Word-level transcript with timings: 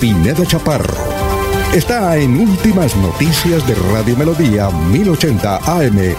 Pineda 0.00 0.44
Chaparro. 0.46 0.94
Está 1.74 2.16
en 2.16 2.38
Últimas 2.38 2.94
Noticias 2.96 3.66
de 3.66 3.74
Radio 3.92 4.16
Melodía 4.16 4.70
1080 4.70 5.56
AM. 5.56 6.14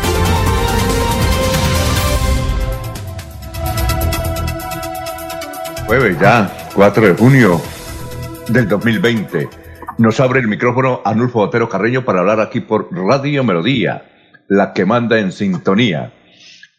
Jueves 5.88 6.19
ya, 6.19 6.51
4 6.75 7.07
de 7.07 7.13
junio 7.13 7.62
del 8.50 8.67
2020. 8.67 9.47
Nos 9.97 10.19
abre 10.19 10.41
el 10.41 10.50
micrófono 10.50 11.01
Anulfo 11.06 11.40
Otero 11.40 11.69
Carreño 11.69 12.03
para 12.03 12.19
hablar 12.19 12.41
aquí 12.41 12.59
por 12.59 12.90
Radio 12.94 13.46
Melodía, 13.46 14.03
la 14.50 14.73
que 14.73 14.85
manda 14.85 15.19
en 15.19 15.31
sintonía. 15.31 16.11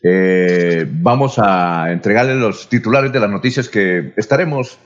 Eh, 0.03 0.87
vamos 0.87 1.39
a 1.39 1.93
entregarle 1.93 2.35
los 2.35 2.69
titulares 2.69 3.11
de 3.11 3.21
las 3.21 3.31
noticias 3.31 3.71
que 3.71 4.13
estaremos 4.19 4.79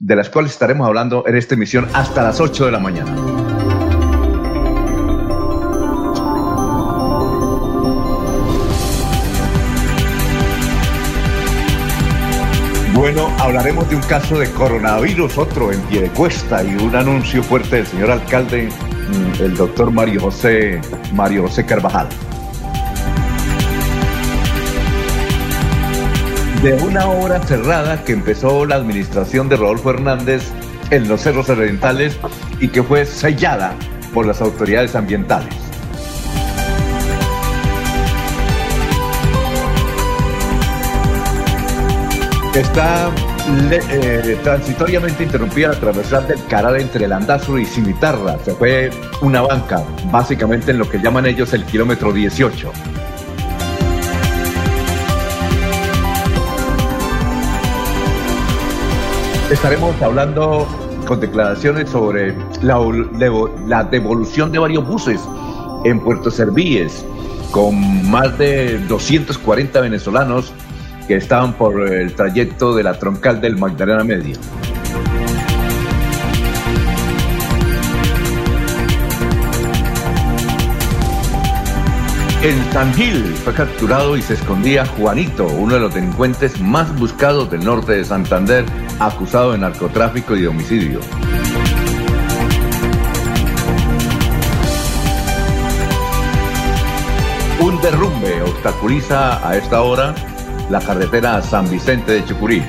de 0.00 0.16
las 0.16 0.30
cuales 0.30 0.52
estaremos 0.52 0.86
hablando 0.86 1.24
en 1.26 1.36
esta 1.36 1.54
emisión 1.54 1.86
hasta 1.92 2.22
las 2.22 2.40
8 2.40 2.64
de 2.64 2.72
la 2.72 2.78
mañana. 2.78 3.14
Bueno, 12.94 13.28
hablaremos 13.38 13.88
de 13.88 13.96
un 13.96 14.02
caso 14.02 14.38
de 14.38 14.50
coronavirus, 14.50 15.36
otro 15.38 15.70
en 15.70 15.80
pie 15.82 16.02
de 16.02 16.10
cuesta 16.10 16.64
y 16.64 16.74
un 16.76 16.96
anuncio 16.96 17.42
fuerte 17.42 17.76
del 17.76 17.86
señor 17.86 18.10
alcalde, 18.10 18.68
mm, 18.68 19.42
el 19.42 19.56
doctor 19.56 19.90
Mario 19.90 20.22
José, 20.22 20.80
Mario 21.14 21.42
José 21.42 21.64
Carvajal. 21.64 22.08
De 26.62 26.74
una 26.74 27.06
obra 27.06 27.40
cerrada 27.42 28.04
que 28.04 28.12
empezó 28.12 28.66
la 28.66 28.74
administración 28.74 29.48
de 29.48 29.56
Rodolfo 29.56 29.90
Hernández 29.90 30.42
en 30.90 31.08
los 31.08 31.22
cerros 31.22 31.48
orientales 31.48 32.18
y 32.60 32.68
que 32.68 32.82
fue 32.82 33.06
sellada 33.06 33.74
por 34.12 34.26
las 34.26 34.42
autoridades 34.42 34.94
ambientales. 34.94 35.54
Está 42.54 43.10
eh, 43.70 44.38
transitoriamente 44.42 45.22
interrumpida 45.22 45.68
la 45.68 45.80
travesía 45.80 46.20
del 46.20 46.44
canal 46.46 46.78
entre 46.78 47.08
Landazuri 47.08 47.62
y 47.62 47.66
Cimitarra. 47.66 48.36
Se 48.44 48.52
fue 48.54 48.90
una 49.22 49.40
banca, 49.40 49.82
básicamente 50.12 50.72
en 50.72 50.78
lo 50.78 50.86
que 50.86 50.98
llaman 50.98 51.24
ellos 51.24 51.54
el 51.54 51.64
kilómetro 51.64 52.12
18. 52.12 52.70
Estaremos 59.50 60.00
hablando 60.00 60.64
con 61.08 61.18
declaraciones 61.18 61.90
sobre 61.90 62.36
la, 62.62 63.84
devolución 63.90 64.52
de 64.52 64.60
varios 64.60 64.86
buses 64.86 65.20
en 65.84 65.98
Puerto 65.98 66.30
Servíes, 66.30 67.04
con 67.50 68.08
más 68.08 68.38
de 68.38 68.78
240 68.86 69.80
venezolanos 69.80 70.52
que 71.08 71.16
estaban 71.16 71.54
por 71.54 71.88
el 71.92 72.14
trayecto 72.14 72.76
de 72.76 72.84
la 72.84 72.96
troncal 72.96 73.40
del 73.40 73.56
Magdalena 73.56 74.04
Medio. 74.04 74.36
En 82.42 82.72
San 82.72 82.94
Gil 82.94 83.22
fue 83.44 83.52
capturado 83.52 84.16
y 84.16 84.22
se 84.22 84.34
escondía 84.34 84.86
Juanito, 84.86 85.46
uno 85.46 85.74
de 85.74 85.80
los 85.80 85.92
delincuentes 85.92 86.58
más 86.60 86.96
buscados 86.98 87.50
del 87.50 87.64
norte 87.64 87.92
de 87.92 88.04
Santander, 88.04 88.64
acusado 89.00 89.52
de 89.52 89.58
narcotráfico 89.58 90.36
y 90.36 90.42
de 90.42 90.48
homicidio. 90.48 91.00
Un 97.60 97.80
derrumbe 97.80 98.42
obstaculiza 98.42 99.46
a 99.46 99.56
esta 99.56 99.82
hora 99.82 100.14
la 100.68 100.80
carretera 100.80 101.42
San 101.42 101.68
Vicente 101.68 102.12
de 102.12 102.24
Chucurí. 102.24 102.62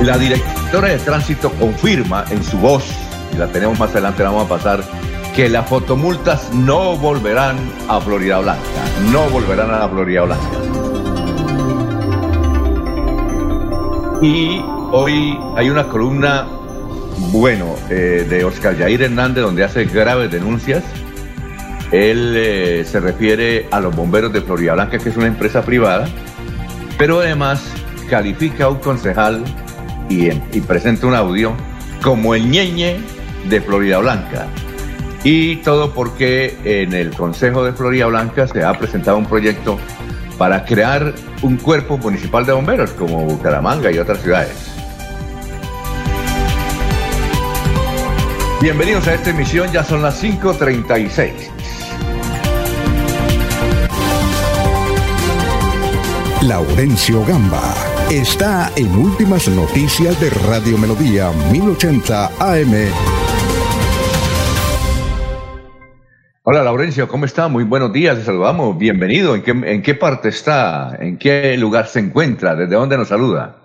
La 0.00 0.18
directora 0.18 0.88
de 0.88 0.98
tránsito 0.98 1.50
confirma 1.52 2.24
en 2.30 2.42
su 2.42 2.58
voz 2.58 2.84
y 3.32 3.36
la 3.36 3.46
tenemos 3.46 3.78
más 3.78 3.90
adelante, 3.90 4.22
la 4.22 4.30
vamos 4.30 4.46
a 4.46 4.48
pasar, 4.48 4.82
que 5.34 5.48
las 5.48 5.66
fotomultas 5.66 6.52
no 6.52 6.96
volverán 6.96 7.56
a 7.88 8.00
Florida 8.00 8.40
Blanca, 8.40 8.62
no 9.10 9.28
volverán 9.30 9.70
a 9.70 9.88
Florida 9.88 10.22
Blanca. 10.22 10.44
Y 14.20 14.62
hoy 14.92 15.38
hay 15.56 15.70
una 15.70 15.88
columna, 15.88 16.46
bueno, 17.30 17.74
eh, 17.88 18.26
de 18.28 18.44
Oscar 18.44 18.76
Jair 18.76 19.02
Hernández, 19.02 19.42
donde 19.42 19.64
hace 19.64 19.84
graves 19.86 20.30
denuncias. 20.30 20.84
Él 21.90 22.34
eh, 22.36 22.84
se 22.84 23.00
refiere 23.00 23.68
a 23.70 23.80
los 23.80 23.94
bomberos 23.96 24.32
de 24.32 24.42
Florida 24.42 24.74
Blanca, 24.74 24.98
que 24.98 25.08
es 25.08 25.16
una 25.16 25.26
empresa 25.26 25.62
privada, 25.62 26.08
pero 26.98 27.20
además 27.20 27.62
califica 28.08 28.64
a 28.64 28.68
un 28.68 28.78
concejal 28.78 29.42
y, 30.10 30.28
y 30.28 30.60
presento 30.60 31.08
un 31.08 31.14
audio 31.14 31.54
como 32.02 32.34
el 32.34 32.50
ñeñe 32.50 32.98
de 33.48 33.60
Florida 33.60 33.98
Blanca. 33.98 34.46
Y 35.24 35.56
todo 35.56 35.92
porque 35.92 36.56
en 36.64 36.92
el 36.92 37.14
Consejo 37.14 37.64
de 37.64 37.72
Florida 37.72 38.06
Blanca 38.06 38.48
se 38.48 38.64
ha 38.64 38.76
presentado 38.76 39.18
un 39.18 39.26
proyecto 39.26 39.78
para 40.36 40.64
crear 40.64 41.14
un 41.42 41.56
cuerpo 41.58 41.96
municipal 41.96 42.44
de 42.44 42.52
bomberos 42.52 42.90
como 42.92 43.24
Bucaramanga 43.24 43.92
y 43.92 43.98
otras 43.98 44.20
ciudades. 44.20 44.72
Bienvenidos 48.60 49.06
a 49.06 49.14
esta 49.14 49.30
emisión, 49.30 49.70
ya 49.72 49.84
son 49.84 50.02
las 50.02 50.22
5.36. 50.22 51.32
Laurencio 56.42 57.24
Gamba 57.24 57.74
está 58.10 58.72
en 58.74 58.96
Últimas 58.96 59.46
Noticias 59.48 60.20
de 60.20 60.30
Radio 60.30 60.76
Melodía 60.78 61.30
1080 61.52 62.26
AM. 62.40 63.21
Hola 66.44 66.64
Laurencio, 66.64 67.06
¿cómo 67.06 67.24
está? 67.24 67.46
Muy 67.46 67.62
buenos 67.62 67.92
días, 67.92 68.18
te 68.18 68.24
saludamos, 68.24 68.76
bienvenido. 68.76 69.36
¿En 69.36 69.42
qué, 69.42 69.52
¿En 69.52 69.80
qué 69.80 69.94
parte 69.94 70.28
está? 70.28 70.96
¿En 70.98 71.16
qué 71.16 71.56
lugar 71.56 71.86
se 71.86 72.00
encuentra? 72.00 72.56
¿Desde 72.56 72.74
dónde 72.74 72.98
nos 72.98 73.06
saluda? 73.06 73.58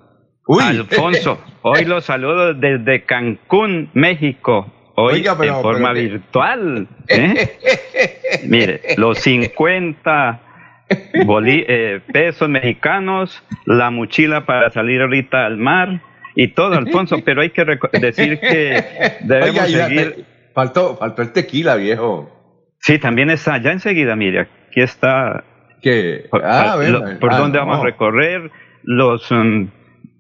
Uy. 0.45 0.61
Alfonso, 0.63 1.39
hoy 1.63 1.85
lo 1.85 2.01
saludo 2.01 2.53
desde 2.53 3.03
Cancún, 3.03 3.89
México. 3.95 4.71
Hoy 4.93 5.25
en 5.25 5.55
forma 5.55 5.91
virtual. 5.91 6.87
¿eh? 7.07 7.57
Mire, 8.47 8.81
los 8.97 9.17
50 9.21 10.39
eh, 10.87 12.01
pesos 12.13 12.47
mexicanos, 12.47 13.41
la 13.65 13.89
mochila 13.89 14.45
para 14.45 14.69
salir 14.69 15.01
ahorita 15.01 15.47
al 15.47 15.57
mar 15.57 16.03
y 16.35 16.49
todo, 16.49 16.75
Alfonso, 16.75 17.17
pero 17.25 17.41
hay 17.41 17.49
que 17.49 17.65
decir 17.93 18.39
que 18.39 18.83
debemos 19.21 19.67
seguir... 19.67 20.25
faltó, 20.53 20.95
faltó 20.95 21.23
el 21.23 21.31
tequila, 21.31 21.73
viejo. 21.73 22.36
Sí, 22.79 22.99
también 22.99 23.29
está, 23.29 23.57
ya 23.57 23.71
enseguida, 23.71 24.15
mire, 24.15 24.41
aquí 24.41 24.81
está... 24.81 25.43
¿Qué? 25.81 26.25
Ah, 26.31 26.77
por 27.19 27.33
ah, 27.33 27.37
dónde 27.37 27.59
vamos 27.59 27.79
a 27.79 27.83
recorrer, 27.83 28.49
los 28.83 29.29
um, 29.31 29.69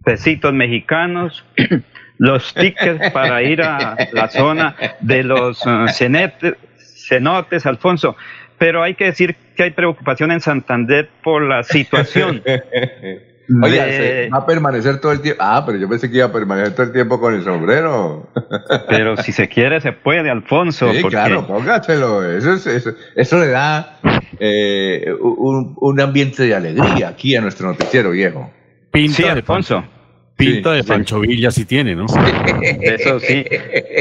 pesitos 0.03 0.53
mexicanos, 0.53 1.45
los 2.17 2.53
tickets 2.53 3.11
para 3.11 3.41
ir 3.43 3.61
a 3.61 3.95
la 4.11 4.27
zona 4.27 4.75
de 5.01 5.23
los 5.23 5.65
uh, 5.65 5.87
cenotes, 5.87 7.65
Alfonso 7.65 8.15
pero 8.57 8.83
hay 8.83 8.95
que 8.95 9.05
decir 9.05 9.35
que 9.55 9.63
hay 9.63 9.71
preocupación 9.71 10.31
en 10.31 10.41
Santander 10.41 11.09
por 11.23 11.43
la 11.43 11.63
situación. 11.63 12.43
Oye, 13.63 14.29
va 14.29 14.39
a 14.39 14.45
permanecer 14.45 14.99
todo 14.99 15.11
el 15.13 15.21
tiempo. 15.21 15.41
Ah, 15.43 15.63
pero 15.65 15.77
yo 15.77 15.87
pensé 15.87 16.09
que 16.09 16.17
iba 16.17 16.25
a 16.25 16.31
permanecer 16.31 16.73
todo 16.73 16.87
el 16.87 16.91
tiempo 16.91 17.19
con 17.19 17.33
el 17.33 17.43
sombrero. 17.43 18.29
pero 18.89 19.15
si 19.17 19.31
se 19.31 19.47
quiere, 19.47 19.79
se 19.79 19.93
puede, 19.93 20.29
Alfonso. 20.29 20.91
Sí, 20.91 21.03
claro, 21.03 21.47
póngaselo. 21.47 22.29
Eso, 22.29 22.53
eso, 22.53 22.91
eso 23.15 23.39
le 23.39 23.47
da 23.47 23.99
eh, 24.39 25.13
un, 25.21 25.75
un, 25.79 25.99
ambiente 26.01 26.43
de 26.43 26.55
alegría 26.55 27.07
aquí 27.07 27.35
a 27.35 27.41
nuestro 27.41 27.67
noticiero 27.67 28.11
viejo. 28.11 28.51
Pinta 28.91 29.15
sí, 29.15 29.23
Alfonso. 29.23 29.83
Pinta 30.37 30.71
de 30.73 30.83
Pancho 30.83 31.19
Villa 31.19 31.49
sí 31.49 31.65
tiene, 31.65 31.95
¿no? 31.95 32.05
Eso 32.61 33.19
sí. 33.19 33.43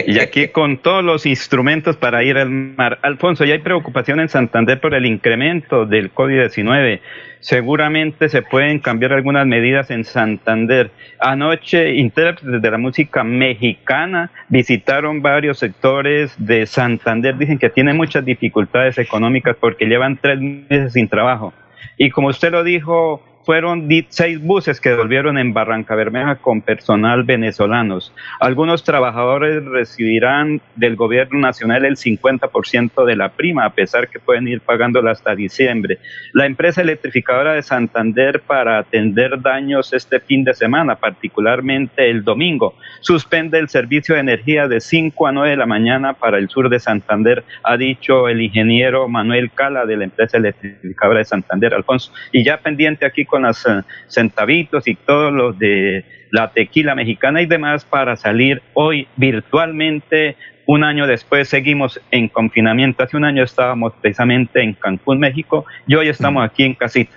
Y 0.06 0.18
aquí 0.18 0.48
con 0.48 0.76
todos 0.76 1.02
los 1.02 1.24
instrumentos 1.24 1.96
para 1.96 2.22
ir 2.22 2.36
al 2.36 2.50
mar. 2.50 2.98
Alfonso, 3.02 3.46
ya 3.46 3.54
hay 3.54 3.60
preocupación 3.60 4.20
en 4.20 4.28
Santander 4.28 4.78
por 4.78 4.94
el 4.94 5.06
incremento 5.06 5.86
del 5.86 6.12
COVID-19. 6.12 7.00
Seguramente 7.40 8.28
se 8.28 8.42
pueden 8.42 8.80
cambiar 8.80 9.14
algunas 9.14 9.46
medidas 9.46 9.90
en 9.90 10.04
Santander. 10.04 10.90
Anoche, 11.20 11.94
intérpretes 11.94 12.60
de 12.60 12.70
la 12.70 12.76
música 12.76 13.24
mexicana 13.24 14.30
visitaron 14.50 15.22
varios 15.22 15.58
sectores 15.58 16.34
de 16.38 16.66
Santander. 16.66 17.38
Dicen 17.38 17.58
que 17.58 17.70
tienen 17.70 17.96
muchas 17.96 18.26
dificultades 18.26 18.98
económicas 18.98 19.56
porque 19.58 19.86
llevan 19.86 20.18
tres 20.20 20.38
meses 20.38 20.92
sin 20.92 21.08
trabajo. 21.08 21.54
Y 21.96 22.10
como 22.10 22.28
usted 22.28 22.52
lo 22.52 22.62
dijo, 22.62 23.22
fueron 23.46 23.88
seis 24.08 24.42
buses 24.42 24.80
que 24.80 24.92
volvieron 24.92 25.38
en 25.38 25.54
Barranca 25.54 25.94
Bermeja 25.94 26.34
con 26.34 26.62
personal 26.62 27.22
venezolanos. 27.22 28.12
Algunos 28.40 28.82
trabajadores 28.82 29.64
recibirán 29.64 30.60
del 30.74 30.96
gobierno 30.96 31.38
nacional 31.38 31.84
el 31.84 31.96
50% 31.96 33.04
de 33.04 33.14
la 33.14 33.28
prima, 33.28 33.64
a 33.64 33.70
pesar 33.70 34.08
que 34.08 34.18
pueden 34.18 34.48
ir 34.48 34.62
pagándola 34.62 35.12
hasta 35.12 35.36
diciembre. 35.36 36.00
La 36.32 36.44
empresa 36.44 36.82
electrificadora 36.82 37.52
de 37.52 37.62
Santander 37.62 38.40
para 38.40 38.78
atender 38.78 39.40
daños 39.40 39.92
este 39.92 40.18
fin 40.18 40.42
de 40.42 40.52
semana, 40.52 40.96
particularmente 40.96 42.10
el 42.10 42.24
domingo, 42.24 42.74
suspende 43.00 43.60
el 43.60 43.68
servicio 43.68 44.16
de 44.16 44.22
energía 44.22 44.66
de 44.66 44.80
5 44.80 45.24
a 45.24 45.30
9 45.30 45.50
de 45.50 45.56
la 45.56 45.66
mañana 45.66 46.14
para 46.14 46.38
el 46.38 46.48
sur 46.48 46.68
de 46.68 46.80
Santander, 46.80 47.44
ha 47.62 47.76
dicho 47.76 48.28
el 48.28 48.42
ingeniero 48.42 49.08
Manuel 49.08 49.52
Cala 49.52 49.86
de 49.86 49.98
la 49.98 50.04
empresa 50.04 50.36
electrificadora 50.36 51.20
de 51.20 51.26
Santander, 51.26 51.74
Alfonso. 51.74 52.10
Y 52.32 52.42
ya 52.42 52.56
pendiente 52.56 53.06
aquí 53.06 53.24
con 53.24 53.35
con 53.36 53.42
los 53.42 53.66
eh, 53.66 53.82
centavitos 54.08 54.88
y 54.88 54.94
todos 54.94 55.30
los 55.30 55.58
de 55.58 56.04
la 56.30 56.50
tequila 56.52 56.94
mexicana 56.94 57.42
y 57.42 57.46
demás 57.46 57.84
para 57.84 58.16
salir 58.16 58.62
hoy 58.72 59.06
virtualmente. 59.16 60.36
Un 60.66 60.82
año 60.84 61.06
después 61.06 61.48
seguimos 61.48 62.00
en 62.10 62.28
confinamiento. 62.28 63.04
Hace 63.04 63.16
un 63.16 63.24
año 63.24 63.44
estábamos 63.44 63.92
precisamente 64.00 64.62
en 64.62 64.72
Cancún, 64.72 65.20
México, 65.20 65.66
y 65.86 65.94
hoy 65.94 66.08
estamos 66.08 66.44
aquí 66.44 66.64
en 66.64 66.74
casita. 66.74 67.12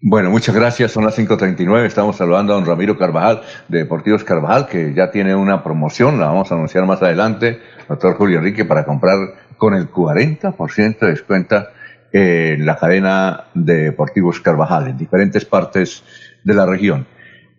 Bueno, 0.00 0.30
muchas 0.30 0.54
gracias. 0.54 0.92
Son 0.92 1.04
las 1.04 1.18
5.39. 1.18 1.84
Estamos 1.84 2.16
saludando 2.16 2.54
a 2.54 2.56
don 2.56 2.66
Ramiro 2.66 2.96
Carvajal 2.96 3.42
de 3.68 3.80
Deportivos 3.80 4.24
Carvajal, 4.24 4.68
que 4.68 4.94
ya 4.94 5.10
tiene 5.10 5.34
una 5.36 5.62
promoción. 5.62 6.18
La 6.18 6.26
vamos 6.26 6.50
a 6.50 6.54
anunciar 6.54 6.86
más 6.86 7.02
adelante. 7.02 7.60
Doctor 7.88 8.14
Julio 8.14 8.38
Enrique, 8.38 8.64
para 8.64 8.84
comprar 8.84 9.18
con 9.58 9.74
el 9.74 9.90
40% 9.90 10.98
de 10.98 11.08
descuento 11.08 11.66
en 12.12 12.64
la 12.64 12.76
cadena 12.76 13.44
de 13.54 13.84
Deportivos 13.84 14.40
Carvajal, 14.40 14.88
en 14.88 14.98
diferentes 14.98 15.44
partes 15.44 16.02
de 16.44 16.54
la 16.54 16.66
región. 16.66 17.06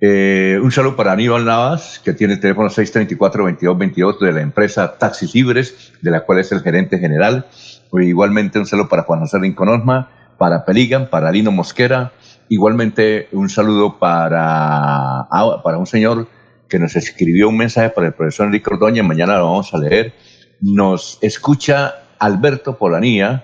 Eh, 0.02 0.58
un 0.64 0.72
saludo 0.72 0.96
para 0.96 1.12
Aníbal 1.12 1.44
Navas, 1.44 2.02
que 2.04 2.14
tiene 2.14 2.34
el 2.34 2.40
teléfono 2.40 2.70
634-2222 2.70 4.20
de 4.20 4.32
la 4.32 4.42
empresa 4.42 4.98
Taxis 4.98 5.36
Libres, 5.36 5.94
de 6.02 6.12
la 6.12 6.22
cual 6.22 6.40
es 6.40 6.52
el 6.52 6.62
gerente 6.62 7.00
general. 7.00 7.48
Igualmente 7.92 8.60
un 8.60 8.66
saludo 8.66 8.88
para 8.88 9.04
Juan 9.04 9.20
José 9.22 9.40
Lincoln 9.40 9.84
para 10.38 10.64
Peligan, 10.64 11.10
para 11.10 11.32
Lino 11.32 11.52
Mosquera. 11.52 12.14
Igualmente 12.48 13.28
un 13.34 13.50
saludo 13.50 14.00
para, 14.00 15.22
ah, 15.30 15.62
para 15.64 15.78
un 15.78 15.86
señor 15.86 16.28
que 16.70 16.80
nos 16.80 16.96
escribió 16.96 17.50
un 17.50 17.58
mensaje 17.58 17.90
para 17.90 18.08
el 18.08 18.14
profesor 18.14 18.46
Enrique 18.46 18.70
Ordoña, 18.72 19.04
mañana 19.04 19.38
lo 19.38 19.46
vamos 19.46 19.74
a 19.74 19.80
leer. 19.80 20.14
Nos 20.62 21.18
escucha 21.22 21.96
Alberto 22.20 22.78
Polanía 22.78 23.44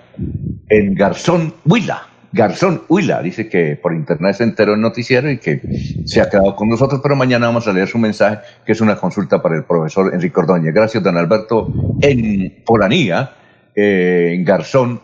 en 0.68 0.94
Garzón 0.94 1.54
Huila. 1.64 2.08
Garzón 2.32 2.82
Huila 2.88 3.22
dice 3.22 3.48
que 3.48 3.76
por 3.76 3.94
internet 3.94 4.36
se 4.36 4.44
enteró 4.44 4.74
el 4.74 4.80
noticiero 4.80 5.30
y 5.30 5.38
que 5.38 5.60
se 6.04 6.20
ha 6.20 6.28
quedado 6.28 6.54
con 6.54 6.68
nosotros, 6.68 7.00
pero 7.02 7.16
mañana 7.16 7.46
vamos 7.46 7.66
a 7.66 7.72
leer 7.72 7.88
su 7.88 7.98
mensaje, 7.98 8.38
que 8.64 8.72
es 8.72 8.80
una 8.80 8.96
consulta 8.96 9.40
para 9.40 9.56
el 9.56 9.64
profesor 9.64 10.12
Enrique 10.12 10.38
Ordóñez. 10.38 10.74
Gracias, 10.74 11.02
don 11.02 11.16
Alberto, 11.16 11.72
en 12.02 12.62
Polanía, 12.64 13.32
eh, 13.74 14.32
en 14.34 14.44
Garzón 14.44 15.00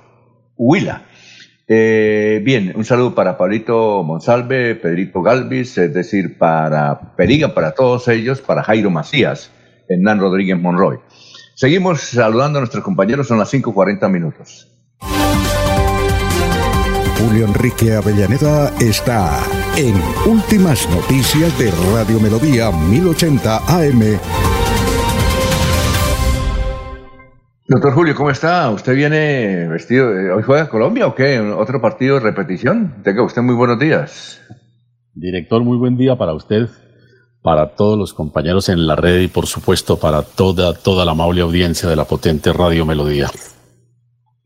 Huila. 0.56 1.04
Eh, 1.66 2.42
bien, 2.44 2.72
un 2.76 2.84
saludo 2.84 3.14
para 3.14 3.38
Pablito 3.38 4.02
Monsalve, 4.02 4.74
Pedrito 4.74 5.22
Galvis, 5.22 5.78
es 5.78 5.94
decir, 5.94 6.36
para 6.36 7.16
Periga, 7.16 7.54
para 7.54 7.72
todos 7.72 8.08
ellos, 8.08 8.42
para 8.42 8.62
Jairo 8.62 8.90
Macías, 8.90 9.50
Hernán 9.88 10.20
Rodríguez 10.20 10.58
Monroy. 10.58 10.98
Seguimos 11.54 12.00
saludando 12.02 12.58
a 12.58 12.60
nuestros 12.60 12.84
compañeros, 12.84 13.28
son 13.28 13.38
las 13.38 13.52
5.40 13.54 14.10
minutos. 14.10 14.68
Julio 17.24 17.46
Enrique 17.46 17.94
Avellaneda 17.94 18.76
está 18.80 19.44
en 19.76 19.94
Últimas 20.28 20.88
Noticias 20.90 21.56
de 21.56 21.70
Radio 21.94 22.18
Melodía 22.18 22.72
1080 22.72 23.58
AM. 23.58 24.18
Doctor 27.68 27.94
Julio, 27.94 28.16
¿cómo 28.16 28.30
está? 28.30 28.68
¿Usted 28.70 28.96
viene 28.96 29.68
vestido? 29.68 30.08
¿Hoy 30.08 30.42
juega 30.42 30.68
Colombia 30.68 31.06
o 31.06 31.14
qué? 31.14 31.38
¿Otro 31.38 31.80
partido 31.80 32.16
de 32.16 32.22
repetición? 32.22 32.96
Tenga 33.04 33.22
usted 33.22 33.40
muy 33.40 33.54
buenos 33.54 33.78
días. 33.78 34.40
Director, 35.14 35.62
muy 35.62 35.78
buen 35.78 35.96
día 35.96 36.16
para 36.16 36.34
usted, 36.34 36.68
para 37.40 37.76
todos 37.76 37.96
los 37.96 38.14
compañeros 38.14 38.68
en 38.68 38.84
la 38.84 38.96
red 38.96 39.20
y 39.20 39.28
por 39.28 39.46
supuesto 39.46 39.96
para 39.96 40.22
toda, 40.22 40.74
toda 40.74 41.04
la 41.04 41.12
amable 41.12 41.42
audiencia 41.42 41.88
de 41.88 41.94
la 41.94 42.04
potente 42.04 42.52
Radio 42.52 42.84
Melodía. 42.84 43.28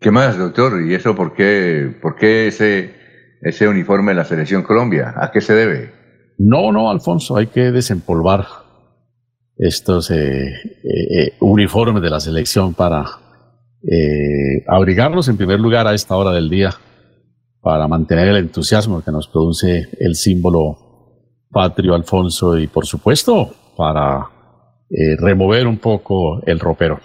¿Qué 0.06 0.12
más, 0.12 0.38
doctor? 0.38 0.86
¿Y 0.86 0.94
eso 0.94 1.16
por 1.16 1.34
qué, 1.34 1.92
por 2.00 2.14
qué 2.14 2.46
ese, 2.46 2.94
ese 3.42 3.66
uniforme 3.66 4.12
de 4.12 4.14
la 4.14 4.24
Selección 4.24 4.62
Colombia? 4.62 5.12
¿A 5.16 5.32
qué 5.32 5.40
se 5.40 5.52
debe? 5.52 5.90
No, 6.38 6.70
no, 6.70 6.92
Alfonso, 6.92 7.36
hay 7.36 7.48
que 7.48 7.72
desempolvar 7.72 8.46
estos 9.56 10.12
eh, 10.12 10.44
eh, 10.44 10.84
eh, 10.84 11.32
uniformes 11.40 12.04
de 12.04 12.10
la 12.10 12.20
selección 12.20 12.72
para 12.72 13.04
abrigarlos 14.68 15.26
en 15.26 15.36
primer 15.36 15.58
lugar 15.58 15.88
a 15.88 15.94
esta 15.94 16.14
hora 16.14 16.30
del 16.30 16.48
día, 16.48 16.70
para 17.60 17.88
mantener 17.88 18.28
el 18.28 18.36
entusiasmo 18.36 19.02
que 19.02 19.10
nos 19.10 19.26
produce 19.26 19.88
el 19.98 20.14
símbolo 20.14 20.78
patrio, 21.50 21.96
Alfonso, 21.96 22.56
y 22.56 22.68
por 22.68 22.86
supuesto 22.86 23.50
para 23.76 24.20
eh, 24.88 25.16
remover 25.18 25.66
un 25.66 25.78
poco 25.78 26.40
el 26.46 26.60
ropero. 26.60 27.00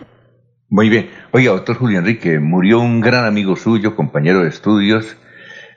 Muy 0.72 0.88
bien. 0.88 1.10
Oiga, 1.32 1.52
doctor 1.52 1.76
Julio 1.76 2.00
Enrique, 2.00 2.40
murió 2.40 2.80
un 2.80 3.02
gran 3.02 3.26
amigo 3.26 3.58
suyo, 3.58 3.94
compañero 3.94 4.42
de 4.42 4.48
estudios, 4.48 5.18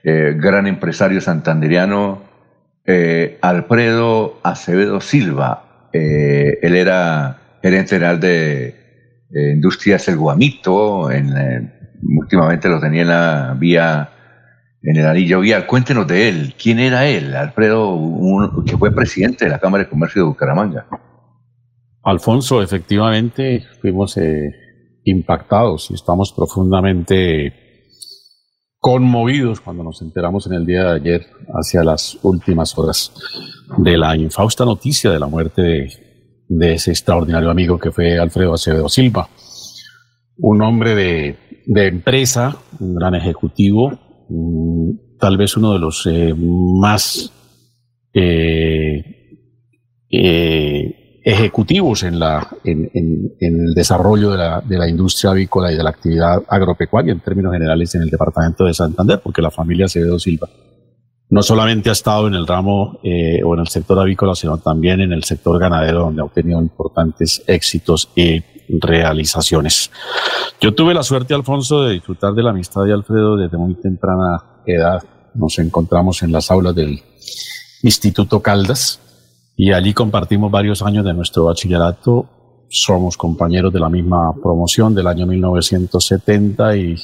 eh, 0.05 0.35
gran 0.37 0.69
empresario 0.69 1.21
santanderiano, 1.21 2.23
eh, 2.87 3.37
Alfredo 3.43 4.39
Acevedo 4.45 5.01
Silva. 5.01 5.89
él 5.93 6.77
era 6.77 7.39
gerente 7.61 7.97
general 7.97 8.21
de 8.21 8.75
Industrias 9.31 10.07
El 10.07 10.17
Guamito, 10.17 11.11
en, 11.11 11.73
últimamente 12.17 12.69
lo 12.69 12.79
tenía 12.79 13.03
en 13.03 13.09
la 13.09 13.57
vía 13.59 14.11
en 14.81 14.97
el 14.97 15.07
anillo 15.07 15.41
vial. 15.41 15.67
Cuéntenos 15.67 16.07
de 16.07 16.29
él. 16.29 16.55
¿Quién 16.57 16.79
era 16.79 17.05
él? 17.07 17.35
Alfredo, 17.35 17.99
que 18.65 18.77
fue 18.77 18.95
presidente 18.95 19.47
de 19.47 19.51
la 19.51 19.59
Cámara 19.59 19.83
de 19.85 19.91
Comercio 19.91 20.23
de 20.23 20.29
Bucaramanga. 20.29 20.87
Alfonso, 22.05 22.63
efectivamente, 22.63 23.65
fuimos 23.81 24.17
eh, 24.19 24.55
impactados 25.05 25.91
y 25.91 25.95
estamos 25.95 26.33
profundamente 26.33 27.53
conmovidos 28.79 29.61
cuando 29.61 29.83
nos 29.83 30.03
enteramos 30.03 30.47
en 30.47 30.55
el 30.55 30.67
día 30.67 30.85
de 30.85 30.97
ayer, 30.97 31.27
hacia 31.49 31.83
las 31.83 32.19
últimas 32.23 32.77
horas, 32.77 33.13
de 33.79 33.97
la 33.97 34.15
infausta 34.17 34.65
noticia 34.65 35.11
de 35.11 35.19
la 35.19 35.27
muerte 35.27 35.89
de, 36.49 36.75
ese 36.75 36.91
extraordinario 36.91 37.51
amigo 37.51 37.79
que 37.79 37.91
fue 37.91 38.19
Alfredo 38.19 38.55
Acevedo 38.55 38.89
Silva. 38.89 39.29
Un 40.37 40.61
hombre 40.63 40.95
de, 40.95 41.39
de 41.67 41.87
empresa, 41.87 42.57
un 42.79 42.95
gran 42.95 43.15
ejecutivo, 43.15 43.99
Mm, 44.29 45.19
tal 45.19 45.37
vez 45.37 45.57
uno 45.57 45.73
de 45.75 45.79
los 45.79 46.07
eh, 46.07 46.35
más 46.37 47.31
eh, 48.13 49.03
eh, 50.11 51.04
ejecutivos 51.25 52.03
en, 52.03 52.19
la, 52.19 52.47
en, 52.65 52.91
el 53.41 53.75
desarrollo 53.75 54.31
de 54.31 54.39
la, 54.39 54.61
de 54.61 54.79
la, 54.79 54.89
industria 54.89 55.31
avícola 55.31 55.73
y 55.73 55.77
de 55.77 55.83
la 55.83 55.91
actividad 55.91 56.43
agropecuaria 56.49 57.13
en 57.13 57.21
términos 57.21 57.53
generales 57.53 57.95
en 57.95 58.03
el 58.03 58.11
departamento 58.11 58.67
de 58.67 58.75
Santander, 58.75 59.21
porque 59.23 59.41
la 59.41 59.51
familia 59.51 59.87
Acevedo 59.87 60.19
Silva 60.19 60.49
no 61.31 61.43
solamente 61.43 61.89
ha 61.89 61.93
estado 61.93 62.29
en 62.29 62.35
el 62.35 62.47
ramo 62.47 63.01
o 63.03 63.55
en 63.55 63.61
el 63.61 63.67
sector 63.69 63.99
avícola, 63.99 64.35
sino 64.35 64.59
también 64.59 65.01
en 65.01 65.13
el 65.13 65.25
sector 65.25 65.59
ganadero, 65.59 66.01
donde 66.01 66.23
ha 66.23 66.25
obtenido 66.25 66.61
importantes 66.61 67.43
éxitos 67.47 68.11
y 68.15 68.41
realizaciones. 68.69 69.91
Yo 70.61 70.75
tuve 70.75 70.95
la 70.95 71.03
suerte, 71.03 71.35
Alfonso, 71.35 71.83
de 71.83 71.95
disfrutar 71.95 72.35
de 72.35 72.43
la 72.43 72.51
amistad 72.51 72.85
de 72.85 72.93
Alfredo 72.93 73.37
desde 73.37 73.57
muy 73.57 73.75
temprana 73.75 74.63
edad. 74.65 75.03
Nos 75.35 75.59
encontramos 75.59 76.23
en 76.23 76.31
las 76.31 76.51
aulas 76.51 76.75
del 76.75 77.03
Instituto 77.83 78.41
Caldas 78.41 79.01
y 79.57 79.73
allí 79.73 79.95
compartimos 79.95 80.51
varios 80.51 80.83
años 80.83 81.05
de 81.05 81.15
nuestro 81.15 81.45
bachillerato. 81.45 82.29
Somos 82.69 83.17
compañeros 83.17 83.73
de 83.73 83.81
la 83.81 83.89
misma 83.89 84.35
promoción 84.43 84.95
del 84.95 85.07
año 85.07 85.27
1970 85.27 86.77
y, 86.77 86.97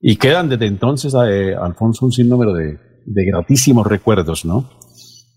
y 0.00 0.16
quedan 0.16 0.48
desde 0.48 0.66
entonces, 0.66 1.14
eh, 1.14 1.54
Alfonso, 1.54 2.06
un 2.06 2.12
sinnúmero 2.12 2.52
de, 2.52 2.78
de 3.06 3.24
gratísimos 3.24 3.86
recuerdos, 3.86 4.44
¿no? 4.44 4.68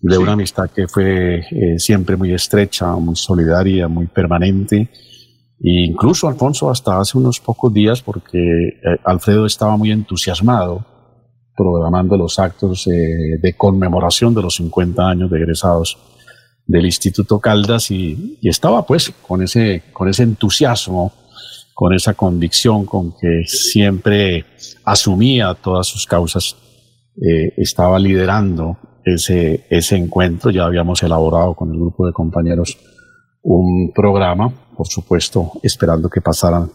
De 0.00 0.16
una 0.16 0.32
amistad 0.32 0.70
que 0.70 0.86
fue 0.86 1.40
eh, 1.40 1.78
siempre 1.78 2.16
muy 2.16 2.32
estrecha, 2.32 2.92
muy 2.92 3.16
solidaria, 3.16 3.88
muy 3.88 4.06
permanente 4.06 4.88
incluso 5.60 6.28
Alfonso 6.28 6.70
hasta 6.70 7.00
hace 7.00 7.18
unos 7.18 7.40
pocos 7.40 7.72
días, 7.72 8.02
porque 8.02 8.38
eh, 8.38 8.98
Alfredo 9.04 9.46
estaba 9.46 9.76
muy 9.76 9.90
entusiasmado 9.90 10.84
programando 11.56 12.16
los 12.16 12.38
actos 12.38 12.86
eh, 12.86 13.38
de 13.40 13.54
conmemoración 13.56 14.34
de 14.34 14.42
los 14.42 14.54
50 14.56 15.08
años 15.08 15.30
de 15.30 15.38
egresados 15.38 15.98
del 16.68 16.84
Instituto 16.86 17.40
Caldas 17.40 17.90
y, 17.90 18.38
estaba 18.42 18.86
pues 18.86 19.12
con 19.26 19.42
ese, 19.42 19.82
con 19.92 20.08
ese 20.08 20.22
entusiasmo, 20.22 21.12
con 21.74 21.92
esa 21.92 22.14
convicción 22.14 22.86
con 22.86 23.10
que 23.12 23.42
siempre 23.46 24.44
asumía 24.84 25.54
todas 25.54 25.88
sus 25.88 26.06
causas, 26.06 26.54
eh, 27.16 27.54
estaba 27.56 27.98
liderando 27.98 28.76
ese, 29.04 29.66
ese 29.68 29.96
encuentro, 29.96 30.52
ya 30.52 30.64
habíamos 30.64 31.02
elaborado 31.02 31.54
con 31.54 31.72
el 31.72 31.78
grupo 31.80 32.06
de 32.06 32.12
compañeros 32.12 32.78
un 33.42 33.92
programa 33.92 34.52
por 34.78 34.86
supuesto, 34.86 35.50
esperando 35.64 36.08
que 36.08 36.20
pasaran 36.20 36.70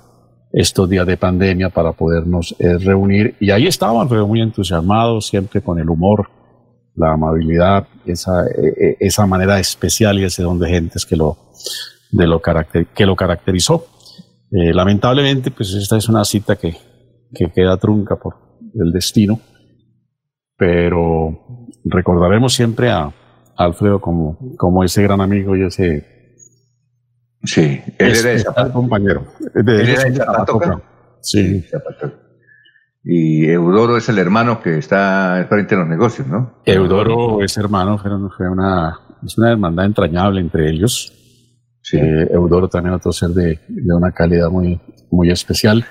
estos 0.52 0.90
días 0.90 1.08
de 1.08 1.16
pandemia 1.16 1.70
para 1.70 1.94
podernos 1.94 2.54
eh, 2.60 2.78
reunir. 2.78 3.38
Y 3.40 3.50
ahí 3.50 3.66
estaban, 3.66 4.10
muy 4.28 4.42
entusiasmados, 4.42 5.28
siempre 5.28 5.62
con 5.62 5.80
el 5.80 5.90
humor, 5.90 6.28
la 6.96 7.14
amabilidad, 7.14 7.88
esa, 8.06 8.46
eh, 8.48 8.74
eh, 8.80 8.98
esa 9.00 9.26
manera 9.26 9.60
especial 9.60 10.20
y 10.20 10.26
ese 10.26 10.44
don 10.44 10.60
de 10.60 10.70
gentes 10.70 11.06
que 11.06 11.16
lo, 11.16 11.38
de 12.12 12.28
lo, 12.28 12.42
que 12.42 13.06
lo 13.06 13.16
caracterizó. 13.16 13.88
lamentablemente, 14.52 15.52
pues 15.52 15.74
esta 15.74 15.98
es 15.98 16.08
una 16.10 16.24
cita 16.26 16.56
que, 16.56 16.78
que 17.34 17.52
queda 17.52 17.78
trunca 17.78 18.16
por 18.18 18.36
el 18.76 18.92
destino, 18.92 19.40
pero 20.58 21.68
recordaremos 21.86 22.54
siempre 22.54 22.92
a 22.92 23.12
Alfredo 23.56 24.00
como, 24.00 24.38
como 24.58 24.84
ese 24.84 25.02
gran 25.04 25.22
amigo 25.22 25.56
y 25.56 25.66
ese 25.66 26.14
Sí, 27.46 27.82
él 27.98 28.16
era 28.16 28.30
de 28.30 28.40
Zapatoca. 28.40 28.74
compañero. 28.74 29.26
él 29.54 29.70
era 29.70 30.04
de 30.06 30.16
Zapatoca. 30.16 30.82
Sí. 31.22 31.64
Y 33.04 33.46
Eudoro 33.50 33.98
es 33.98 34.08
el 34.08 34.18
hermano 34.18 34.62
que 34.62 34.78
está 34.78 35.46
frente 35.50 35.76
a 35.76 35.80
los 35.80 35.88
negocios, 35.88 36.28
¿no? 36.28 36.62
Eudoro 36.66 37.42
es 37.42 37.58
hermano, 37.58 37.98
fue 37.98 38.50
una, 38.50 38.98
es 39.26 39.38
una 39.38 39.52
hermandad 39.52 39.86
entrañable 39.86 40.40
entre 40.40 40.70
ellos. 40.70 41.12
Sí. 41.82 41.98
Eh, 41.98 42.30
Eudoro 42.32 42.70
también 42.70 42.96
otro 42.96 43.12
ser 43.12 43.30
de, 43.32 43.60
de, 43.68 43.94
una 43.94 44.14
calidad 44.14 44.50
muy, 44.50 44.80
muy 45.12 45.30
especial. 45.32 45.86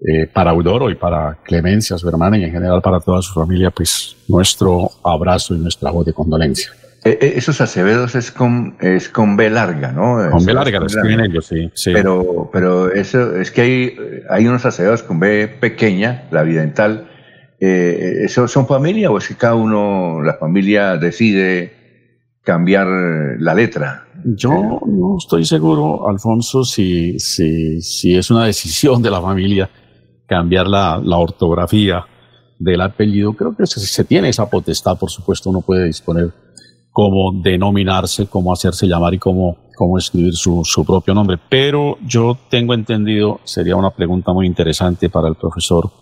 Eh, 0.00 0.28
para 0.28 0.52
Eudoro 0.52 0.90
y 0.90 0.94
para 0.94 1.38
Clemencia, 1.42 1.98
su 1.98 2.08
hermana, 2.08 2.38
y 2.38 2.44
en 2.44 2.52
general 2.52 2.80
para 2.80 3.00
toda 3.00 3.20
su 3.20 3.34
familia, 3.34 3.72
pues 3.72 4.16
nuestro 4.28 4.88
abrazo 5.02 5.56
y 5.56 5.58
nuestra 5.58 5.90
voz 5.90 6.06
de 6.06 6.12
condolencia. 6.12 6.70
Eh, 7.04 7.18
eh, 7.20 7.32
esos 7.36 7.60
Acevedos 7.60 8.14
es 8.16 8.32
con, 8.32 8.76
es 8.80 9.08
con 9.08 9.36
B 9.36 9.50
larga, 9.50 9.92
¿no? 9.92 10.18
Con 10.30 10.44
B 10.44 10.52
larga, 10.52 10.80
lo 10.80 10.86
escriben 10.86 11.20
ellos, 11.20 11.46
sí, 11.46 11.70
sí. 11.74 11.92
Pero, 11.92 12.50
pero 12.52 12.92
eso, 12.92 13.36
es 13.36 13.50
que 13.50 13.60
hay, 13.60 13.96
hay 14.28 14.46
unos 14.46 14.66
Acevedos 14.66 15.02
con 15.02 15.20
B 15.20 15.48
pequeña, 15.60 16.28
la 16.30 16.42
vidental. 16.42 17.08
Eh, 17.60 18.24
¿Eso 18.24 18.46
son 18.48 18.66
familia 18.66 19.10
o 19.10 19.18
es 19.18 19.28
que 19.28 19.36
cada 19.36 19.54
uno, 19.54 20.22
la 20.22 20.34
familia 20.34 20.96
decide 20.96 21.72
cambiar 22.42 22.86
la 23.38 23.54
letra? 23.54 24.06
Yo 24.24 24.80
no 24.84 25.16
estoy 25.18 25.44
seguro, 25.44 26.08
Alfonso, 26.08 26.64
si, 26.64 27.18
si, 27.20 27.80
si 27.80 28.16
es 28.16 28.30
una 28.30 28.46
decisión 28.46 29.00
de 29.02 29.10
la 29.10 29.20
familia 29.20 29.70
cambiar 30.26 30.66
la, 30.66 31.00
la 31.02 31.16
ortografía 31.16 32.04
del 32.58 32.80
apellido. 32.80 33.32
Creo 33.34 33.56
que 33.56 33.66
se, 33.66 33.80
se 33.80 34.04
tiene 34.04 34.28
esa 34.28 34.50
potestad, 34.50 34.98
por 34.98 35.10
supuesto, 35.10 35.50
uno 35.50 35.60
puede 35.60 35.86
disponer 35.86 36.32
cómo 36.98 37.30
denominarse, 37.44 38.26
cómo 38.26 38.52
hacerse 38.52 38.88
llamar 38.88 39.14
y 39.14 39.20
cómo, 39.20 39.56
cómo 39.76 39.98
escribir 39.98 40.34
su, 40.34 40.62
su, 40.64 40.84
propio 40.84 41.14
nombre. 41.14 41.38
Pero 41.48 41.96
yo 42.04 42.36
tengo 42.50 42.74
entendido, 42.74 43.38
sería 43.44 43.76
una 43.76 43.94
pregunta 43.94 44.32
muy 44.32 44.48
interesante 44.48 45.08
para 45.08 45.28
el 45.28 45.36
profesor 45.36 45.92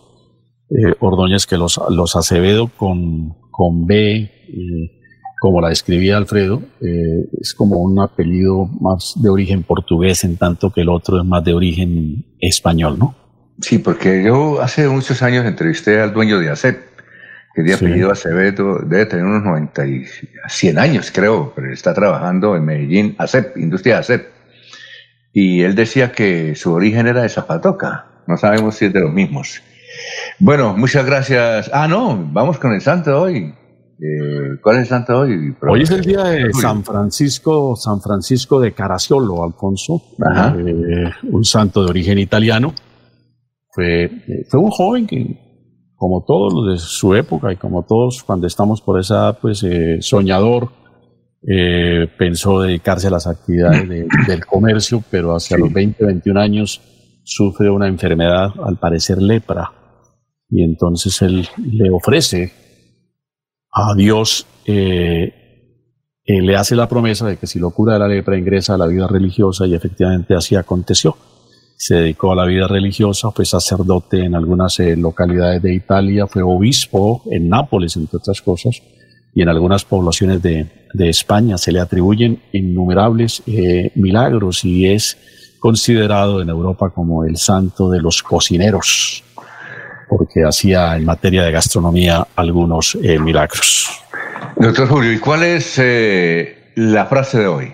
eh, 0.70 0.94
Ordóñez, 1.00 1.44
que 1.46 1.58
los, 1.58 1.78
los 1.90 2.16
Acevedo 2.16 2.70
con, 2.78 3.36
con 3.50 3.84
B, 3.84 4.20
eh, 4.20 4.30
como 5.38 5.60
la 5.60 5.68
describía 5.68 6.16
Alfredo, 6.16 6.62
eh, 6.80 7.28
es 7.42 7.52
como 7.52 7.76
un 7.76 8.00
apellido 8.00 8.64
más 8.80 9.12
de 9.16 9.28
origen 9.28 9.64
portugués, 9.64 10.24
en 10.24 10.38
tanto 10.38 10.70
que 10.70 10.80
el 10.80 10.88
otro 10.88 11.20
es 11.20 11.26
más 11.26 11.44
de 11.44 11.52
origen 11.52 12.24
español, 12.40 12.98
¿no? 12.98 13.14
Sí, 13.60 13.80
porque 13.80 14.24
yo 14.24 14.62
hace 14.62 14.88
muchos 14.88 15.20
años 15.22 15.44
entrevisté 15.44 16.00
al 16.00 16.14
dueño 16.14 16.38
de 16.38 16.48
ACEP, 16.48 16.95
que 17.56 17.62
de 17.62 17.72
apellido 17.72 18.12
Acevedo, 18.12 18.80
debe 18.80 19.06
tener 19.06 19.24
unos 19.24 19.42
90 19.42 19.86
y 19.86 20.04
100 20.46 20.78
años, 20.78 21.10
creo, 21.10 21.54
pero 21.56 21.72
está 21.72 21.94
trabajando 21.94 22.54
en 22.54 22.66
Medellín, 22.66 23.16
ACEP, 23.16 23.56
Industria 23.56 23.98
ACEP. 23.98 24.26
Y 25.32 25.62
él 25.62 25.74
decía 25.74 26.12
que 26.12 26.54
su 26.54 26.74
origen 26.74 27.06
era 27.06 27.22
de 27.22 27.30
Zapatoca. 27.30 28.22
No 28.26 28.36
sabemos 28.36 28.74
si 28.74 28.84
es 28.84 28.92
de 28.92 29.00
los 29.00 29.10
mismos. 29.10 29.62
Bueno, 30.38 30.76
muchas 30.76 31.06
gracias. 31.06 31.70
Ah, 31.72 31.88
no, 31.88 32.28
vamos 32.30 32.58
con 32.58 32.74
el 32.74 32.82
santo 32.82 33.22
hoy. 33.22 33.54
Eh, 34.02 34.58
¿Cuál 34.62 34.76
es 34.76 34.82
el 34.82 34.88
santo 34.88 35.20
hoy? 35.20 35.56
Hoy 35.62 35.82
es 35.82 35.90
el 35.90 36.02
día 36.02 36.24
de 36.24 36.52
San 36.52 36.84
Francisco, 36.84 37.74
San 37.74 38.02
Francisco 38.02 38.60
de 38.60 38.74
Caracciolo, 38.74 39.42
Alfonso, 39.42 40.02
eh, 40.18 41.10
un 41.22 41.44
santo 41.44 41.84
de 41.84 41.90
origen 41.90 42.18
italiano. 42.18 42.74
Fue, 43.70 44.10
fue 44.50 44.60
un 44.60 44.70
joven 44.70 45.06
que 45.06 45.45
como 45.96 46.24
todos 46.24 46.52
los 46.52 46.72
de 46.72 46.78
su 46.78 47.14
época 47.14 47.52
y 47.52 47.56
como 47.56 47.84
todos 47.84 48.22
cuando 48.22 48.46
estamos 48.46 48.80
por 48.80 49.00
esa 49.00 49.32
pues 49.34 49.62
eh, 49.62 49.98
soñador, 50.00 50.70
eh, 51.48 52.08
pensó 52.18 52.60
dedicarse 52.60 53.08
a 53.08 53.10
las 53.10 53.26
actividades 53.26 53.88
del 54.26 54.46
comercio, 54.46 55.02
pero 55.10 55.34
hacia 55.34 55.58
los 55.58 55.72
20, 55.72 56.04
21 56.04 56.40
años 56.40 56.80
sufre 57.24 57.70
una 57.70 57.88
enfermedad, 57.88 58.52
al 58.64 58.78
parecer 58.78 59.20
lepra, 59.20 59.72
y 60.48 60.62
entonces 60.62 61.20
él 61.22 61.48
le 61.56 61.90
ofrece 61.90 62.52
a 63.72 63.94
Dios 63.94 64.46
eh, 64.64 65.32
eh, 66.28 66.42
le 66.42 66.56
hace 66.56 66.74
la 66.74 66.88
promesa 66.88 67.24
de 67.28 67.36
que 67.36 67.46
si 67.46 67.60
lo 67.60 67.70
cura 67.70 67.94
de 67.94 67.98
la 68.00 68.08
lepra 68.08 68.36
ingresa 68.36 68.74
a 68.74 68.78
la 68.78 68.88
vida 68.88 69.06
religiosa 69.06 69.64
y 69.64 69.74
efectivamente 69.74 70.34
así 70.34 70.56
aconteció. 70.56 71.16
Se 71.76 71.94
dedicó 71.94 72.32
a 72.32 72.36
la 72.36 72.46
vida 72.46 72.66
religiosa, 72.66 73.30
fue 73.30 73.44
sacerdote 73.44 74.24
en 74.24 74.34
algunas 74.34 74.80
eh, 74.80 74.96
localidades 74.96 75.62
de 75.62 75.74
Italia, 75.74 76.26
fue 76.26 76.42
obispo 76.42 77.22
en 77.30 77.48
Nápoles, 77.48 77.96
entre 77.96 78.16
otras 78.16 78.40
cosas, 78.40 78.82
y 79.34 79.42
en 79.42 79.48
algunas 79.48 79.84
poblaciones 79.84 80.42
de, 80.42 80.66
España 80.98 81.58
se 81.58 81.72
le 81.72 81.80
atribuyen 81.80 82.40
innumerables 82.52 83.42
eh, 83.46 83.92
milagros 83.96 84.64
y 84.64 84.86
es 84.86 85.18
considerado 85.58 86.40
en 86.40 86.48
Europa 86.48 86.88
como 86.88 87.22
el 87.24 87.36
santo 87.36 87.90
de 87.90 88.00
los 88.00 88.22
cocineros, 88.22 89.22
porque 90.08 90.42
hacía 90.42 90.96
en 90.96 91.04
materia 91.04 91.42
de 91.42 91.52
gastronomía 91.52 92.26
algunos 92.34 92.96
milagros. 93.20 93.90
Doctor 94.58 94.88
Julio, 94.88 95.12
¿y 95.12 95.18
cuál 95.18 95.42
es 95.42 95.78
eh, 95.78 96.70
la 96.76 97.04
frase 97.04 97.40
de 97.40 97.46
hoy? 97.46 97.72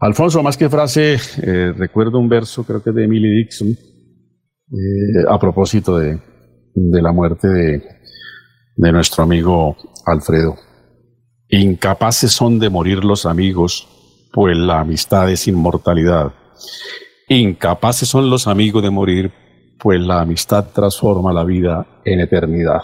Alfonso, 0.00 0.42
más 0.42 0.56
que 0.56 0.70
frase, 0.70 1.18
eh, 1.42 1.74
recuerdo 1.76 2.18
un 2.18 2.28
verso, 2.28 2.64
creo 2.64 2.82
que 2.82 2.90
de 2.90 3.04
Emily 3.04 3.42
Dixon, 3.42 3.68
eh, 3.68 5.24
a 5.28 5.38
propósito 5.38 5.98
de, 5.98 6.18
la 6.74 7.12
muerte 7.12 7.48
de, 7.48 7.82
de 8.76 8.92
nuestro 8.92 9.24
amigo 9.24 9.76
Alfredo. 10.06 10.56
Incapaces 11.50 12.32
son 12.32 12.58
de 12.58 12.70
morir 12.70 13.04
los 13.04 13.26
amigos, 13.26 13.88
pues 14.32 14.56
la 14.56 14.80
amistad 14.80 15.30
es 15.30 15.46
inmortalidad. 15.46 16.32
Incapaces 17.28 18.08
son 18.08 18.30
los 18.30 18.46
amigos 18.46 18.82
de 18.82 18.90
morir, 18.90 19.30
pues 19.78 20.00
la 20.00 20.22
amistad 20.22 20.70
transforma 20.72 21.30
la 21.30 21.44
vida 21.44 21.86
en 22.06 22.20
eternidad. 22.20 22.80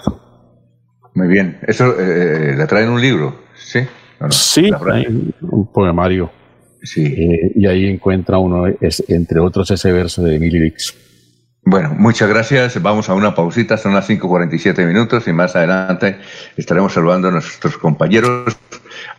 Muy 1.15 1.29
bien. 1.29 1.61
¿Eso 1.67 1.99
eh, 1.99 2.55
la 2.59 2.67
trae 2.67 2.85
en 2.85 2.91
un 2.91 3.01
libro? 3.01 3.41
Sí. 3.55 3.81
Sí, 4.29 4.71
un 5.41 5.73
poemario. 5.73 6.31
Sí. 6.87 7.05
Eh, 7.05 7.53
y 7.55 7.67
ahí 7.67 7.87
encuentra 7.87 8.39
uno, 8.39 8.67
es, 8.81 9.05
entre 9.09 9.41
otros, 9.41 9.71
ese 9.71 9.93
verso 9.93 10.23
de 10.23 10.37
Emily 10.37 10.59
Dix. 10.61 10.95
Bueno, 11.69 11.95
muchas 11.99 12.29
gracias. 12.29 12.81
Vamos 12.81 13.09
a 13.09 13.15
una 13.15 13.35
pausita, 13.35 13.77
son 13.77 13.93
las 13.93 14.09
5.47 14.09 14.87
minutos 14.87 15.27
y 15.27 15.33
más 15.33 15.57
adelante 15.57 16.17
estaremos 16.57 16.93
saludando 16.93 17.27
a 17.27 17.33
nuestros 17.33 17.77
compañeros. 17.77 18.57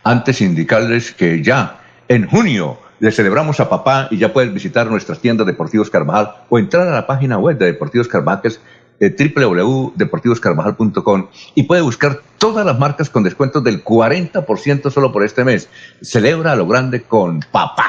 Antes 0.02 0.40
indicarles 0.40 1.12
que 1.12 1.42
ya 1.42 1.80
en 2.08 2.26
junio 2.26 2.78
le 3.00 3.12
celebramos 3.12 3.60
a 3.60 3.68
papá 3.68 4.08
y 4.10 4.16
ya 4.16 4.32
puedes 4.32 4.52
visitar 4.52 4.86
nuestras 4.90 5.20
tiendas 5.20 5.46
Deportivos 5.46 5.90
Carvajal 5.90 6.30
o 6.48 6.58
entrar 6.58 6.88
a 6.88 6.92
la 6.92 7.06
página 7.06 7.38
web 7.38 7.58
de 7.58 7.66
Deportivos 7.66 8.08
Carvajal, 8.08 8.52
eh, 9.00 9.14
www.deportivoscarvajal.com 9.34 11.28
y 11.54 11.62
puede 11.64 11.82
buscar 11.82 12.20
todas 12.38 12.66
las 12.66 12.78
marcas 12.78 13.10
con 13.10 13.22
descuentos 13.22 13.62
del 13.62 13.84
40% 13.84 14.90
solo 14.90 15.12
por 15.12 15.24
este 15.24 15.44
mes. 15.44 15.68
Celebra 16.02 16.52
a 16.52 16.56
lo 16.56 16.66
grande 16.66 17.02
con 17.02 17.40
papá, 17.52 17.86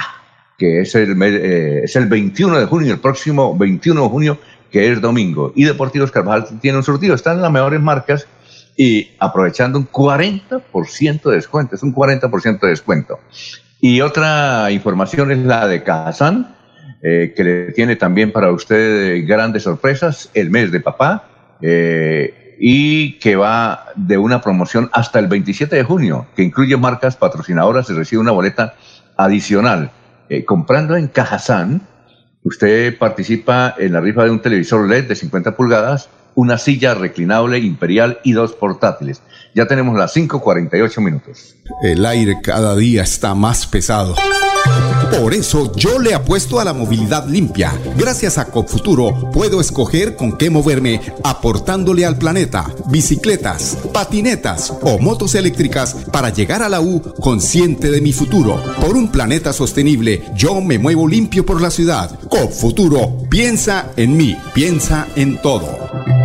que 0.58 0.82
es 0.82 0.94
el, 0.96 1.22
eh, 1.22 1.82
es 1.84 1.96
el 1.96 2.08
21 2.08 2.60
de 2.60 2.66
junio, 2.66 2.94
el 2.94 3.00
próximo 3.00 3.58
21 3.58 4.04
de 4.04 4.10
junio, 4.10 4.38
que 4.72 4.92
es 4.92 5.02
domingo. 5.02 5.52
Y 5.56 5.64
Deportivos 5.64 6.12
Carvajal 6.12 6.60
tiene 6.60 6.78
un 6.78 6.84
surtido, 6.84 7.16
están 7.16 7.38
en 7.38 7.42
las 7.42 7.52
mejores 7.52 7.82
marcas 7.82 8.28
y 8.78 9.10
aprovechando 9.20 9.80
un 9.80 9.90
40% 9.90 11.22
de 11.24 11.36
descuento, 11.36 11.76
es 11.76 11.84
un 11.84 11.94
40% 11.94 12.60
de 12.62 12.70
descuento. 12.70 13.20
Y 13.82 14.02
otra 14.02 14.72
información 14.72 15.32
es 15.32 15.40
la 15.40 15.68
de 15.68 15.84
Kazan 15.84 16.59
eh, 17.02 17.34
que 17.36 17.44
le 17.44 17.72
tiene 17.72 17.96
también 17.96 18.32
para 18.32 18.52
usted 18.52 19.26
grandes 19.26 19.64
sorpresas, 19.64 20.30
el 20.34 20.50
mes 20.50 20.72
de 20.72 20.82
papá, 20.82 21.58
eh, 21.62 22.58
y 22.60 23.14
que 23.20 23.38
va 23.38 23.86
de 23.96 24.18
una 24.18 24.42
promoción 24.42 24.90
hasta 24.92 25.20
el 25.20 25.28
27 25.28 25.78
de 25.78 25.84
junio, 25.84 26.28
que 26.36 26.44
incluye 26.44 26.76
marcas 26.76 27.16
patrocinadoras 27.16 27.90
y 27.90 27.94
recibe 27.94 28.22
una 28.22 28.32
boleta 28.32 28.76
adicional. 29.16 29.92
Eh, 30.28 30.44
comprando 30.44 30.98
en 30.98 31.08
Cajazán, 31.08 31.82
usted 32.44 32.98
participa 32.98 33.76
en 33.78 33.94
la 33.94 34.02
rifa 34.02 34.26
de 34.26 34.32
un 34.32 34.42
televisor 34.42 34.88
LED 34.88 35.08
de 35.08 35.16
50 35.16 35.56
pulgadas, 35.56 36.10
una 36.36 36.58
silla 36.58 36.94
reclinable 36.94 37.60
imperial 37.60 38.20
y 38.24 38.34
dos 38.34 38.54
portátiles. 38.54 39.22
Ya 39.56 39.66
tenemos 39.66 39.98
las 39.98 40.16
5.48 40.16 41.02
minutos. 41.02 41.56
El 41.82 42.06
aire 42.06 42.40
cada 42.44 42.76
día 42.76 43.04
está 43.04 43.34
más 43.36 43.66
pesado. 43.68 44.16
Por 45.12 45.34
eso 45.34 45.72
yo 45.76 46.00
le 46.00 46.14
apuesto 46.14 46.60
a 46.60 46.64
la 46.64 46.74
movilidad 46.74 47.28
limpia. 47.28 47.74
Gracias 47.98 48.38
a 48.38 48.46
Copfuturo 48.46 49.32
puedo 49.32 49.60
escoger 49.60 50.16
con 50.16 50.38
qué 50.38 50.50
moverme 50.50 51.02
aportándole 51.24 52.06
al 52.06 52.18
planeta 52.18 52.72
bicicletas, 52.88 53.78
patinetas 53.94 54.74
o 54.82 55.00
motos 55.00 55.36
eléctricas 55.36 55.96
para 56.12 56.30
llegar 56.30 56.62
a 56.64 56.70
la 56.70 56.82
U 56.82 57.02
consciente 57.20 57.92
de 57.92 58.02
mi 58.02 58.14
futuro. 58.14 58.62
Por 58.82 58.96
un 58.96 59.12
planeta 59.12 59.54
sostenible, 59.54 60.24
yo 60.36 60.62
me 60.62 60.80
muevo 60.80 61.08
limpio 61.08 61.46
por 61.46 61.62
la 61.62 61.72
ciudad. 61.72 62.20
Copfuturo, 62.30 63.18
piensa 63.30 63.92
en 63.98 64.16
mí, 64.16 64.38
piensa 64.54 65.08
en 65.16 65.42
todo. 65.42 66.19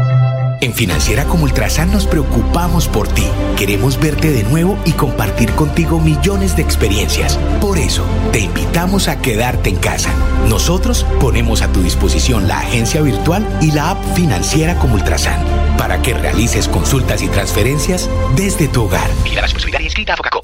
En 0.64 0.72
Financiera 0.72 1.27
como 1.27 1.44
Ultrasan 1.44 1.92
nos 1.92 2.07
preocupamos 2.07 2.88
por 2.88 3.07
ti. 3.07 3.27
Queremos 3.59 4.00
verte 4.00 4.33
de 4.33 4.44
nuevo 4.44 4.79
y 4.87 4.92
compartir 4.92 5.50
contigo 5.50 6.00
millones 6.00 6.57
de 6.57 6.62
experiencias. 6.62 7.38
Por 7.61 7.77
eso, 7.77 8.03
te 8.33 8.38
invitamos 8.38 9.09
a 9.09 9.20
quedarte 9.20 9.68
en 9.68 9.77
casa. 9.77 10.09
Nosotros 10.48 11.05
ponemos 11.20 11.61
a 11.61 11.70
tu 11.70 11.83
disposición 11.83 12.48
la 12.48 12.61
agencia 12.61 13.03
virtual 13.03 13.46
y 13.61 13.72
la 13.72 13.90
app 13.90 14.03
Financiera 14.14 14.79
como 14.79 14.94
Ultrasan 14.94 15.38
para 15.77 16.00
que 16.00 16.14
realices 16.14 16.66
consultas 16.66 17.20
y 17.20 17.29
transferencias 17.29 18.09
desde 18.35 18.66
tu 18.66 18.85
hogar. 18.85 19.11
Mira 19.22 19.42
la 19.42 19.42
responsabilidad 19.42 19.81
inscrita 19.81 20.14
a. 20.14 20.40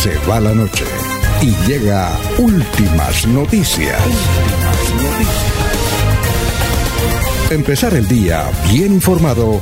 Se 0.00 0.16
va 0.26 0.40
la 0.40 0.54
noche 0.54 0.86
y 1.42 1.54
llega 1.66 2.10
últimas 2.38 3.26
noticias. 3.26 4.00
Últimas 4.00 5.12
noticias 5.12 5.83
empezar 7.54 7.94
el 7.94 8.08
día 8.08 8.50
bien 8.70 8.92
informado 8.92 9.60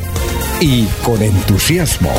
y 0.61 0.87
con 1.05 1.21
entusiasmo. 1.23 2.13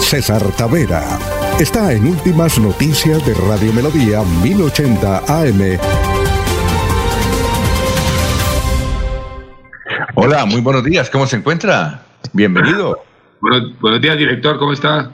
César 0.00 0.42
Tavera 0.56 1.18
está 1.58 1.92
en 1.92 2.06
Últimas 2.06 2.58
Noticias 2.58 3.24
de 3.24 3.34
Radio 3.34 3.72
Melodía 3.72 4.22
1080 4.42 5.18
AM. 5.18 5.78
Hola, 10.14 10.44
muy 10.44 10.60
buenos 10.60 10.84
días, 10.84 11.08
¿cómo 11.08 11.26
se 11.26 11.36
encuentra? 11.36 12.02
Bienvenido. 12.32 13.02
buenos 13.40 14.00
días, 14.02 14.18
director, 14.18 14.58
¿cómo 14.58 14.72
está? 14.72 15.10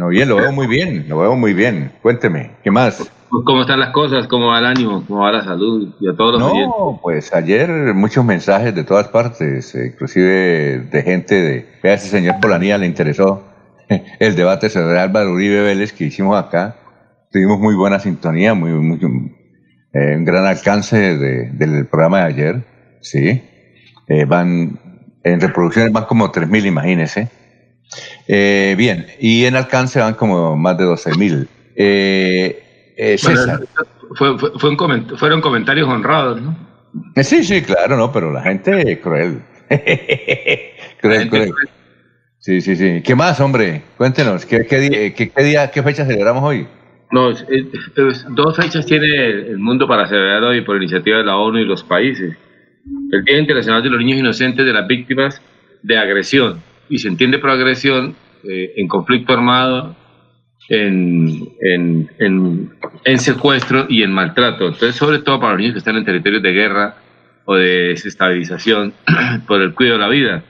No, 0.00 0.08
bien, 0.08 0.30
lo 0.30 0.36
veo 0.36 0.50
muy 0.50 0.66
bien, 0.66 1.04
lo 1.10 1.18
veo 1.18 1.36
muy 1.36 1.52
bien. 1.52 1.92
Cuénteme, 2.00 2.52
¿qué 2.64 2.70
más? 2.70 3.12
¿Cómo 3.28 3.60
están 3.60 3.80
las 3.80 3.90
cosas? 3.90 4.26
¿Cómo 4.28 4.46
va 4.46 4.58
el 4.58 4.64
ánimo? 4.64 5.04
¿Cómo 5.06 5.20
va 5.20 5.30
la 5.30 5.44
salud? 5.44 5.94
Y 6.00 6.08
a 6.08 6.16
todos 6.16 6.40
los 6.40 6.54
No, 6.54 6.98
pues 7.02 7.34
ayer 7.34 7.68
muchos 7.92 8.24
mensajes 8.24 8.74
de 8.74 8.82
todas 8.82 9.08
partes, 9.08 9.74
eh, 9.74 9.92
inclusive 9.92 10.88
de 10.90 11.02
gente 11.02 11.34
de... 11.34 11.68
Vea, 11.82 11.92
ese 11.92 12.08
señor 12.08 12.36
Polanía 12.40 12.78
le 12.78 12.86
interesó 12.86 13.44
el 14.18 14.36
debate 14.36 14.70
sobre 14.70 14.98
Álvaro 14.98 15.32
Uribe 15.32 15.60
Vélez 15.60 15.92
que 15.92 16.04
hicimos 16.06 16.42
acá. 16.42 16.76
Tuvimos 17.30 17.58
muy 17.58 17.74
buena 17.74 17.98
sintonía, 17.98 18.54
muy, 18.54 18.70
muy 18.70 18.98
eh, 19.92 20.16
un 20.16 20.24
gran 20.24 20.46
alcance 20.46 21.18
del 21.18 21.88
programa 21.88 22.20
de 22.20 22.24
ayer, 22.24 22.64
¿sí? 23.02 23.42
Eh, 24.08 24.24
van, 24.24 24.80
en 25.24 25.40
reproducciones 25.42 25.92
van 25.92 26.06
como 26.06 26.32
3.000, 26.32 26.64
imagínese. 26.64 27.39
Eh, 28.28 28.74
bien, 28.78 29.06
y 29.18 29.44
en 29.44 29.56
alcance 29.56 29.98
van 30.00 30.14
como 30.14 30.56
más 30.56 30.78
de 30.78 30.84
12 30.84 31.18
mil. 31.18 31.48
Eh, 31.74 32.94
eh, 32.96 33.16
fueron 35.18 35.40
comentarios 35.40 35.88
honrados, 35.88 36.40
¿no? 36.40 36.56
sí, 37.22 37.44
sí, 37.44 37.62
claro, 37.62 37.96
no, 37.96 38.12
pero 38.12 38.32
la 38.32 38.42
gente 38.42 39.00
cruel. 39.00 39.42
cruel, 41.00 41.28
cruel. 41.28 41.52
Sí, 42.38 42.60
sí, 42.60 42.74
sí. 42.74 43.02
¿Qué 43.02 43.14
más, 43.14 43.40
hombre? 43.40 43.82
Cuéntenos, 43.96 44.46
¿qué, 44.46 44.60
día, 44.60 45.70
qué, 45.70 45.82
fecha 45.82 46.06
celebramos 46.06 46.42
hoy? 46.42 46.66
No, 47.10 47.32
dos 47.32 48.56
fechas 48.56 48.86
tiene 48.86 49.26
el 49.28 49.58
mundo 49.58 49.86
para 49.86 50.06
celebrar 50.06 50.42
hoy 50.44 50.62
por 50.62 50.76
iniciativa 50.76 51.18
de 51.18 51.24
la 51.24 51.36
ONU 51.36 51.58
y 51.58 51.64
los 51.64 51.82
países. 51.82 52.36
El 53.12 53.24
Día 53.24 53.38
Internacional 53.38 53.82
de 53.82 53.90
los 53.90 53.98
Niños 53.98 54.18
Inocentes 54.20 54.64
de 54.64 54.72
las 54.72 54.86
Víctimas 54.86 55.40
de 55.82 55.98
Agresión 55.98 56.69
y 56.90 56.98
se 56.98 57.08
entiende 57.08 57.38
por 57.38 57.50
agresión 57.50 58.16
eh, 58.44 58.74
en 58.76 58.88
conflicto 58.88 59.32
armado, 59.32 59.96
en, 60.68 61.48
en, 61.60 63.18
secuestro 63.18 63.86
y 63.88 64.02
en 64.02 64.12
maltrato. 64.12 64.66
Entonces, 64.66 64.94
sobre 64.94 65.20
todo 65.20 65.40
para 65.40 65.52
los 65.52 65.60
niños 65.60 65.74
que 65.74 65.78
están 65.78 65.96
en 65.96 66.04
territorios 66.04 66.42
de 66.42 66.52
guerra 66.52 66.96
o 67.44 67.54
de 67.56 67.88
desestabilización 67.88 68.92
por 69.46 69.62
el 69.62 69.74
cuidado 69.74 69.98
de 69.98 70.04
la 70.04 70.10
vida. 70.10 70.44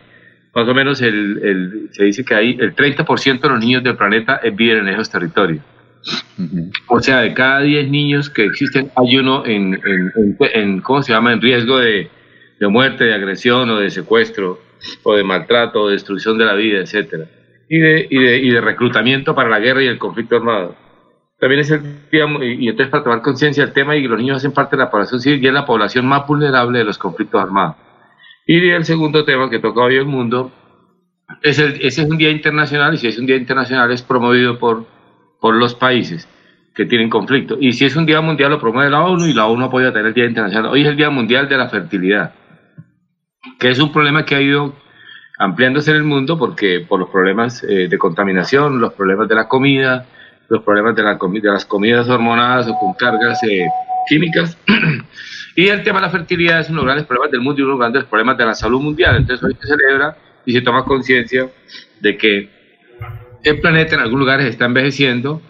Más 0.54 0.68
o 0.68 0.74
menos 0.74 1.00
el, 1.00 1.40
el, 1.42 1.88
se 1.92 2.04
dice 2.04 2.24
que 2.24 2.34
hay 2.34 2.56
el 2.58 2.74
30% 2.74 3.40
de 3.40 3.48
los 3.48 3.60
niños 3.60 3.84
del 3.84 3.96
planeta 3.96 4.40
viven 4.52 4.78
en 4.78 4.88
esos 4.88 5.10
territorios. 5.10 5.62
O 6.88 7.00
sea, 7.00 7.20
de 7.20 7.34
cada 7.34 7.60
10 7.60 7.90
niños 7.90 8.30
que 8.30 8.44
existen, 8.44 8.90
hay 8.96 9.16
uno 9.16 9.44
en, 9.46 9.80
en, 10.54 10.80
¿cómo 10.80 11.02
se 11.02 11.12
llama?, 11.12 11.32
en 11.32 11.40
riesgo 11.40 11.78
de, 11.78 12.10
de, 12.58 12.68
muerte, 12.68 13.04
de 13.04 13.14
agresión 13.14 13.68
o 13.70 13.78
de 13.78 13.90
secuestro, 13.90 14.60
o 15.02 15.14
de 15.14 15.24
maltrato, 15.24 15.82
o 15.82 15.86
de 15.86 15.94
destrucción 15.94 16.38
de 16.38 16.44
la 16.44 16.54
vida, 16.54 16.80
etcétera. 16.80 17.26
Y 17.68 17.78
de, 17.78 18.06
y 18.10 18.18
de, 18.18 18.38
y 18.38 18.50
de 18.50 18.60
reclutamiento 18.60 19.34
para 19.34 19.48
la 19.48 19.60
guerra 19.60 19.82
y 19.82 19.86
el 19.86 19.98
conflicto 19.98 20.36
armado. 20.36 20.76
También 21.38 21.60
es 21.60 21.70
el 21.70 22.10
día, 22.10 22.26
y 22.42 22.68
entonces 22.68 22.90
para 22.90 23.02
tomar 23.02 23.22
conciencia 23.22 23.64
del 23.64 23.72
tema, 23.72 23.96
y 23.96 24.06
los 24.06 24.18
niños 24.18 24.36
hacen 24.36 24.52
parte 24.52 24.76
de 24.76 24.82
la 24.82 24.90
población 24.90 25.20
civil 25.20 25.42
y 25.42 25.46
es 25.46 25.52
la 25.54 25.64
población 25.64 26.06
más 26.06 26.26
vulnerable 26.26 26.80
de 26.80 26.84
los 26.84 26.98
conflictos 26.98 27.42
armados. 27.42 27.76
Y 28.46 28.68
el 28.68 28.84
segundo 28.84 29.24
tema 29.24 29.48
que 29.48 29.58
toca 29.58 29.80
hoy 29.80 29.96
el 29.96 30.04
mundo, 30.04 30.52
es 31.42 31.58
el, 31.58 31.74
ese 31.80 32.02
es 32.02 32.10
un 32.10 32.18
día 32.18 32.30
internacional, 32.30 32.92
y 32.94 32.98
si 32.98 33.06
es 33.06 33.18
un 33.18 33.24
día 33.24 33.36
internacional 33.36 33.90
es 33.90 34.02
promovido 34.02 34.58
por, 34.58 34.84
por 35.40 35.54
los 35.54 35.74
países 35.74 36.28
que 36.74 36.84
tienen 36.84 37.08
conflicto. 37.08 37.56
Y 37.58 37.72
si 37.72 37.86
es 37.86 37.96
un 37.96 38.04
día 38.04 38.20
mundial 38.20 38.50
lo 38.50 38.60
promueve 38.60 38.90
la 38.90 39.04
ONU 39.04 39.26
y 39.26 39.32
la 39.32 39.46
ONU 39.46 39.64
apoya 39.64 39.92
tener 39.92 40.08
el 40.08 40.14
Día 40.14 40.26
Internacional. 40.26 40.72
Hoy 40.72 40.82
es 40.82 40.88
el 40.88 40.96
Día 40.96 41.10
Mundial 41.10 41.48
de 41.48 41.56
la 41.56 41.68
Fertilidad, 41.68 42.34
que 43.58 43.70
es 43.70 43.78
un 43.78 43.92
problema 43.92 44.24
que 44.24 44.34
ha 44.34 44.40
ido 44.40 44.74
ampliándose 45.38 45.90
en 45.90 45.98
el 45.98 46.04
mundo 46.04 46.38
porque 46.38 46.84
por 46.86 47.00
los 47.00 47.08
problemas 47.08 47.64
eh, 47.64 47.88
de 47.88 47.98
contaminación, 47.98 48.80
los 48.80 48.92
problemas 48.92 49.28
de 49.28 49.34
la 49.34 49.48
comida, 49.48 50.06
los 50.48 50.62
problemas 50.62 50.94
de, 50.94 51.02
la 51.02 51.14
de 51.14 51.48
las 51.48 51.64
comidas 51.64 52.08
hormonadas 52.08 52.68
o 52.68 52.78
con 52.78 52.92
cargas 52.94 53.42
eh, 53.44 53.66
químicas. 54.08 54.58
y 55.56 55.68
el 55.68 55.82
tema 55.82 56.00
de 56.00 56.06
la 56.06 56.12
fertilidad 56.12 56.60
es 56.60 56.68
uno 56.68 56.80
de 56.80 56.86
los 56.86 56.86
grandes 56.86 57.06
problemas 57.06 57.30
del 57.30 57.40
mundo 57.40 57.60
y 57.60 57.62
uno 57.62 57.72
de 57.72 57.78
los 57.78 57.80
grandes 57.80 58.04
problemas 58.04 58.36
de 58.36 58.44
la 58.46 58.54
salud 58.54 58.80
mundial. 58.80 59.16
Entonces 59.16 59.42
hoy 59.44 59.56
se 59.60 59.66
celebra 59.66 60.16
y 60.44 60.52
se 60.52 60.60
toma 60.60 60.84
conciencia 60.84 61.48
de 62.00 62.16
que 62.16 62.50
el 63.42 63.60
planeta 63.60 63.94
en 63.94 64.02
algunos 64.02 64.20
lugares 64.20 64.46
está 64.46 64.66
envejeciendo 64.66 65.40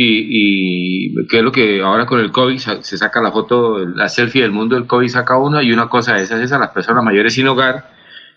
y, 0.00 1.08
y 1.10 1.26
que 1.26 1.38
es 1.38 1.42
lo 1.42 1.50
que 1.50 1.80
ahora 1.82 2.06
con 2.06 2.20
el 2.20 2.30
COVID 2.30 2.56
se 2.56 2.96
saca 2.96 3.20
la 3.20 3.32
foto, 3.32 3.84
la 3.84 4.08
selfie 4.08 4.42
del 4.42 4.52
mundo 4.52 4.76
del 4.76 4.86
COVID 4.86 5.08
saca 5.08 5.36
uno 5.38 5.60
y 5.60 5.72
una 5.72 5.88
cosa 5.88 6.14
de 6.14 6.22
esas 6.22 6.40
es 6.40 6.52
a 6.52 6.58
las 6.60 6.70
personas 6.70 7.02
mayores 7.02 7.34
sin 7.34 7.48
hogar 7.48 7.90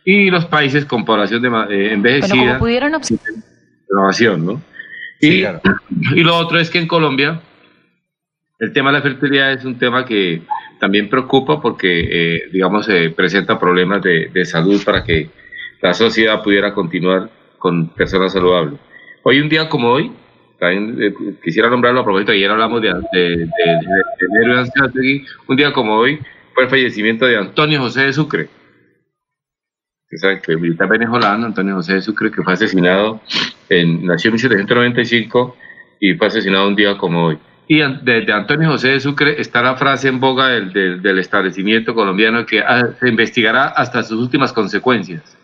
y 0.03 0.31
los 0.31 0.45
países 0.45 0.85
con 0.85 1.05
población 1.05 1.43
de, 1.43 1.49
eh, 1.69 1.93
envejecida. 1.93 2.35
Bueno, 2.35 2.57
pudieron 2.57 2.93
Renovación, 3.87 4.43
¿no? 4.43 4.61
Y, 5.19 5.43
y 6.15 6.23
lo 6.23 6.35
otro 6.35 6.57
es 6.57 6.71
que 6.71 6.79
en 6.79 6.87
Colombia 6.87 7.39
el 8.57 8.73
tema 8.73 8.89
de 8.89 8.97
la 8.97 9.03
fertilidad 9.03 9.53
es 9.53 9.63
un 9.63 9.77
tema 9.77 10.03
que 10.03 10.41
también 10.79 11.11
preocupa 11.11 11.61
porque, 11.61 12.07
eh, 12.09 12.49
digamos, 12.51 12.87
se 12.87 13.11
presenta 13.11 13.59
problemas 13.59 14.01
de, 14.01 14.31
de, 14.33 14.45
salud 14.45 14.81
para 14.83 15.03
que 15.03 15.29
la 15.79 15.93
sociedad 15.93 16.41
pudiera 16.41 16.73
continuar 16.73 17.29
con 17.59 17.89
personas 17.89 18.33
saludables. 18.33 18.79
Hoy, 19.21 19.39
un 19.39 19.49
día 19.49 19.69
como 19.69 19.91
hoy, 19.91 20.11
también 20.61 20.95
eh, 21.01 21.13
quisiera 21.43 21.69
nombrarlo 21.69 22.01
a 22.01 22.03
propósito, 22.03 22.33
ayer 22.33 22.51
hablamos 22.51 22.83
de, 22.83 22.93
de, 23.11 23.47
de, 23.47 25.25
un 25.47 25.57
día 25.57 25.73
como 25.73 25.95
hoy 25.95 26.19
fue 26.53 26.65
el 26.65 26.69
fallecimiento 26.69 27.25
de 27.25 27.35
Antonio 27.35 27.79
José 27.79 28.03
de 28.03 28.13
Sucre 28.13 28.47
que 30.43 30.51
el 30.51 30.59
militar 30.59 30.89
venezolano, 30.89 31.45
Antonio 31.45 31.75
José 31.75 31.95
de 31.95 32.01
Sucre, 32.01 32.31
que 32.31 32.43
fue 32.43 32.53
asesinado, 32.53 33.21
en, 33.69 34.05
nació 34.05 34.29
en 34.29 34.33
1795 34.33 35.57
y 35.99 36.13
fue 36.15 36.27
asesinado 36.27 36.67
un 36.67 36.75
día 36.75 36.97
como 36.97 37.27
hoy. 37.27 37.39
Y 37.67 37.77
de, 37.77 38.25
Antonio 38.33 38.69
José 38.71 38.89
de 38.89 38.99
Sucre 38.99 39.39
está 39.39 39.61
la 39.61 39.77
frase 39.77 40.09
en 40.09 40.19
boga 40.19 40.49
del, 40.49 41.01
del, 41.01 41.19
establecimiento 41.19 41.95
colombiano 41.95 42.45
que 42.45 42.59
ah, 42.59 42.89
se 42.99 43.07
investigará 43.07 43.67
hasta 43.67 44.03
sus 44.03 44.19
últimas 44.19 44.51
consecuencias. 44.51 45.37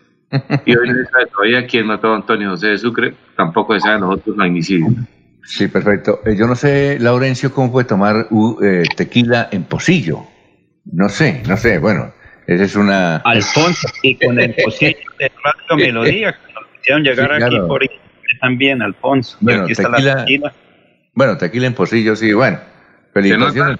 Y 0.66 0.76
hoy 0.76 0.88
no 0.88 0.94
se 0.94 1.04
sabe 1.10 1.26
todavía 1.26 1.66
quién 1.66 1.86
mató 1.86 2.12
a 2.12 2.16
Antonio 2.16 2.50
José 2.50 2.68
de 2.68 2.78
Sucre, 2.78 3.14
tampoco 3.36 3.74
se 3.74 3.80
sabe 3.80 4.00
los 4.00 4.14
otros 4.14 4.36
magnicidios. 4.36 4.92
Sí, 5.44 5.68
perfecto. 5.68 6.20
Eh, 6.26 6.36
yo 6.36 6.46
no 6.46 6.54
sé, 6.54 6.98
Laurencio, 7.00 7.52
cómo 7.52 7.72
puede 7.72 7.86
tomar 7.86 8.26
uh, 8.30 8.58
tequila 8.94 9.48
en 9.50 9.64
pocillo. 9.64 10.24
No 10.84 11.08
sé, 11.08 11.42
no 11.46 11.56
sé, 11.56 11.78
bueno, 11.78 12.12
esa 12.46 12.64
es 12.64 12.76
una... 12.76 13.16
Alfonso, 13.18 13.88
y 14.02 14.14
con 14.16 14.38
el 14.38 14.54
pocillo 14.62 14.96
de 15.18 15.30
Radio 15.42 15.76
Melodía, 15.76 16.32
que 16.32 16.52
nos 16.52 16.64
hicieron 16.80 17.02
llegar 17.02 17.42
aquí 17.42 17.58
por 17.66 17.82
también, 18.40 18.82
Alfonso. 18.82 19.36
Bueno, 19.40 19.66
tequila, 19.66 20.52
bueno, 21.14 21.36
tequila 21.36 21.66
en 21.66 21.74
pocillo, 21.74 22.14
sí, 22.14 22.32
bueno. 22.32 22.58
Felicitaciones 23.12 23.78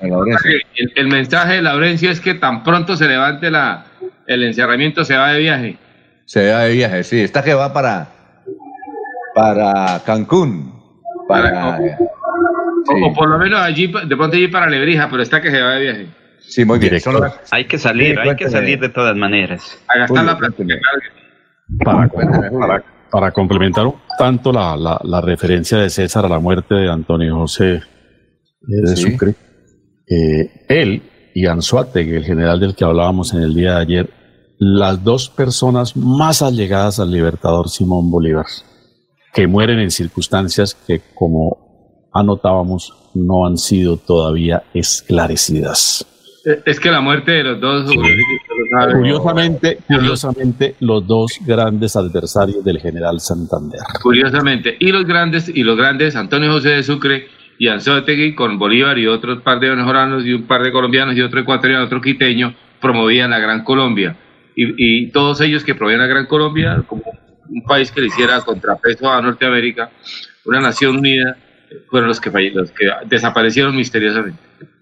El, 0.74 0.92
el, 0.96 1.06
mensaje 1.06 1.54
de 1.54 1.62
Laurencio 1.62 2.11
es 2.11 2.20
que 2.20 2.34
tan 2.34 2.64
pronto 2.64 2.96
se 2.96 3.06
levante 3.06 3.50
la, 3.50 3.84
el 4.26 4.42
encerramiento, 4.42 5.04
se 5.04 5.16
va 5.16 5.32
de 5.32 5.38
viaje. 5.38 5.76
Se 6.28 6.52
va 6.52 6.64
de 6.64 6.74
viaje, 6.74 7.04
sí. 7.04 7.20
Esta 7.22 7.42
que 7.42 7.54
va 7.54 7.72
para, 7.72 8.06
para 9.34 10.02
Cancún. 10.04 10.74
Para, 11.26 11.78
o, 11.78 13.14
por 13.14 13.30
lo 13.30 13.38
menos 13.38 13.58
allí, 13.60 13.86
de 13.86 14.14
pronto 14.14 14.36
allí 14.36 14.48
para 14.48 14.68
Lebrija, 14.68 15.08
pero 15.10 15.22
está 15.22 15.40
que 15.40 15.50
se 15.50 15.62
va 15.62 15.70
de 15.76 15.80
viaje. 15.80 16.06
Sí, 16.40 16.66
muy 16.66 16.78
bien. 16.78 16.98
Hay 17.50 17.64
que 17.64 17.78
salir, 17.78 18.18
hay 18.18 18.36
que 18.36 18.50
salir 18.50 18.78
de 18.78 18.90
todas 18.90 19.16
maneras. 19.16 19.82
A 19.88 20.00
gastar 20.00 20.24
la 20.26 20.36
plata. 20.36 20.62
Para, 21.82 22.84
para, 23.10 23.32
complementar 23.32 23.86
tanto 24.18 24.52
la, 24.52 25.00
la, 25.02 25.20
referencia 25.22 25.78
de 25.78 25.88
César 25.88 26.26
a 26.26 26.28
la 26.28 26.40
muerte 26.40 26.74
de 26.74 26.90
Antonio 26.90 27.36
José 27.36 27.80
de 28.60 28.96
Sucre, 28.96 29.34
eh, 30.06 30.64
él 30.68 31.02
y 31.34 31.46
Anzuategui, 31.46 32.16
el 32.16 32.24
general 32.24 32.60
del 32.60 32.74
que 32.74 32.84
hablábamos 32.84 33.32
en 33.32 33.42
el 33.42 33.54
día 33.54 33.76
de 33.76 33.80
ayer, 33.80 34.17
las 34.59 35.03
dos 35.05 35.29
personas 35.29 35.97
más 35.97 36.42
allegadas 36.42 36.99
al 36.99 37.11
libertador 37.11 37.68
Simón 37.68 38.11
Bolívar, 38.11 38.47
que 39.33 39.47
mueren 39.47 39.79
en 39.79 39.90
circunstancias 39.90 40.75
que, 40.75 41.01
como 41.14 42.09
anotábamos, 42.12 42.92
no 43.14 43.47
han 43.47 43.57
sido 43.57 43.97
todavía 43.97 44.64
esclarecidas. 44.75 46.07
Es 46.64 46.81
que 46.81 46.90
la 46.90 47.01
muerte 47.01 47.33
de 47.33 47.44
los 47.44 47.61
dos. 47.61 47.92
Curiosamente, 48.94 49.79
curiosamente, 49.87 50.77
los 50.81 51.07
dos 51.07 51.38
grandes 51.44 51.94
adversarios 51.94 52.64
del 52.64 52.81
general 52.81 53.21
Santander. 53.21 53.81
Curiosamente. 54.03 54.77
Y 54.81 54.90
los 54.90 55.05
grandes, 55.05 55.49
y 55.49 55.62
los 55.62 55.77
grandes, 55.77 56.16
Antonio 56.16 56.51
José 56.53 56.71
de 56.71 56.83
Sucre 56.83 57.27
y 57.59 57.68
Anzoátegui 57.68 58.35
con 58.35 58.59
Bolívar 58.59 58.99
y 58.99 59.09
otros 59.09 59.42
par 59.42 59.61
de 59.61 59.68
venezolanos 59.68 60.25
y 60.25 60.33
un 60.33 60.47
par 60.47 60.62
de 60.62 60.73
colombianos 60.73 61.16
y 61.16 61.21
otro 61.21 61.40
ecuatoriano, 61.40 61.85
otro 61.85 62.01
quiteño, 62.01 62.55
promovían 62.81 63.31
la 63.31 63.40
Gran 63.40 63.62
Colombia. 63.64 64.16
Y, 64.61 65.07
todos 65.11 65.40
ellos 65.40 65.62
que 65.62 65.75
promovían 65.75 66.01
la 66.01 66.09
Gran 66.09 66.27
Colombia 66.27 66.83
como 66.88 67.05
un 67.49 67.62
país 67.62 67.92
que 67.92 68.01
le 68.01 68.09
hiciera 68.09 68.40
contrapeso 68.40 69.09
a 69.11 69.23
Norteamérica, 69.23 69.90
una 70.44 70.61
nación 70.61 70.97
unida, 70.97 71.37
fueron 71.88 72.09
los 72.09 72.21
que, 72.21 72.31
los 72.53 72.73
que 72.73 72.87
desaparecieron 73.07 73.77
misteriosamente. 73.77 74.40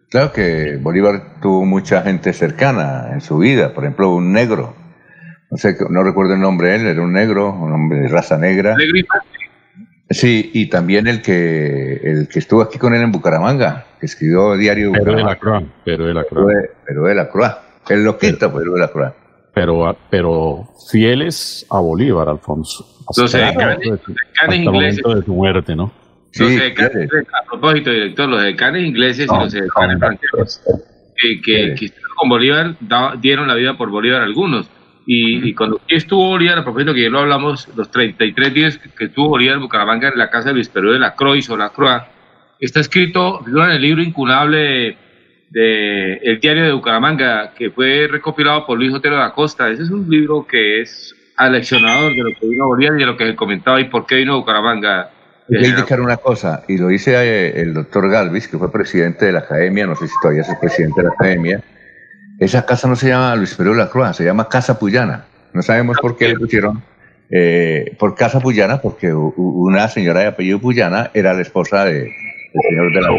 Claro 0.09 0.33
que 0.33 0.79
Bolívar 0.81 1.41
tuvo 1.43 1.67
mucha 1.67 2.01
gente 2.03 2.33
cercana 2.33 3.11
en 3.13 3.21
su 3.21 3.39
vida, 3.39 3.75
por 3.75 3.85
ejemplo, 3.85 4.15
un 4.15 4.33
negro, 4.33 4.75
no 5.51 5.59
sé, 5.59 5.77
no 5.91 6.03
recuerdo 6.03 6.35
el 6.35 6.41
nombre 6.41 6.71
de 6.71 6.77
él, 6.77 6.87
era 6.87 7.03
un 7.03 7.13
negro, 7.13 7.53
un 7.53 7.73
hombre 7.73 7.99
de 8.01 8.09
raza 8.09 8.39
negra. 8.39 8.77
Sí, 10.09 10.53
y 10.55 10.67
también 10.67 11.07
el 11.07 11.21
que 11.21 12.01
el 12.03 12.29
que 12.29 12.39
estuvo 12.39 12.63
aquí 12.63 12.79
con 12.79 12.95
él 12.95 13.03
en 13.03 13.13
Bucaramanga, 13.13 13.85
que 14.01 14.07
escribió 14.07 14.57
diario 14.57 14.93
Pero 14.93 15.17
de 15.17 15.25
la 15.25 15.37
Croix, 15.37 15.67
pero 15.85 16.07
de 16.07 16.15
la 16.15 16.25
Croix. 16.25 16.55
Pero 16.87 17.03
de 17.05 17.15
la 17.15 17.29
Croix, 17.29 17.57
el 17.91 18.05
loquito, 18.05 18.53
pero 18.53 18.73
de 18.73 18.81
la 18.81 18.89
Croix. 18.89 19.13
Pero, 19.57 19.97
pero 20.11 20.69
fieles 20.91 21.67
a 21.71 21.81
Bolívar, 21.81 22.29
Alfonso. 22.29 22.87
Hasta, 23.09 23.79
el 24.51 24.65
momento 24.65 25.15
de 25.15 25.23
su 25.23 25.33
muerte, 25.33 25.75
¿no? 25.75 25.91
los 26.39 26.57
decanes, 26.57 27.09
a 27.33 27.47
propósito, 27.47 27.91
director, 27.91 28.29
los 28.29 28.43
decanes 28.43 28.85
ingleses 28.85 29.27
y 29.33 29.35
los 29.35 29.51
decanes 29.51 29.99
franceses 29.99 30.63
que, 31.17 31.41
que, 31.75 31.91
con 32.17 32.29
Bolívar 32.29 32.77
dieron 33.23 33.49
la 33.49 33.55
vida 33.55 33.79
por 33.79 33.89
Bolívar 33.89 34.21
algunos. 34.21 34.69
Y, 35.07 35.55
cuando 35.55 35.81
estuvo 35.89 36.29
Bolívar, 36.29 36.59
a 36.59 36.63
propósito 36.63 36.93
que 36.93 37.05
ya 37.05 37.09
lo 37.09 37.21
hablamos, 37.21 37.67
los 37.75 37.91
33 37.91 38.53
días 38.53 38.77
que 38.77 39.07
estuvo 39.07 39.31
Bolívar 39.31 39.57
en 39.57 39.63
Bucaramanga 39.63 40.09
en 40.11 40.19
la 40.19 40.29
casa 40.29 40.49
de 40.49 40.57
Luis 40.57 40.69
Perú 40.69 40.93
de 40.93 40.99
la 40.99 41.15
Croix 41.15 41.49
o 41.49 41.57
la 41.57 41.71
Croix, 41.71 42.03
está 42.61 42.81
escrito 42.81 43.43
en 43.47 43.71
el 43.71 43.81
libro 43.81 44.03
incunable 44.03 44.99
de, 45.57 46.15
El 46.23 46.39
Diario 46.39 46.65
de 46.65 46.73
Bucaramanga, 46.73 47.55
que 47.55 47.71
fue 47.71 48.07
recopilado 48.11 48.67
por 48.67 48.79
Luis 48.79 48.93
Otero 48.93 49.17
da 49.17 49.33
Costa. 49.33 49.71
Ese 49.71 49.85
es 49.85 49.91
un 49.91 50.07
libro 50.11 50.47
que 50.47 50.83
es 50.83 51.15
aleccionador 51.35 52.13
de 52.13 52.19
lo 52.19 52.31
que 52.39 52.47
vino 52.47 52.67
Bolívar 52.67 52.97
y 52.97 53.01
de 53.01 53.07
lo 53.07 53.17
que 53.17 53.27
se 53.27 53.37
comentaba 53.37 53.81
y 53.81 53.85
por 53.85 54.05
qué 54.05 54.17
vino 54.17 54.35
a 54.35 54.37
Bucaramanga 54.37 55.11
Voy 55.49 55.65
a 55.65 55.69
indicar 55.69 56.01
una 56.01 56.17
cosa, 56.17 56.65
y 56.67 56.77
lo 56.77 56.89
dice 56.89 57.15
eh, 57.15 57.61
el 57.61 57.73
doctor 57.73 58.11
Galvis, 58.11 58.49
que 58.49 58.59
fue 58.59 58.73
presidente 58.73 59.27
de 59.27 59.33
la 59.33 59.39
academia, 59.39 59.87
no 59.87 59.95
sé 59.95 60.09
si 60.09 60.15
todavía 60.21 60.43
es 60.43 60.49
el 60.49 60.59
presidente 60.59 61.01
de 61.01 61.07
la 61.07 61.15
academia. 61.15 61.61
Esa 62.41 62.67
casa 62.67 62.89
no 62.89 62.97
se 62.97 63.09
llama 63.11 63.37
Luis 63.37 63.55
Perú 63.55 63.71
de 63.71 63.77
la 63.77 63.89
Cruz, 63.89 64.17
se 64.17 64.25
llama 64.25 64.49
Casa 64.49 64.77
Puyana. 64.77 65.27
No 65.53 65.63
sabemos 65.63 65.99
por 66.03 66.17
qué 66.17 66.31
le 66.31 66.35
pusieron 66.35 66.83
eh, 67.31 67.95
por 67.97 68.17
Casa 68.17 68.41
Puyana, 68.41 68.83
porque 68.83 69.15
una 69.15 69.87
señora 69.87 70.21
de 70.21 70.27
apellido 70.27 70.59
Puyana 70.59 71.13
era 71.15 71.33
la 71.33 71.43
esposa 71.43 71.85
de, 71.85 72.01
del 72.01 72.63
señor 72.69 72.93
de 72.93 73.01
la 73.01 73.11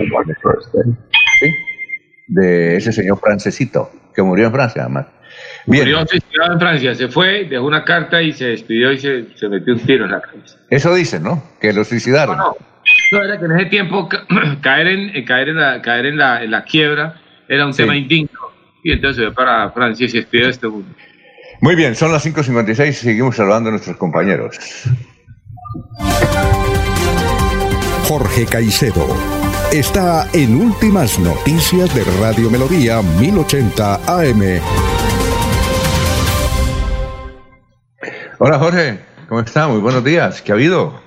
¿sí? 1.40 1.56
De 2.28 2.78
ese 2.78 2.92
señor 2.92 3.20
francesito, 3.20 3.92
que 4.14 4.22
murió 4.22 4.48
en 4.48 4.54
Francia, 4.54 4.84
además. 4.84 5.08
Murió 5.66 6.06
suicidado 6.06 6.54
en 6.54 6.60
Francia, 6.60 6.96
se 6.96 7.08
fue, 7.10 7.46
dejó 7.46 7.66
una 7.66 7.84
carta 7.84 8.22
y 8.22 8.32
se 8.32 8.46
despidió 8.46 8.92
y 8.92 9.00
se, 9.00 9.36
se 9.36 9.50
metió 9.50 9.74
un 9.74 9.80
tiro 9.82 10.06
en 10.06 10.12
la 10.12 10.22
cabeza. 10.22 10.58
Eso 10.70 10.94
dicen, 10.96 11.24
¿no? 11.24 11.44
Que 11.60 11.74
lo 11.74 11.84
suicidaron. 11.84 12.38
No, 12.38 12.56
No, 13.12 13.24
era 13.24 13.38
que 13.38 13.46
en 13.46 13.52
ese 13.52 13.66
tiempo 13.66 14.08
caer 14.62 14.88
en, 14.88 15.16
eh, 15.16 15.26
caer 15.26 15.50
en, 15.50 15.58
la, 15.58 15.82
caer 15.82 16.06
en, 16.06 16.18
la, 16.18 16.44
en 16.44 16.52
la 16.52 16.64
quiebra 16.64 17.22
era 17.50 17.66
un 17.66 17.74
tema 17.74 17.96
indigno. 17.96 18.40
Y 18.84 18.94
entonces 18.94 19.26
se 19.26 19.32
para 19.32 19.70
Francia 19.72 20.06
y 20.06 20.10
se 20.10 20.18
despidió 20.18 20.46
de 20.46 20.52
este 20.52 20.68
mundo. 20.68 20.88
Muy 21.60 21.76
bien, 21.76 21.96
son 21.96 22.12
las 22.12 22.26
5.56 22.26 22.90
y 22.90 22.94
seguimos 22.94 23.36
saludando 23.36 23.70
a 23.70 23.72
nuestros 23.72 23.98
compañeros. 23.98 24.58
Jorge 28.08 28.46
Caicedo 28.46 29.37
está 29.72 30.30
en 30.34 30.56
Últimas 30.56 31.20
Noticias 31.20 31.94
de 31.94 32.04
Radio 32.22 32.50
Melodía 32.50 33.02
1080 33.02 33.96
AM. 33.96 34.62
Hola 38.40 38.60
Jorge, 38.60 39.00
¿cómo 39.28 39.42
está? 39.42 39.68
Muy 39.68 39.80
buenos 39.80 40.04
días. 40.04 40.42
¿Qué 40.42 40.54
ha 40.54 40.56
habido? 40.56 41.02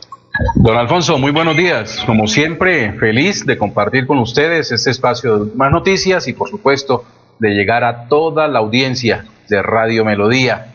Don 0.57 0.77
Alfonso, 0.77 1.19
muy 1.19 1.33
buenos 1.33 1.57
días. 1.57 2.03
Como 2.05 2.27
siempre, 2.27 2.93
feliz 2.95 3.47
de 3.47 3.57
compartir 3.57 4.07
con 4.07 4.19
ustedes 4.19 4.71
este 4.73 4.91
espacio 4.91 5.45
de 5.45 5.57
más 5.57 5.73
noticias 5.73 6.29
y 6.29 6.35
por 6.35 6.51
supuesto 6.51 7.05
de 7.39 7.51
llegar 7.51 7.83
a 7.83 8.09
toda 8.09 8.47
la 8.47 8.59
audiencia 8.59 9.25
de 9.49 9.63
Radio 9.63 10.05
Melodía. 10.05 10.75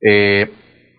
Eh, 0.00 0.52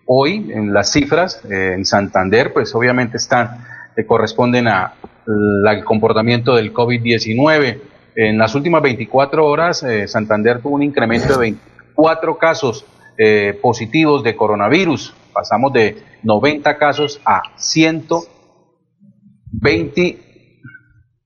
hoy 0.06 0.50
en 0.52 0.74
las 0.74 0.90
cifras 0.90 1.44
eh, 1.44 1.74
en 1.74 1.84
Santander, 1.84 2.52
pues 2.52 2.74
obviamente 2.74 3.16
están, 3.16 3.64
eh, 3.96 4.04
corresponden 4.04 4.66
a 4.66 4.94
el 5.26 5.84
comportamiento 5.84 6.54
del 6.54 6.72
COVID-19. 6.72 7.80
En 8.14 8.38
las 8.38 8.54
últimas 8.54 8.80
24 8.82 9.44
horas, 9.46 9.84
Santander 10.06 10.62
tuvo 10.62 10.76
un 10.76 10.82
incremento 10.82 11.34
de 11.34 11.38
24 11.38 12.38
casos 12.38 12.86
positivos 13.60 14.22
de 14.22 14.34
coronavirus. 14.36 15.12
Pasamos 15.32 15.72
de 15.72 15.96
90 16.22 16.78
casos 16.78 17.20
a 17.24 17.42
120, 17.56 20.18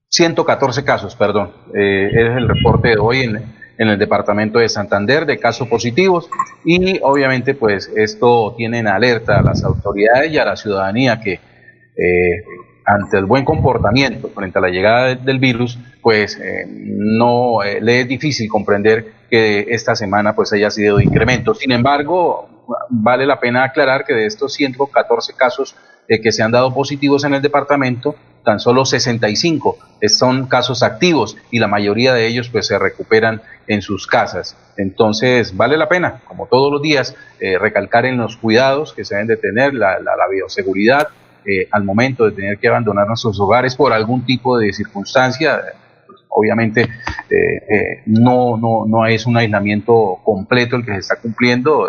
114 0.09 0.85
casos, 0.85 1.15
perdón. 1.15 1.53
es 1.73 2.15
el 2.15 2.49
reporte 2.49 2.89
de 2.89 2.99
hoy 2.99 3.21
en, 3.21 3.45
en 3.81 3.89
el 3.89 3.99
departamento 3.99 4.59
de 4.59 4.69
Santander 4.69 5.25
de 5.25 5.39
casos 5.39 5.67
positivos 5.67 6.29
y 6.67 6.99
obviamente 7.01 7.55
pues 7.55 7.91
esto 7.97 8.55
tiene 8.55 8.81
en 8.81 8.87
alerta 8.87 9.39
a 9.39 9.43
las 9.43 9.65
autoridades 9.65 10.31
y 10.31 10.37
a 10.37 10.45
la 10.45 10.55
ciudadanía 10.55 11.19
que 11.19 11.33
eh, 11.33 12.45
ante 12.91 13.19
el 13.19 13.27
buen 13.27 13.45
comportamiento 13.45 14.29
frente 14.29 14.59
a 14.59 14.63
la 14.63 14.69
llegada 14.69 15.15
del 15.15 15.39
virus 15.39 15.79
pues 16.03 16.39
eh, 16.39 16.67
no 16.69 17.63
eh, 17.63 17.81
le 17.81 18.01
es 18.01 18.09
difícil 18.09 18.49
comprender 18.49 19.13
que 19.31 19.67
esta 19.69 19.95
semana 19.95 20.35
pues 20.35 20.53
haya 20.53 20.71
sido 20.71 20.97
de 20.97 21.05
incremento. 21.05 21.55
Sin 21.55 21.71
embargo, 21.71 22.67
vale 22.89 23.27
la 23.27 23.39
pena 23.39 23.65
aclarar 23.65 24.05
que 24.05 24.15
de 24.15 24.27
estos 24.27 24.55
114 24.55 25.35
casos 25.35 25.77
que 26.09 26.33
se 26.33 26.43
han 26.43 26.51
dado 26.51 26.75
positivos 26.75 27.23
en 27.23 27.35
el 27.35 27.43
departamento, 27.43 28.17
tan 28.45 28.59
solo 28.59 28.85
65 28.85 29.79
son 30.09 30.47
casos 30.47 30.83
activos 30.83 31.37
y 31.51 31.59
la 31.59 31.69
mayoría 31.69 32.15
de 32.15 32.27
ellos 32.27 32.49
pues 32.49 32.67
se 32.67 32.79
recuperan 32.79 33.43
en 33.67 33.83
sus 33.83 34.07
casas. 34.07 34.57
Entonces 34.77 35.57
vale 35.57 35.77
la 35.77 35.89
pena, 35.89 36.23
como 36.27 36.47
todos 36.47 36.73
los 36.73 36.83
días, 36.83 37.15
eh, 37.39 37.59
recalcar 37.59 38.07
en 38.07 38.17
los 38.17 38.37
cuidados 38.37 38.93
que 38.93 39.05
se 39.05 39.15
deben 39.15 39.29
de 39.29 39.37
tener, 39.37 39.75
la, 39.75 39.99
bioseguridad 40.31 41.09
eh, 41.45 41.69
al 41.71 41.85
momento 41.85 42.25
de 42.25 42.33
tener 42.33 42.59
que 42.59 42.69
abandonar 42.69 43.07
nuestros 43.07 43.39
hogares 43.41 43.77
por 43.77 43.93
algún 43.93 44.25
tipo 44.25 44.59
de 44.59 44.73
circunstancia. 44.73 45.61
Pues, 46.07 46.21
obviamente 46.29 46.89
eh, 47.29 48.03
no, 48.07 48.57
no, 48.57 48.87
no 48.87 49.07
es 49.07 49.27
un 49.27 49.37
aislamiento 49.37 50.19
completo 50.25 50.77
el 50.77 50.85
que 50.85 50.93
se 50.93 50.99
está 50.99 51.17
cumpliendo 51.17 51.89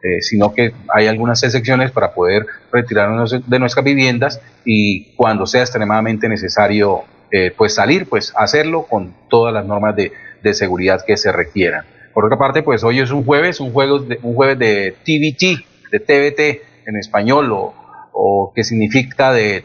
eh, 0.00 0.22
sino 0.22 0.54
que 0.54 0.72
hay 0.94 1.08
algunas 1.08 1.42
excepciones 1.42 1.90
para 1.90 2.14
poder 2.14 2.46
retirarnos 2.70 3.34
de 3.44 3.58
nuestras 3.58 3.84
viviendas 3.84 4.40
y 4.64 5.12
cuando 5.16 5.44
sea 5.44 5.62
extremadamente 5.62 6.28
necesario 6.28 7.02
eh, 7.32 7.52
pues 7.56 7.74
salir, 7.74 8.08
pues 8.08 8.32
hacerlo 8.36 8.84
con 8.84 9.12
todas 9.28 9.52
las 9.52 9.66
normas 9.66 9.96
de, 9.96 10.12
seguridad 10.54 11.04
que 11.04 11.16
se 11.16 11.32
requieran. 11.32 11.84
Por 12.14 12.24
otra 12.24 12.38
parte, 12.38 12.62
pues 12.62 12.84
hoy 12.84 13.00
es 13.00 13.10
un 13.10 13.24
jueves, 13.24 13.60
un, 13.60 13.72
juego 13.72 13.98
de, 13.98 14.18
un 14.22 14.34
jueves 14.34 14.58
de 14.58 14.94
TVT, 15.04 15.64
de 15.90 16.00
TVT 16.00 16.62
en 16.86 16.96
español, 16.96 17.50
o, 17.52 17.74
o 18.20 18.52
que 18.54 18.64
significa 18.64 19.32
de 19.32 19.64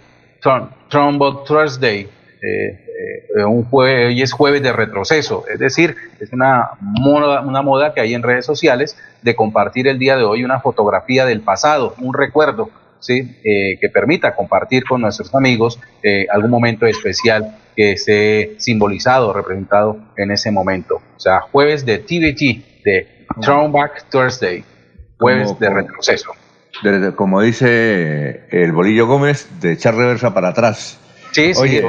Trumbo 0.89 1.43
Thursday, 1.43 2.01
eh, 2.01 2.83
eh, 3.35 3.45
un 3.45 3.67
hoy 3.71 4.21
es 4.21 4.31
jueves 4.31 4.61
de 4.61 4.71
retroceso, 4.71 5.45
es 5.51 5.57
decir, 5.57 5.95
es 6.19 6.31
una 6.31 6.71
moda, 6.79 7.41
una 7.41 7.61
moda 7.63 7.93
que 7.93 8.01
hay 8.01 8.13
en 8.13 8.21
redes 8.21 8.45
sociales 8.45 8.95
de 9.23 9.35
compartir 9.35 9.87
el 9.87 9.97
día 9.97 10.17
de 10.17 10.23
hoy 10.23 10.43
una 10.43 10.59
fotografía 10.59 11.25
del 11.25 11.41
pasado, 11.41 11.95
un 11.99 12.13
recuerdo, 12.13 12.69
¿sí? 12.99 13.39
Eh, 13.43 13.79
que 13.79 13.89
permita 13.89 14.35
compartir 14.35 14.83
con 14.83 15.01
nuestros 15.01 15.33
amigos 15.33 15.79
eh, 16.03 16.27
algún 16.31 16.51
momento 16.51 16.85
especial 16.85 17.57
que 17.75 17.93
esté 17.93 18.55
simbolizado, 18.59 19.33
representado 19.33 19.97
en 20.15 20.31
ese 20.31 20.51
momento. 20.51 21.01
O 21.15 21.19
sea, 21.19 21.41
jueves 21.41 21.85
de 21.85 21.99
TBT, 21.99 22.83
de 22.83 23.25
Throwback 23.41 24.09
Thursday, 24.11 24.63
jueves 25.17 25.57
de 25.57 25.69
retroceso. 25.69 26.33
Como 27.15 27.41
dice 27.41 28.46
el 28.52 28.72
Bolillo 28.72 29.08
Gómez, 29.08 29.50
de 29.60 29.74
echar 29.74 29.96
reversa 29.96 30.34
para 30.34 30.50
atrás. 30.50 31.00
Sí, 31.32 31.54
sí, 31.54 31.82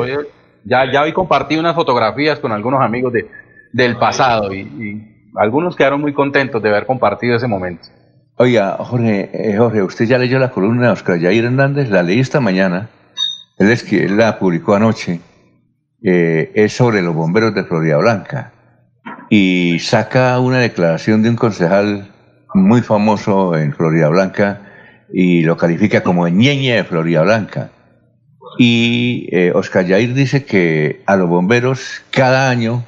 ya, 0.64 0.90
ya 0.90 1.02
hoy 1.02 1.12
compartí 1.12 1.56
unas 1.56 1.74
fotografías 1.74 2.38
con 2.38 2.52
algunos 2.52 2.80
amigos 2.80 3.12
de, 3.12 3.28
del 3.72 3.96
pasado 3.96 4.52
y, 4.54 5.10
algunos 5.36 5.74
quedaron 5.74 6.00
muy 6.00 6.12
contentos 6.12 6.62
de 6.62 6.68
haber 6.68 6.86
compartido 6.86 7.36
ese 7.36 7.48
momento. 7.48 7.88
Oiga, 8.36 8.76
Jorge, 8.78 9.30
eh, 9.32 9.56
Jorge, 9.56 9.82
usted 9.82 10.04
ya 10.04 10.16
leyó 10.16 10.38
la 10.38 10.50
columna 10.50 10.86
de 10.86 10.92
Oscar 10.92 11.20
Jair 11.20 11.44
Hernández, 11.44 11.90
la 11.90 12.04
leí 12.04 12.20
esta 12.20 12.38
mañana, 12.38 12.88
él, 13.58 13.70
es 13.70 13.82
que, 13.82 14.04
él 14.04 14.16
la 14.16 14.38
publicó 14.38 14.74
anoche, 14.74 15.20
eh, 16.04 16.52
es 16.54 16.72
sobre 16.72 17.02
los 17.02 17.14
bomberos 17.14 17.52
de 17.52 17.64
Florida 17.64 17.96
Blanca. 17.96 18.52
Y 19.28 19.80
saca 19.80 20.38
una 20.38 20.58
declaración 20.58 21.22
de 21.24 21.30
un 21.30 21.36
concejal 21.36 22.12
muy 22.54 22.82
famoso 22.82 23.56
en 23.56 23.72
Florida 23.72 24.08
Blanca 24.08 24.60
y 25.12 25.42
lo 25.42 25.56
califica 25.56 26.02
como 26.02 26.28
ñeñe 26.28 26.76
de 26.76 26.84
Florida 26.84 27.22
Blanca. 27.22 27.70
Y 28.58 29.28
eh, 29.32 29.52
Oscar 29.54 29.84
Yair 29.86 30.14
dice 30.14 30.44
que 30.44 31.02
a 31.06 31.16
los 31.16 31.28
bomberos 31.28 32.02
cada 32.10 32.50
año 32.50 32.84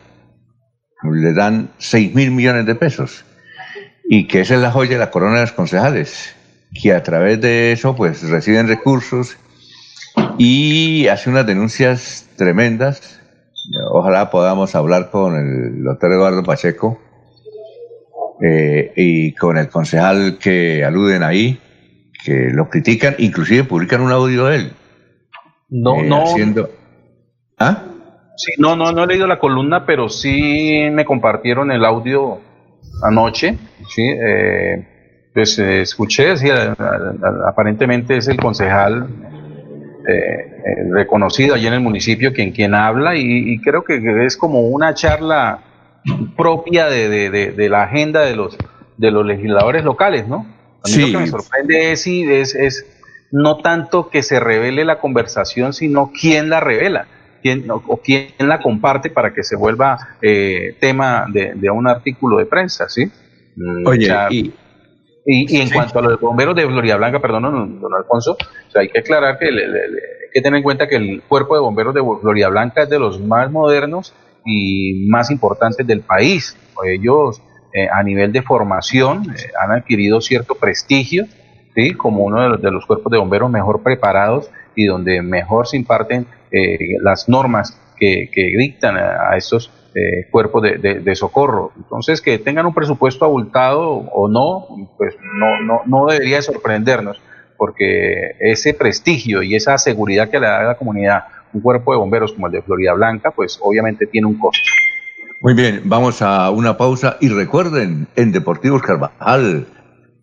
le 1.02 1.32
dan 1.32 1.70
6 1.78 2.14
mil 2.14 2.30
millones 2.30 2.66
de 2.66 2.74
pesos 2.74 3.24
y 4.08 4.26
que 4.28 4.40
esa 4.40 4.54
es 4.54 4.60
la 4.60 4.70
joya 4.70 4.92
de 4.92 4.98
la 4.98 5.10
corona 5.10 5.36
de 5.36 5.40
los 5.42 5.52
concejales, 5.52 6.34
que 6.80 6.92
a 6.92 7.02
través 7.02 7.40
de 7.40 7.72
eso 7.72 7.96
pues 7.96 8.28
reciben 8.28 8.68
recursos 8.68 9.36
y 10.38 11.08
hace 11.08 11.30
unas 11.30 11.46
denuncias 11.46 12.26
tremendas. 12.36 13.20
Ojalá 13.90 14.30
podamos 14.30 14.74
hablar 14.76 15.10
con 15.10 15.34
el 15.36 15.82
doctor 15.82 16.12
Eduardo 16.12 16.44
Pacheco 16.44 17.00
eh, 18.40 18.92
y 18.96 19.32
con 19.32 19.58
el 19.58 19.68
concejal 19.68 20.38
que 20.38 20.84
aluden 20.84 21.22
ahí, 21.22 21.58
que 22.26 22.50
lo 22.52 22.68
critican, 22.68 23.14
inclusive 23.18 23.64
publican 23.64 24.00
un 24.00 24.10
audio 24.10 24.46
de 24.46 24.56
él 24.56 24.72
no, 25.68 26.00
eh, 26.00 26.08
no. 26.08 26.68
¿Ah? 27.58 27.82
Sí, 28.36 28.52
no, 28.58 28.76
no, 28.76 28.92
no 28.92 29.04
he 29.04 29.06
leído 29.06 29.26
la 29.26 29.38
columna, 29.38 29.86
pero 29.86 30.08
sí 30.08 30.88
me 30.92 31.04
compartieron 31.04 31.72
el 31.72 31.84
audio 31.84 32.38
anoche. 33.02 33.56
Sí, 33.88 34.02
eh, 34.02 35.30
pues 35.32 35.58
eh, 35.58 35.82
escuché, 35.82 36.34
aparentemente 37.46 38.16
es 38.18 38.28
el 38.28 38.36
concejal 38.38 39.06
reconocido 40.90 41.56
allí 41.56 41.66
en 41.66 41.72
el 41.72 41.80
municipio 41.80 42.32
quien, 42.32 42.52
quien 42.52 42.76
habla 42.76 43.16
y, 43.16 43.58
creo 43.58 43.82
que 43.82 44.24
es 44.24 44.36
como 44.36 44.60
una 44.60 44.94
charla 44.94 45.58
propia 46.36 46.86
de, 46.86 47.68
la 47.68 47.82
agenda 47.82 48.20
de 48.20 48.36
los, 48.36 48.56
de 48.96 49.10
los 49.10 49.26
legisladores 49.26 49.82
locales, 49.82 50.28
¿no? 50.28 50.46
A 50.86 50.96
mí 50.96 51.12
lo 51.12 51.18
que 51.18 51.24
me 51.24 51.30
sorprende 51.30 51.92
es, 51.92 52.06
es 52.06 52.86
no 53.30 53.58
tanto 53.58 54.08
que 54.08 54.22
se 54.22 54.40
revele 54.40 54.84
la 54.84 54.98
conversación, 54.98 55.72
sino 55.72 56.12
quién 56.18 56.48
la 56.48 56.60
revela. 56.60 57.06
Quién, 57.42 57.70
o, 57.70 58.00
quién 58.02 58.32
la 58.38 58.60
comparte 58.60 59.10
para 59.10 59.32
que 59.32 59.44
se 59.44 59.56
vuelva 59.56 60.16
eh, 60.20 60.74
tema 60.80 61.26
de, 61.32 61.70
un 61.70 61.86
artículo 61.86 62.38
de 62.38 62.46
prensa, 62.46 62.88
¿sí? 62.88 63.06
Mm, 63.54 63.86
Oye, 63.86 64.12
y, 64.30 64.52
y, 65.26 65.60
en 65.60 65.70
cuanto 65.70 65.98
a 65.98 66.02
los 66.02 66.20
bomberos 66.20 66.56
de 66.56 66.64
Gloria 66.64 66.96
Blanca, 66.96 67.20
perdón, 67.20 67.80
don 67.80 67.94
Alfonso, 67.94 68.36
hay 68.74 68.88
que 68.88 69.00
aclarar 69.00 69.38
que 69.38 69.46
hay 69.46 70.30
que 70.32 70.40
tener 70.40 70.58
en 70.58 70.62
cuenta 70.62 70.88
que 70.88 70.96
el 70.96 71.22
cuerpo 71.22 71.54
de 71.54 71.60
bomberos 71.60 71.94
de 71.94 72.00
Gloria 72.00 72.48
Blanca 72.48 72.82
es 72.82 72.88
de 72.88 72.98
los 72.98 73.20
más 73.20 73.50
modernos 73.50 74.14
y 74.44 75.06
más 75.08 75.30
importantes 75.30 75.86
del 75.86 76.00
país. 76.00 76.56
Ellos, 76.84 77.42
eh, 77.72 77.88
a 77.92 78.02
nivel 78.02 78.32
de 78.32 78.42
formación, 78.42 79.30
eh, 79.30 79.50
han 79.60 79.72
adquirido 79.72 80.20
cierto 80.20 80.54
prestigio 80.54 81.26
como 81.96 82.24
uno 82.24 82.56
de 82.56 82.70
los, 82.70 82.86
cuerpos 82.86 83.12
de 83.12 83.18
bomberos 83.18 83.50
mejor 83.50 83.82
preparados 83.82 84.50
y 84.74 84.86
donde 84.86 85.22
mejor 85.22 85.66
se 85.66 85.76
imparten 85.76 86.26
eh, 86.50 86.96
las 87.02 87.28
normas 87.28 87.78
que, 87.98 88.28
dictan 88.58 88.96
a, 88.96 89.36
estos 89.36 89.70
eh, 89.94 90.28
cuerpos 90.30 90.62
de, 90.62 91.14
socorro. 91.14 91.72
Entonces, 91.76 92.20
que 92.20 92.38
tengan 92.38 92.66
un 92.66 92.74
presupuesto 92.74 93.24
abultado 93.24 93.88
o 93.90 94.28
no, 94.28 94.90
pues 94.96 95.14
no, 95.34 95.60
no, 95.62 95.82
no 95.86 96.06
debería 96.06 96.42
sorprendernos, 96.42 97.20
porque 97.56 98.36
ese 98.40 98.74
prestigio 98.74 99.42
y 99.42 99.54
esa 99.54 99.78
seguridad 99.78 100.28
que 100.28 100.40
le 100.40 100.46
da 100.46 100.60
a 100.60 100.64
la 100.64 100.74
comunidad 100.76 101.24
un 101.52 101.60
cuerpo 101.60 101.92
de 101.92 101.98
bomberos 101.98 102.32
como 102.32 102.46
el 102.48 102.52
de 102.52 102.62
Florida 102.62 102.92
Blanca, 102.92 103.30
pues 103.30 103.58
obviamente 103.62 104.06
tiene 104.06 104.26
un 104.26 104.38
costo. 104.38 104.62
Muy 105.42 105.52
bien, 105.52 105.82
vamos 105.84 106.22
a 106.22 106.50
una 106.50 106.78
pausa 106.78 107.18
y 107.20 107.28
recuerden, 107.28 108.08
en 108.16 108.32
Deportivos 108.32 108.80
Carvajal, 108.80 109.66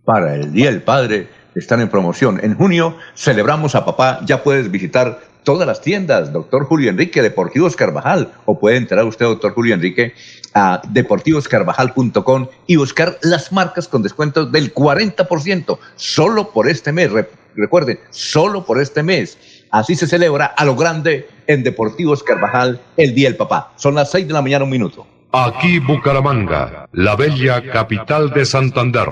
para 0.06 0.34
el 0.36 0.52
Día 0.52 0.72
del 0.72 0.82
Padre, 0.82 1.28
están 1.54 1.82
en 1.82 1.90
promoción. 1.90 2.40
En 2.42 2.56
junio 2.56 2.98
celebramos 3.16 3.76
a 3.76 3.86
papá, 3.86 4.22
ya 4.26 4.42
puedes 4.42 4.72
visitar 4.72 5.20
todas 5.44 5.68
las 5.68 5.82
tiendas, 5.82 6.34
doctor 6.34 6.66
Julio 6.66 6.90
Enrique, 6.90 7.22
Deportivos 7.22 7.76
Carvajal, 7.76 8.34
o 8.46 8.60
puede 8.60 8.78
entrar 8.78 9.06
usted, 9.06 9.28
doctor 9.28 9.54
Julio 9.54 9.76
Enrique, 9.76 10.14
a 10.56 10.82
deportivoscarvajal.com 10.90 12.48
y 12.66 12.78
buscar 12.78 13.20
las 13.22 13.52
marcas 13.52 13.88
con 13.88 14.02
descuentos 14.02 14.52
del 14.52 14.74
40%, 14.74 15.78
solo 15.96 16.50
por 16.52 16.68
este 16.68 16.92
mes. 16.92 17.12
recuerden, 17.56 18.00
solo 18.10 18.66
por 18.66 18.82
este 18.82 19.04
mes. 19.04 19.38
Así 19.74 19.96
se 19.96 20.06
celebra 20.06 20.46
a 20.46 20.66
lo 20.66 20.76
grande 20.76 21.28
en 21.48 21.64
Deportivos 21.64 22.22
Carvajal 22.22 22.80
el 22.96 23.16
Día 23.16 23.28
del 23.28 23.36
Papá. 23.36 23.72
Son 23.76 23.96
las 23.96 24.12
6 24.12 24.28
de 24.28 24.34
la 24.34 24.44
mañana, 24.44 24.66
un 24.66 24.70
minuto. 24.70 25.08
Aquí 25.32 25.80
Bucaramanga, 25.80 26.88
la 26.92 27.16
bella 27.16 27.60
capital 27.72 28.30
de 28.30 28.46
Santander. 28.46 29.10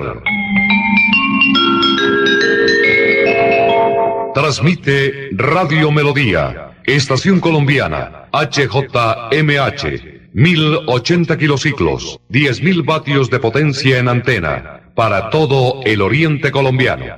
Transmite 4.36 5.30
Radio 5.32 5.92
Melodía, 5.92 6.74
Estación 6.86 7.40
Colombiana, 7.40 8.28
HJMH, 8.32 10.30
1080 10.32 11.38
kilociclos, 11.40 12.20
10.000 12.30 12.86
vatios 12.86 13.32
de 13.32 13.40
potencia 13.40 13.98
en 13.98 14.10
antena, 14.10 14.82
para 14.94 15.32
todo 15.32 15.82
el 15.86 16.04
oriente 16.04 16.52
colombiano. 16.52 17.18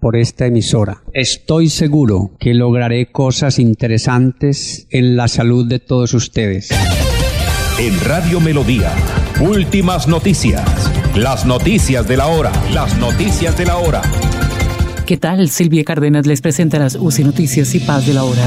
por 0.00 0.16
esta 0.16 0.46
emisora. 0.46 1.02
Estoy 1.12 1.68
seguro 1.68 2.30
que 2.38 2.54
lograré 2.54 3.06
cosas 3.06 3.58
interesantes 3.58 4.86
en 4.90 5.16
la 5.16 5.28
salud 5.28 5.66
de 5.66 5.78
todos 5.78 6.14
ustedes. 6.14 6.70
En 7.78 8.00
Radio 8.00 8.40
Melodía, 8.40 8.92
últimas 9.40 10.08
noticias. 10.08 10.64
Las 11.14 11.46
noticias 11.46 12.06
de 12.08 12.16
la 12.16 12.26
hora. 12.26 12.52
Las 12.72 12.98
noticias 12.98 13.56
de 13.56 13.66
la 13.66 13.76
hora. 13.76 14.02
¿Qué 15.06 15.16
tal? 15.16 15.48
Silvia 15.50 15.84
Cárdenas 15.84 16.26
les 16.26 16.40
presenta 16.40 16.78
las 16.78 16.96
UCI 16.96 17.24
Noticias 17.24 17.74
y 17.74 17.80
Paz 17.80 18.06
de 18.06 18.14
la 18.14 18.24
Hora. 18.24 18.44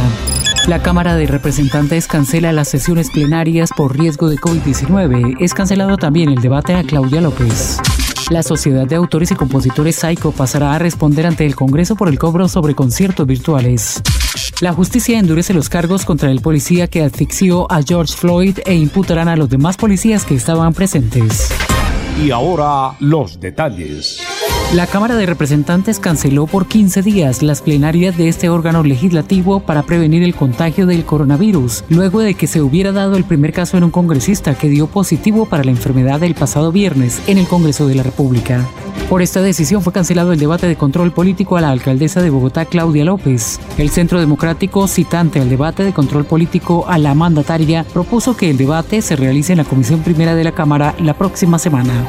La 0.67 0.81
Cámara 0.81 1.15
de 1.15 1.25
Representantes 1.25 2.07
cancela 2.07 2.51
las 2.51 2.67
sesiones 2.67 3.09
plenarias 3.11 3.69
por 3.75 3.97
riesgo 3.97 4.29
de 4.29 4.37
COVID-19. 4.37 5.37
Es 5.39 5.53
cancelado 5.53 5.97
también 5.97 6.29
el 6.29 6.41
debate 6.41 6.75
a 6.75 6.83
Claudia 6.83 7.21
López. 7.21 7.79
La 8.29 8.43
Sociedad 8.43 8.85
de 8.85 8.95
Autores 8.95 9.31
y 9.31 9.35
Compositores 9.35 9.95
Psycho 9.95 10.31
pasará 10.31 10.75
a 10.75 10.79
responder 10.79 11.25
ante 11.25 11.47
el 11.47 11.55
Congreso 11.55 11.95
por 11.95 12.09
el 12.09 12.19
cobro 12.19 12.47
sobre 12.47 12.75
conciertos 12.75 13.25
virtuales. 13.25 14.03
La 14.61 14.71
justicia 14.71 15.17
endurece 15.17 15.55
los 15.55 15.67
cargos 15.67 16.05
contra 16.05 16.29
el 16.29 16.39
policía 16.39 16.87
que 16.87 17.01
asfixió 17.01 17.69
a 17.71 17.81
George 17.81 18.13
Floyd 18.15 18.59
e 18.65 18.75
imputarán 18.75 19.29
a 19.29 19.35
los 19.35 19.49
demás 19.49 19.77
policías 19.77 20.25
que 20.25 20.35
estaban 20.35 20.75
presentes. 20.75 21.49
Y 22.23 22.29
ahora 22.29 22.95
los 22.99 23.39
detalles. 23.39 24.21
La 24.73 24.85
Cámara 24.85 25.15
de 25.15 25.25
Representantes 25.25 25.99
canceló 25.99 26.45
por 26.45 26.67
15 26.67 27.01
días 27.01 27.41
las 27.41 27.63
plenarias 27.63 28.15
de 28.15 28.27
este 28.27 28.49
órgano 28.49 28.83
legislativo 28.83 29.61
para 29.61 29.81
prevenir 29.81 30.21
el 30.21 30.35
contagio 30.35 30.85
del 30.85 31.05
coronavirus, 31.05 31.85
luego 31.89 32.19
de 32.19 32.35
que 32.35 32.45
se 32.45 32.61
hubiera 32.61 32.91
dado 32.91 33.17
el 33.17 33.23
primer 33.23 33.51
caso 33.51 33.77
en 33.77 33.83
un 33.83 33.89
congresista 33.89 34.53
que 34.53 34.69
dio 34.69 34.85
positivo 34.85 35.47
para 35.47 35.63
la 35.63 35.71
enfermedad 35.71 36.21
el 36.21 36.35
pasado 36.35 36.71
viernes 36.71 37.19
en 37.25 37.39
el 37.39 37.47
Congreso 37.47 37.87
de 37.87 37.95
la 37.95 38.03
República. 38.03 38.63
Por 39.09 39.23
esta 39.23 39.41
decisión 39.41 39.81
fue 39.81 39.91
cancelado 39.91 40.33
el 40.33 40.39
debate 40.39 40.67
de 40.67 40.75
control 40.75 41.11
político 41.11 41.57
a 41.57 41.61
la 41.61 41.71
alcaldesa 41.71 42.21
de 42.21 42.29
Bogotá, 42.29 42.65
Claudia 42.65 43.05
López. 43.05 43.59
El 43.79 43.89
Centro 43.89 44.19
Democrático, 44.19 44.87
citante 44.87 45.41
al 45.41 45.49
debate 45.49 45.83
de 45.83 45.93
control 45.93 46.25
político 46.25 46.85
a 46.87 46.99
la 46.99 47.15
mandataria, 47.15 47.85
propuso 47.85 48.37
que 48.37 48.51
el 48.51 48.57
debate 48.57 49.01
se 49.01 49.15
realice 49.15 49.53
en 49.53 49.57
la 49.57 49.65
Comisión 49.65 50.01
Primera 50.01 50.35
de 50.35 50.43
la 50.43 50.51
Cámara 50.51 50.93
la 50.99 51.15
próxima 51.15 51.57
semana. 51.57 52.07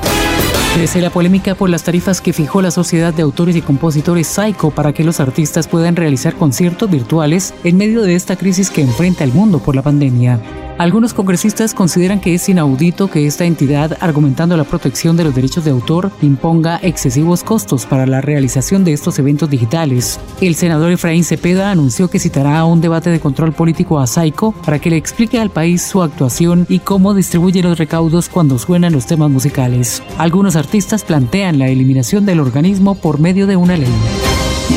Crece 0.74 1.00
la 1.00 1.10
polémica 1.10 1.56
por 1.56 1.68
las 1.68 1.82
tarifas 1.82 2.20
que 2.20 2.32
fijó 2.32 2.62
la 2.62 2.70
Sociedad 2.70 3.12
de 3.12 3.22
Autores 3.22 3.56
y 3.56 3.60
Compositores 3.60 4.28
Psycho 4.28 4.70
para 4.70 4.92
que 4.92 5.02
los 5.02 5.18
artistas 5.18 5.66
puedan 5.66 5.96
realizar 5.96 6.36
conciertos 6.36 6.88
virtuales 6.88 7.52
en 7.64 7.76
medio 7.76 8.02
de 8.02 8.14
esta 8.14 8.36
crisis 8.36 8.70
que 8.70 8.80
enfrenta 8.80 9.24
el 9.24 9.32
mundo 9.32 9.58
por 9.58 9.74
la 9.74 9.82
pandemia. 9.82 10.38
Algunos 10.80 11.12
congresistas 11.12 11.74
consideran 11.74 12.20
que 12.20 12.34
es 12.34 12.48
inaudito 12.48 13.10
que 13.10 13.26
esta 13.26 13.44
entidad, 13.44 13.98
argumentando 14.00 14.56
la 14.56 14.64
protección 14.64 15.14
de 15.14 15.24
los 15.24 15.34
derechos 15.34 15.62
de 15.62 15.72
autor, 15.72 16.10
imponga 16.22 16.80
excesivos 16.82 17.44
costos 17.44 17.84
para 17.84 18.06
la 18.06 18.22
realización 18.22 18.82
de 18.82 18.94
estos 18.94 19.18
eventos 19.18 19.50
digitales. 19.50 20.18
El 20.40 20.54
senador 20.54 20.90
Efraín 20.90 21.22
Cepeda 21.22 21.70
anunció 21.70 22.08
que 22.08 22.18
citará 22.18 22.58
a 22.58 22.64
un 22.64 22.80
debate 22.80 23.10
de 23.10 23.20
control 23.20 23.52
político 23.52 24.00
a 24.00 24.06
Saico 24.06 24.52
para 24.52 24.78
que 24.78 24.88
le 24.88 24.96
explique 24.96 25.38
al 25.38 25.50
país 25.50 25.82
su 25.82 26.02
actuación 26.02 26.64
y 26.66 26.78
cómo 26.78 27.12
distribuye 27.12 27.62
los 27.62 27.76
recaudos 27.76 28.30
cuando 28.30 28.58
suenan 28.58 28.94
los 28.94 29.04
temas 29.04 29.28
musicales. 29.28 30.02
Algunos 30.16 30.56
artistas 30.56 31.04
plantean 31.04 31.58
la 31.58 31.68
eliminación 31.68 32.24
del 32.24 32.40
organismo 32.40 32.94
por 32.94 33.20
medio 33.20 33.46
de 33.46 33.56
una 33.56 33.76
ley. 33.76 33.92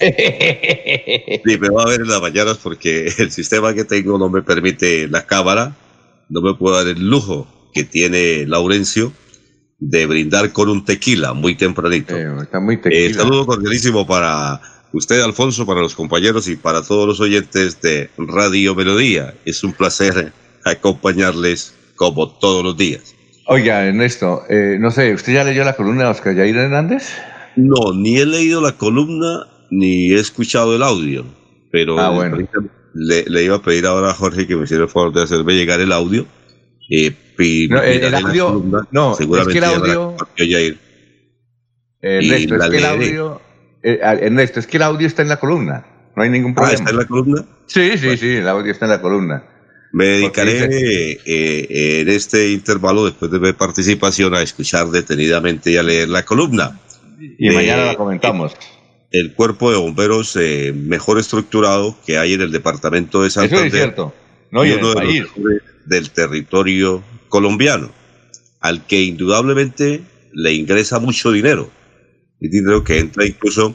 Ni 1.44 1.58
me 1.58 1.68
va 1.68 1.84
a 1.84 1.86
ver 1.90 2.00
en 2.00 2.08
las 2.08 2.20
mañanas 2.20 2.58
porque 2.60 3.06
el 3.18 3.30
sistema 3.30 3.72
que 3.72 3.84
tengo 3.84 4.18
no 4.18 4.28
me 4.28 4.42
permite 4.42 5.06
la 5.06 5.24
cámara, 5.26 5.76
no 6.28 6.40
me 6.40 6.54
puedo 6.54 6.76
dar 6.76 6.88
el 6.88 7.08
lujo 7.08 7.46
que 7.72 7.84
tiene 7.84 8.46
Laurencio 8.48 9.12
de 9.80 10.06
brindar 10.06 10.52
con 10.52 10.68
un 10.68 10.84
tequila 10.84 11.32
muy 11.32 11.54
tempranito. 11.56 12.14
Eh, 12.16 12.28
está 12.42 12.60
muy 12.60 12.76
tequila. 12.76 13.00
Eh, 13.10 13.14
saludo 13.14 13.46
cordialísimo 13.46 14.06
para 14.06 14.60
usted, 14.92 15.20
Alfonso, 15.22 15.64
para 15.66 15.80
los 15.80 15.94
compañeros 15.94 16.46
y 16.48 16.56
para 16.56 16.82
todos 16.82 17.06
los 17.08 17.20
oyentes 17.20 17.80
de 17.80 18.10
Radio 18.18 18.74
Melodía. 18.74 19.34
Es 19.44 19.64
un 19.64 19.72
placer 19.72 20.32
acompañarles 20.64 21.74
como 21.96 22.28
todos 22.30 22.62
los 22.64 22.76
días. 22.76 23.14
Oiga, 23.46 23.84
Ernesto, 23.86 24.42
eh, 24.48 24.76
no 24.78 24.90
sé, 24.90 25.12
¿usted 25.14 25.32
ya 25.34 25.44
leyó 25.44 25.64
la 25.64 25.74
columna 25.74 26.04
de 26.04 26.10
Oscar 26.10 26.36
Jair 26.36 26.56
Hernández? 26.56 27.08
No, 27.56 27.92
ni 27.94 28.16
he 28.18 28.26
leído 28.26 28.60
la 28.60 28.72
columna 28.72 29.46
ni 29.70 30.12
he 30.12 30.18
escuchado 30.20 30.76
el 30.76 30.82
audio, 30.82 31.24
pero 31.72 31.98
Ah, 31.98 32.10
bueno. 32.10 32.38
le, 32.94 33.24
le 33.24 33.44
iba 33.44 33.56
a 33.56 33.62
pedir 33.62 33.86
ahora 33.86 34.10
a 34.10 34.14
Jorge 34.14 34.46
que 34.46 34.56
me 34.56 34.64
hiciera 34.64 34.84
el 34.84 34.88
favor 34.88 35.12
de 35.12 35.22
hacerme 35.22 35.54
llegar 35.54 35.80
el 35.80 35.92
audio. 35.92 36.26
Eh, 36.90 37.12
No, 37.68 37.82
el- 37.82 38.14
audio- 38.14 38.46
columna, 38.48 38.88
no, 38.90 39.12
es 39.18 39.46
que 39.48 39.58
el 39.58 39.64
audio- 39.64 40.16
Jair. 40.36 40.78
Ernesto, 42.02 42.56
es 42.56 42.70
que 42.70 42.76
el 42.78 42.84
audio, 42.84 43.40
eh, 43.82 44.00
ah, 44.02 44.14
Ernesto, 44.14 44.60
es 44.60 44.66
que 44.66 44.76
el 44.78 44.82
audio 44.84 45.06
está 45.06 45.22
en 45.22 45.28
la 45.28 45.38
columna, 45.38 45.84
no 46.16 46.22
hay 46.22 46.30
ningún 46.30 46.52
Ah, 46.52 46.54
problema. 46.56 46.78
¿está 46.78 46.90
en 46.90 46.96
la 46.96 47.04
columna? 47.06 47.44
Sí, 47.66 47.98
sí, 47.98 48.16
sí, 48.16 48.28
el 48.36 48.48
audio 48.48 48.72
está 48.72 48.86
en 48.86 48.90
la 48.92 49.00
columna. 49.02 49.44
Me 49.92 50.06
dedicaré 50.06 51.18
eh, 51.26 52.00
en 52.00 52.08
este 52.08 52.50
intervalo, 52.52 53.04
después 53.06 53.30
de 53.30 53.40
mi 53.40 53.52
participación, 53.52 54.34
a 54.34 54.42
escuchar 54.42 54.86
detenidamente 54.88 55.70
y 55.72 55.76
a 55.76 55.82
leer 55.82 56.08
la 56.08 56.24
columna. 56.24 56.78
Y 57.18 57.48
de- 57.48 57.54
mañana 57.54 57.84
la 57.86 57.94
comentamos. 57.96 58.52
El 59.10 59.34
cuerpo 59.34 59.72
de 59.72 59.78
bomberos 59.78 60.36
eh, 60.40 60.72
mejor 60.72 61.18
estructurado 61.18 61.96
que 62.06 62.16
hay 62.18 62.34
en 62.34 62.42
el 62.42 62.52
departamento 62.52 63.20
de 63.22 63.28
Eso 63.28 63.40
Santander. 63.40 63.66
es 63.66 63.72
cierto. 63.72 64.14
No, 64.52 64.64
y 64.64 64.68
y 64.68 64.72
en 64.72 64.78
uno 64.78 64.88
el 64.90 64.94
de 64.94 65.00
país. 65.00 65.20
los 65.22 65.36
mejores 65.36 65.62
del 65.86 66.10
territorio 66.10 67.02
colombiano, 67.30 67.90
al 68.60 68.86
que 68.86 69.02
indudablemente 69.02 70.02
le 70.34 70.52
ingresa 70.52 70.98
mucho 70.98 71.32
dinero. 71.32 71.70
Y 72.38 72.48
dinero 72.48 72.84
que 72.84 72.98
entra 72.98 73.24
incluso 73.24 73.74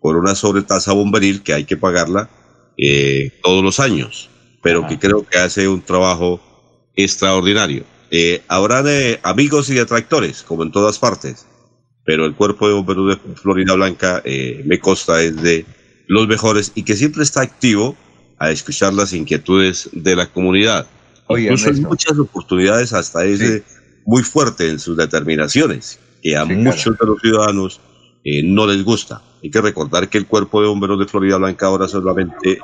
por 0.00 0.16
una 0.16 0.36
sobretasa 0.36 0.92
bomberil 0.92 1.42
que 1.42 1.54
hay 1.54 1.64
que 1.64 1.76
pagarla 1.76 2.30
eh, 2.78 3.32
todos 3.42 3.64
los 3.64 3.80
años, 3.80 4.30
pero 4.62 4.86
que 4.86 5.00
creo 5.00 5.26
que 5.26 5.38
hace 5.38 5.66
un 5.66 5.82
trabajo 5.82 6.40
extraordinario. 6.94 7.84
Eh, 8.10 8.42
habrán 8.48 8.86
eh, 8.88 9.20
amigos 9.22 9.70
y 9.70 9.74
detractores, 9.74 10.42
como 10.42 10.62
en 10.62 10.72
todas 10.72 10.98
partes, 10.98 11.46
pero 12.04 12.24
el 12.24 12.34
cuerpo 12.34 12.66
de 12.66 12.74
bomberos 12.74 13.08
de 13.08 13.34
Florida 13.36 13.74
Blanca 13.74 14.20
eh, 14.24 14.62
me 14.66 14.80
consta 14.80 15.22
es 15.22 15.40
de 15.40 15.64
los 16.08 16.26
mejores 16.26 16.72
y 16.74 16.82
que 16.82 16.96
siempre 16.96 17.22
está 17.22 17.42
activo 17.42 17.96
a 18.38 18.50
escuchar 18.50 18.94
las 18.94 19.12
inquietudes 19.12 19.90
de 19.92 20.16
la 20.16 20.26
comunidad. 20.26 20.86
Oye, 21.30 21.44
Incluso 21.44 21.68
Ernesto. 21.68 21.88
muchas 21.88 22.18
oportunidades 22.18 22.92
hasta 22.92 23.24
es 23.24 23.40
eh, 23.40 23.62
muy 24.04 24.22
fuerte 24.22 24.68
en 24.68 24.78
sus 24.78 24.96
determinaciones, 24.96 26.00
que 26.22 26.36
a 26.36 26.44
Sí, 26.44 26.54
muchos 26.54 26.98
de 26.98 27.06
los 27.06 27.20
ciudadanos 27.20 27.80
eh, 28.24 28.42
no 28.44 28.66
les 28.66 28.82
gusta. 28.84 29.22
Hay 29.42 29.50
que 29.50 29.60
recordar 29.60 30.08
que 30.08 30.18
el 30.18 30.26
cuerpo 30.26 30.60
de 30.60 30.68
bomberos 30.68 30.98
de 30.98 31.06
Florida 31.06 31.38
Blanca 31.38 31.66
ahora 31.66 31.88
solamente 31.88 32.58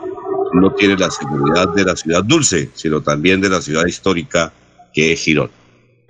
no 0.52 0.72
tiene 0.74 0.96
la 0.96 1.10
seguridad 1.10 1.68
de 1.74 1.84
la 1.84 1.96
ciudad 1.96 2.24
dulce, 2.24 2.70
sino 2.74 3.00
también 3.02 3.40
de 3.40 3.48
la 3.48 3.60
ciudad 3.60 3.86
histórica 3.86 4.52
que 4.92 5.12
es 5.12 5.20
Girón. 5.20 5.50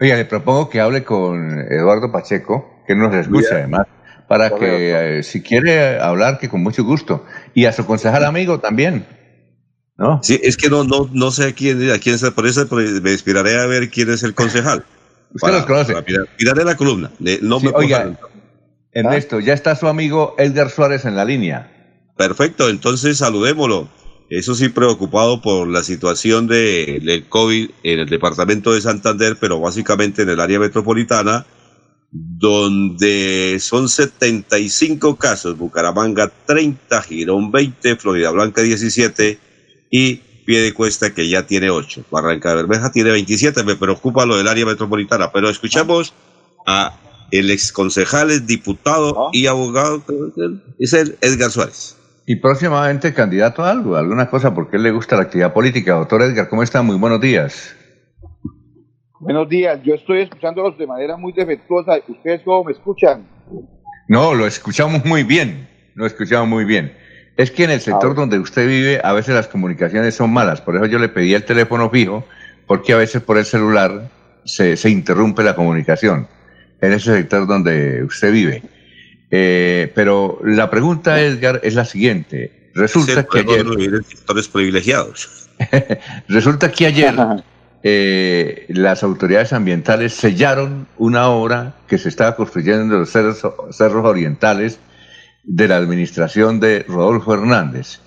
Oiga, 0.00 0.16
le 0.16 0.24
propongo 0.24 0.68
que 0.68 0.80
hable 0.80 1.04
con 1.04 1.60
Eduardo 1.60 2.10
Pacheco, 2.10 2.82
que 2.86 2.94
nos 2.94 3.14
escucha 3.14 3.48
Bien. 3.50 3.60
además, 3.60 3.86
para 4.28 4.50
que 4.50 5.18
eh, 5.18 5.22
si 5.22 5.42
quiere 5.42 6.00
hablar, 6.00 6.38
que 6.38 6.48
con 6.48 6.62
mucho 6.62 6.84
gusto. 6.84 7.24
Y 7.54 7.66
a 7.66 7.72
su 7.72 7.86
concejal 7.86 8.24
amigo 8.24 8.60
también. 8.60 9.06
¿No? 9.98 10.20
Sí, 10.22 10.38
es 10.42 10.56
que 10.56 10.68
no, 10.68 10.84
no, 10.84 11.08
no 11.12 11.30
sé 11.30 11.44
a 11.48 11.52
quién, 11.52 11.90
a 11.90 11.98
quién 11.98 12.18
se 12.18 12.30
por 12.30 12.46
eso 12.46 12.66
pues, 12.68 13.00
me 13.00 13.12
inspiraré 13.12 13.58
a 13.58 13.66
ver 13.66 13.88
quién 13.90 14.10
es 14.10 14.22
el 14.22 14.34
concejal. 14.34 14.84
Usted 15.32 15.52
los 15.52 15.66
conoce. 15.66 15.94
mirar- 16.06 16.28
miraré 16.38 16.64
la 16.64 16.76
columna. 16.76 17.10
no 17.18 17.60
Sí, 17.60 17.66
me 17.66 17.72
oiga, 17.74 18.18
Ernesto, 18.92 19.40
ya 19.40 19.52
está 19.54 19.74
su 19.76 19.86
amigo 19.88 20.34
Edgar 20.38 20.70
Suárez 20.70 21.04
en 21.04 21.16
la 21.16 21.24
línea. 21.24 21.72
Perfecto, 22.16 22.68
entonces 22.68 23.18
saludémoslo. 23.18 23.88
Eso 24.28 24.54
sí, 24.54 24.68
preocupado 24.70 25.40
por 25.40 25.68
la 25.68 25.82
situación 25.84 26.46
de, 26.46 27.00
del 27.02 27.28
COVID 27.28 27.70
en 27.84 28.00
el 28.00 28.08
departamento 28.08 28.72
de 28.72 28.80
Santander, 28.80 29.36
pero 29.40 29.60
básicamente 29.60 30.22
en 30.22 30.30
el 30.30 30.40
área 30.40 30.58
metropolitana, 30.58 31.46
donde 32.10 33.58
son 33.60 33.88
75 33.88 35.16
casos, 35.16 35.56
Bucaramanga 35.56 36.30
30, 36.46 37.02
Girón 37.02 37.50
20, 37.52 37.96
Florida 37.96 38.30
Blanca 38.30 38.62
17 38.62 39.38
y 39.96 40.16
Piedecuesta 40.44 41.14
que 41.14 41.26
ya 41.26 41.46
tiene 41.46 41.70
8. 41.70 42.04
Barranca 42.10 42.54
Bermeja 42.54 42.92
tiene 42.92 43.12
27, 43.12 43.64
me 43.64 43.76
preocupa 43.76 44.26
lo 44.26 44.36
del 44.36 44.46
área 44.46 44.66
metropolitana, 44.66 45.32
pero 45.32 45.48
escuchamos 45.48 46.12
a 46.66 46.92
el 47.32 47.50
exconcejal, 47.50 48.30
el 48.30 48.46
diputado 48.46 49.30
y 49.32 49.46
abogado, 49.46 50.02
es 50.78 50.92
el 50.92 51.16
Edgar 51.22 51.50
Suárez. 51.50 51.96
Y 52.26 52.36
próximamente 52.36 53.14
candidato 53.14 53.64
a 53.64 53.70
algo, 53.70 53.96
alguna 53.96 54.28
cosa, 54.28 54.54
porque 54.54 54.76
él 54.76 54.82
le 54.82 54.90
gusta 54.90 55.16
la 55.16 55.22
actividad 55.22 55.54
política. 55.54 55.94
Doctor 55.94 56.22
Edgar, 56.22 56.50
¿cómo 56.50 56.62
está? 56.62 56.82
Muy 56.82 56.96
buenos 56.96 57.20
días. 57.20 57.74
Buenos 59.18 59.48
días, 59.48 59.80
yo 59.82 59.94
estoy 59.94 60.20
escuchándolos 60.20 60.76
de 60.76 60.86
manera 60.86 61.16
muy 61.16 61.32
defectuosa. 61.32 61.92
¿Ustedes 62.06 62.42
cómo 62.44 62.64
me 62.64 62.72
escuchan? 62.72 63.26
No, 64.08 64.34
lo 64.34 64.46
escuchamos 64.46 65.04
muy 65.06 65.22
bien, 65.22 65.66
lo 65.94 66.04
escuchamos 66.06 66.48
muy 66.48 66.66
bien. 66.66 66.92
Es 67.36 67.50
que 67.50 67.64
en 67.64 67.70
el 67.70 67.80
sector 67.80 68.14
donde 68.14 68.38
usted 68.38 68.66
vive 68.66 69.00
a 69.04 69.12
veces 69.12 69.34
las 69.34 69.48
comunicaciones 69.48 70.14
son 70.14 70.32
malas, 70.32 70.60
por 70.60 70.76
eso 70.76 70.86
yo 70.86 70.98
le 70.98 71.08
pedí 71.08 71.34
el 71.34 71.44
teléfono 71.44 71.90
fijo, 71.90 72.26
porque 72.66 72.92
a 72.94 72.96
veces 72.96 73.22
por 73.22 73.36
el 73.36 73.44
celular 73.44 74.08
se, 74.44 74.76
se 74.76 74.90
interrumpe 74.90 75.42
la 75.42 75.54
comunicación 75.54 76.28
en 76.80 76.92
ese 76.92 77.14
sector 77.14 77.46
donde 77.46 78.02
usted 78.04 78.32
vive. 78.32 78.62
Eh, 79.30 79.92
pero 79.94 80.38
la 80.44 80.70
pregunta, 80.70 81.20
Edgar, 81.20 81.60
es 81.62 81.74
la 81.74 81.84
siguiente. 81.84 82.70
Resulta 82.74 83.22
Sí, 83.22 83.28
que 83.30 83.38
ayer... 83.40 83.64
vivir 83.64 83.94
en 83.94 84.04
sectores 84.04 84.48
privilegiados. 84.48 85.48
Resulta 86.28 86.70
que 86.70 86.86
ayer 86.86 87.14
eh, 87.82 88.66
las 88.68 89.02
autoridades 89.02 89.52
ambientales 89.52 90.14
sellaron 90.14 90.86
una 90.98 91.28
obra 91.28 91.74
que 91.86 91.98
se 91.98 92.08
estaba 92.08 92.36
construyendo 92.36 92.94
en 92.94 93.00
los 93.00 93.10
cerros, 93.10 93.40
cerros 93.72 94.04
orientales 94.04 94.78
de 95.46 95.68
la 95.68 95.76
administración 95.76 96.58
de 96.60 96.84
Rodolfo 96.86 97.34
Hernández. 97.34 98.00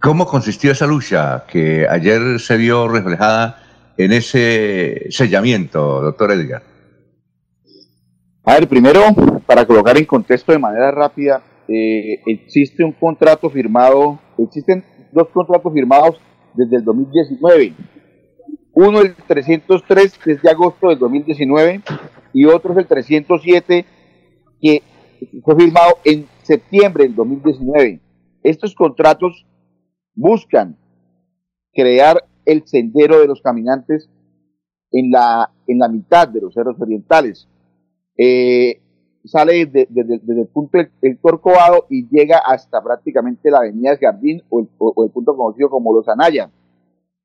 ¿Cómo 0.00 0.26
consistió 0.26 0.72
esa 0.72 0.86
lucha 0.86 1.44
que 1.50 1.86
ayer 1.88 2.38
se 2.38 2.56
vio 2.56 2.86
reflejada 2.86 3.62
en 3.96 4.12
ese 4.12 5.06
sellamiento, 5.10 6.02
doctor 6.02 6.32
Edgar? 6.32 6.62
A 8.44 8.54
ver, 8.54 8.68
primero, 8.68 9.00
para 9.46 9.64
colocar 9.64 9.96
en 9.96 10.04
contexto 10.04 10.52
de 10.52 10.58
manera 10.58 10.90
rápida, 10.90 11.42
eh, 11.68 12.20
existe 12.26 12.84
un 12.84 12.92
contrato 12.92 13.48
firmado, 13.48 14.18
existen 14.38 14.84
dos 15.12 15.28
contratos 15.28 15.72
firmados 15.72 16.20
desde 16.54 16.76
el 16.76 16.84
2019. 16.84 17.74
Uno 18.74 19.00
el 19.00 19.14
303, 19.14 20.18
que 20.18 20.32
es 20.32 20.42
de 20.42 20.50
agosto 20.50 20.88
del 20.88 20.98
2019, 20.98 21.80
y 22.32 22.44
otro 22.46 22.72
es 22.72 22.78
el 22.78 22.86
307, 22.86 23.84
que 24.60 24.82
fue 25.44 25.56
firmado 25.56 25.98
en 26.04 26.26
septiembre 26.42 27.04
del 27.04 27.14
2019. 27.14 28.00
Estos 28.42 28.74
contratos 28.74 29.46
buscan 30.14 30.76
crear 31.72 32.24
el 32.44 32.66
sendero 32.66 33.20
de 33.20 33.26
los 33.26 33.40
caminantes 33.40 34.08
en 34.90 35.10
la, 35.10 35.50
en 35.66 35.78
la 35.78 35.88
mitad 35.88 36.28
de 36.28 36.40
los 36.40 36.54
cerros 36.54 36.80
orientales. 36.80 37.48
Eh, 38.16 38.80
sale 39.24 39.66
desde, 39.66 39.86
desde- 39.90 40.40
el 40.40 40.48
punto 40.48 40.78
del, 41.00 41.18
Corcovado 41.20 41.86
y 41.88 42.06
llega 42.08 42.38
hasta 42.38 42.82
prácticamente 42.82 43.50
la 43.50 43.58
avenida 43.58 43.96
Jardín 43.98 44.42
o 44.50 44.60
el, 44.60 45.10
punto 45.10 45.36
conocido 45.36 45.70
como 45.70 45.94
Los 45.94 46.08
Anaya. 46.08 46.50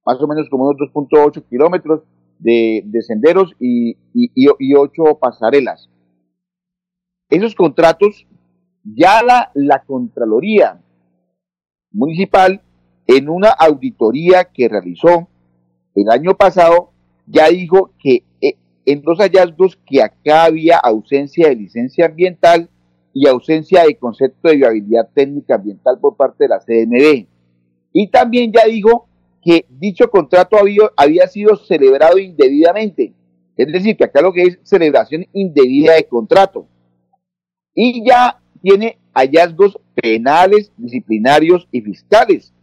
Más 0.06 0.22
o 0.22 0.28
menos 0.28 0.48
como 0.50 0.66
unos 0.70 0.78
2.8 0.94 1.44
kilómetros 1.50 2.04
de, 2.40 2.84
de 2.86 3.02
senderos 3.02 3.54
y, 3.60 3.98
y, 4.14 4.30
y 4.36 4.74
ocho 4.76 5.18
pasarelas. 5.20 5.90
Esos 7.30 7.56
contratos 7.56 8.26
ya 8.96 9.22
la, 9.24 9.52
la 9.54 9.84
Contraloría 9.84 10.82
Municipal 11.92 12.62
en 13.08 13.30
una 13.30 13.50
auditoría 13.50 14.46
que 14.46 14.68
realizó 14.68 15.28
el 15.96 16.10
año 16.12 16.36
pasado 16.36 16.92
ya 17.26 17.50
dijo 17.50 17.92
que 18.00 18.24
eh, 18.42 18.56
en 18.86 19.02
los 19.04 19.20
hallazgos 19.20 19.78
que 19.86 20.02
acá 20.02 20.46
había 20.46 20.78
ausencia 20.78 21.50
de 21.50 21.56
licencia 21.56 22.06
ambiental 22.06 22.70
y 23.14 23.28
ausencia 23.28 23.84
de 23.84 23.98
concepto 23.98 24.50
de 24.50 24.58
viabilidad 24.58 25.10
técnica 25.14 25.56
ambiental 25.56 26.00
por 26.00 26.16
parte 26.16 26.44
de 26.44 26.50
la 26.50 26.60
CNB. 26.60 27.28
Y 27.94 28.08
también 28.10 28.52
ya 28.52 28.66
dijo 28.66 29.08
que 29.42 29.66
dicho 29.70 30.10
contrato 30.10 30.58
había, 30.58 30.92
había 30.96 31.28
sido 31.28 31.56
celebrado 31.56 32.20
indebidamente. 32.20 33.14
Es 33.56 33.72
decir, 33.72 33.98
que 33.98 34.04
acá 34.04 34.22
lo 34.22 34.32
que 34.32 34.44
es 34.44 34.60
celebración 34.64 35.26
indebida 35.34 35.96
de 35.96 36.08
contrato. 36.08 36.68
Y 37.74 38.08
ya 38.08 38.40
tiene 38.58 38.98
hallazgos 39.14 39.80
penales, 39.96 40.72
disciplinarios 40.78 41.68
y 41.72 41.82
fiscales. 41.82 42.54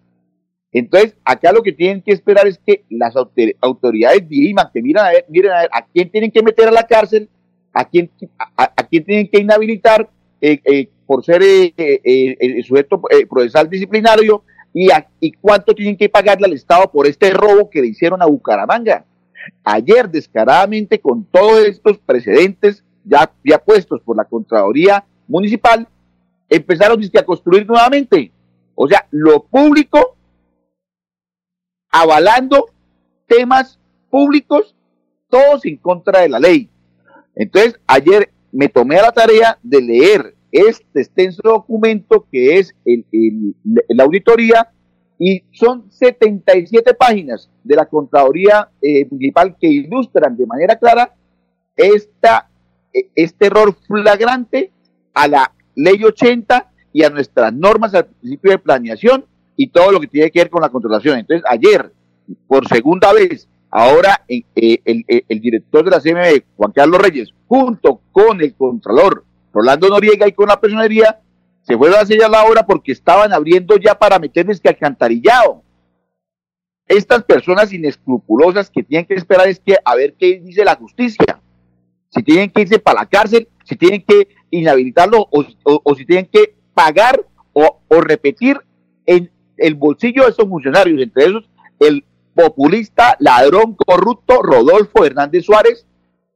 Entonces, 0.73 1.17
acá 1.25 1.53
lo 1.53 1.63
que 1.63 1.73
tienen 1.73 2.03
que 2.03 2.13
esperar 2.13 2.47
es 2.49 2.59
que 2.59 2.85
las 2.91 3.15
autor- 3.15 3.55
autoridades 3.61 4.29
diriman, 4.29 4.67
que 4.73 4.83
miren 4.83 5.05
a 5.05 5.09
ver, 5.11 5.25
miren 5.29 5.53
a 5.53 5.61
ver 5.61 5.71
a 5.73 5.87
quién 5.87 6.11
tienen 6.11 6.31
que 6.33 6.43
meter 6.43 6.69
a 6.69 6.73
la 6.73 6.87
cárcel, 6.87 7.29
a 7.73 7.85
quién, 7.89 8.11
a, 8.57 8.69
quién 8.89 9.05
tienen 9.05 9.29
que 9.29 9.41
inhabilitar 9.41 10.09
eh, 10.41 10.61
eh, 10.65 10.89
por 11.07 11.25
ser 11.25 11.43
eh, 11.43 11.73
el 12.41 12.65
sujeto 12.65 13.01
procesal 13.31 13.69
disciplinario 13.71 14.43
y, 14.73 14.91
a- 14.91 15.09
y 15.21 15.31
cuánto 15.33 15.75
tienen 15.75 15.97
que 15.97 16.09
pagarle 16.09 16.47
al 16.47 16.53
Estado 16.55 16.91
por 16.91 17.07
este 17.07 17.31
robo 17.31 17.71
que 17.71 17.81
le 17.81 17.89
hicieron 17.89 18.21
a 18.23 18.27
Bucaramanga. 18.27 19.05
Ayer, 19.63 20.09
descaradamente, 20.09 20.99
con 21.01 21.25
todos 21.25 21.65
estos 21.67 21.99
precedentes 21.99 22.83
ya, 23.05 23.31
ya 23.45 23.59
puestos 23.59 24.01
por 24.03 24.17
la 24.17 24.25
Contraloría 24.25 25.05
Municipal, 25.27 25.89
empezaron 26.49 27.01
a 27.03 27.23
construir 27.23 27.67
nuevamente. 27.67 28.33
O 28.75 28.89
sea, 28.89 29.07
lo 29.11 29.45
público 29.45 30.17
avalando 31.91 32.67
temas 33.27 33.79
públicos, 34.11 34.75
todos 35.29 35.65
en 35.65 35.77
contra 35.77 36.21
de 36.21 36.29
la 36.29 36.41
ley. 36.41 36.69
Entonces, 37.35 37.79
ayer 37.87 38.31
me 38.53 38.69
tomé 38.69 38.97
a 38.99 39.03
la 39.03 39.13
tarea 39.13 39.59
de 39.63 39.81
leer 39.81 40.35
este 40.53 41.01
extenso 41.01 41.43
documento 41.43 42.27
que 42.31 42.59
es 42.59 42.75
el, 42.85 43.05
la 43.89 44.05
auditoría 44.05 44.71
y 45.19 45.43
son 45.53 45.91
77 45.91 46.95
páginas 46.95 47.51
de 47.63 47.77
la 47.77 47.87
Contraloría 47.87 48.69
eh, 48.81 49.07
Municipal 49.11 49.57
que 49.61 49.67
ilustran 49.69 50.37
de 50.37 50.47
manera 50.47 50.77
clara 50.77 51.15
esta, 51.77 52.49
e, 52.93 53.09
este 53.17 53.47
error 53.47 53.75
flagrante 53.87 54.71
a 55.15 55.29
la 55.29 55.53
ley 55.75 56.03
80 56.03 56.71
y 56.93 57.03
a 57.05 57.11
nuestras 57.11 57.53
normas 57.53 57.95
al 57.95 58.07
principio 58.07 58.51
de 58.51 58.59
planeación 58.59 59.25
y 59.57 59.69
todo 59.69 59.93
lo 59.93 60.01
que 60.01 60.09
tiene 60.09 60.31
que 60.31 60.41
ver 60.41 60.51
con 60.51 60.63
la 60.63 60.69
controlación. 60.69 61.19
Entonces, 61.19 61.45
ayer, 61.49 61.93
por 62.47 62.67
segunda 62.69 63.13
vez, 63.13 63.49
ahora 63.71 64.25
eh, 64.29 64.45
el, 64.85 65.05
el, 65.07 65.41
director 65.41 65.85
de 65.85 65.91
la 65.91 66.01
CMB, 66.01 66.45
Juan 66.57 66.73
Carlos 66.73 67.01
Reyes, 67.01 67.31
junto 67.47 68.01
con 68.13 68.41
el 68.41 68.55
Contralor 68.55 69.25
Rolando 69.53 69.89
Noriega 69.89 70.29
y 70.29 70.33
con 70.33 70.49
la 70.49 70.61
personería, 70.61 71.21
se 71.63 71.77
fueron 71.77 71.99
a 71.99 72.05
ya 72.05 72.29
la 72.29 72.45
obra 72.45 72.67
porque 72.67 72.93
estaban 72.93 73.33
abriendo 73.33 73.77
ya 73.77 73.95
para 73.95 74.19
meterles 74.19 74.61
que 74.61 74.69
alcantarillado. 74.69 75.63
Estas 76.87 77.25
personas 77.25 77.73
inescrupulosas 77.73 78.71
que 78.71 78.83
tienen 78.83 79.07
que 79.07 79.15
esperar 79.15 79.49
es 79.49 79.59
que 79.59 79.77
a 79.83 79.95
ver 79.95 80.15
qué 80.19 80.41
dice 80.41 80.65
la 80.65 80.77
justicia. 80.77 81.41
Si 82.11 82.23
tienen 82.23 82.51
que 82.51 82.61
irse 82.61 82.79
para 82.79 83.01
la 83.01 83.07
cárcel, 83.07 83.49
si 83.65 83.77
tienen 83.77 84.05
que 84.07 84.29
inhabilitarlo 84.59 85.29
o, 85.31 85.95
si 85.95 86.05
tienen 86.05 86.29
que 86.33 86.55
pagar 86.75 87.25
o, 87.53 87.81
repetir 88.01 88.59
en 89.07 89.31
el 89.57 89.75
bolsillo 89.75 90.25
de 90.25 90.31
esos 90.31 90.49
funcionarios, 90.49 91.01
entre 91.01 91.25
esos 91.25 91.49
el 91.81 92.05
populista, 92.35 93.17
ladrón, 93.21 93.75
corrupto 93.75 94.43
Rodolfo 94.43 95.05
Hernández 95.05 95.45
Suárez, 95.45 95.87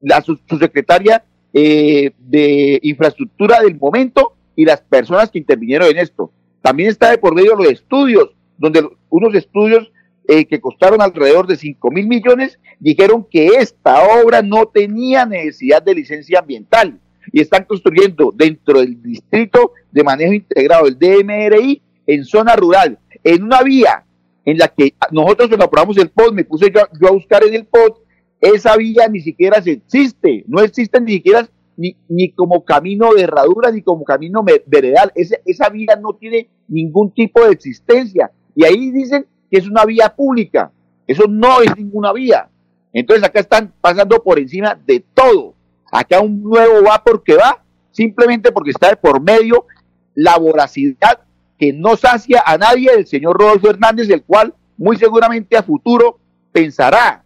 la, 0.01 0.21
su, 0.23 0.39
secretaria 0.59 1.25
eh, 1.53 2.13
de 2.19 2.79
infraestructura 2.83 3.61
del 3.61 3.77
momento 3.77 4.35
y 4.55 4.65
las 4.65 4.81
personas 4.81 5.31
que 5.31 5.39
intervinieron 5.39 5.89
en 5.89 5.99
esto. 5.99 6.31
También 6.63 6.91
está 6.91 7.11
de 7.11 7.19
por 7.19 7.35
medio 7.35 7.57
los 7.57 7.69
estudios, 7.69 8.31
donde 8.59 8.89
unos 9.11 9.35
estudios 9.35 9.91
eh, 10.29 10.45
que 10.45 10.61
costaron 10.61 11.01
alrededor 11.01 11.47
de 11.47 11.57
5 11.57 11.91
mil 11.91 12.07
millones 12.07 12.59
dijeron 12.79 13.27
que 13.29 13.47
esta 13.47 14.03
obra 14.23 14.43
no 14.43 14.67
tenía 14.67 15.25
necesidad 15.25 15.83
de 15.83 15.95
licencia 15.95 16.41
ambiental 16.41 17.01
y 17.33 17.41
están 17.41 17.65
construyendo 17.65 18.33
dentro 18.35 18.81
del 18.81 19.01
distrito 19.03 19.73
de 19.91 20.05
manejo 20.05 20.33
integrado, 20.33 20.87
el 20.87 20.99
DMRI, 20.99 21.83
en 22.07 22.25
zona 22.25 22.57
rural, 22.57 22.99
en 23.23 23.43
una 23.43 23.63
vía 23.63 24.05
en 24.45 24.59
la 24.59 24.69
que 24.69 24.95
nosotros 25.11 25.49
cuando 25.49 25.67
aprobamos 25.67 25.99
el 25.99 26.09
POD, 26.09 26.33
me 26.33 26.45
puse 26.45 26.73
yo, 26.75 26.81
yo 26.99 27.09
a 27.09 27.13
buscar 27.13 27.45
en 27.45 27.55
el 27.55 27.67
POD, 27.67 27.99
esa 28.41 28.77
vía 28.77 29.09
ni 29.09 29.21
siquiera 29.21 29.61
se 29.61 29.73
existe, 29.73 30.45
no 30.47 30.61
existe 30.61 31.01
ni 31.01 31.13
siquiera 31.13 31.49
ni, 31.77 31.97
ni 32.09 32.31
como 32.33 32.65
camino 32.65 33.13
de 33.15 33.23
herradura, 33.23 33.71
ni 33.71 33.83
como 33.83 34.05
camino 34.05 34.45
veredal. 34.67 35.13
esa 35.15 35.69
vía 35.69 35.97
no 36.01 36.15
tiene 36.15 36.49
ningún 36.67 37.13
tipo 37.13 37.45
de 37.45 37.53
existencia. 37.53 38.31
Y 38.55 38.65
ahí 38.65 38.91
dicen 38.91 39.27
que 39.51 39.59
es 39.59 39.69
una 39.69 39.85
vía 39.85 40.15
pública. 40.15 40.73
Eso 41.07 41.27
no 41.29 41.63
es 41.63 41.77
ninguna 41.77 42.13
vía. 42.13 42.49
Entonces 42.93 43.25
acá 43.25 43.41
están 43.41 43.73
pasando 43.81 44.23
por 44.23 44.39
encima 44.39 44.75
de 44.87 45.05
todo. 45.15 45.55
Acá 45.91 46.21
un 46.21 46.43
nuevo 46.43 46.85
va 46.85 47.03
porque 47.03 47.35
va, 47.35 47.63
simplemente 47.91 48.53
porque 48.53 48.71
está 48.71 48.91
de 48.91 48.97
por 48.97 49.21
medio 49.21 49.67
la 50.15 50.37
voracidad 50.39 51.21
que 51.59 51.73
no 51.73 51.97
sacia 51.97 52.43
a 52.45 52.57
nadie 52.57 52.93
del 52.93 53.07
señor 53.07 53.39
Rodolfo 53.39 53.71
Hernández, 53.71 54.09
el 54.11 54.23
cual 54.23 54.55
muy 54.77 54.97
seguramente 54.97 55.57
a 55.57 55.63
futuro 55.63 56.19
pensará 56.53 57.25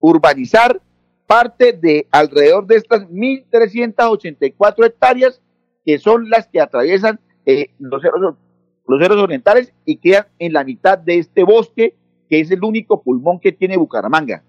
urbanizar 0.00 0.80
parte 1.26 1.72
de 1.72 2.06
alrededor 2.10 2.66
de 2.66 2.76
estas 2.76 3.02
1.384 3.08 4.86
hectáreas 4.86 5.40
que 5.84 5.98
son 5.98 6.28
las 6.28 6.46
que 6.48 6.60
atraviesan 6.60 7.20
eh, 7.46 7.70
los, 7.78 8.02
ceros, 8.02 8.36
los 8.86 9.22
orientales 9.22 9.72
y 9.84 9.96
quedan 9.96 10.26
en 10.38 10.52
la 10.52 10.64
mitad 10.64 10.98
de 10.98 11.18
este 11.18 11.44
bosque 11.44 11.94
que 12.28 12.40
es 12.40 12.50
el 12.50 12.62
único 12.62 13.02
pulmón 13.02 13.40
que 13.40 13.52
tiene 13.52 13.76
Bucaramanga. 13.76 14.42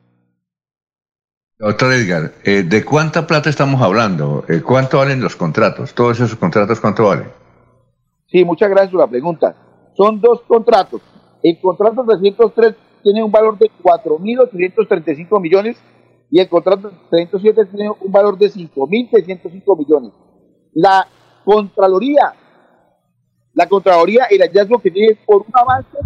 Doctor 1.62 1.92
Edgar, 1.92 2.32
eh, 2.46 2.64
¿de 2.64 2.86
cuánta 2.86 3.28
plata 3.28 3.50
estamos 3.50 3.82
hablando? 3.82 4.46
Eh, 4.48 4.62
¿Cuánto 4.62 5.00
valen 5.00 5.20
los 5.20 5.36
contratos? 5.36 5.94
¿Todos 5.94 6.18
esos 6.22 6.38
contratos 6.38 6.80
cuánto 6.80 7.04
valen? 7.04 7.28
Sí, 8.28 8.46
muchas 8.46 8.70
gracias 8.70 8.92
por 8.92 9.02
la 9.02 9.08
pregunta. 9.08 9.58
Son 9.98 10.22
dos 10.22 10.40
contratos. 10.48 11.02
El 11.44 11.60
contrato 11.60 12.06
303 12.06 12.76
tiene 13.04 13.22
un 13.22 13.30
valor 13.30 13.58
de 13.58 13.70
4.835 13.84 15.42
millones 15.42 15.76
y 16.32 16.40
el 16.40 16.48
contrato 16.48 16.94
307 17.10 17.66
tiene 17.66 17.90
un 17.90 18.10
valor 18.10 18.38
de 18.38 18.50
5.605 18.50 19.78
millones. 19.78 20.14
La 20.74 21.06
Contraloría, 21.44 22.36
la 23.54 23.68
Contraloría, 23.68 24.28
el 24.32 24.40
hallazgo 24.40 24.80
que 24.80 24.92
tiene 24.92 25.18
por 25.26 25.42
un 25.42 25.52
avance 25.54 25.98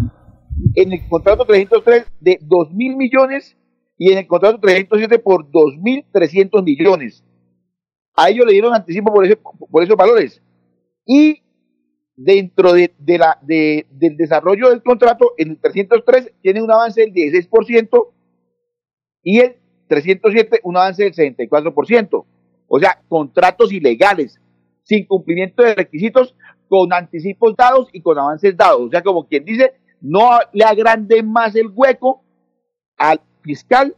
en 0.73 0.93
el 0.93 1.07
contrato 1.07 1.45
303 1.45 2.07
de 2.21 2.39
2.000 2.39 2.97
millones 2.97 3.55
y 3.97 4.11
en 4.11 4.17
el 4.19 4.27
contrato 4.27 4.59
307 4.59 5.19
por 5.19 5.49
2.300 5.49 6.63
millones. 6.63 7.23
A 8.15 8.29
ellos 8.29 8.45
le 8.45 8.53
dieron 8.53 8.73
anticipo 8.73 9.13
por, 9.13 9.25
por 9.69 9.83
esos 9.83 9.95
valores. 9.95 10.41
Y 11.05 11.41
dentro 12.15 12.73
de, 12.73 12.93
la, 13.05 13.39
de, 13.41 13.85
del 13.89 14.17
desarrollo 14.17 14.69
del 14.69 14.83
contrato, 14.83 15.33
en 15.37 15.51
el 15.51 15.59
303 15.59 16.33
tiene 16.41 16.61
un 16.61 16.71
avance 16.71 17.01
del 17.01 17.13
16% 17.13 18.07
y 19.23 19.39
el 19.39 19.55
307 19.87 20.59
un 20.63 20.77
avance 20.77 21.03
del 21.03 21.13
64%. 21.13 22.25
O 22.67 22.79
sea, 22.79 23.01
contratos 23.07 23.71
ilegales, 23.71 24.39
sin 24.83 25.05
cumplimiento 25.05 25.63
de 25.63 25.75
requisitos, 25.75 26.35
con 26.67 26.91
anticipos 26.91 27.55
dados 27.55 27.87
y 27.93 28.01
con 28.01 28.17
avances 28.17 28.55
dados. 28.57 28.81
O 28.81 28.89
sea, 28.89 29.01
como 29.01 29.27
quien 29.27 29.45
dice, 29.45 29.73
no 30.01 30.39
le 30.51 30.63
agrande 30.63 31.21
más 31.23 31.55
el 31.55 31.67
hueco 31.67 32.23
al 32.97 33.21
fiscal 33.43 33.95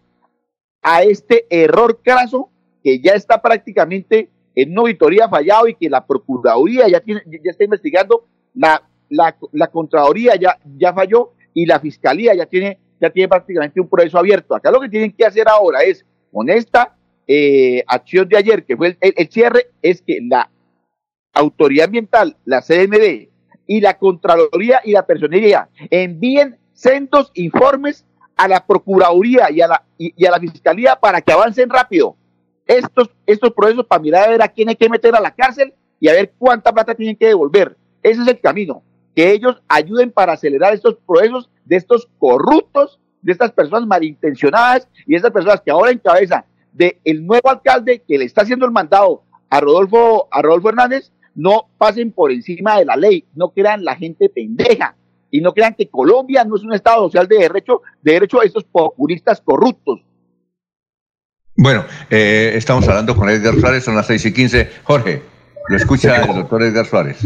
a 0.81 1.03
este 1.03 1.45
error 1.49 2.01
craso 2.03 2.49
que 2.83 2.99
ya 2.99 3.13
está 3.13 3.41
prácticamente 3.41 4.29
en 4.55 4.71
una 4.71 4.81
auditoría 4.81 5.29
fallado 5.29 5.67
y 5.67 5.75
que 5.75 5.89
la 5.89 6.05
Procuraduría 6.05 6.87
ya, 6.87 6.99
tiene, 6.99 7.21
ya 7.25 7.51
está 7.51 7.63
investigando, 7.63 8.27
la, 8.53 8.83
la, 9.09 9.67
Contraloría 9.67 10.35
ya, 10.35 10.57
ya 10.77 10.93
falló 10.93 11.33
y 11.53 11.65
la 11.65 11.79
Fiscalía 11.79 12.33
ya 12.35 12.45
tiene 12.45 12.79
ya 12.99 13.09
tiene 13.09 13.27
prácticamente 13.27 13.81
un 13.81 13.89
proceso 13.89 14.17
abierto. 14.17 14.55
Acá 14.55 14.71
lo 14.71 14.79
que 14.79 14.89
tienen 14.89 15.11
que 15.11 15.25
hacer 15.25 15.47
ahora 15.47 15.81
es, 15.83 16.05
con 16.31 16.49
esta 16.49 16.95
eh, 17.27 17.83
acción 17.87 18.27
de 18.29 18.37
ayer, 18.37 18.65
que 18.65 18.77
fue 18.77 18.97
el, 18.99 19.29
cierre, 19.29 19.67
es 19.81 20.01
que 20.01 20.19
la 20.21 20.49
autoridad 21.33 21.85
ambiental, 21.85 22.37
la 22.45 22.61
CMD 22.61 23.29
y 23.67 23.81
la 23.81 23.97
Contraloría 23.97 24.81
y 24.83 24.91
la 24.91 25.05
Personería 25.05 25.69
envíen 25.89 26.57
centos 26.73 27.31
informes 27.33 28.05
a 28.35 28.47
la 28.47 28.65
Procuraduría 28.65 29.49
y 29.51 29.61
a 29.61 29.67
la, 29.67 29.83
y, 29.97 30.25
a 30.25 30.31
la 30.31 30.39
Fiscalía 30.39 30.95
para 30.95 31.21
que 31.21 31.31
avancen 31.31 31.69
rápido. 31.69 32.15
Estos, 32.65 33.09
estos 33.25 33.53
procesos 33.53 33.85
para 33.85 34.01
mirar 34.01 34.27
a 34.27 34.31
ver 34.31 34.41
a 34.41 34.47
quién 34.47 34.69
hay 34.69 34.75
que 34.75 34.89
meter 34.89 35.15
a 35.15 35.21
la 35.21 35.31
cárcel 35.31 35.73
y 35.99 36.07
a 36.07 36.13
ver 36.13 36.33
cuánta 36.37 36.73
plata 36.73 36.95
tienen 36.95 37.15
que 37.15 37.27
devolver. 37.27 37.77
Ese 38.01 38.21
es 38.21 38.27
el 38.27 38.39
camino, 38.39 38.83
que 39.15 39.31
ellos 39.31 39.61
ayuden 39.67 40.11
para 40.11 40.33
acelerar 40.33 40.73
estos 40.73 40.97
procesos 41.05 41.49
de 41.63 41.75
estos 41.75 42.07
corruptos, 42.17 42.99
de 43.21 43.31
estas 43.31 43.51
personas 43.51 43.87
malintencionadas 43.87 44.87
y 45.05 45.11
de 45.11 45.17
estas 45.17 45.31
personas 45.31 45.61
que 45.61 45.71
ahora 45.71 45.91
encabezan 45.91 46.43
del 46.73 46.97
el 47.03 47.25
nuevo 47.25 47.49
alcalde 47.49 48.03
que 48.05 48.17
le 48.17 48.25
está 48.25 48.41
haciendo 48.41 48.65
el 48.65 48.71
mandado 48.71 49.23
a 49.49 49.59
Rodolfo, 49.61 50.27
a 50.31 50.41
Rodolfo 50.41 50.69
Hernández, 50.69 51.11
no 51.33 51.69
pasen 51.77 52.11
por 52.11 52.31
encima 52.31 52.77
de 52.77 52.85
la 52.85 52.95
ley, 52.95 53.25
no 53.35 53.49
crean 53.49 53.83
la 53.83 53.95
gente 53.95 54.29
pendeja 54.29 54.95
y 55.31 55.41
no 55.41 55.53
crean 55.53 55.73
que 55.73 55.89
Colombia 55.89 56.43
no 56.43 56.55
es 56.55 56.63
un 56.63 56.73
Estado 56.73 57.03
social 57.03 57.27
de 57.27 57.37
derecho, 57.37 57.81
de 58.01 58.13
derecho 58.13 58.41
a 58.41 58.45
estos 58.45 58.63
populistas 58.63 59.41
corruptos. 59.41 60.01
Bueno, 61.57 61.85
eh, 62.09 62.51
estamos 62.55 62.87
hablando 62.87 63.15
con 63.15 63.29
Edgar 63.29 63.55
Suárez, 63.55 63.83
son 63.83 63.95
las 63.95 64.07
6 64.07 64.25
y 64.25 64.33
15. 64.33 64.69
Jorge, 64.83 65.21
lo 65.69 65.77
escucha 65.77 66.23
el 66.23 66.35
doctor 66.35 66.63
Edgar 66.63 66.85
Suárez. 66.85 67.25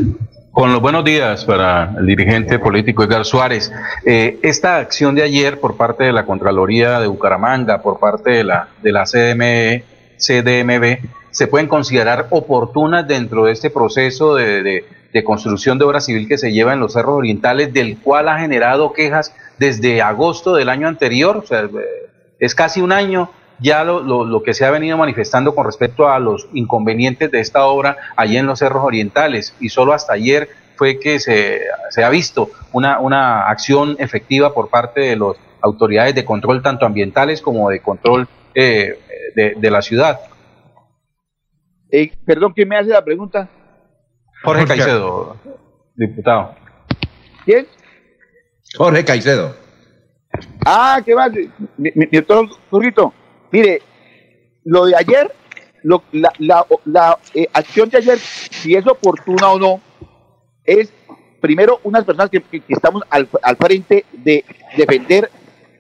Con 0.51 0.71
los 0.71 0.81
buenos 0.81 1.03
días 1.03 1.45
para 1.45 1.95
el 1.97 2.05
dirigente 2.05 2.59
político 2.59 3.03
Edgar 3.03 3.25
Suárez. 3.25 3.71
Eh, 4.05 4.39
esta 4.43 4.77
acción 4.77 5.15
de 5.15 5.23
ayer 5.23 5.59
por 5.59 5.77
parte 5.77 6.03
de 6.03 6.13
la 6.13 6.25
Contraloría 6.25 6.99
de 6.99 7.07
Bucaramanga, 7.07 7.81
por 7.81 7.99
parte 7.99 8.31
de 8.31 8.43
la, 8.43 8.69
de 8.83 8.91
la 8.91 9.05
CDME, 9.05 9.83
CDMB, 10.17 10.99
se 11.31 11.47
pueden 11.47 11.67
considerar 11.67 12.27
oportunas 12.29 13.07
dentro 13.07 13.45
de 13.45 13.53
este 13.53 13.69
proceso 13.69 14.35
de, 14.35 14.63
de, 14.63 14.85
construcción 15.23 15.77
de 15.77 15.85
obra 15.85 16.01
civil 16.01 16.27
que 16.27 16.37
se 16.37 16.51
lleva 16.51 16.73
en 16.73 16.79
los 16.79 16.93
cerros 16.93 17.15
orientales, 17.15 17.73
del 17.73 17.97
cual 17.97 18.29
ha 18.29 18.39
generado 18.39 18.93
quejas 18.93 19.33
desde 19.57 20.01
agosto 20.01 20.53
del 20.55 20.69
año 20.69 20.87
anterior. 20.87 21.37
O 21.37 21.45
sea, 21.45 21.67
es 22.39 22.55
casi 22.55 22.81
un 22.81 22.91
año 22.91 23.29
ya 23.59 23.83
lo, 23.83 24.01
lo, 24.01 24.43
que 24.43 24.53
se 24.53 24.65
ha 24.65 24.71
venido 24.71 24.97
manifestando 24.97 25.53
con 25.53 25.65
respecto 25.65 26.07
a 26.07 26.19
los 26.19 26.47
inconvenientes 26.53 27.29
de 27.29 27.39
esta 27.41 27.65
obra 27.65 27.97
allí 28.15 28.37
en 28.37 28.45
los 28.45 28.59
cerros 28.59 28.83
orientales 28.83 29.53
y 29.59 29.69
solo 29.69 29.93
hasta 29.93 30.13
ayer 30.13 30.49
fue 30.75 30.97
que 30.97 31.19
se, 31.19 31.61
se 31.89 32.03
ha 32.03 32.09
visto 32.09 32.51
una, 32.71 32.99
una 32.99 33.49
acción 33.49 33.97
efectiva 33.99 34.53
por 34.53 34.69
parte 34.69 35.01
de 35.01 35.17
las 35.17 35.35
autoridades 35.61 36.15
de 36.15 36.23
control 36.23 36.61
tanto 36.61 36.85
ambientales 36.85 37.41
como 37.41 37.69
de 37.69 37.81
control 37.81 38.29
eh, 38.55 38.97
de, 39.35 39.55
de, 39.57 39.71
la 39.71 39.81
ciudad. 39.81 40.21
Eh, 41.91 42.13
perdón, 42.25 42.53
¿quién 42.53 42.69
me 42.69 42.77
hace 42.77 42.91
la 42.91 43.03
pregunta? 43.03 43.49
Jorge 44.43 44.65
Caicedo, 44.65 45.37
diputado. 45.95 46.55
¿Quién? 47.45 47.67
Jorge 48.77 49.03
Caicedo. 49.03 49.55
Ah, 50.65 51.01
¿qué 51.03 51.15
más? 51.15 51.31
Mi, 51.77 51.91
mi, 51.95 52.07
mire, 53.51 53.81
lo 54.63 54.85
de 54.85 54.95
ayer, 54.95 55.33
lo, 55.83 56.03
la, 56.11 56.31
la, 56.37 56.65
la 56.85 57.17
eh, 57.33 57.47
acción 57.53 57.89
de 57.89 57.97
ayer, 57.97 58.17
si 58.19 58.75
es 58.75 58.85
oportuna 58.87 59.49
o 59.49 59.59
no, 59.59 59.81
es 60.63 60.93
primero 61.41 61.79
unas 61.83 62.05
personas 62.05 62.29
que, 62.29 62.41
que, 62.41 62.59
que 62.59 62.73
estamos 62.73 63.03
al, 63.09 63.27
al, 63.41 63.57
frente 63.57 64.05
de 64.11 64.45
defender 64.77 65.29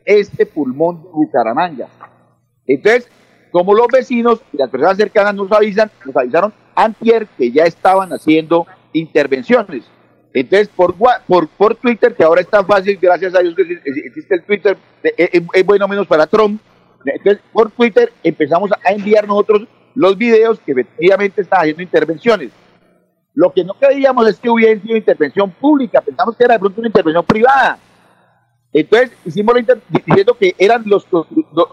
este 0.05 0.45
pulmón 0.45 1.03
de 1.03 1.09
Bucaramanga. 1.09 1.87
Entonces, 2.65 3.09
como 3.51 3.73
los 3.73 3.87
vecinos 3.87 4.41
y 4.53 4.57
las 4.57 4.69
personas 4.69 4.97
cercanas 4.97 5.35
nos 5.35 5.51
avisan, 5.51 5.91
nos 6.05 6.15
avisaron 6.15 6.53
antier 6.83 7.27
que 7.37 7.51
ya 7.51 7.63
estaban 7.63 8.11
haciendo 8.11 8.65
intervenciones. 8.93 9.83
Entonces, 10.33 10.69
por, 10.69 10.95
por, 11.27 11.47
por 11.47 11.75
Twitter, 11.75 12.13
que 12.13 12.23
ahora 12.23 12.41
es 12.41 12.47
tan 12.47 12.65
fácil, 12.65 12.97
gracias 13.01 13.33
a 13.35 13.39
Dios 13.39 13.55
que 13.55 13.63
existe 14.05 14.35
el 14.35 14.43
Twitter, 14.43 14.77
es, 15.03 15.41
es 15.53 15.65
bueno 15.65 15.87
menos 15.87 16.07
para 16.07 16.27
Trump. 16.27 16.61
Entonces, 17.05 17.41
por 17.51 17.71
Twitter 17.71 18.11
empezamos 18.23 18.71
a 18.71 18.91
enviar 18.91 19.27
nosotros 19.27 19.67
los 19.95 20.17
videos 20.17 20.59
que 20.59 20.73
efectivamente 20.73 21.41
están 21.41 21.61
haciendo 21.61 21.81
intervenciones. 21.81 22.51
Lo 23.33 23.53
que 23.53 23.63
no 23.63 23.73
creíamos 23.73 24.27
es 24.27 24.39
que 24.39 24.49
hubiera 24.49 24.79
sido 24.81 24.97
intervención 24.97 25.51
pública, 25.51 26.01
pensamos 26.01 26.35
que 26.35 26.43
era 26.43 26.55
de 26.55 26.59
pronto 26.59 26.81
una 26.81 26.87
intervención 26.87 27.25
privada. 27.25 27.79
Entonces 28.71 29.11
hicimos 29.25 29.55
la 29.55 29.61
inter 29.61 29.81
diciendo 30.05 30.37
que 30.37 30.53
eran 30.57 30.83
los, 30.85 31.07
los, 31.11 31.25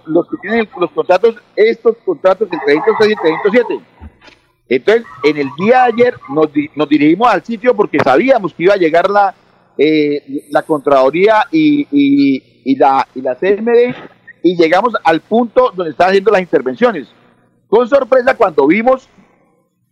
los, 0.07 0.29
que 0.29 0.37
tienen 0.41 0.69
los 0.79 0.91
contratos, 0.93 1.37
estos 1.55 1.97
contratos 2.05 2.49
del 2.49 2.61
306 2.65 3.11
y 3.11 3.13
el 3.13 3.43
307. 3.43 3.81
Entonces, 4.69 5.05
en 5.23 5.37
el 5.37 5.49
día 5.59 5.83
de 5.83 5.93
ayer 5.93 6.15
nos, 6.29 6.89
dirigimos 6.89 7.29
al 7.29 7.45
sitio 7.45 7.75
porque 7.75 7.99
sabíamos 8.03 8.53
que 8.53 8.65
iba 8.65 8.75
a 8.75 8.79
llegar 8.79 9.09
la, 9.09 9.35
eh, 9.79 10.47
la 10.51 10.63
Contraloría 10.63 11.47
y, 11.53 12.77
la, 12.77 13.07
y 13.15 13.21
la 13.21 13.35
CMD 13.37 13.95
y 14.43 14.57
llegamos 14.57 14.95
al 15.05 15.21
punto 15.21 15.73
donde 15.75 15.93
están 15.93 16.09
haciendo 16.09 16.31
las 16.31 16.41
intervenciones. 16.41 17.09
Con 17.69 17.89
sorpresa 17.89 18.37
cuando 18.37 18.67
vimos 18.67 19.09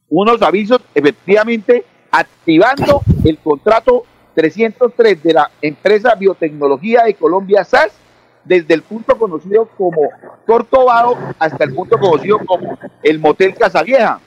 unos 0.09 0.43
avisos 0.43 0.81
efectivamente 0.95 1.85
activando 2.11 3.03
el 3.25 3.39
contrato 3.39 4.05
303 4.35 5.23
de 5.23 5.33
la 5.33 5.51
empresa 5.63 6.15
Biotecnología 6.15 7.05
de 7.05 7.15
Colombia 7.15 7.65
SAS 7.65 7.93
desde 8.45 8.75
el 8.75 8.83
punto 8.83 9.17
conocido 9.17 9.69
como 9.77 10.11
Cortobado 10.47 11.17
hasta 11.39 11.65
el 11.65 11.75
punto 11.75 11.99
conocido 11.99 12.39
como 12.41 12.79
el 13.03 13.19
Motel 13.19 13.55
Casavieja. 13.55 14.21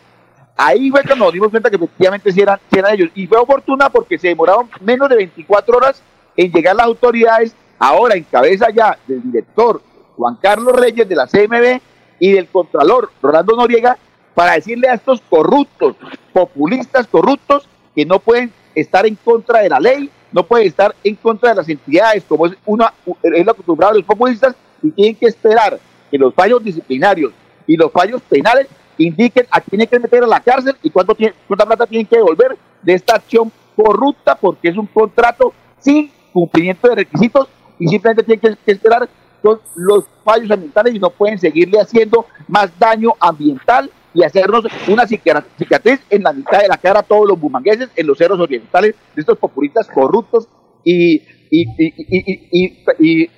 Ahí 0.60 0.90
fue 0.90 1.04
cuando 1.04 1.26
nos 1.26 1.34
dimos 1.34 1.50
cuenta 1.52 1.70
que 1.70 1.76
efectivamente 1.76 2.32
sí 2.32 2.42
eran, 2.42 2.60
ellos. 2.92 3.10
Y 3.14 3.28
fue 3.28 3.38
oportuna 3.38 3.92
porque 3.92 4.18
se 4.18 4.30
demoraron 4.30 4.68
menos 4.82 5.08
de 5.08 5.16
24 5.16 5.78
horas 5.78 6.02
en 6.36 6.52
llegar 6.52 6.76
las 6.76 6.88
autoridades, 6.88 7.56
ahora 7.78 8.16
en 8.16 8.24
cabeza 8.24 8.68
ya 8.76 8.98
del 9.08 9.22
director 9.22 9.82
Juan 10.16 10.36
Carlos 10.42 10.74
Reyes 10.76 11.08
de 11.08 11.16
la 11.16 11.28
CMB 11.28 11.80
y 12.20 12.32
del 12.32 12.48
Contralor 12.48 13.12
Rolando 13.22 13.56
Noriega, 13.56 13.98
para 14.34 14.54
decirle 14.54 14.90
a 14.90 14.96
estos 14.96 15.22
corruptos, 15.30 15.96
populistas 16.34 17.06
corruptos, 17.06 17.68
que 17.96 18.06
no 18.06 18.18
pueden 18.18 18.52
estar 18.74 19.06
en 19.06 19.16
contra 19.16 19.60
de 19.60 19.70
la 19.70 19.80
ley, 19.80 20.10
no 20.32 20.44
pueden 20.44 20.68
estar 20.68 20.96
en 21.04 21.16
contra 21.16 21.50
de 21.50 21.56
las 21.56 21.70
entidades, 21.70 22.24
como 22.28 22.48
es, 22.48 22.54
una, 22.66 22.94
es 23.22 23.46
lo 23.46 23.52
acostumbrado 23.52 23.94
de 23.94 24.00
los 24.00 24.08
populistas, 24.08 24.56
y 24.82 24.90
tienen 24.92 25.16
que 25.16 25.28
esperar 25.28 25.80
que 26.10 26.18
los 26.18 26.34
fallos 26.34 26.64
disciplinarios 26.64 27.32
y 27.68 27.76
los 27.78 27.92
fallos 27.92 28.22
penales 28.24 28.68
indiquen 28.98 29.46
a 29.52 29.62
quién 29.62 29.82
hay 29.82 29.88
que 29.88 30.00
meter 30.00 30.24
a 30.24 30.28
la 30.28 30.40
cárcel 30.40 30.76
y 30.84 30.90
cuánto 30.90 31.16
tiene, 31.16 31.34
cuánta 31.48 31.66
plata 31.66 31.88
tienen 31.88 32.08
que 32.08 32.18
devolver 32.18 32.58
de 32.82 32.94
esta 32.94 33.16
acción 33.16 33.52
corrupta, 33.76 34.36
porque 34.36 34.70
es 34.70 34.78
un 34.78 34.88
contrato 34.88 35.54
sin 35.80 36.12
cumplimiento 36.34 36.88
de 36.90 36.96
requisitos 36.96 37.48
y 37.80 37.88
simplemente 37.88 38.24
tienen 38.24 38.58
que, 38.66 38.72
esperar 38.72 39.08
con 39.42 39.60
los 39.76 40.06
fallos 40.24 40.50
ambientales 40.50 40.96
y 40.96 41.00
no 41.00 41.10
pueden 41.10 41.38
seguirle 41.38 41.80
haciendo 41.80 42.26
más 42.48 42.72
daño 42.80 43.14
ambiental 43.20 43.92
y 44.14 44.24
hacernos 44.24 44.66
una 44.88 45.06
cicatriz 45.06 46.02
en 46.10 46.24
la 46.24 46.34
mitad 46.34 46.62
de 46.62 46.68
la 46.68 46.78
cara 46.78 47.02
a 47.02 47.04
todos 47.04 47.28
los 47.28 47.40
bumangueses 47.40 47.90
en 47.96 48.08
los 48.08 48.18
cerros 48.18 48.40
orientales 48.40 48.96
de 49.16 49.22
estos 49.22 49.38
populistas 49.38 49.88
corruptos 49.88 50.48
y, 50.84 51.22
y, 51.52 51.66
y, 51.78 52.44
y, 52.52 52.86
y 53.00 53.30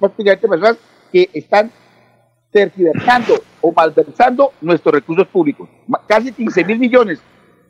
prácticamente 0.00 0.48
personas 0.48 0.76
que 1.12 1.30
están 1.32 1.70
tergiversando 2.50 3.42
o 3.60 3.72
malversando 3.72 4.52
nuestros 4.60 4.94
recursos 4.94 5.26
públicos. 5.28 5.68
Casi 6.06 6.32
15 6.32 6.64
mil 6.64 6.78
millones 6.78 7.20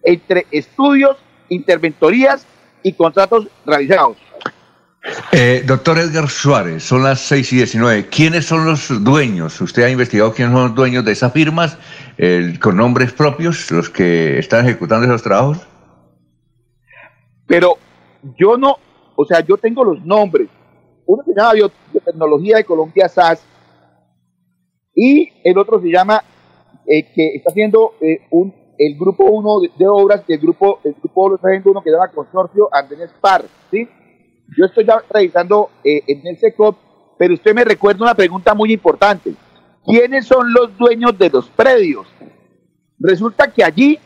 entre 0.02 0.46
estudios, 0.50 1.16
interventorías 1.48 2.46
y 2.82 2.92
contratos 2.92 3.48
realizados. 3.66 4.16
Eh, 5.32 5.62
doctor 5.66 5.98
Edgar 5.98 6.28
Suárez, 6.28 6.82
son 6.82 7.02
las 7.02 7.20
6 7.20 7.52
y 7.52 7.56
19. 7.56 8.06
¿Quiénes 8.08 8.46
son 8.46 8.64
los 8.64 9.02
dueños? 9.04 9.60
¿Usted 9.60 9.84
ha 9.84 9.90
investigado 9.90 10.32
quiénes 10.32 10.52
son 10.52 10.68
los 10.68 10.74
dueños 10.74 11.04
de 11.04 11.12
esas 11.12 11.32
firmas 11.32 11.78
eh, 12.18 12.58
con 12.60 12.76
nombres 12.76 13.12
propios, 13.12 13.70
los 13.70 13.88
que 13.88 14.38
están 14.38 14.66
ejecutando 14.66 15.06
esos 15.06 15.22
trabajos? 15.22 15.58
Pero 17.46 17.78
yo 18.36 18.58
no, 18.58 18.76
o 19.16 19.24
sea, 19.24 19.40
yo 19.40 19.56
tengo 19.56 19.84
los 19.84 20.04
nombres. 20.04 20.48
Uno 21.06 21.22
se 21.24 21.32
llama 21.34 21.52
Biotecnología 21.92 22.56
de 22.58 22.64
Colombia 22.64 23.08
SAS 23.08 23.42
y 25.00 25.30
el 25.44 25.56
otro 25.56 25.80
se 25.80 25.92
llama, 25.92 26.24
eh, 26.84 27.12
que 27.14 27.36
está 27.36 27.50
haciendo 27.50 27.94
eh, 28.00 28.22
un, 28.30 28.52
el 28.76 28.98
grupo 28.98 29.26
1 29.26 29.60
de, 29.78 29.86
obras, 29.86 30.26
del 30.26 30.40
grupo, 30.40 30.80
el 30.82 30.94
grupo 30.94 31.28
lo 31.28 31.36
está 31.36 31.46
haciendo 31.46 31.70
uno 31.70 31.82
que 31.82 31.90
se 31.90 31.96
llama 31.96 32.10
Consorcio 32.10 32.68
Andenes 32.72 33.12
Par, 33.20 33.44
¿sí? 33.70 33.88
Yo 34.56 34.64
estoy 34.64 34.84
ya 34.84 35.00
revisando 35.08 35.70
eh, 35.84 36.02
en 36.08 36.26
el 36.26 36.36
SECOP, 36.36 36.76
pero 37.16 37.34
usted 37.34 37.54
me 37.54 37.64
recuerda 37.64 38.02
una 38.02 38.14
pregunta 38.16 38.54
muy 38.54 38.72
importante. 38.72 39.34
¿Quiénes 39.86 40.26
son 40.26 40.52
los 40.52 40.76
dueños 40.76 41.16
de 41.16 41.30
los 41.30 41.48
predios? 41.48 42.08
Resulta 42.98 43.52
que 43.52 43.62
allí, 43.62 44.00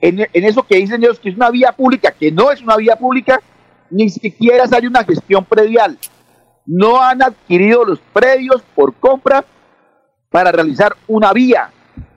en, 0.00 0.20
en 0.20 0.44
eso 0.44 0.62
que 0.62 0.76
dicen 0.76 1.02
ellos 1.02 1.18
que 1.18 1.30
es 1.30 1.36
una 1.36 1.50
vía 1.50 1.72
pública, 1.72 2.12
que 2.12 2.30
no 2.30 2.52
es 2.52 2.62
una 2.62 2.76
vía 2.76 2.94
pública, 2.94 3.40
ni 3.90 4.08
siquiera 4.08 4.66
hay 4.70 4.86
una 4.86 5.02
gestión 5.02 5.44
predial. 5.44 5.98
No 6.64 7.02
han 7.02 7.22
adquirido 7.22 7.84
los 7.84 7.98
predios 8.12 8.62
por 8.76 8.94
compra 8.94 9.44
para 10.30 10.52
realizar 10.52 10.94
una 11.06 11.32
vía. 11.32 11.70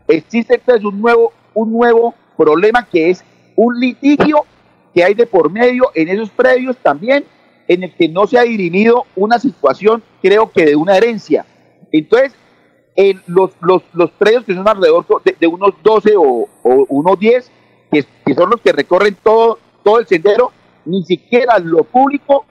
Existe 0.07 0.55
entonces 0.55 0.84
un 0.84 1.01
nuevo, 1.01 1.32
un 1.53 1.72
nuevo 1.72 2.14
problema 2.38 2.88
que 2.88 3.09
es 3.09 3.24
un 3.55 3.80
litigio 3.80 4.45
que 4.93 5.03
hay 5.03 5.14
de 5.14 5.26
por 5.26 5.51
medio 5.51 5.91
en 5.95 6.09
esos 6.09 6.30
predios 6.30 6.78
también 6.78 7.26
en 7.68 7.84
el 7.84 7.95
que 7.95 8.09
no 8.09 8.28
se 8.28 8.38
ha 8.38 8.41
dirimido 8.41 9.05
una 9.16 9.39
situación, 9.39 10.03
creo 10.22 10.51
que 10.51 10.66
de 10.66 10.76
una 10.76 10.97
herencia. 10.97 11.45
Entonces, 11.91 12.34
en 12.95 13.22
los, 13.28 13.51
los, 13.62 13.84
los 13.93 14.12
predios 14.12 14.43
que 14.43 14.53
son 14.53 14.68
alrededor 14.68 15.05
de, 15.39 15.47
unos 15.47 15.72
12 15.82 16.16
o, 16.18 16.49
o, 16.64 16.86
unos 16.89 17.18
10, 17.18 17.49
que, 17.91 18.05
que, 18.26 18.34
son 18.34 18.49
los 18.49 18.59
que 18.59 18.74
recorren 18.74 19.16
todo, 19.24 19.59
todo 19.84 19.99
el 19.99 20.07
sendero, 20.07 20.51
ni 20.84 21.03
siquiera 21.05 21.59
lo 21.59 21.86
público 21.86 22.45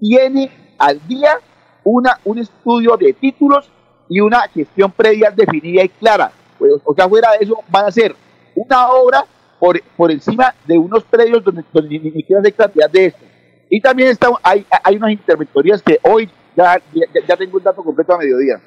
tiene 0.00 0.50
al 0.78 1.06
día 1.06 1.38
una, 1.84 2.18
un 2.24 2.38
estudio 2.38 2.96
de 2.96 3.12
títulos 3.12 3.70
y 4.12 4.20
una 4.20 4.42
gestión 4.48 4.92
previa 4.92 5.30
definida 5.30 5.82
y 5.82 5.88
clara. 5.88 6.30
Pues, 6.58 6.72
o 6.84 6.94
sea, 6.94 7.08
fuera 7.08 7.30
de 7.32 7.44
eso, 7.44 7.56
van 7.70 7.86
a 7.86 7.90
ser 7.90 8.14
una 8.54 8.88
obra 8.90 9.24
por, 9.58 9.80
por 9.96 10.10
encima 10.10 10.54
de 10.66 10.76
unos 10.76 11.02
predios 11.04 11.42
donde, 11.42 11.64
donde 11.72 11.98
ni 11.98 12.10
siquiera 12.10 12.42
hay 12.44 12.52
cantidad 12.52 12.90
de 12.90 13.06
esto. 13.06 13.24
Y 13.70 13.80
también 13.80 14.10
está, 14.10 14.28
hay, 14.42 14.66
hay 14.84 14.96
unas 14.96 15.12
interventorías 15.12 15.82
que 15.82 15.98
hoy 16.02 16.28
ya, 16.54 16.78
ya, 16.92 17.20
ya, 17.26 17.36
tengo 17.38 17.56
un 17.56 17.62
dato 17.62 17.82
completo 17.82 18.12
a 18.12 18.18
mediodía. 18.18 18.60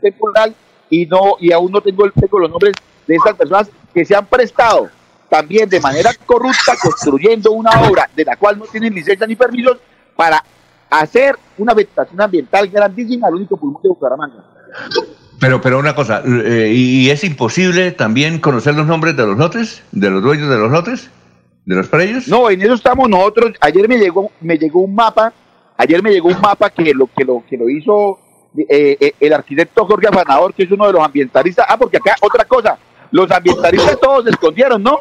temporal 0.00 0.54
y 0.90 1.06
no 1.06 1.36
y 1.40 1.52
aún 1.52 1.72
no 1.72 1.80
tengo, 1.80 2.10
tengo 2.10 2.38
los 2.38 2.50
nombres 2.50 2.74
de 3.06 3.16
esas 3.16 3.34
personas 3.34 3.70
que 3.92 4.04
se 4.04 4.14
han 4.14 4.26
prestado 4.26 4.90
también 5.34 5.68
de 5.68 5.80
manera 5.80 6.12
corrupta 6.24 6.74
construyendo 6.80 7.50
una 7.50 7.70
obra 7.88 8.08
de 8.14 8.24
la 8.24 8.36
cual 8.36 8.56
no 8.56 8.66
tienen 8.66 8.94
licencia 8.94 9.26
ni 9.26 9.34
permisos 9.34 9.78
para 10.14 10.40
hacer 10.88 11.34
una 11.58 11.74
vegetación 11.74 12.20
ambiental 12.20 12.68
grandísima 12.68 13.26
al 13.26 13.34
único 13.34 13.56
pulmón 13.56 13.82
de 13.82 13.88
Bucaramanga. 13.88 14.44
Pero, 15.40 15.60
pero 15.60 15.80
una 15.80 15.92
cosa, 15.92 16.22
eh, 16.24 16.70
¿y 16.72 17.10
es 17.10 17.24
imposible 17.24 17.90
también 17.90 18.38
conocer 18.38 18.76
los 18.76 18.86
nombres 18.86 19.16
de 19.16 19.26
los 19.26 19.36
lotes, 19.36 19.82
de 19.90 20.08
los 20.08 20.22
dueños 20.22 20.48
de 20.48 20.56
los 20.56 20.70
lotes, 20.70 21.10
de 21.64 21.74
los 21.74 21.88
predios? 21.88 22.28
No, 22.28 22.48
en 22.48 22.62
eso 22.62 22.74
estamos 22.74 23.08
nosotros. 23.08 23.54
Ayer 23.60 23.88
me 23.88 23.98
llegó, 23.98 24.30
me 24.40 24.56
llegó 24.56 24.82
un 24.82 24.94
mapa, 24.94 25.32
ayer 25.76 26.00
me 26.00 26.12
llegó 26.12 26.28
un 26.28 26.40
mapa 26.40 26.70
que 26.70 26.94
lo 26.94 27.08
que 27.08 27.24
lo 27.24 27.42
que 27.44 27.56
lo 27.56 27.68
hizo 27.68 28.20
eh, 28.56 28.96
eh, 29.00 29.14
el 29.18 29.32
arquitecto 29.32 29.84
Jorge 29.84 30.06
Afanador, 30.06 30.54
que 30.54 30.62
es 30.62 30.70
uno 30.70 30.86
de 30.86 30.92
los 30.92 31.04
ambientalistas. 31.04 31.66
Ah, 31.68 31.76
porque 31.76 31.96
acá 31.96 32.14
otra 32.20 32.44
cosa, 32.44 32.78
los 33.10 33.28
ambientalistas 33.32 33.98
todos 33.98 34.22
se 34.22 34.30
escondieron, 34.30 34.80
¿no? 34.80 35.00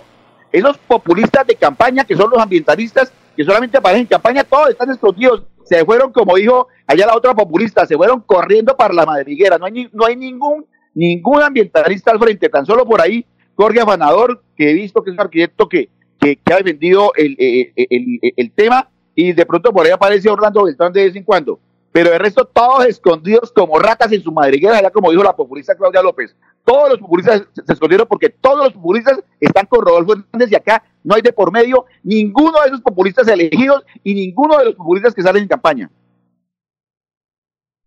Esos 0.54 0.78
populistas 0.78 1.48
de 1.48 1.56
campaña, 1.56 2.06
que 2.06 2.16
son 2.16 2.30
los 2.30 2.40
ambientalistas, 2.40 3.12
que 3.36 3.44
solamente 3.44 3.78
aparecen 3.78 4.02
en 4.02 4.08
campaña, 4.08 4.44
todos 4.44 4.70
están 4.70 4.92
escondidos. 4.92 5.44
Se 5.66 5.84
fueron, 5.84 6.14
como 6.14 6.36
dijo 6.36 6.68
allá 6.86 7.08
la 7.08 7.16
otra 7.16 7.34
populista, 7.34 7.88
se 7.88 7.98
fueron 7.98 8.22
corriendo 8.22 8.78
para 8.78 8.94
la 8.94 9.04
madriguera. 9.04 9.58
No 9.58 9.66
hay, 9.66 9.90
no 9.92 10.06
hay 10.06 10.16
ningún, 10.16 10.68
ningún 10.94 11.42
ambientalista 11.42 12.12
al 12.12 12.20
frente, 12.20 12.50
tan 12.50 12.68
solo 12.68 12.86
por 12.86 13.02
ahí 13.02 13.26
Jorge 13.56 13.82
Afanador, 13.82 14.44
que 14.56 14.70
he 14.70 14.74
visto 14.74 15.04
que 15.04 15.10
es 15.10 15.16
un 15.16 15.22
arquitecto 15.22 15.68
que, 15.68 15.90
que, 16.20 16.38
ha 16.54 16.62
vendido 16.62 17.14
el, 17.16 17.36
el, 17.40 17.74
el, 17.76 18.20
el, 18.38 18.52
tema, 18.52 18.90
y 19.16 19.34
de 19.34 19.46
pronto 19.48 19.74
por 19.74 19.88
ahí 19.88 19.92
aparece 19.92 20.30
Orlando 20.30 20.66
Beltrán 20.66 20.94
de 20.94 21.06
vez 21.06 21.16
en 21.16 21.24
cuando 21.24 21.60
pero 21.94 22.12
el 22.12 22.20
resto 22.20 22.44
todos 22.46 22.88
escondidos 22.88 23.52
como 23.52 23.78
ratas 23.78 24.12
en 24.12 24.24
su 24.24 24.32
madriguera, 24.32 24.82
ya 24.82 24.90
como 24.90 25.12
dijo 25.12 25.24
la 25.24 25.36
populista 25.36 25.76
Claudia 25.76 26.02
López. 26.02 26.36
Todos 26.66 26.90
los 26.90 26.98
populistas 26.98 27.44
se 27.54 27.72
escondieron 27.72 28.08
porque 28.08 28.30
todos 28.30 28.66
los 28.66 28.74
populistas 28.74 29.20
están 29.40 29.68
con 29.68 29.86
Rodolfo 29.86 30.14
Hernández 30.14 30.52
y 30.52 30.56
acá 30.56 30.84
no 31.04 31.14
hay 31.14 31.22
de 31.22 31.32
por 31.32 31.52
medio 31.52 31.86
ninguno 32.02 32.60
de 32.62 32.68
esos 32.70 32.82
populistas 32.82 33.28
elegidos 33.28 33.86
y 34.04 34.16
ninguno 34.16 34.58
de 34.58 34.66
los 34.66 34.76
populistas 34.76 35.14
que 35.14 35.22
salen 35.22 35.44
en 35.44 35.50
campaña. 35.50 35.92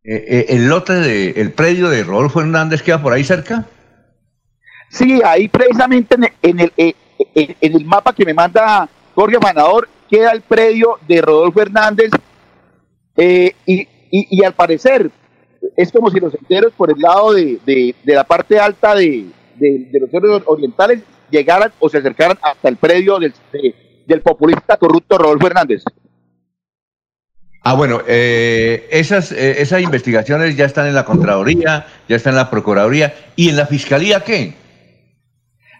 Eh, 0.05 0.25
eh, 0.29 0.47
¿El 0.51 0.69
lote 0.69 0.93
de, 0.93 1.31
el 1.31 1.53
predio 1.53 1.91
de 1.91 2.05
Rodolfo 2.05 2.41
Hernández 2.41 2.83
queda 2.83 3.03
por 3.03 3.13
ahí 3.13 3.25
cerca? 3.25 3.67
Sí, 4.89 5.21
ahí 5.25 5.49
precisamente 5.49 6.15
en 6.15 6.25
el, 6.61 6.73
en 6.77 6.95
el, 7.35 7.57
en 7.61 7.75
el 7.75 7.85
mapa 7.85 8.15
que 8.15 8.25
me 8.25 8.35
manda 8.35 8.89
Jorge 9.17 9.39
Manador 9.41 9.89
queda 10.09 10.31
el 10.31 10.43
predio 10.43 11.01
de 11.09 11.21
Rodolfo 11.21 11.61
Hernández 11.61 12.13
eh, 13.17 13.55
y, 14.11 14.39
y, 14.39 14.45
al 14.45 14.55
parecer 14.55 15.11
es 15.77 15.93
como 15.93 16.11
si 16.11 16.21
los 16.21 16.35
enteros 16.35 16.73
por 16.73 16.91
el 16.91 16.99
lado 16.99 17.33
de, 17.33 17.59
de, 17.65 17.95
la 18.05 18.25
parte 18.25 18.59
alta 18.59 18.95
de, 18.95 19.27
los 19.93 20.11
cerros 20.11 20.43
orientales 20.47 21.01
llegaran 21.31 21.73
o 21.79 21.89
se 21.89 21.99
acercaran 21.99 22.39
hasta 22.43 22.69
el 22.69 22.77
predio 22.77 23.19
del, 23.19 23.35
del 24.07 24.21
populista 24.21 24.77
corrupto 24.77 25.19
Rodolfo 25.19 25.47
Hernández. 25.47 25.83
Ah, 27.63 27.75
bueno, 27.75 28.01
eh, 28.07 28.87
esas, 28.93 29.33
eh, 29.33 29.61
esas 29.61 29.83
investigaciones 29.83 30.57
ya 30.57 30.67
están 30.67 30.87
en 30.87 30.95
la 30.95 31.05
Contraloría, 31.05 31.87
ya 32.09 32.15
están 32.15 32.35
en 32.35 32.39
la 32.39 32.49
Procuraduría. 32.49 33.13
¿Y 33.35 33.49
en 33.49 33.57
la 33.57 33.67
Fiscalía 33.67 34.21
qué? 34.21 34.55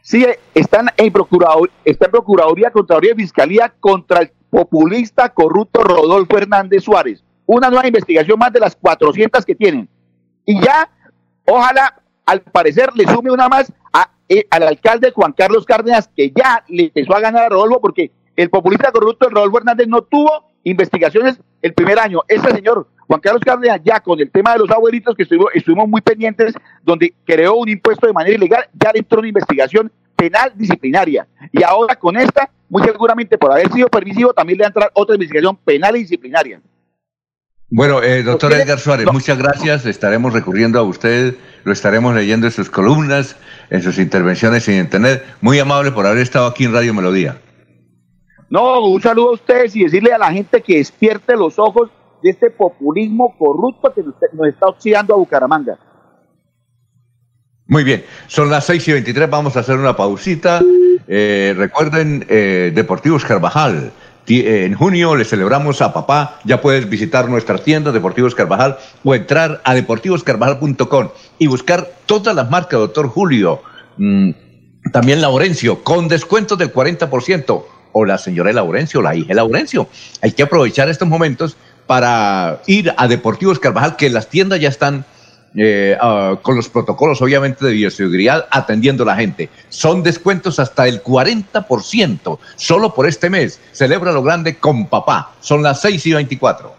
Sí, 0.03 0.27
están 0.53 0.89
en, 0.97 1.13
Procuraduría, 1.13 1.73
está 1.85 2.07
en 2.07 2.11
Procuraduría, 2.11 2.71
Contraloría 2.73 3.13
y 3.13 3.23
Fiscalía 3.23 3.73
contra 3.79 4.23
el 4.23 4.33
populista 4.51 5.29
corrupto 5.29 5.85
Rodolfo 5.85 6.37
Hernández 6.39 6.83
Suárez 6.83 7.23
una 7.47 7.71
nueva 7.71 7.87
investigación 7.87 8.39
más 8.39 8.53
de 8.53 8.61
las 8.61 8.77
400 8.77 9.45
que 9.45 9.55
tienen. 9.55 9.89
Y 10.45 10.61
ya, 10.61 10.91
ojalá, 11.45 12.03
al 12.25 12.41
parecer, 12.41 12.91
le 12.95 13.05
sume 13.05 13.31
una 13.31 13.49
más 13.49 13.73
eh, 14.29 14.45
al 14.51 14.65
alcalde 14.65 15.13
Juan 15.13 15.33
Carlos 15.33 15.65
Cárdenas, 15.65 16.09
que 16.09 16.33
ya 16.35 16.65
le 16.69 16.85
empezó 16.85 17.15
a 17.15 17.21
ganar 17.21 17.45
a 17.45 17.49
Rodolfo, 17.49 17.81
porque 17.81 18.11
el 18.35 18.51
populista 18.51 18.91
corrupto 18.91 19.29
Rodolfo 19.29 19.59
Hernández 19.59 19.87
no 19.87 20.03
tuvo 20.03 20.51
investigaciones 20.65 21.41
el 21.63 21.73
primer 21.75 21.99
año. 22.01 22.23
Ese 22.27 22.51
señor, 22.51 22.89
Juan 23.07 23.21
Carlos 23.21 23.43
Cárdenas, 23.45 23.81
ya 23.85 24.01
con 24.01 24.19
el 24.19 24.31
tema 24.31 24.53
de 24.53 24.59
los 24.59 24.71
abuelitos, 24.71 25.15
que 25.15 25.23
estuvimos, 25.23 25.51
estuvimos 25.55 25.89
muy 25.89 26.01
pendientes, 26.01 26.55
donde 26.83 27.15
creó 27.25 27.55
un 27.55 27.69
impuesto 27.69 28.09
de 28.09 28.13
manera 28.13 28.35
ilegal, 28.35 28.69
ya 28.75 28.91
le 28.93 28.99
entró 28.99 29.21
una 29.21 29.29
investigación 29.29 29.93
penal 30.17 30.53
disciplinaria. 30.57 31.29
Y 31.53 31.63
ahora 31.63 31.95
con 31.95 32.17
esta, 32.17 32.51
muy 32.69 32.83
seguramente 32.83 33.39
por 33.39 33.53
haber 33.53 33.71
sido 33.73 33.89
permisivo, 33.89 34.33
también 34.33 34.59
le 34.59 34.63
va 34.63 34.67
a 34.67 34.71
entrar 34.71 34.91
otra 34.95 35.15
investigación 35.15 35.57
penal 35.57 35.97
y 35.97 36.01
disciplinaria. 36.01 36.61
Bueno, 37.69 38.01
eh, 38.01 38.23
doctor 38.23 38.53
Edgar 38.53 38.79
Suárez, 38.79 39.09
muchas 39.13 39.39
gracias. 39.39 39.87
Estaremos 39.87 40.33
recurriendo 40.33 40.79
a 40.79 40.83
usted, 40.83 41.35
lo 41.65 41.73
estaremos 41.73 42.15
leyendo 42.15 42.47
en 42.47 42.53
sus 42.53 42.71
columnas, 42.71 43.37
en 43.71 43.83
sus 43.83 43.99
intervenciones 43.99 44.69
en 44.69 44.79
Internet. 44.79 45.25
Muy 45.41 45.59
amable 45.59 45.91
por 45.91 46.07
haber 46.07 46.19
estado 46.19 46.47
aquí 46.47 46.65
en 46.65 46.73
Radio 46.73 46.95
Melodía. 46.95 47.41
No, 48.49 48.87
un 48.87 49.03
saludo 49.03 49.31
a 49.31 49.33
ustedes 49.33 49.75
y 49.75 49.83
decirle 49.83 50.13
a 50.13 50.19
la 50.19 50.31
gente 50.31 50.63
que 50.63 50.77
despierte 50.77 51.35
los 51.35 51.59
ojos 51.59 51.91
de 52.23 52.31
este 52.31 52.51
populismo 52.51 53.37
corrupto 53.37 53.93
que 53.93 54.03
nos 54.03 54.49
está 54.49 54.67
oxidando 54.67 55.15
a 55.15 55.17
Bucaramanga. 55.17 55.77
Muy 57.67 57.83
bien, 57.83 58.05
son 58.29 58.49
las 58.49 58.65
6 58.67 58.87
y 58.87 58.93
23, 58.93 59.29
vamos 59.29 59.57
a 59.57 59.61
hacer 59.61 59.77
una 59.77 59.97
pausita. 59.97 60.63
Eh, 61.09 61.53
recuerden, 61.57 62.25
eh, 62.29 62.71
Deportivos 62.73 63.25
Carvajal 63.25 63.91
en 64.29 64.75
junio 64.75 65.15
le 65.15 65.25
celebramos 65.25 65.81
a 65.83 65.93
papá. 65.93 66.41
Ya 66.45 66.61
puedes 66.61 66.89
visitar 66.89 67.29
nuestra 67.29 67.59
tienda 67.59 67.93
Deportivos 67.93 68.35
Carvajal 68.35 68.79
o 69.05 69.15
entrar 69.15 69.61
a 69.65 69.75
deportivoscarvajal.com 69.75 71.09
y 71.39 71.47
buscar 71.47 71.91
todas 72.07 72.35
las 72.35 72.51
marcas, 72.51 72.81
doctor 72.81 73.09
Julio. 73.09 73.63
Mm, 73.97 74.31
también 74.93 75.21
Laurencio, 75.21 75.83
con 75.83 76.09
descuentos 76.09 76.59
del 76.59 76.73
40%. 76.73 77.65
O 77.99 78.05
la 78.05 78.19
señora 78.19 78.53
Laurencio, 78.53 79.01
la 79.01 79.17
hija 79.17 79.29
de 79.29 79.35
Laurencio. 79.37 79.89
Hay 80.21 80.33
que 80.33 80.43
aprovechar 80.43 80.91
estos 80.91 81.09
momentos 81.09 81.57
para 81.87 82.61
ir 82.67 82.93
a 82.97 83.09
Deportivos 83.09 83.59
Carvajal, 83.59 83.97
que 83.97 84.11
las 84.11 84.29
tiendas 84.29 84.61
ya 84.61 84.69
están 84.69 85.07
eh, 85.57 85.97
ah, 86.01 86.39
con 86.43 86.57
los 86.57 86.69
protocolos 86.69 87.23
obviamente 87.23 87.65
de 87.65 87.73
bioseguridad 87.73 88.47
atendiendo 88.51 89.03
a 89.05 89.07
la 89.07 89.17
gente. 89.17 89.49
Son 89.69 90.03
descuentos 90.03 90.59
hasta 90.59 90.87
el 90.87 91.03
40%, 91.03 92.39
solo 92.57 92.95
por 92.95 93.07
este 93.07 93.31
mes. 93.31 93.59
Celebra 93.73 94.13
lo 94.13 94.23
grande 94.23 94.57
con 94.57 94.87
papá. 94.87 95.33
Son 95.41 95.63
las 95.63 95.81
6 95.81 96.07
y 96.07 96.13
24. 96.13 96.77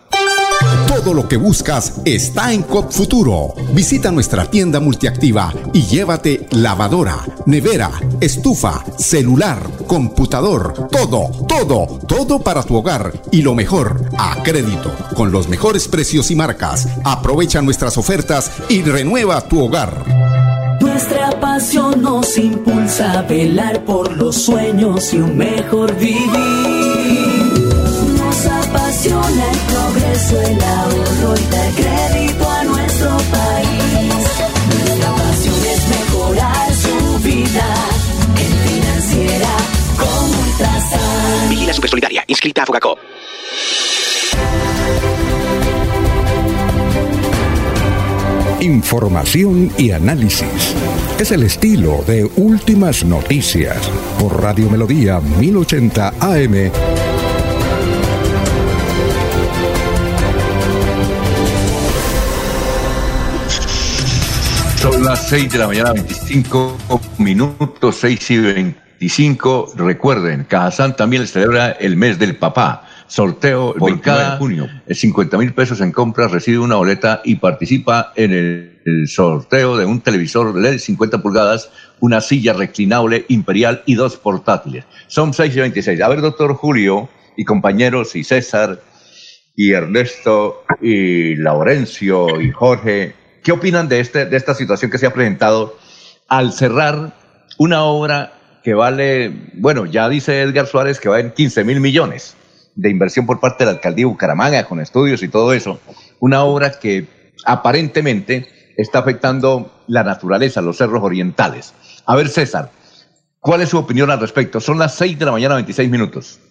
Todo 0.88 1.14
lo 1.14 1.28
que 1.28 1.38
buscas 1.38 2.02
está 2.06 2.54
en 2.54 2.64
COP 2.64 2.92
Futuro. 2.92 3.54
Visita 3.74 4.12
nuestra 4.12 4.50
tienda 4.50 4.80
multiactiva 4.80 5.54
y 5.74 5.84
llévate 5.84 6.48
lavadora, 6.52 7.18
nevera, 7.46 7.92
estufa, 8.20 8.84
celular, 8.98 9.60
computador, 9.86 10.88
todo, 10.90 11.30
todo, 11.48 12.00
todo 12.08 12.40
para 12.40 12.64
tu 12.64 12.76
hogar 12.76 13.14
y 13.32 13.42
lo 13.42 13.54
mejor, 13.54 14.10
a 14.18 14.42
crédito, 14.44 14.96
con 15.16 15.32
los 15.32 15.48
mejores 15.48 15.88
precios 15.88 16.32
y 16.32 16.36
marcas. 16.36 16.88
Aprovecha 17.04 17.62
nuestras 17.62 17.98
ofertas 17.98 18.52
y 18.70 18.82
renueva 18.82 19.42
tu 19.42 19.64
hogar. 19.64 20.06
Nuestra 20.80 21.40
pasión 21.40 22.02
nos 22.02 22.38
impulsa 22.38 23.20
a 23.20 23.22
velar 23.24 23.84
por 23.86 24.16
los 24.16 24.36
sueños 24.36 25.14
y 25.14 25.18
un 25.18 25.38
mejor 25.38 25.96
vivir 25.98 26.78
apasiona 28.78 29.52
el 29.52 29.60
progreso, 29.60 30.42
y 31.20 31.46
dar 31.52 31.72
crédito 31.74 32.50
a 32.50 32.64
nuestro 32.64 33.10
país. 33.32 34.14
Nuestra 34.70 35.16
pasión 35.16 35.56
es 35.66 35.88
mejorar 35.90 36.74
su 36.76 37.20
vida 37.24 37.76
en 38.36 38.70
financiera 38.70 39.50
como 39.98 40.40
Ultrasan. 40.44 41.50
Vigila 41.50 41.74
Supersolidaria, 41.74 42.24
inscrita 42.28 42.64
a 42.64 42.66
Fogacop. 42.68 43.00
Información 48.60 49.72
y 49.78 49.92
análisis. 49.92 50.76
Es 51.20 51.32
el 51.32 51.44
estilo 51.44 52.04
de 52.06 52.26
Últimas 52.36 53.04
Noticias 53.04 53.90
por 54.20 54.42
Radio 54.42 54.70
Melodía 54.70 55.20
1080 55.20 56.14
AM. 56.20 56.97
Son 64.90 65.04
las 65.04 65.28
6 65.28 65.52
de 65.52 65.58
la 65.60 65.68
mañana, 65.68 65.92
25 65.92 66.78
minutos, 67.18 67.98
6 67.98 68.32
y 68.32 68.38
25. 68.38 69.74
Recuerden, 69.76 70.46
Cajazán 70.46 70.96
también 70.96 71.28
celebra 71.28 71.72
el 71.72 71.98
mes 71.98 72.18
del 72.18 72.38
papá. 72.38 72.88
Sorteo 73.08 73.76
por 73.78 74.00
cada 74.00 74.38
junio. 74.38 74.70
50 74.90 75.38
mil 75.40 75.54
pesos 75.54 75.82
en 75.82 75.92
compras, 75.92 76.32
recibe 76.32 76.60
una 76.60 76.78
boleta 76.78 77.22
y 77.26 77.36
participa 77.36 78.14
en 78.16 78.32
el, 78.32 79.08
sorteo 79.10 79.76
de 79.76 79.86
un 79.86 80.00
televisor 80.00 80.58
LED 80.58 80.78
50 80.78 81.22
pulgadas, 81.22 81.70
una 82.00 82.22
silla 82.22 82.54
reclinable 82.54 83.26
imperial 83.28 83.84
y 83.86 83.96
dos 83.96 84.16
portátiles. 84.16 84.86
Son 85.08 85.34
6 85.34 85.54
y 85.54 85.60
26. 85.60 86.00
A 86.00 86.08
ver, 86.08 86.22
doctor 86.22 86.54
Julio, 86.54 87.10
y 87.36 87.44
compañeros 87.44 88.16
y 88.16 88.24
César 88.24 88.80
y 89.54 89.74
Ernesto 89.74 90.64
y 90.82 91.36
Laurencio 91.36 92.40
y 92.40 92.52
Jorge, 92.52 93.27
¿qué 93.48 93.54
opinan 93.54 93.88
de, 93.88 94.02
este, 94.02 94.26
de 94.26 94.36
esta 94.36 94.54
situación 94.54 94.92
que 94.92 94.98
se 94.98 95.06
ha 95.06 95.14
presentado 95.14 95.78
al 96.28 96.52
cerrar 96.52 97.14
una 97.58 97.84
obra 97.84 98.34
que 98.62 98.74
vale, 98.74 99.32
bueno, 99.54 99.86
ya 99.86 100.10
dice 100.10 100.42
Edgar 100.42 100.68
Suárez 100.68 101.00
que 101.00 101.08
va 101.08 101.22
en 101.22 101.32
15 101.32 101.64
mil 101.64 101.80
millones 101.80 102.36
de 102.76 102.90
inversión 102.90 103.26
por 103.26 103.40
parte 103.40 103.64
de 103.64 103.72
la 103.72 103.78
alcaldía 103.78 104.04
de 104.04 104.10
Bucaramanga 104.10 104.66
con 104.66 104.82
estudios 104.82 105.24
y 105.24 105.30
todo 105.30 105.54
eso, 105.54 105.80
una 106.20 106.44
obra 106.44 106.78
que 106.78 107.08
aparentemente 107.46 108.50
está 108.76 109.00
afectando 109.00 109.72
la 109.88 110.04
naturaleza, 110.04 110.60
los 110.60 110.76
cerros 110.76 111.02
orientales. 111.02 111.74
A 112.06 112.18
ver, 112.18 112.28
César, 112.28 112.70
¿cuál 113.40 113.62
es 113.62 113.70
su 113.70 113.78
opinión 113.78 114.12
al 114.12 114.20
respecto? 114.20 114.60
Son 114.60 114.78
las 114.78 114.96
6 114.96 115.18
de 115.18 115.24
la 115.24 115.32
mañana, 115.32 115.56
26 115.56 115.90
minutos. 115.90 116.42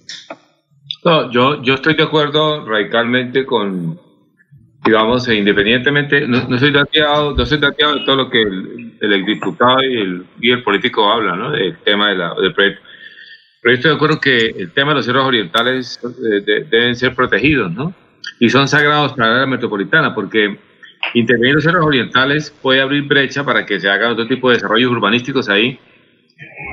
No, 1.04 1.30
yo, 1.30 1.62
yo 1.62 1.74
estoy 1.74 1.94
de 1.94 2.04
acuerdo 2.04 2.64
radicalmente 2.64 3.44
con, 3.44 4.00
digamos, 4.86 5.26
e 5.28 5.34
independientemente, 5.34 6.26
no, 6.26 6.48
no 6.48 6.58
soy 6.58 6.70
dateado, 6.70 7.34
no 7.34 7.44
soy 7.46 7.58
de 7.58 7.72
todo 8.06 8.16
lo 8.16 8.30
que 8.30 8.42
el, 8.42 8.92
el 9.00 9.24
diputado 9.24 9.82
y 9.82 10.00
el, 10.00 10.24
y 10.40 10.50
el 10.52 10.62
político 10.62 11.10
habla, 11.10 11.36
¿no? 11.36 11.50
Del 11.50 11.76
tema 11.78 12.08
de 12.10 12.16
la, 12.16 12.34
del 12.34 12.54
proyecto. 12.54 12.82
Pero 13.62 13.72
yo 13.72 13.76
estoy 13.76 13.90
de 13.90 13.96
acuerdo 13.96 14.20
que 14.20 14.36
el 14.58 14.70
tema 14.72 14.90
de 14.92 14.96
los 14.96 15.06
cerros 15.06 15.24
orientales 15.26 16.00
eh, 16.04 16.40
de- 16.44 16.64
deben 16.64 16.94
ser 16.94 17.14
protegidos, 17.14 17.72
¿no? 17.72 17.92
Y 18.40 18.48
son 18.48 18.68
sagrados 18.68 19.12
para 19.14 19.40
la 19.40 19.46
metropolitana, 19.46 20.14
porque 20.14 20.58
intervenir 21.14 21.50
en 21.50 21.54
los 21.56 21.64
cerros 21.64 21.84
orientales 21.84 22.50
puede 22.62 22.80
abrir 22.80 23.02
brecha 23.04 23.44
para 23.44 23.64
que 23.66 23.80
se 23.80 23.88
hagan 23.88 24.12
otro 24.12 24.26
tipo 24.26 24.48
de 24.48 24.56
desarrollos 24.56 24.90
urbanísticos 24.90 25.48
ahí, 25.48 25.78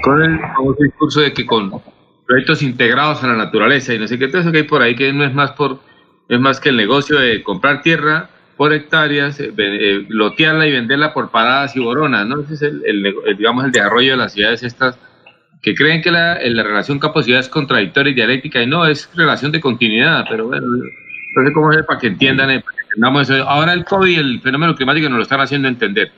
con 0.03 0.23
el 0.23 0.39
discurso 0.79 1.21
de 1.21 1.33
que 1.33 1.45
con 1.45 1.71
proyectos 2.27 2.61
integrados 2.63 3.23
a 3.23 3.27
la 3.27 3.35
naturaleza 3.35 3.93
y 3.93 3.99
no 3.99 4.07
sé 4.07 4.17
qué, 4.19 4.27
todo 4.27 4.41
eso 4.41 4.51
que 4.51 4.59
hay 4.59 4.63
por 4.63 4.81
ahí, 4.81 4.95
que 4.95 5.11
no 5.13 5.23
es 5.23 5.33
más 5.33 5.51
por 5.51 5.79
es 6.29 6.39
más 6.39 6.59
que 6.59 6.69
el 6.69 6.77
negocio 6.77 7.19
de 7.19 7.43
comprar 7.43 7.81
tierra 7.81 8.29
por 8.57 8.71
hectáreas, 8.73 9.39
eh, 9.39 9.51
eh, 9.57 10.05
lotearla 10.09 10.67
y 10.67 10.71
venderla 10.71 11.13
por 11.13 11.31
paradas 11.31 11.75
y 11.75 11.79
boronas, 11.79 12.25
¿no? 12.27 12.41
Ese 12.41 12.53
es 12.53 12.61
el, 12.61 12.81
el, 12.85 13.37
digamos, 13.37 13.65
el 13.65 13.71
desarrollo 13.71 14.11
de 14.11 14.17
las 14.17 14.33
ciudades 14.33 14.63
estas 14.63 14.97
que 15.61 15.73
creen 15.75 16.01
que 16.01 16.11
la, 16.11 16.35
eh, 16.37 16.49
la 16.49 16.63
relación 16.63 16.99
campo-ciudad 16.99 17.39
es 17.39 17.49
contradictoria 17.49 18.11
y 18.11 18.15
dialéctica, 18.15 18.61
y 18.61 18.67
no, 18.67 18.85
es 18.85 19.09
relación 19.15 19.51
de 19.51 19.61
continuidad, 19.61 20.25
pero 20.29 20.47
bueno, 20.47 20.67
no 20.67 21.47
sé 21.47 21.53
cómo 21.53 21.71
es 21.71 21.83
para 21.85 21.99
que 21.99 22.07
entiendan, 22.07 22.51
eh, 22.51 22.59
para 22.59 22.75
que 22.75 22.81
entendamos 22.83 23.29
eso. 23.29 23.43
Ahora 23.49 23.73
el 23.73 23.85
COVID 23.85 24.11
y 24.11 24.15
el 24.15 24.41
fenómeno 24.41 24.75
climático 24.75 25.07
nos 25.09 25.17
lo 25.17 25.23
están 25.23 25.39
haciendo 25.39 25.67
entender, 25.69 26.11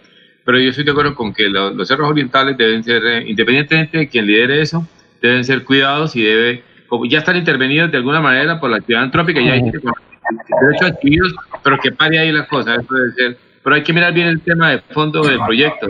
pero 0.44 0.60
yo 0.60 0.70
estoy 0.72 0.84
de 0.84 0.92
acuerdo 0.92 1.16
con 1.16 1.34
que 1.34 1.48
lo- 1.48 1.72
los 1.74 1.88
cerros 1.88 2.10
orientales 2.10 2.58
deben 2.58 2.84
ser, 2.84 3.06
eh, 3.06 3.24
independientemente 3.28 3.98
de 4.00 4.10
quien 4.10 4.26
lidere 4.26 4.62
eso, 4.62 4.88
deben 5.22 5.44
ser 5.46 5.64
cuidados 5.64 6.16
y 6.16 6.24
debe, 6.24 6.64
ya 7.10 7.20
están 7.20 7.38
intervenidos 7.38 7.92
de 7.92 7.98
alguna 7.98 8.22
manera 8.22 8.60
por 8.60 8.70
la 8.70 8.78
actividad 8.78 9.04
antrópica, 9.04 9.42
ya 9.42 9.54
hay 9.54 9.62
derechos 9.62 10.92
adquiridos, 10.92 11.36
pero 11.64 11.78
que 11.80 11.92
pare 11.92 12.20
ahí 12.20 12.32
las 12.32 12.48
cosas, 12.48 12.80
eso 12.80 12.94
debe 12.94 13.12
ser. 13.14 13.38
Pero 13.64 13.76
hay 13.76 13.84
que 13.84 13.94
mirar 13.94 14.14
bien 14.14 14.28
el 14.28 14.42
tema 14.42 14.72
de 14.72 14.80
fondo 14.80 15.22
del 15.24 15.40
proyecto. 15.40 15.88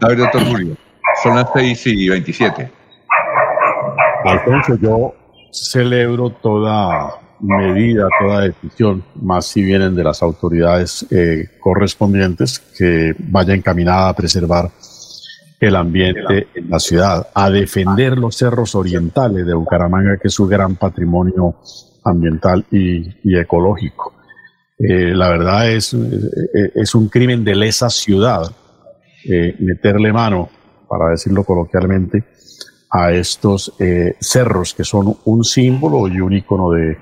A 0.00 0.08
ver, 0.08 0.18
doctor 0.18 0.42
Julio, 0.44 0.76
son 1.22 1.36
las 1.36 1.50
6 1.52 1.86
y 1.86 2.08
27. 2.08 2.70
Alfonso, 4.24 4.78
yo 4.80 5.14
celebro 5.52 6.30
toda 6.30 7.20
medida, 7.40 8.08
toda 8.18 8.42
decisión, 8.42 9.04
más 9.20 9.46
si 9.46 9.62
vienen 9.62 9.94
de 9.94 10.04
las 10.04 10.22
autoridades 10.22 11.06
eh, 11.10 11.46
correspondientes, 11.60 12.58
que 12.58 13.14
vaya 13.18 13.54
encaminada 13.54 14.08
a 14.08 14.16
preservar 14.16 14.70
el 15.60 15.76
ambiente 15.76 16.48
en 16.54 16.70
la 16.70 16.78
ciudad, 16.78 17.28
a 17.34 17.50
defender 17.50 18.16
los 18.16 18.36
cerros 18.36 18.74
orientales 18.74 19.44
de 19.44 19.54
Bucaramanga, 19.54 20.16
que 20.16 20.28
es 20.28 20.38
un 20.38 20.48
gran 20.48 20.76
patrimonio 20.76 21.56
ambiental 22.04 22.64
y, 22.70 23.36
ecológico. 23.36 24.14
Eh, 24.78 25.12
la 25.14 25.30
verdad 25.30 25.70
es, 25.72 25.92
eh, 25.94 26.72
es 26.74 26.94
un 26.94 27.08
crimen 27.08 27.44
de 27.44 27.56
lesa 27.56 27.90
ciudad 27.90 28.42
eh, 29.24 29.56
meterle 29.58 30.12
mano, 30.12 30.48
para 30.88 31.10
decirlo 31.10 31.42
coloquialmente, 31.44 32.24
a 32.90 33.12
estos 33.12 33.74
eh, 33.78 34.16
cerros 34.20 34.72
que 34.74 34.84
son 34.84 35.18
un 35.24 35.44
símbolo 35.44 36.08
y 36.08 36.20
un 36.20 36.32
icono 36.32 36.70
de, 36.70 36.96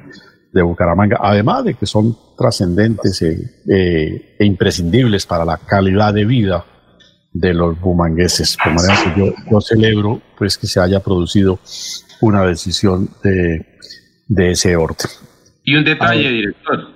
Bucaramanga, 0.62 1.18
además 1.20 1.64
de 1.64 1.74
que 1.74 1.84
son 1.84 2.16
trascendentes 2.34 3.20
eh, 3.20 4.36
e 4.38 4.44
imprescindibles 4.46 5.26
para 5.26 5.44
la 5.44 5.58
calidad 5.58 6.14
de 6.14 6.24
vida 6.24 6.64
de 7.38 7.54
los 7.54 7.78
bumangueses. 7.80 8.56
De 8.64 8.70
manera 8.70 8.94
que 9.04 9.20
yo, 9.20 9.34
yo 9.50 9.60
celebro 9.60 10.20
pues 10.38 10.56
que 10.58 10.66
se 10.66 10.80
haya 10.80 11.00
producido 11.00 11.58
una 12.20 12.42
decisión 12.44 13.08
de, 13.22 13.66
de 14.28 14.50
ese 14.52 14.76
orden. 14.76 15.08
Y 15.64 15.74
un 15.76 15.84
detalle, 15.84 16.30
director. 16.30 16.88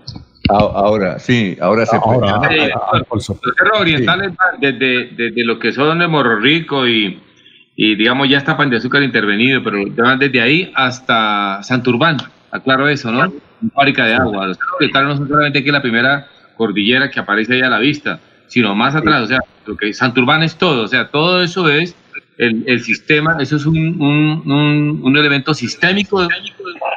Ahora, 0.48 1.18
sí, 1.18 1.56
ahora 1.60 1.86
se 1.86 1.98
puede. 2.00 2.28
Ahora, 2.28 2.48
Eh, 2.50 2.58
director, 2.64 3.06
los 3.12 3.26
cerros 3.26 3.80
orientales 3.80 4.30
van 4.36 4.60
desde, 4.60 5.10
desde 5.14 5.44
lo 5.44 5.58
que 5.58 5.72
son 5.72 5.98
de 5.98 6.08
Morro 6.08 6.40
Rico 6.40 6.88
y, 6.88 7.20
y 7.76 7.94
digamos 7.96 8.28
ya 8.28 8.38
está 8.38 8.56
Pan 8.56 8.70
de 8.70 8.78
Azúcar 8.78 9.02
intervenido, 9.02 9.62
pero 9.62 9.78
van 9.96 10.18
desde 10.18 10.40
ahí 10.40 10.72
hasta 10.74 11.62
Santurbán, 11.62 12.16
aclaro 12.50 12.88
eso, 12.88 13.12
¿no? 13.12 13.32
Fábrica 13.74 14.06
de 14.06 14.14
agua. 14.14 14.46
Los 14.46 14.56
cerros 14.56 14.74
orientales 14.76 15.08
no 15.08 15.16
son 15.18 15.28
solamente 15.28 15.58
aquí 15.58 15.70
la 15.70 15.82
primera 15.82 16.26
cordillera 16.56 17.10
que 17.10 17.20
aparece 17.20 17.54
ahí 17.54 17.60
a 17.62 17.68
la 17.68 17.78
vista, 17.78 18.18
sino 18.50 18.74
más 18.74 18.94
atrás, 18.94 19.22
o 19.22 19.26
sea, 19.26 19.38
lo 19.64 19.76
que 19.76 19.92
Santurbán 19.94 20.42
es 20.42 20.56
todo, 20.56 20.82
o 20.82 20.88
sea, 20.88 21.08
todo 21.08 21.42
eso 21.42 21.68
es 21.68 21.94
el, 22.36 22.64
el 22.66 22.80
sistema, 22.82 23.36
eso 23.38 23.56
es 23.56 23.64
un, 23.64 23.76
un, 23.78 24.50
un, 24.50 25.00
un 25.02 25.16
elemento 25.16 25.54
sistémico 25.54 26.26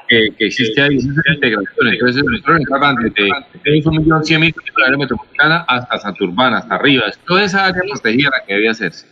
que, 0.07 0.29
que 0.37 0.45
existe 0.47 0.81
ahí, 0.81 0.95
esa 0.95 1.09
es 1.09 1.15
la 1.27 1.33
integración. 1.35 1.87
Entonces, 1.87 2.23
nosotros 2.23 2.59
van 2.81 2.95
desde 2.95 3.29
desde 3.63 3.89
un 3.89 3.97
millón 3.97 4.23
cien 4.23 4.41
mil 4.41 4.51
de 4.51 4.61
la 4.77 4.85
área 4.87 4.97
metropolitana 4.97 5.65
hasta 5.67 5.99
Santurbán, 5.99 6.53
hasta 6.53 6.75
arriba. 6.75 7.03
Toda 7.27 7.43
esa 7.43 7.65
área 7.65 7.81
protegida 7.89 8.29
la 8.31 8.45
que 8.45 8.53
debía 8.53 8.71
hacerse. 8.71 9.05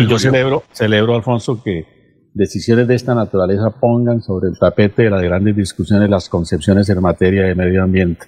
y 0.00 0.06
yo 0.06 0.18
celebro, 0.18 0.64
celebro, 0.72 1.16
Alfonso, 1.16 1.62
que 1.62 1.84
decisiones 2.32 2.88
de 2.88 2.94
esta 2.94 3.14
naturaleza 3.14 3.70
pongan 3.78 4.22
sobre 4.22 4.48
el 4.48 4.58
tapete 4.58 5.02
de 5.02 5.10
las 5.10 5.22
grandes 5.22 5.56
discusiones 5.56 6.08
las 6.08 6.28
concepciones 6.28 6.88
en 6.88 7.02
materia 7.02 7.44
de 7.44 7.54
medio 7.54 7.82
ambiente, 7.82 8.26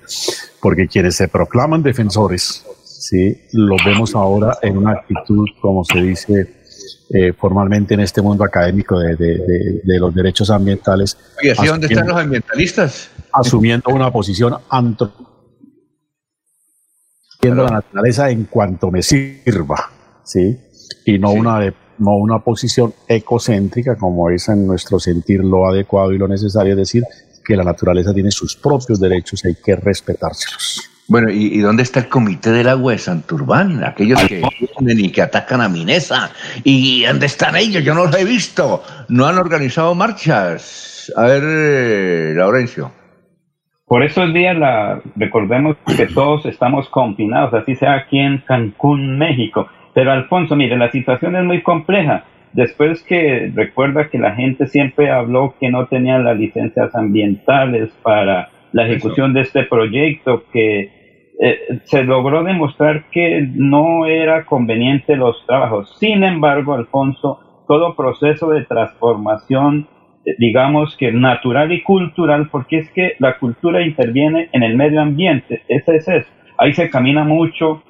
porque 0.60 0.88
quienes 0.88 1.16
se 1.16 1.28
proclaman 1.28 1.82
defensores, 1.82 2.66
sí, 3.08 3.36
los 3.52 3.82
vemos 3.84 4.14
ahora 4.14 4.56
en 4.62 4.76
una 4.78 4.92
actitud, 4.92 5.46
como 5.60 5.84
se 5.84 6.00
dice 6.00 6.64
eh, 7.10 7.32
formalmente 7.34 7.94
en 7.94 8.00
este 8.00 8.22
mundo 8.22 8.44
académico 8.44 8.98
de, 8.98 9.14
de- 9.16 9.38
de- 9.38 9.80
de 9.84 9.98
los 9.98 10.14
derechos 10.14 10.48
ambientales. 10.50 11.16
Oye, 11.40 11.54
¿sí 11.54 11.66
dónde 11.66 11.86
están 11.86 12.08
los 12.08 12.16
ambientalistas? 12.16 13.10
asumiendo 13.32 13.90
una 13.92 14.10
posición 14.12 14.54
antro 14.70 15.12
la 17.42 17.66
naturaleza 17.68 18.30
en 18.30 18.44
cuanto 18.44 18.90
me 18.90 19.02
sirva, 19.02 19.90
¿sí? 20.24 20.56
Y 21.04 21.18
no 21.18 21.32
una 21.32 21.60
de- 21.60 21.74
no 21.98 22.16
una 22.16 22.38
posición 22.42 22.94
ecocéntrica 23.06 23.96
como 23.96 24.30
es 24.30 24.48
en 24.48 24.66
nuestro 24.66 24.98
sentir 24.98 25.44
lo 25.44 25.66
adecuado 25.68 26.12
y 26.12 26.18
lo 26.18 26.26
necesario, 26.26 26.72
es 26.72 26.78
decir, 26.78 27.04
que 27.44 27.54
la 27.56 27.62
naturaleza 27.64 28.14
tiene 28.14 28.30
sus 28.30 28.56
propios 28.56 28.98
derechos 28.98 29.44
y 29.44 29.48
hay 29.48 29.56
que 29.62 29.76
respetárselos. 29.76 30.90
Bueno, 31.06 31.30
¿y, 31.30 31.54
y 31.54 31.58
dónde 31.58 31.82
está 31.82 32.00
el 32.00 32.08
comité 32.08 32.50
del 32.50 32.68
agua 32.68 32.92
de 32.92 32.98
Santurbán? 32.98 33.84
Aquellos 33.84 34.22
que 34.24 34.42
vienen 34.80 35.04
y 35.04 35.10
que 35.10 35.22
atacan 35.22 35.60
a 35.60 35.68
Minesa. 35.68 36.30
¿Y 36.64 37.04
dónde 37.04 37.26
están 37.26 37.56
ellos? 37.56 37.84
Yo 37.84 37.94
no 37.94 38.06
los 38.06 38.18
he 38.18 38.24
visto. 38.24 38.82
No 39.08 39.26
han 39.26 39.38
organizado 39.38 39.94
marchas. 39.94 41.12
A 41.16 41.24
ver, 41.24 41.42
eh, 41.44 42.32
Laurencio. 42.34 42.90
Por 43.86 44.02
esos 44.02 44.32
días 44.32 44.56
la, 44.56 45.02
recordemos 45.14 45.76
que 45.96 46.06
todos 46.06 46.46
estamos 46.46 46.88
confinados, 46.88 47.52
así 47.52 47.74
sea 47.74 47.94
aquí 47.94 48.18
en 48.18 48.38
Cancún, 48.38 49.18
México. 49.18 49.68
Pero 49.92 50.10
Alfonso, 50.10 50.56
mire, 50.56 50.76
la 50.76 50.90
situación 50.90 51.36
es 51.36 51.44
muy 51.44 51.62
compleja. 51.62 52.24
Después 52.54 53.02
que 53.02 53.52
recuerda 53.54 54.08
que 54.08 54.18
la 54.18 54.34
gente 54.34 54.68
siempre 54.68 55.10
habló 55.10 55.54
que 55.60 55.70
no 55.70 55.86
tenían 55.86 56.24
las 56.24 56.38
licencias 56.38 56.94
ambientales 56.94 57.90
para 58.02 58.48
la 58.74 58.86
ejecución 58.86 59.32
de 59.32 59.42
este 59.42 59.62
proyecto, 59.62 60.44
que 60.52 60.90
eh, 61.40 61.58
se 61.84 62.02
logró 62.02 62.42
demostrar 62.42 63.08
que 63.10 63.48
no 63.54 64.04
era 64.04 64.44
conveniente 64.44 65.16
los 65.16 65.46
trabajos. 65.46 65.96
Sin 65.98 66.24
embargo, 66.24 66.74
Alfonso, 66.74 67.64
todo 67.68 67.94
proceso 67.94 68.50
de 68.50 68.64
transformación 68.64 69.88
eh, 70.26 70.34
digamos 70.38 70.96
que 70.96 71.12
natural 71.12 71.72
y 71.72 71.82
cultural, 71.82 72.48
porque 72.50 72.78
es 72.78 72.90
que 72.90 73.12
la 73.20 73.38
cultura 73.38 73.82
interviene 73.82 74.48
en 74.52 74.64
el 74.64 74.76
medio 74.76 75.00
ambiente, 75.00 75.62
ese 75.68 75.96
es 75.96 76.08
eso. 76.08 76.28
Ahí 76.58 76.72
se 76.72 76.90
camina 76.90 77.24
mucho 77.24 77.82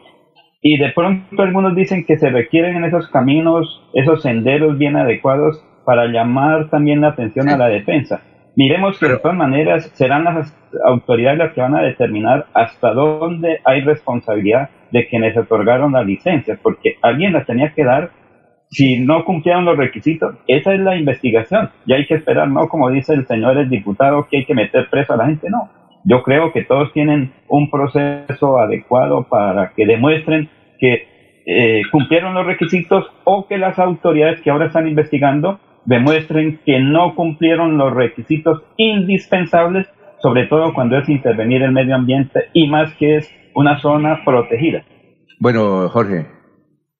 y 0.61 0.77
de 0.79 0.91
pronto 0.91 1.43
algunos 1.43 1.75
dicen 1.75 2.05
que 2.05 2.19
se 2.19 2.31
requieren 2.31 2.77
en 2.77 2.85
esos 2.85 3.09
caminos, 3.09 3.83
esos 3.95 4.23
senderos 4.23 4.79
bien 4.79 4.97
adecuados 4.97 5.63
para 5.85 6.07
llamar 6.07 6.71
también 6.71 7.03
la 7.03 7.09
atención 7.09 7.49
a 7.49 7.57
la 7.57 7.69
defensa. 7.69 8.23
Miremos 8.57 8.99
que 8.99 9.09
de 9.09 9.19
todas 9.19 9.37
maneras 9.37 9.91
serán 9.95 10.25
las 10.25 10.57
autoridades 10.85 11.39
las 11.39 11.53
que 11.53 11.61
van 11.61 11.75
a 11.75 11.83
determinar 11.83 12.47
hasta 12.55 12.93
dónde 12.93 13.61
hay 13.65 13.81
responsabilidad 13.81 14.71
de 14.93 15.09
quienes 15.09 15.37
otorgaron 15.37 15.93
las 15.93 16.07
licencias, 16.07 16.59
porque 16.63 16.97
alguien 17.03 17.33
las 17.33 17.47
tenía 17.47 17.73
que 17.75 17.85
dar 17.85 18.11
si 18.71 18.99
no 18.99 19.25
cumplieron 19.25 19.65
los 19.65 19.77
requisitos, 19.77 20.37
esa 20.49 20.75
es 20.75 20.81
la 20.81 20.97
investigación. 20.97 21.71
Y 21.87 21.93
hay 21.93 22.07
que 22.07 22.15
esperar, 22.15 22.49
no 22.49 22.69
como 22.69 22.91
dice 22.91 23.15
el 23.15 23.27
señor 23.27 23.57
el 23.57 23.71
diputado, 23.71 24.27
que 24.29 24.39
hay 24.39 24.45
que 24.45 24.55
meter 24.55 24.89
preso 24.91 25.13
a 25.13 25.17
la 25.17 25.27
gente, 25.27 25.49
no. 25.51 25.71
Yo 26.05 26.23
creo 26.23 26.53
que 26.53 26.65
todos 26.65 26.93
tienen 26.93 27.33
un 27.49 27.71
proceso 27.71 28.59
adecuado 28.59 29.27
para 29.29 29.73
que 29.75 29.87
demuestren 29.87 30.51
que 30.79 31.07
eh, 31.47 31.83
cumplieron 31.91 32.35
los 32.35 32.47
requisitos 32.47 33.07
o 33.25 33.47
que 33.47 33.59
las 33.59 33.79
autoridades 33.79 34.41
que 34.41 34.51
ahora 34.51 34.67
están 34.67 34.89
investigando 34.89 35.61
demuestren 35.85 36.61
que 36.65 36.81
no 36.81 37.15
cumplieron 37.15 37.77
los 37.77 37.93
requisitos 37.93 38.63
indispensables, 38.77 39.87
sobre 40.21 40.47
todo 40.47 40.73
cuando 40.75 40.99
es 40.99 41.09
intervenir 41.09 41.63
el 41.63 41.73
medio 41.73 41.95
ambiente 41.95 42.49
y 42.53 42.69
más 42.69 42.95
que 42.95 43.17
es 43.17 43.31
una 43.55 43.81
zona 43.81 44.25
protegida. 44.25 44.85
Bueno, 45.39 45.89
Jorge. 45.89 46.27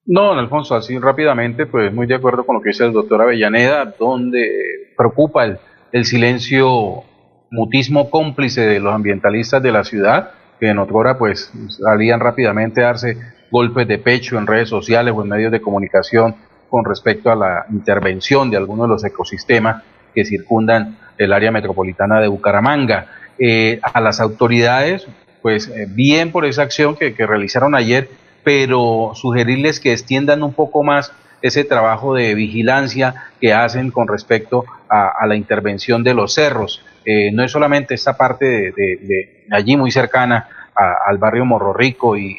No, 0.05 0.25
don 0.25 0.37
Alfonso, 0.37 0.75
así 0.75 0.99
rápidamente, 0.99 1.65
pues 1.65 1.91
muy 1.91 2.05
de 2.05 2.15
acuerdo 2.15 2.45
con 2.45 2.55
lo 2.55 2.61
que 2.61 2.69
dice 2.69 2.85
el 2.85 2.93
doctor 2.93 3.21
Avellaneda, 3.21 3.95
donde 3.97 4.93
preocupa 4.95 5.45
el, 5.45 5.57
el 5.91 6.05
silencio 6.05 7.03
mutismo 7.49 8.09
cómplice 8.11 8.61
de 8.61 8.79
los 8.79 8.93
ambientalistas 8.93 9.63
de 9.63 9.71
la 9.71 9.83
ciudad, 9.83 10.31
que 10.59 10.69
en 10.69 10.77
otra 10.77 11.17
pues 11.17 11.51
salían 11.69 12.19
rápidamente 12.19 12.81
a 12.81 12.87
darse 12.87 13.17
golpes 13.51 13.87
de 13.87 13.97
pecho 13.97 14.37
en 14.37 14.47
redes 14.47 14.69
sociales 14.69 15.13
o 15.15 15.23
en 15.23 15.29
medios 15.29 15.51
de 15.51 15.61
comunicación 15.61 16.35
con 16.69 16.85
respecto 16.85 17.31
a 17.31 17.35
la 17.35 17.65
intervención 17.71 18.49
de 18.49 18.57
algunos 18.57 18.87
de 18.87 18.93
los 18.93 19.05
ecosistemas 19.05 19.83
que 20.13 20.25
circundan 20.25 20.97
el 21.17 21.33
área 21.33 21.51
metropolitana 21.51 22.19
de 22.19 22.27
Bucaramanga. 22.27 23.07
Eh, 23.37 23.79
a 23.81 23.99
las 23.99 24.21
autoridades, 24.21 25.07
pues 25.41 25.67
eh, 25.67 25.87
bien 25.89 26.31
por 26.31 26.45
esa 26.45 26.63
acción 26.63 26.95
que, 26.95 27.13
que 27.13 27.27
realizaron 27.27 27.75
ayer, 27.75 28.09
pero 28.43 29.11
sugerirles 29.13 29.79
que 29.79 29.91
extiendan 29.91 30.41
un 30.43 30.53
poco 30.53 30.83
más 30.83 31.11
ese 31.41 31.63
trabajo 31.63 32.15
de 32.15 32.33
vigilancia 32.33 33.29
que 33.39 33.53
hacen 33.53 33.91
con 33.91 34.07
respecto 34.07 34.65
a, 34.89 35.27
la 35.27 35.35
intervención 35.35 36.03
de 36.03 36.13
los 36.13 36.33
cerros. 36.33 36.83
Eh, 37.05 37.31
no 37.31 37.43
es 37.43 37.51
solamente 37.51 37.93
esta 37.93 38.17
parte 38.17 38.71
de, 38.71 39.45
allí 39.51 39.77
muy 39.77 39.91
cercana 39.91 40.47
al 40.73 41.17
barrio 41.17 41.45
Morro 41.45 41.73
Rico 41.73 42.17
y, 42.17 42.35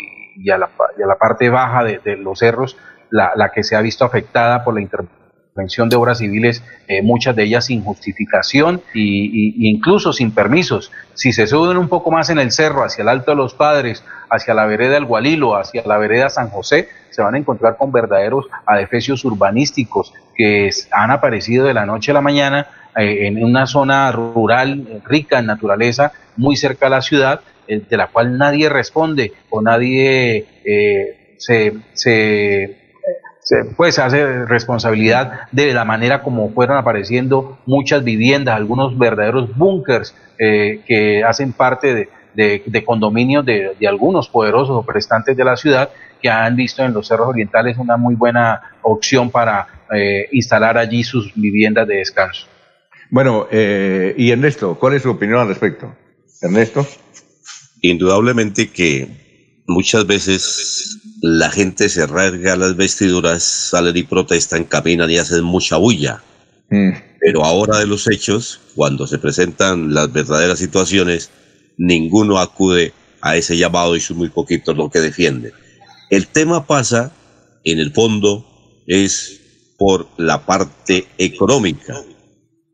a, 0.50 0.58
la, 0.58 0.68
parte 1.18 1.48
baja 1.48 1.84
de, 1.84 2.16
los 2.16 2.38
cerros 2.38 2.76
la, 3.16 3.50
que 3.50 3.62
se 3.62 3.76
ha 3.76 3.80
visto 3.80 4.04
afectada 4.04 4.64
por 4.64 4.74
la 4.74 4.80
intervención 4.80 5.88
de 5.88 5.96
obras 5.96 6.18
civiles, 6.18 6.62
eh, 6.86 7.02
muchas 7.02 7.34
de 7.34 7.44
ellas 7.44 7.66
sin 7.66 7.82
justificación 7.82 8.82
y, 8.92 9.70
incluso 9.70 10.12
sin 10.12 10.32
permisos. 10.32 10.92
Si 11.14 11.32
se 11.32 11.46
suben 11.46 11.78
un 11.78 11.88
poco 11.88 12.10
más 12.10 12.28
en 12.28 12.38
el 12.38 12.52
cerro, 12.52 12.84
hacia 12.84 13.02
el 13.02 13.08
Alto 13.08 13.30
de 13.30 13.38
los 13.38 13.54
Padres, 13.54 14.04
hacia 14.28 14.52
la 14.52 14.66
vereda 14.66 14.98
El 14.98 15.06
Gualilo, 15.06 15.56
hacia 15.56 15.82
la 15.86 15.96
vereda 15.96 16.28
San 16.28 16.50
José, 16.50 16.88
se 17.10 17.22
van 17.22 17.34
a 17.34 17.38
encontrar 17.38 17.78
con 17.78 17.90
verdaderos 17.90 18.46
adefesios 18.66 19.24
urbanísticos 19.24 20.12
que 20.34 20.68
han 20.90 21.10
aparecido 21.10 21.66
de 21.66 21.72
la 21.72 21.86
noche 21.86 22.10
a 22.10 22.14
la 22.14 22.20
mañana 22.20 22.66
eh, 22.94 23.26
en 23.26 23.42
una 23.42 23.66
zona 23.66 24.12
rural 24.12 25.00
rica 25.06 25.38
en 25.38 25.46
naturaleza, 25.46 26.12
muy 26.36 26.56
cerca 26.56 26.88
a 26.88 26.90
la 26.90 27.00
ciudad, 27.00 27.40
eh, 27.66 27.80
de 27.88 27.96
la 27.96 28.08
cual 28.08 28.36
nadie 28.36 28.68
responde 28.68 29.32
o 29.48 29.62
nadie 29.62 30.46
se, 31.38 31.72
se 31.94 32.85
pues 33.76 33.98
hace 33.98 34.44
responsabilidad 34.44 35.48
de 35.52 35.72
la 35.72 35.84
manera 35.84 36.22
como 36.22 36.50
fueron 36.52 36.78
apareciendo 36.78 37.58
muchas 37.66 38.02
viviendas, 38.02 38.56
algunos 38.56 38.98
verdaderos 38.98 39.56
búnkers 39.56 40.14
eh, 40.38 40.80
que 40.86 41.22
hacen 41.22 41.52
parte 41.52 42.08
de, 42.34 42.84
condominios 42.84 43.44
de, 43.46 43.74
algunos 43.88 44.28
poderosos 44.28 44.76
o 44.76 44.82
prestantes 44.82 45.36
de 45.36 45.44
la 45.44 45.56
ciudad 45.56 45.90
que 46.20 46.28
han 46.28 46.56
visto 46.56 46.84
en 46.84 46.92
los 46.92 47.06
cerros 47.06 47.28
orientales 47.28 47.78
una 47.78 47.96
muy 47.96 48.14
buena 48.14 48.62
opción 48.82 49.30
para 49.30 49.66
eh, 49.94 50.28
instalar 50.32 50.76
allí 50.76 51.04
sus 51.04 51.32
viviendas 51.34 51.86
de 51.86 51.96
descanso. 51.96 52.46
Bueno, 53.10 53.46
eh, 53.50 54.14
y 54.18 54.30
Ernesto, 54.32 54.76
¿cuál 54.78 54.94
es 54.94 55.02
su 55.02 55.10
opinión 55.10 55.38
al 55.38 55.48
respecto? 55.48 55.94
Ernesto. 56.42 56.84
Indudablemente 57.80 58.70
que 58.70 59.25
muchas 59.66 60.06
veces 60.06 60.98
la 61.22 61.50
gente 61.50 61.88
se 61.88 62.06
rasga 62.06 62.56
las 62.56 62.76
vestiduras, 62.76 63.42
salen 63.42 63.96
y 63.96 64.02
protestan, 64.02 64.64
caminan 64.64 65.10
y 65.10 65.18
hacen 65.18 65.44
mucha 65.44 65.76
bulla. 65.76 66.22
Mm. 66.70 66.90
Pero 67.20 67.44
ahora 67.44 67.78
de 67.78 67.86
los 67.86 68.08
hechos, 68.08 68.60
cuando 68.74 69.06
se 69.06 69.18
presentan 69.18 69.94
las 69.94 70.12
verdaderas 70.12 70.58
situaciones, 70.58 71.30
ninguno 71.78 72.38
acude 72.38 72.92
a 73.20 73.36
ese 73.36 73.56
llamado 73.56 73.96
y 73.96 74.00
son 74.00 74.18
muy 74.18 74.28
poquitos 74.28 74.76
los 74.76 74.90
que 74.90 75.00
defienden. 75.00 75.52
El 76.10 76.28
tema 76.28 76.66
pasa, 76.66 77.12
en 77.64 77.80
el 77.80 77.92
fondo, 77.92 78.46
es 78.86 79.40
por 79.78 80.08
la 80.16 80.46
parte 80.46 81.08
económica. 81.18 81.94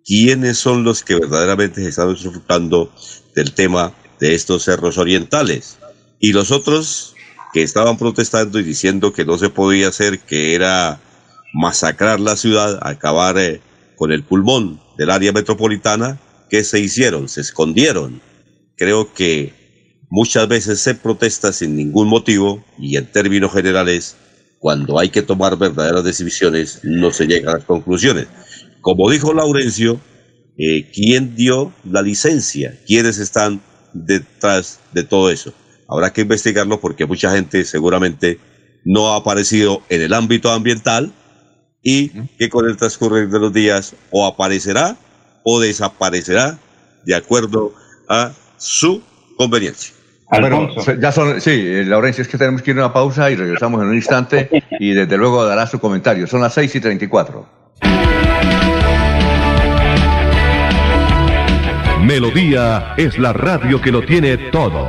¿Quiénes 0.05 0.59
son 0.59 0.85
los 0.85 1.03
que 1.03 1.15
verdaderamente 1.15 1.83
se 1.83 1.89
están 1.89 2.13
disfrutando 2.13 2.93
del 3.35 3.53
tema 3.53 3.95
de 4.21 4.35
estos 4.35 4.65
cerros 4.65 4.99
orientales? 4.99 5.79
Y 6.25 6.33
los 6.33 6.53
otros 6.53 7.17
que 7.53 7.65
estaban 7.65 7.99
protestando 7.99 8.61
y 8.61 8.63
diciendo 8.63 9.13
que 9.13 9.25
no 9.25 9.39
se 9.39 9.51
podía 9.51 9.89
hacer, 9.89 10.21
que 10.21 10.55
era 10.55 11.01
masacrar 11.53 12.21
la 12.21 12.37
ciudad, 12.37 12.79
acabar 12.81 13.37
eh, 13.39 13.61
con 13.97 14.13
el 14.13 14.23
pulmón 14.23 14.81
del 14.97 15.11
área 15.11 15.33
metropolitana, 15.33 16.21
¿qué 16.49 16.63
se 16.63 16.79
hicieron? 16.79 17.29
Se 17.29 17.41
escondieron. 17.41 18.23
Creo 18.77 19.13
que 19.13 19.53
muchas 20.11 20.47
veces 20.47 20.79
se 20.79 20.95
protesta 20.95 21.53
sin 21.53 21.75
ningún 21.75 22.07
motivo 22.07 22.65
y 22.79 22.97
en 22.97 23.11
términos 23.11 23.53
generales, 23.53 24.17
cuando 24.61 25.01
hay 25.01 25.09
que 25.09 25.23
tomar 25.23 25.59
verdaderas 25.59 26.05
decisiones, 26.05 26.83
no 26.85 27.11
se 27.11 27.27
llega 27.27 27.51
a 27.51 27.55
las 27.57 27.65
conclusiones. 27.65 28.29
Como 28.81 29.11
dijo 29.11 29.35
Laurencio, 29.35 30.01
eh, 30.57 30.89
¿quién 30.95 31.35
dio 31.35 31.75
la 31.83 32.01
licencia? 32.01 32.79
¿Quiénes 32.87 33.19
están 33.19 33.61
detrás 33.93 34.79
de 34.93 35.03
todo 35.03 35.29
eso? 35.29 35.53
Habrá 35.93 36.13
que 36.13 36.23
investigarlo 36.23 36.81
porque 36.81 37.07
mucha 37.07 37.31
gente 37.33 37.65
seguramente 37.65 38.39
no 38.85 39.13
ha 39.13 39.17
aparecido 39.17 39.83
en 39.89 40.03
el 40.03 40.15
ámbito 40.15 40.51
ambiental 40.51 41.13
y 41.83 42.09
que 42.39 42.49
con 42.49 42.67
el 42.67 42.77
transcurrir 42.77 43.29
de 43.29 43.39
los 43.39 43.53
días 43.53 43.95
o 44.11 44.27
aparecerá 44.27 44.97
o 45.45 45.61
desaparecerá 45.61 46.59
de 47.05 47.15
acuerdo 47.15 47.75
a 48.09 48.33
su 48.57 49.03
conveniencia. 49.37 49.95
Bueno, 50.31 50.71
ya 50.99 51.13
son, 51.13 51.43
sí, 51.43 51.85
Laurencia, 51.85 52.23
es 52.23 52.29
que 52.29 52.39
tenemos 52.39 52.63
que 52.63 52.71
ir 52.71 52.79
a 52.79 52.87
una 52.87 52.93
pausa 52.93 53.31
y 53.31 53.37
regresamos 53.37 53.83
en 53.83 53.89
un 53.89 53.95
instante 53.95 54.49
y 54.81 54.93
desde 54.95 55.19
luego 55.19 55.45
dará 55.45 55.67
su 55.67 55.79
comentario. 55.79 56.27
Son 56.27 56.41
las 56.41 56.55
6 56.55 56.75
y 56.77 56.81
34. 56.81 57.63
Melodía 62.03 62.95
es 62.97 63.19
la 63.19 63.33
radio 63.33 63.81
que 63.81 63.93
lo 63.93 64.03
tiene 64.03 64.37
todo. 64.51 64.89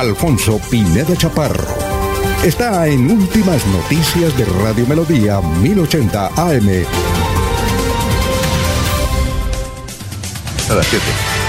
Alfonso 0.00 0.58
Pineda 0.70 1.14
Chaparro. 1.14 1.62
Está 2.42 2.88
en 2.88 3.10
Últimas 3.10 3.66
Noticias 3.66 4.34
de 4.38 4.46
Radio 4.64 4.86
Melodía 4.86 5.40
1080 5.60 6.26
AM. 6.28 6.68
A 10.70 10.74
las 10.74 10.86
7. 10.86 11.04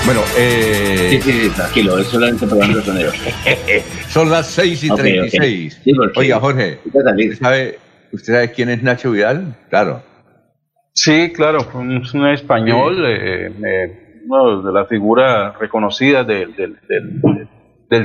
Bueno, 0.06 0.22
eh... 0.38 1.20
Sí, 1.24 1.32
sí, 1.32 1.49
tranquilo, 1.56 1.97
es 1.97 2.08
solamente 2.08 2.45
probando 2.45 2.82
sonido. 2.82 3.12
Son 4.10 4.30
las 4.30 4.47
6 4.47 4.84
y 4.84 4.89
Ok, 4.89 4.93
ok. 4.95 4.99
36. 5.02 5.82
Sí, 5.86 5.93
porque- 5.93 6.20
Oiga, 6.20 6.39
Jorge, 6.41 6.80
¿usted 6.86 7.38
sabe, 7.39 7.80
¿usted 8.12 8.34
sabe 8.34 8.52
quién 8.52 8.68
es 8.70 8.84
Nacho 8.84 9.12
Vidal? 9.12 9.56
Claro. 9.70 10.04
Sí, 10.93 11.32
claro, 11.34 11.60
es 11.62 12.14
un 12.14 12.28
español, 12.28 13.06
eh, 13.08 13.49
eh, 13.66 14.22
uno 14.28 14.62
de 14.62 14.74
las 14.74 14.89
figuras 14.89 15.58
reconocidas 15.58 16.28
del, 16.28 16.54
del, 16.54 16.78
del- 16.89 17.22
del 17.22 17.47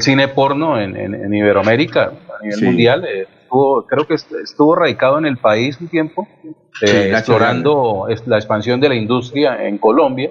cine 0.01 0.29
porno 0.29 0.81
en, 0.81 0.97
en- 0.97 1.15
en 1.15 1.33
Iberoamérica, 1.35 2.05
a 2.39 2.43
nivel 2.43 2.59
Sí. 2.59 2.65
mundial. 2.65 3.05
eh, 3.05 3.27
estuvo- 3.43 3.87
creo 3.87 4.07
que 4.07 4.15
est- 4.15 4.33
estuvo 4.43 4.75
radicado 4.75 5.19
en 5.19 5.27
el 5.27 5.37
país 5.39 5.81
un 5.81 5.89
tiempo, 5.89 6.27
eh, 6.83 6.87
Sí, 6.87 6.97
explorando 7.11 8.07
la 8.27 8.37
expansión 8.37 8.81
de 8.81 8.89
la 8.89 8.95
industria 8.97 9.65
en 9.67 9.79
Colombia, 9.79 10.31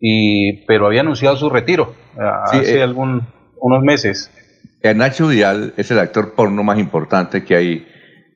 y 0.00 0.64
pero 0.66 0.86
había 0.86 1.02
anunciado 1.02 1.36
su 1.36 1.48
retiro 1.50 1.94
eh, 2.16 2.20
Sí, 2.50 2.56
hace 2.58 2.78
eh, 2.78 2.82
algún, 2.82 3.22
unos 3.60 3.82
meses. 3.82 4.30
Nacho 4.82 5.28
Vidal 5.28 5.74
es 5.76 5.90
el 5.90 5.98
actor 6.00 6.34
porno 6.34 6.62
más 6.64 6.78
importante 6.78 7.44
que 7.44 7.54
hay 7.54 7.86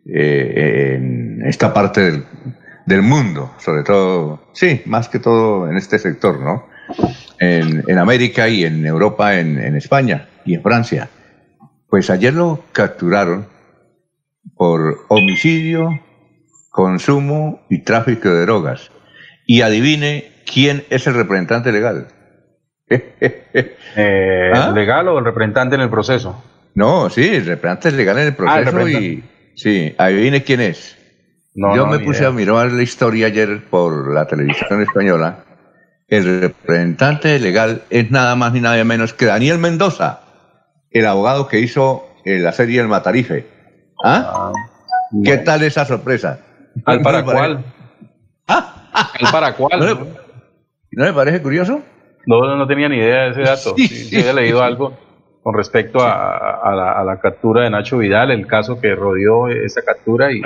en 0.07 1.43
esta 1.47 1.73
parte 1.73 2.01
del, 2.03 2.25
del 2.87 3.03
mundo, 3.03 3.51
sobre 3.59 3.83
todo, 3.83 4.49
sí, 4.53 4.83
más 4.87 5.09
que 5.09 5.19
todo 5.19 5.69
en 5.69 5.77
este 5.77 5.99
sector, 5.99 6.41
¿no? 6.41 6.67
En, 7.41 7.83
en 7.89 7.99
América 7.99 8.47
y 8.49 8.65
en 8.65 8.85
Europa, 8.87 9.39
en, 9.39 9.59
en 9.59 9.75
España 9.77 10.29
y 10.45 10.55
en 10.55 10.63
Francia. 10.63 11.09
Pues 11.89 12.11
ayer 12.11 12.35
lo 12.35 12.65
capturaron 12.73 13.47
por 14.57 15.05
homicidio, 15.09 16.01
consumo 16.71 17.65
y 17.71 17.83
tráfico 17.83 18.29
de 18.31 18.43
drogas. 18.43 18.91
Y 19.47 19.61
adivine 19.63 20.33
quién 20.53 20.85
es 20.91 21.07
el 21.07 21.15
representante 21.15 21.73
legal. 21.73 22.09
Eh, 23.97 24.51
¿Ah? 24.53 24.73
¿Legal 24.75 25.07
o 25.07 25.19
el 25.21 25.25
representante 25.25 25.77
en 25.77 25.83
el 25.83 25.89
proceso? 25.91 26.43
No, 26.75 27.09
sí, 27.09 27.23
el 27.23 27.47
representante 27.47 27.89
es 27.89 27.95
legal 27.95 28.19
en 28.19 28.27
el 28.27 28.35
Ah, 28.49 28.59
el 28.59 28.65
proceso 28.65 28.89
y 28.89 29.25
sí, 29.55 29.95
adivine 29.97 30.43
quién 30.43 30.61
es. 30.61 30.99
No, 31.55 31.77
Yo 31.77 31.87
no, 31.87 31.93
me 31.93 32.01
puse 32.01 32.21
idea. 32.21 32.31
a 32.31 32.33
mirar 32.33 32.73
la 32.73 32.83
historia 32.83 33.29
ayer 33.29 33.65
por 33.71 34.13
la 34.13 34.27
televisión 34.27 34.83
española. 34.83 35.45
El 36.09 36.41
representante 36.41 37.39
legal 37.39 37.83
es 37.91 38.11
nada 38.11 38.35
más 38.35 38.53
ni 38.53 38.61
nada 38.61 38.83
menos 38.83 39.15
que 39.15 39.27
Daniel 39.27 39.59
Mendoza, 39.59 40.23
el 40.95 41.07
abogado 41.07 41.47
que 41.49 41.59
hizo 41.61 42.05
eh, 42.25 42.39
la 42.39 42.53
serie 42.53 42.81
El 42.81 42.89
Matarife. 42.89 43.47
¿Ah? 44.03 44.53
¿Qué 45.25 45.37
tal 45.39 45.63
esa 45.63 45.85
sorpresa? 45.85 46.41
¿Al 46.87 47.03
para 47.03 47.21
¿No 47.23 47.27
le 47.27 47.33
pare- 47.35 47.39
cuál? 47.39 47.65
¿Al 48.47 49.31
para 49.33 49.55
cuál? 49.57 49.79
¿No 49.81 49.87
le, 49.87 49.95
¿no 50.93 51.05
le 51.05 51.13
parece 51.13 51.43
curioso? 51.43 51.83
No, 52.27 52.57
no 52.57 52.67
tenía 52.67 52.89
ni 52.89 52.97
idea 52.97 53.25
de 53.25 53.31
ese 53.31 53.41
dato. 53.43 53.75
Sí, 53.77 53.89
Sí, 53.89 54.05
sí 54.07 54.17
había 54.21 54.33
leído 54.33 54.59
sí. 54.61 54.65
algo 54.65 54.97
con 55.43 55.55
respecto 55.55 56.01
a, 56.01 56.61
a 56.63 56.75
la, 56.75 56.93
a 56.93 57.05
la 57.05 57.19
captura 57.21 57.65
de 57.65 57.71
Nacho 57.71 57.99
Vidal, 57.99 58.31
el 58.31 58.47
caso 58.47 58.81
que 58.81 58.95
rodeó 58.95 59.49
esa 59.49 59.83
captura 59.83 60.33
y, 60.33 60.41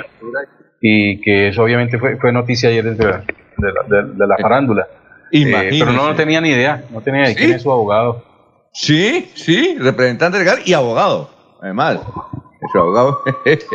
y 0.81 1.21
que 1.21 1.47
eso 1.49 1.63
obviamente 1.63 1.97
fue, 1.97 2.17
fue 2.17 2.33
noticia 2.33 2.67
ayer 2.69 2.83
la- 2.83 2.91
de, 2.91 3.73
la, 3.73 4.03
de- 4.03 4.27
la 4.27 4.37
farándula. 4.41 4.87
Eh, 5.31 5.69
pero 5.79 5.91
no, 5.93 6.09
no 6.09 6.15
tenía 6.15 6.41
ni 6.41 6.49
idea, 6.49 6.83
no 6.89 7.01
tenía 7.01 7.21
idea 7.21 7.29
de 7.29 7.35
quién 7.35 7.51
es 7.53 7.61
su 7.61 7.71
abogado. 7.71 8.25
Sí, 8.73 9.31
sí, 9.35 9.77
representante 9.79 10.39
legal 10.39 10.59
y 10.65 10.73
abogado, 10.73 11.29
además. 11.61 11.99
Su 12.71 12.77
abogado 12.77 13.21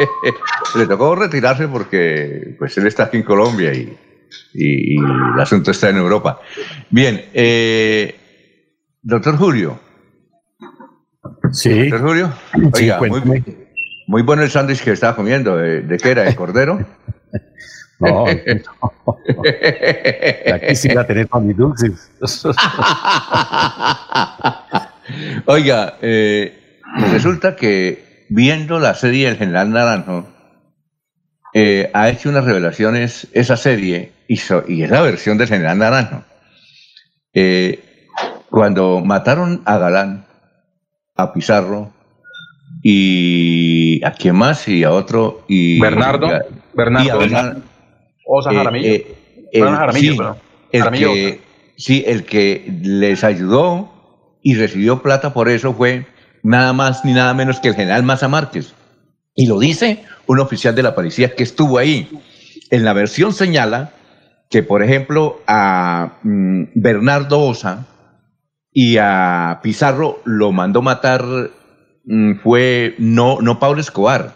le 0.76 0.86
tocó 0.86 1.14
retirarse 1.16 1.66
porque 1.68 2.54
pues 2.58 2.76
él 2.78 2.86
está 2.86 3.04
aquí 3.04 3.16
en 3.16 3.22
Colombia 3.22 3.72
y, 3.72 3.96
y- 4.54 4.94
y 4.94 4.96
el 4.98 5.40
asunto 5.40 5.70
está 5.70 5.88
en 5.90 5.96
Europa. 5.96 6.38
Bien, 6.90 7.24
eh, 7.34 8.14
doctor 9.02 9.36
Julio. 9.36 9.78
Sí. 11.52 11.88
Doctor 11.88 12.06
Julio, 12.08 12.32
Sí, 12.74 12.84
oiga, 12.90 13.00
muy, 14.06 14.22
bueno 14.22 14.42
el 14.42 14.50
sándwich 14.50 14.82
que 14.84 14.92
estaba 14.92 15.16
comiendo. 15.16 15.56
¿De, 15.56 15.80
de 15.82 15.96
qué 15.98 16.10
era? 16.10 16.22
¿De 16.22 16.36
cordero? 16.36 16.78
No, 18.00 18.24
La 20.46 20.60
quisiera 20.60 21.06
tener 21.06 21.28
para 21.28 21.44
mis 21.44 21.56
dulces. 21.56 22.10
Oiga, 25.46 25.96
eh, 26.02 26.80
resulta 27.12 27.56
que 27.56 28.24
viendo 28.28 28.78
la 28.78 28.94
serie 28.94 29.28
El 29.28 29.36
General 29.36 29.70
Naranjo, 29.70 30.26
eh, 31.52 31.90
ha 31.94 32.08
hecho 32.08 32.28
unas 32.30 32.44
revelaciones 32.44 33.28
esa 33.32 33.56
serie 33.56 34.12
y, 34.26 34.36
so- 34.38 34.64
y 34.66 34.82
es 34.82 34.90
la 34.90 35.02
versión 35.02 35.38
del 35.38 35.48
General 35.48 35.78
Naranjo. 35.78 36.24
Eh, 37.32 37.80
cuando 38.50 39.00
mataron 39.04 39.62
a 39.64 39.78
Galán, 39.78 40.24
a 41.16 41.32
Pizarro 41.32 41.92
y 42.82 44.04
a 44.04 44.12
quién 44.12 44.36
más 44.36 44.66
y 44.68 44.84
a 44.84 44.92
otro 44.92 45.44
y 45.48 45.80
Bernardo, 45.80 46.28
y 46.28 46.32
a- 46.32 46.42
Bernardo 46.74 47.06
y 47.06 47.10
a 47.10 47.16
Bernardo- 47.16 47.62
Osa 48.26 48.50
eh, 48.52 48.56
Jaramillo. 48.56 48.88
eh, 48.88 49.16
Bueno, 49.58 49.76
Jaramillo, 49.76 50.12
sí, 50.12 50.18
el 50.72 50.80
Jaramillo 50.80 51.12
que, 51.12 51.40
sí, 51.76 52.04
el 52.06 52.24
que 52.24 52.64
les 52.82 53.24
ayudó 53.24 53.90
y 54.42 54.54
recibió 54.54 55.02
plata 55.02 55.32
por 55.32 55.48
eso 55.48 55.72
fue 55.74 56.06
nada 56.42 56.72
más 56.72 57.04
ni 57.04 57.12
nada 57.12 57.34
menos 57.34 57.60
que 57.60 57.68
el 57.68 57.74
general 57.74 58.02
Maza 58.02 58.28
Márquez. 58.28 58.74
Y 59.34 59.46
lo 59.46 59.58
dice 59.58 60.04
un 60.26 60.40
oficial 60.40 60.74
de 60.74 60.82
la 60.82 60.94
policía 60.94 61.34
que 61.34 61.42
estuvo 61.42 61.78
ahí. 61.78 62.08
En 62.70 62.84
la 62.84 62.92
versión 62.92 63.32
señala 63.32 63.92
que, 64.50 64.62
por 64.62 64.82
ejemplo, 64.82 65.40
a 65.46 66.18
mm, 66.22 66.64
Bernardo 66.74 67.40
Osa 67.40 67.86
y 68.72 68.96
a 68.98 69.60
Pizarro 69.62 70.20
lo 70.24 70.52
mandó 70.52 70.82
matar 70.82 71.24
mm, 72.04 72.40
fue 72.42 72.94
no, 72.98 73.40
no 73.40 73.58
Pablo 73.58 73.80
Escobar, 73.80 74.34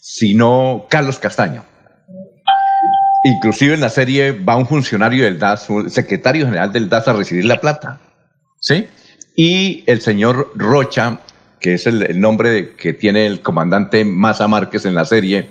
sino 0.00 0.86
Carlos 0.88 1.18
Castaño. 1.18 1.64
Inclusive 3.24 3.74
en 3.74 3.80
la 3.80 3.88
serie 3.90 4.32
va 4.32 4.56
un 4.56 4.66
funcionario 4.66 5.24
del 5.24 5.38
DAS, 5.38 5.70
un 5.70 5.90
secretario 5.90 6.44
general 6.46 6.72
del 6.72 6.88
DAS 6.88 7.08
a 7.08 7.12
recibir 7.12 7.44
la 7.44 7.60
plata. 7.60 8.00
¿Sí? 8.60 8.86
Y 9.36 9.84
el 9.86 10.00
señor 10.00 10.52
Rocha, 10.54 11.20
que 11.60 11.74
es 11.74 11.86
el, 11.86 12.02
el 12.02 12.20
nombre 12.20 12.50
de- 12.50 12.72
que 12.74 12.92
tiene 12.92 13.26
el 13.26 13.40
comandante 13.40 14.04
Maza 14.04 14.48
Márquez 14.48 14.84
en 14.84 14.94
la 14.94 15.04
serie, 15.04 15.48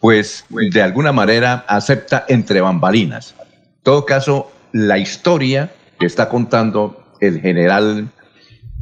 pues 0.00 0.44
de 0.50 0.82
alguna 0.82 1.12
manera 1.12 1.64
acepta 1.68 2.24
entre 2.28 2.60
bambalinas. 2.60 3.34
En 3.40 3.82
todo 3.82 4.04
caso, 4.04 4.52
la 4.72 4.98
historia 4.98 5.72
que 5.98 6.06
está 6.06 6.28
contando 6.28 7.02
el 7.20 7.40
general 7.40 8.10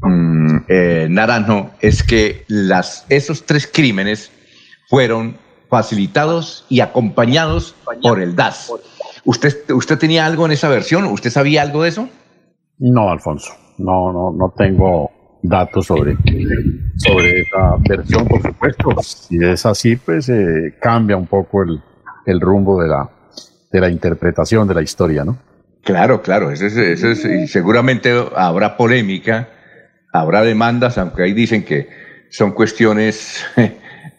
mm, 0.03 0.57
eh, 0.69 1.07
Naranjo 1.09 1.71
es 1.81 2.03
que 2.03 2.45
las, 2.49 3.07
esos 3.09 3.47
tres 3.47 3.71
crímenes 3.73 4.31
fueron 4.89 5.39
facilitados 5.79 6.65
y 6.69 6.79
acompañados 6.81 7.75
por 8.01 8.21
el 8.21 8.37
DAS. 8.37 8.73
¿Usted, 9.25 9.69
¿Usted 9.73 9.99
tenía 9.99 10.25
algo 10.25 10.47
en 10.47 10.53
esa 10.53 10.69
versión? 10.69 11.05
¿Usted 11.07 11.31
sabía 11.31 11.63
algo 11.63 11.83
de 11.83 11.89
eso? 11.89 12.09
No, 12.79 13.11
Alfonso, 13.11 13.53
no, 13.79 14.13
no, 14.13 14.31
no 14.31 14.55
tengo 14.57 15.11
datos 15.43 15.87
sobre, 15.87 16.17
sobre 16.97 17.41
esa 17.41 17.77
versión, 17.89 18.25
por 18.29 18.41
supuesto. 18.41 18.91
Si 19.03 19.37
es 19.45 19.67
así, 19.67 19.97
pues 19.97 20.29
eh, 20.29 20.77
cambia 20.81 21.17
un 21.17 21.27
poco 21.27 21.65
el, 21.65 21.83
el 22.27 22.41
rumbo 22.41 22.81
de 22.81 22.89
la, 22.89 23.11
de 23.73 23.81
la 23.81 23.89
interpretación 23.91 24.69
de 24.69 24.75
la 24.75 24.83
historia, 24.83 25.25
¿no? 25.25 25.39
Claro, 25.83 26.23
claro, 26.23 26.53
eso 26.53 26.67
es, 26.67 26.77
eso 26.77 27.09
es- 27.09 27.25
y 27.25 27.49
seguramente 27.49 28.13
habrá 28.37 28.77
polémica, 28.77 29.49
habrá 30.13 30.43
demandas, 30.43 30.99
aunque 30.99 31.25
ahí 31.25 31.33
dicen 31.33 31.65
que 31.65 31.89
son 32.31 32.53
cuestiones, 32.53 33.45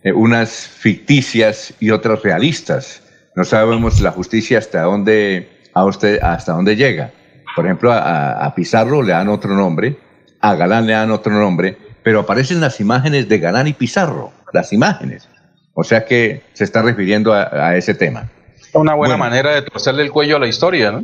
eh, 0.05 0.13
unas 0.13 0.51
ficticias 0.67 1.73
y 1.81 1.89
otras 1.89 2.21
realistas. 2.21 3.01
No 3.35 3.43
sabemos 3.43 3.99
la 3.99 4.11
justicia 4.11 4.59
hasta 4.59 4.83
dónde, 4.83 5.49
a 5.73 5.83
usted, 5.83 6.21
hasta 6.21 6.53
dónde 6.53 6.77
llega. 6.77 7.11
Por 7.57 7.65
ejemplo, 7.65 7.91
a, 7.91 8.45
a 8.45 8.55
Pizarro 8.55 9.01
le 9.01 9.11
dan 9.11 9.27
otro 9.27 9.53
nombre, 9.53 9.97
a 10.39 10.55
Galán 10.55 10.87
le 10.87 10.93
dan 10.93 11.11
otro 11.11 11.33
nombre, 11.33 11.77
pero 12.03 12.21
aparecen 12.21 12.61
las 12.61 12.79
imágenes 12.79 13.27
de 13.27 13.39
Galán 13.39 13.67
y 13.67 13.73
Pizarro, 13.73 14.31
las 14.53 14.71
imágenes. 14.71 15.27
O 15.75 15.83
sea 15.83 16.05
que 16.05 16.41
se 16.53 16.63
está 16.63 16.81
refiriendo 16.81 17.33
a, 17.33 17.75
ese 17.75 17.93
tema. 17.93 18.29
Una 18.73 18.95
buena 18.95 19.17
manera 19.17 19.55
de 19.55 19.61
torcerle 19.63 20.03
el 20.03 20.11
cuello 20.11 20.37
a 20.37 20.39
la 20.39 20.47
historia, 20.47 20.91
¿no? 20.91 21.03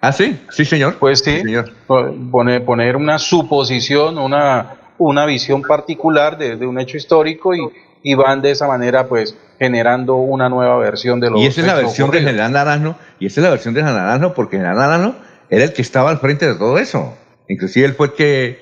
Ah, 0.00 0.10
sí, 0.10 0.36
sí, 0.50 0.64
señor. 0.64 0.96
Pues 0.98 1.20
sí, 1.20 1.38
señor. 1.40 1.72
Poner, 1.86 2.64
poner 2.64 2.96
una 2.96 3.20
suposición, 3.20 4.18
una, 4.18 4.74
una 4.98 5.24
visión 5.24 5.62
particular 5.62 6.36
de, 6.36 6.66
un 6.66 6.80
hecho 6.80 6.96
histórico 6.96 7.54
y, 7.54 7.60
y, 8.02 8.14
van 8.14 8.42
de 8.42 8.50
esa 8.50 8.66
manera, 8.66 9.06
pues, 9.08 9.36
generando 9.58 10.16
una 10.16 10.48
nueva 10.48 10.76
versión 10.78 11.20
de 11.20 11.30
lo 11.30 11.38
Y 11.38 11.46
esa 11.46 11.60
es 11.60 11.66
la 11.66 11.74
versión 11.74 12.10
de 12.10 12.20
General 12.20 12.52
Naranjo, 12.52 12.96
y 13.18 13.26
esa 13.26 13.40
es 13.40 13.44
la 13.44 13.50
versión 13.50 13.74
de 13.74 13.80
General 13.80 14.04
Naranjo, 14.04 14.34
porque 14.34 14.56
General 14.56 14.76
Naranjo 14.76 15.14
era 15.50 15.64
el 15.64 15.72
que 15.72 15.82
estaba 15.82 16.10
al 16.10 16.18
frente 16.18 16.46
de 16.46 16.54
todo 16.54 16.78
eso. 16.78 17.16
Inclusive 17.48 17.86
él 17.86 17.94
fue 17.94 18.08
el 18.08 18.12
que 18.14 18.58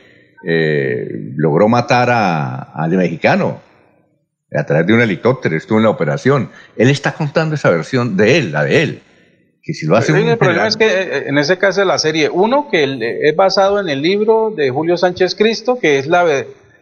eh, 0.46 1.32
logró 1.36 1.68
matar 1.68 2.10
al 2.10 2.90
mexicano 2.90 3.60
a 4.52 4.64
través 4.64 4.86
de 4.86 4.94
un 4.94 5.00
helicóptero, 5.00 5.56
estuvo 5.56 5.78
en 5.78 5.84
la 5.84 5.90
operación. 5.90 6.50
Él 6.76 6.90
está 6.90 7.12
contando 7.12 7.54
esa 7.54 7.70
versión 7.70 8.16
de 8.16 8.38
él, 8.38 8.52
la 8.52 8.64
de 8.64 8.82
él. 8.82 9.02
Que 9.62 9.74
si 9.74 9.86
lo 9.86 9.96
hace 9.96 10.12
el 10.12 10.38
problema 10.38 10.66
es 10.66 10.76
que 10.76 10.86
eh, 10.86 11.28
en 11.28 11.38
ese 11.38 11.58
caso 11.58 11.80
de 11.80 11.86
la 11.86 11.98
serie, 11.98 12.30
uno 12.30 12.68
que 12.70 13.20
es 13.22 13.36
basado 13.36 13.78
en 13.78 13.88
el 13.88 14.00
libro 14.00 14.50
de 14.50 14.70
Julio 14.70 14.96
Sánchez 14.96 15.34
Cristo, 15.34 15.78
que 15.78 15.98
es 15.98 16.06
la 16.06 16.24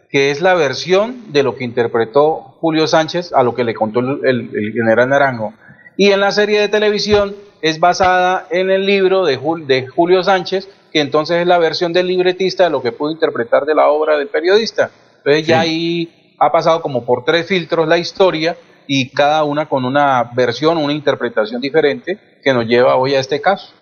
que 0.09 0.31
es 0.31 0.41
la 0.41 0.55
versión 0.55 1.31
de 1.31 1.43
lo 1.43 1.55
que 1.55 1.63
interpretó 1.63 2.55
Julio 2.59 2.87
Sánchez 2.87 3.31
a 3.31 3.43
lo 3.43 3.53
que 3.53 3.63
le 3.63 3.75
contó 3.75 3.99
el, 3.99 4.49
general 4.73 5.09
Naranjo. 5.09 5.53
Y 5.97 6.11
en 6.11 6.19
la 6.19 6.31
serie 6.31 6.59
de 6.59 6.67
televisión 6.67 7.35
es 7.61 7.79
basada 7.79 8.47
en 8.49 8.71
el 8.71 8.85
libro 8.85 9.25
de, 9.25 9.39
de 9.67 9.87
Julio 9.87 10.23
Sánchez, 10.23 10.67
que 10.91 11.01
entonces 11.01 11.41
es 11.41 11.47
la 11.47 11.59
versión 11.59 11.93
del 11.93 12.07
libretista 12.07 12.63
de 12.63 12.69
lo 12.71 12.81
que 12.81 12.91
pudo 12.91 13.11
interpretar 13.11 13.65
de 13.65 13.75
la 13.75 13.89
obra 13.89 14.17
del 14.17 14.29
periodista. 14.29 14.89
Entonces 15.17 15.45
ya 15.45 15.59
ahí 15.59 16.35
ha 16.39 16.51
pasado 16.51 16.81
como 16.81 17.05
por 17.05 17.23
tres 17.23 17.45
filtros 17.45 17.87
la 17.87 17.97
historia 17.97 18.57
y 18.87 19.09
cada 19.09 19.43
una 19.43 19.67
con 19.67 19.85
una 19.85 20.31
versión, 20.33 20.77
una 20.77 20.93
interpretación 20.93 21.61
diferente 21.61 22.17
que 22.41 22.53
nos 22.53 22.65
lleva 22.65 22.95
hoy 22.95 23.13
a 23.13 23.19
este 23.19 23.39
caso. 23.39 23.73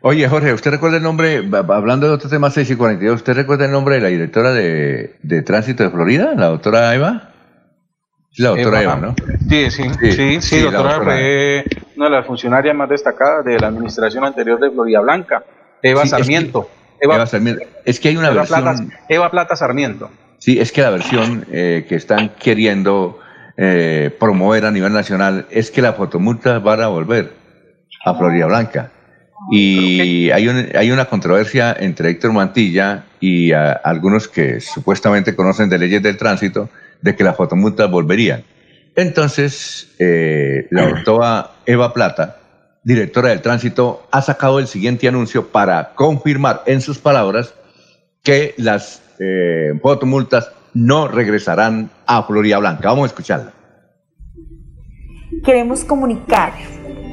Oye, 0.00 0.28
Jorge, 0.28 0.52
¿usted 0.52 0.70
recuerda 0.70 0.98
el 0.98 1.02
nombre, 1.02 1.42
hablando 1.68 2.06
de 2.06 2.14
otro 2.14 2.30
tema 2.30 2.50
6 2.50 2.70
y 2.70 2.76
42, 2.76 3.16
¿usted 3.16 3.34
recuerda 3.34 3.64
el 3.64 3.72
nombre 3.72 3.96
de 3.96 4.00
la 4.00 4.08
directora 4.08 4.52
de, 4.52 5.42
Tránsito 5.44 5.82
de 5.82 5.90
Florida, 5.90 6.34
la 6.36 6.46
doctora 6.46 6.94
Eva? 6.94 7.30
La 8.36 8.50
doctora 8.50 8.82
Eva, 8.82 8.96
¿no? 8.96 9.16
Sí, 9.48 9.70
sí, 9.70 9.90
sí, 10.12 10.40
sí, 10.40 10.60
doctora, 10.60 11.00
fue 11.02 11.64
una 11.96 12.04
de 12.06 12.10
las 12.12 12.26
funcionarias 12.26 12.76
más 12.76 12.88
destacadas 12.88 13.44
de 13.44 13.58
la 13.58 13.68
administración 13.68 14.24
anterior 14.24 14.60
de 14.60 14.70
Florida 14.70 15.00
Blanca, 15.00 15.44
Eva 15.82 16.06
Sarmiento. 16.06 16.70
Eva, 17.00 17.26
Sarmiento. 17.26 17.64
Es 17.84 18.00
que 18.00 18.08
hay 18.08 18.16
una 18.16 18.30
versión... 18.30 18.62
Plata, 18.62 18.82
Eva 19.08 19.30
Plata 19.30 19.56
Sarmiento. 19.56 20.10
Sí, 20.38 20.60
es 20.60 20.72
que 20.72 20.82
la 20.82 20.90
versión 20.90 21.46
eh, 21.50 21.86
que 21.88 21.96
están 21.96 22.30
queriendo 22.38 23.18
eh, 23.56 24.14
promover 24.18 24.64
a 24.66 24.70
nivel 24.70 24.92
nacional 24.92 25.46
es 25.50 25.70
que 25.70 25.82
la 25.82 25.92
fotomulta 25.92 26.60
van 26.60 26.80
a 26.82 26.88
volver 26.88 27.32
a 28.04 28.14
Florida 28.14 28.46
Blanca. 28.46 28.92
Y 29.50 30.30
hay, 30.30 30.48
hay 30.48 30.90
una 30.90 31.06
controversia 31.06 31.74
entre 31.78 32.10
Héctor 32.10 32.32
Mantilla 32.32 33.04
y 33.20 33.52
algunos 33.52 34.28
que 34.28 34.60
supuestamente 34.60 35.34
conocen 35.34 35.68
de 35.68 35.78
leyes 35.78 36.02
del 36.02 36.16
tránsito 36.16 36.68
de 37.00 37.16
que 37.16 37.24
las 37.24 37.36
fotomultas 37.36 37.90
volverían. 37.90 38.44
Entonces, 38.94 39.94
eh, 39.98 40.66
la 40.70 40.88
doctora 40.88 41.50
Eva 41.66 41.94
Plata, 41.94 42.38
directora 42.82 43.28
del 43.28 43.40
tránsito, 43.40 44.08
ha 44.10 44.22
sacado 44.22 44.58
el 44.58 44.66
siguiente 44.66 45.06
anuncio 45.06 45.48
para 45.48 45.94
confirmar 45.94 46.62
en 46.66 46.80
sus 46.80 46.98
palabras 46.98 47.54
que 48.24 48.54
las 48.56 49.02
eh, 49.20 49.78
fotomultas 49.80 50.50
no 50.74 51.08
regresarán 51.08 51.90
a 52.06 52.24
Florida 52.24 52.58
Blanca. 52.58 52.88
Vamos 52.88 53.04
a 53.04 53.06
escucharla. 53.06 53.52
Queremos 55.44 55.84
comunicar 55.84 56.52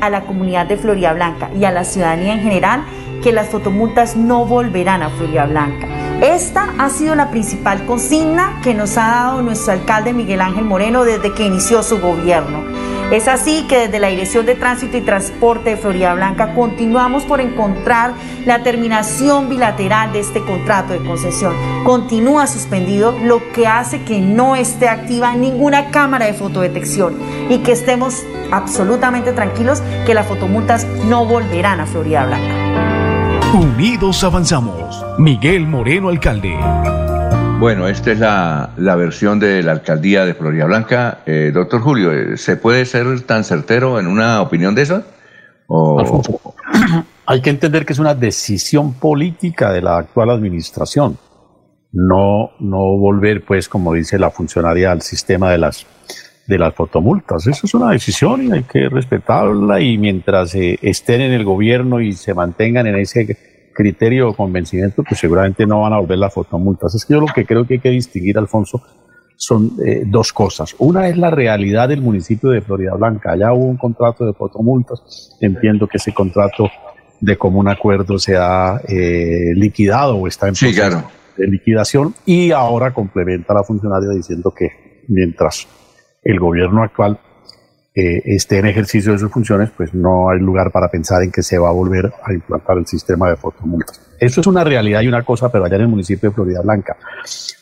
a 0.06 0.10
la 0.10 0.22
comunidad 0.22 0.66
de 0.68 0.78
Florida 0.78 1.14
Blanca 1.14 1.50
y 1.54 1.66
a 1.66 1.72
la 1.72 1.84
ciudadanía 1.84 2.34
en 2.34 2.42
general 2.42 2.86
que 3.24 3.32
las 3.32 3.50
fotomultas 3.50 4.16
no 4.16 4.46
volverán 4.46 5.02
a 5.02 5.10
Florida 5.10 5.46
Blanca. 5.46 5.88
Esta 6.22 6.70
ha 6.78 6.90
sido 6.90 7.16
la 7.16 7.32
principal 7.32 7.86
consigna 7.86 8.60
que 8.64 8.74
nos 8.74 8.98
ha 8.98 9.08
dado 9.08 9.42
nuestro 9.42 9.74
alcalde 9.74 10.14
Miguel 10.14 10.42
Ángel 10.42 10.64
Moreno 10.64 11.04
desde 11.04 11.34
que 11.34 11.46
inició 11.46 11.84
su 11.84 12.00
gobierno. 12.00 12.64
Es 13.12 13.28
así 13.28 13.66
que 13.68 13.82
desde 13.82 14.00
la 14.00 14.08
Dirección 14.08 14.48
de 14.48 14.56
Tránsito 14.56 14.98
y 14.98 15.02
Transporte 15.02 15.72
de 15.72 15.78
Florida 15.78 16.16
Blanca 16.16 16.56
continuamos 16.56 17.24
por 17.24 17.40
encontrar 17.40 18.14
la 18.46 18.64
terminación 18.64 19.48
bilateral 19.48 20.12
de 20.12 20.22
este 20.22 20.42
contrato 20.42 20.94
de 20.94 21.06
concesión. 21.06 21.54
Continúa 21.84 22.48
suspendido, 22.48 23.16
lo 23.24 23.52
que 23.54 23.68
hace 23.68 24.02
que 24.04 24.20
no 24.20 24.56
esté 24.56 24.90
activa 24.90 25.36
ninguna 25.36 25.92
cámara 25.92 26.26
de 26.26 26.34
fotodetección 26.34 27.20
y 27.48 27.60
que 27.60 27.74
estemos 27.74 28.24
absolutamente 28.52 29.34
tranquilos 29.34 29.84
que 30.06 30.16
las 30.16 30.26
fotomultas 30.26 30.86
no 31.06 31.26
volverán 31.26 31.80
a 31.80 31.86
Florida 31.86 32.26
Blanca. 32.26 33.54
Unidos 33.54 34.24
avanzamos. 34.24 35.06
Miguel 35.20 35.68
Moreno, 35.68 36.10
alcalde. 36.10 36.58
Bueno, 37.60 37.88
esta 37.88 38.12
es 38.12 38.20
la, 38.20 38.96
versión 38.96 39.40
de 39.40 39.64
la 39.64 39.72
alcaldía 39.72 40.26
de 40.26 40.34
Florida 40.34 40.66
Blanca. 40.66 41.20
Eh, 41.26 41.52
doctor 41.54 41.82
Julio, 41.82 42.12
eh, 42.12 42.38
¿se 42.38 42.58
puede 42.58 42.86
ser 42.86 43.22
tan 43.22 43.44
certero 43.44 44.00
en 44.00 44.08
una 44.08 44.42
opinión 44.42 44.76
de 44.76 44.82
esa? 44.82 45.04
Hay 47.26 47.42
que 47.42 47.50
entender 47.50 47.86
que 47.86 47.94
es 47.94 48.00
una 48.00 48.14
decisión 48.14 48.94
política 48.94 49.72
de 49.72 49.82
la 49.82 49.98
actual 49.98 50.30
administración. 50.32 51.18
No, 51.92 52.52
no 52.60 52.98
volver, 52.98 53.44
pues, 53.46 53.70
como 53.70 53.94
dice 53.94 54.20
la 54.20 54.30
funcionaria, 54.30 54.92
al 54.92 55.02
sistema 55.02 55.50
de 55.50 55.58
las, 55.58 55.88
de 56.48 56.60
las 56.60 56.76
fotomultas. 56.76 57.48
Eso 57.48 57.66
es 57.66 57.74
una 57.74 57.92
decisión 57.92 58.44
y 58.44 58.52
hay 58.52 58.64
que 58.64 58.90
respetarla 58.90 59.80
y 59.80 59.98
mientras 59.98 60.54
eh, 60.56 60.78
estén 60.82 61.22
en 61.22 61.32
el 61.32 61.46
gobierno 61.46 62.02
y 62.02 62.14
se 62.14 62.34
mantengan 62.34 62.86
en 62.86 62.98
ese 62.98 63.55
criterio 63.76 64.30
o 64.30 64.34
convencimiento, 64.34 65.04
pues 65.04 65.20
seguramente 65.20 65.68
no 65.68 65.82
van 65.82 65.94
a 65.94 66.00
volver 66.00 66.18
las 66.18 66.34
fotomultas. 66.34 66.96
Es 66.96 67.06
que 67.06 67.14
yo 67.14 67.22
lo 67.22 67.28
que 67.28 67.46
creo 67.46 67.68
que 67.68 67.76
hay 67.76 67.80
que 67.80 67.92
distinguir, 67.92 68.38
Alfonso, 68.38 68.82
son 69.36 69.74
eh, 69.86 70.04
dos 70.06 70.34
cosas. 70.34 70.76
Una 70.80 71.08
es 71.10 71.18
la 71.18 71.30
realidad 71.30 71.90
del 71.90 72.02
municipio 72.02 72.50
de 72.50 72.62
Florida 72.62 72.94
Blanca. 72.96 73.34
Allá 73.34 73.54
hubo 73.54 73.66
un 73.66 73.78
contrato 73.78 74.26
de 74.26 74.34
fotomultas. 74.34 75.38
Entiendo 75.42 75.88
que 75.88 75.98
ese 75.98 76.14
contrato 76.14 76.70
de 77.20 77.38
común 77.38 77.68
acuerdo 77.68 78.18
se 78.18 78.36
ha 78.38 78.82
eh, 78.88 79.54
liquidado 79.56 80.16
o 80.16 80.28
está 80.28 80.48
en 80.48 80.54
proceso 80.54 81.04
de 81.38 81.48
liquidación 81.48 82.14
y 82.26 82.52
ahora 82.52 82.94
complementa 82.94 83.54
la 83.54 83.64
funcionaria 83.64 84.10
diciendo 84.10 84.54
que 84.58 85.04
mientras 85.10 85.68
el 86.24 86.40
gobierno 86.40 86.82
actual 86.82 87.20
eh, 87.98 88.22
esté 88.26 88.58
en 88.58 88.66
ejercicio 88.66 89.14
de 89.14 89.20
sus 89.20 89.32
funciones, 89.32 89.70
pues 89.72 89.94
no 89.94 90.30
hay 90.30 90.40
lugar 90.40 90.70
para 90.70 90.90
pensar 90.90 91.24
en 91.24 91.32
que 91.32 91.42
se 91.42 91.58
va 91.58 91.70
a 91.70 91.72
volver 91.72 92.12
a 92.26 92.34
implantar 92.34 92.78
el 92.78 92.86
sistema 92.86 93.30
de 93.30 93.38
fotomultas. 93.38 94.02
Eso 94.20 94.42
es 94.42 94.48
una 94.48 94.66
realidad 94.66 95.00
y 95.00 95.08
una 95.08 95.24
cosa, 95.24 95.50
pero 95.50 95.64
allá 95.64 95.78
en 95.78 95.84
el 95.84 95.88
municipio 95.88 96.30
de 96.30 96.36
Florida 96.36 96.62
Blanca. 96.62 96.98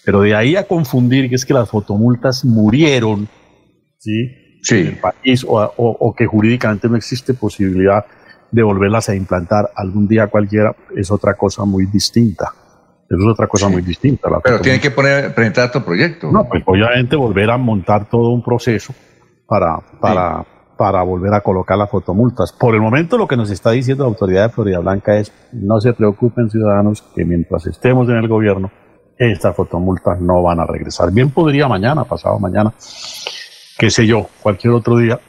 Pero 0.04 0.22
de 0.22 0.34
ahí 0.34 0.56
a 0.56 0.64
confundir 0.64 1.30
que 1.30 1.36
es 1.36 1.46
que 1.46 1.54
las 1.54 1.70
fotomultas 1.70 2.46
murieron, 2.46 3.30
¿sí? 4.00 4.32
Sí. 4.64 4.80
En 4.80 4.88
el 4.88 4.98
país, 4.98 5.46
o, 5.48 5.72
o, 5.78 6.16
que 6.16 6.26
jurídicamente 6.26 6.90
no 6.90 6.96
existe 6.96 7.36
posibilidad 7.36 8.04
de 8.52 8.64
volverlas 8.64 9.10
a 9.10 9.16
implantar 9.16 9.70
algún 9.76 10.08
día 10.08 10.28
cualquiera, 10.28 10.76
es 10.96 11.12
otra 11.12 11.36
cosa 11.36 11.64
muy 11.64 11.86
distinta. 11.86 12.46
Eso 13.08 13.20
es 13.20 13.28
otra 13.28 13.46
cosa 13.46 13.70
muy 13.70 13.84
distinta. 13.84 14.30
Pero 14.44 14.62
tiene 14.62 14.80
que 14.80 14.90
poner, 14.90 15.36
presentar 15.36 15.72
tu 15.72 15.84
proyecto. 15.84 16.32
No, 16.32 16.48
pues 16.50 16.64
obviamente 16.66 17.16
volver 17.16 17.52
a 17.52 17.58
montar 17.58 18.10
todo 18.10 18.30
un 18.30 18.44
proceso 18.44 18.96
para, 19.48 19.80
para, 20.00 20.46
para 20.78 21.04
volver 21.04 21.34
a 21.34 21.42
colocar 21.42 21.78
las 21.78 21.90
fotomultas. 21.90 22.52
Por 22.52 22.76
el 22.76 22.82
momento 22.82 23.18
lo 23.18 23.28
que 23.28 23.38
nos 23.38 23.50
está 23.50 23.72
diciendo 23.72 24.04
la 24.04 24.10
autoridad 24.10 24.48
de 24.48 24.50
Florida 24.50 24.80
Blanca 24.80 25.18
es 25.18 25.32
no 25.52 25.80
se 25.80 25.94
preocupen 25.94 26.50
ciudadanos 26.50 27.02
que 27.16 27.26
mientras 27.26 27.66
estemos 27.68 28.08
en 28.10 28.16
el 28.16 28.28
gobierno 28.28 28.72
estas 29.18 29.56
fotomultas 29.56 30.20
no 30.20 30.42
van 30.42 30.60
a 30.60 30.66
regresar. 30.66 31.12
Bien 31.12 31.30
podría 31.30 31.68
mañana, 31.68 32.04
pasado 32.04 32.40
mañana, 32.40 32.74
qué 33.78 33.90
sé 33.90 34.06
yo, 34.08 34.28
cualquier 34.42 34.74
otro 34.74 34.98
día, 34.98 35.20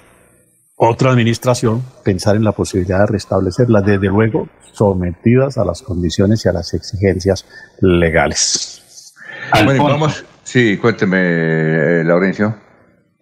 otra 0.77 1.11
administración 1.11 1.83
pensar 2.03 2.37
en 2.37 2.45
la 2.45 2.53
posibilidad 2.53 3.01
de 3.01 3.07
restablecerlas, 3.07 3.85
desde 3.85 4.09
luego 4.09 4.49
sometidas 4.73 5.57
a 5.59 5.65
las 5.65 5.83
condiciones 5.83 6.45
y 6.45 6.49
a 6.49 6.53
las 6.53 6.75
exigencias 6.75 7.47
legales. 7.81 9.15
Bueno, 9.65 9.85
vamos, 9.85 10.25
sí, 10.43 10.79
cuénteme, 10.79 11.19
eh, 11.21 12.05
Laurencio. 12.05 12.64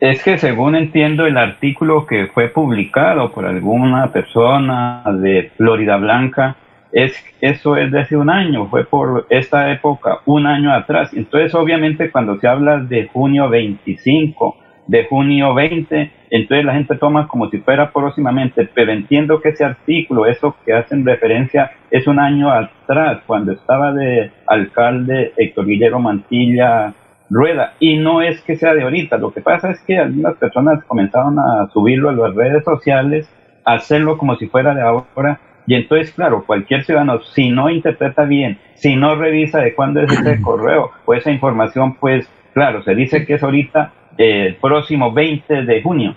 Es 0.03 0.21
que 0.25 0.37
según 0.37 0.75
entiendo 0.75 1.27
el 1.27 1.37
artículo 1.37 2.07
que 2.07 2.27
fue 2.27 2.49
publicado 2.49 3.31
por 3.31 3.47
alguna 3.47 4.11
persona 4.11 5.05
de 5.21 5.53
Florida 5.57 5.97
Blanca, 5.97 6.57
es, 6.91 7.15
eso 7.41 7.77
es 7.77 7.93
de 7.93 8.01
hace 8.01 8.17
un 8.17 8.29
año, 8.29 8.67
fue 8.67 8.85
por 8.85 9.29
esta 9.31 9.71
época, 9.71 10.19
un 10.27 10.49
año 10.49 10.73
atrás. 10.73 11.15
Entonces, 11.15 11.55
obviamente, 11.55 12.11
cuando 12.11 12.37
se 12.41 12.49
habla 12.49 12.79
de 12.79 13.07
junio 13.13 13.49
25, 13.49 14.57
de 14.89 15.05
junio 15.05 15.55
20, 15.55 16.11
entonces 16.31 16.65
la 16.65 16.75
gente 16.75 16.97
toma 16.97 17.29
como 17.29 17.49
si 17.49 17.59
fuera 17.59 17.93
próximamente, 17.93 18.69
pero 18.75 18.91
entiendo 18.91 19.41
que 19.41 19.51
ese 19.51 19.65
artículo, 19.65 20.27
eso 20.27 20.57
que 20.67 20.73
hacen 20.73 21.07
referencia, 21.07 21.71
es 21.93 22.09
un 22.09 22.19
año 22.19 22.51
atrás, 22.51 23.23
cuando 23.25 23.53
estaba 23.53 23.93
de 23.93 24.33
alcalde 24.49 25.33
Héctor 25.37 25.67
Guillermo 25.67 26.01
Mantilla 26.01 26.93
rueda 27.33 27.75
y 27.81 27.97
no 27.97 28.23
es 28.23 28.41
que 28.43 28.57
sea 28.57 28.75
de 28.75 28.83
ahorita, 28.83 29.17
lo 29.17 29.33
que 29.33 29.41
pasa 29.41 29.71
es 29.71 29.81
que 29.81 29.99
algunas 29.99 30.37
personas 30.37 30.85
comenzaron 30.85 31.39
a 31.39 31.69
subirlo 31.73 32.11
a 32.11 32.13
las 32.13 32.35
redes 32.35 32.63
sociales, 32.65 33.29
a 33.65 33.75
hacerlo 33.75 34.19
como 34.19 34.37
si 34.37 34.47
fuera 34.47 34.75
de 34.75 34.83
ahora 34.83 35.41
y 35.67 35.75
entonces, 35.75 36.13
claro, 36.13 36.45
cualquier 36.45 36.85
ciudadano, 36.85 37.21
si 37.35 37.51
no 37.51 37.71
interpreta 37.71 38.25
bien, 38.25 38.59
si 38.75 38.97
no 38.97 39.15
revisa 39.15 39.61
de 39.61 39.75
cuándo 39.75 40.01
es 40.01 40.13
ese 40.13 40.41
correo 40.43 40.91
o 41.05 41.15
esa 41.15 41.31
información, 41.31 41.95
pues 41.95 42.29
claro, 42.53 42.83
se 42.83 42.95
dice 42.95 43.25
que 43.25 43.35
es 43.35 43.43
ahorita 43.43 43.93
eh, 44.19 44.47
el 44.49 44.57
próximo 44.57 45.13
20 45.13 45.63
de 45.63 45.83
junio. 45.83 46.17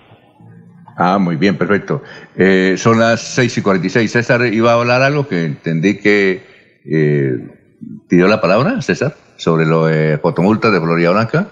Ah, 0.98 1.18
muy 1.18 1.36
bien, 1.36 1.56
perfecto. 1.56 2.02
Eh, 2.36 2.74
son 2.78 2.98
las 2.98 3.20
6 3.20 3.58
y 3.58 3.62
46. 3.62 4.10
César 4.10 4.46
iba 4.46 4.72
a 4.72 4.74
hablar 4.74 5.02
algo 5.02 5.28
que 5.28 5.44
entendí 5.44 5.98
que 5.98 6.42
eh, 6.86 7.38
pidió 8.08 8.26
la 8.28 8.40
palabra, 8.40 8.80
César, 8.80 9.14
sobre 9.36 9.66
lo 9.66 9.86
de 9.86 10.18
fotomultas 10.18 10.72
de 10.72 10.80
Florida 10.80 11.10
Blanca. 11.10 11.48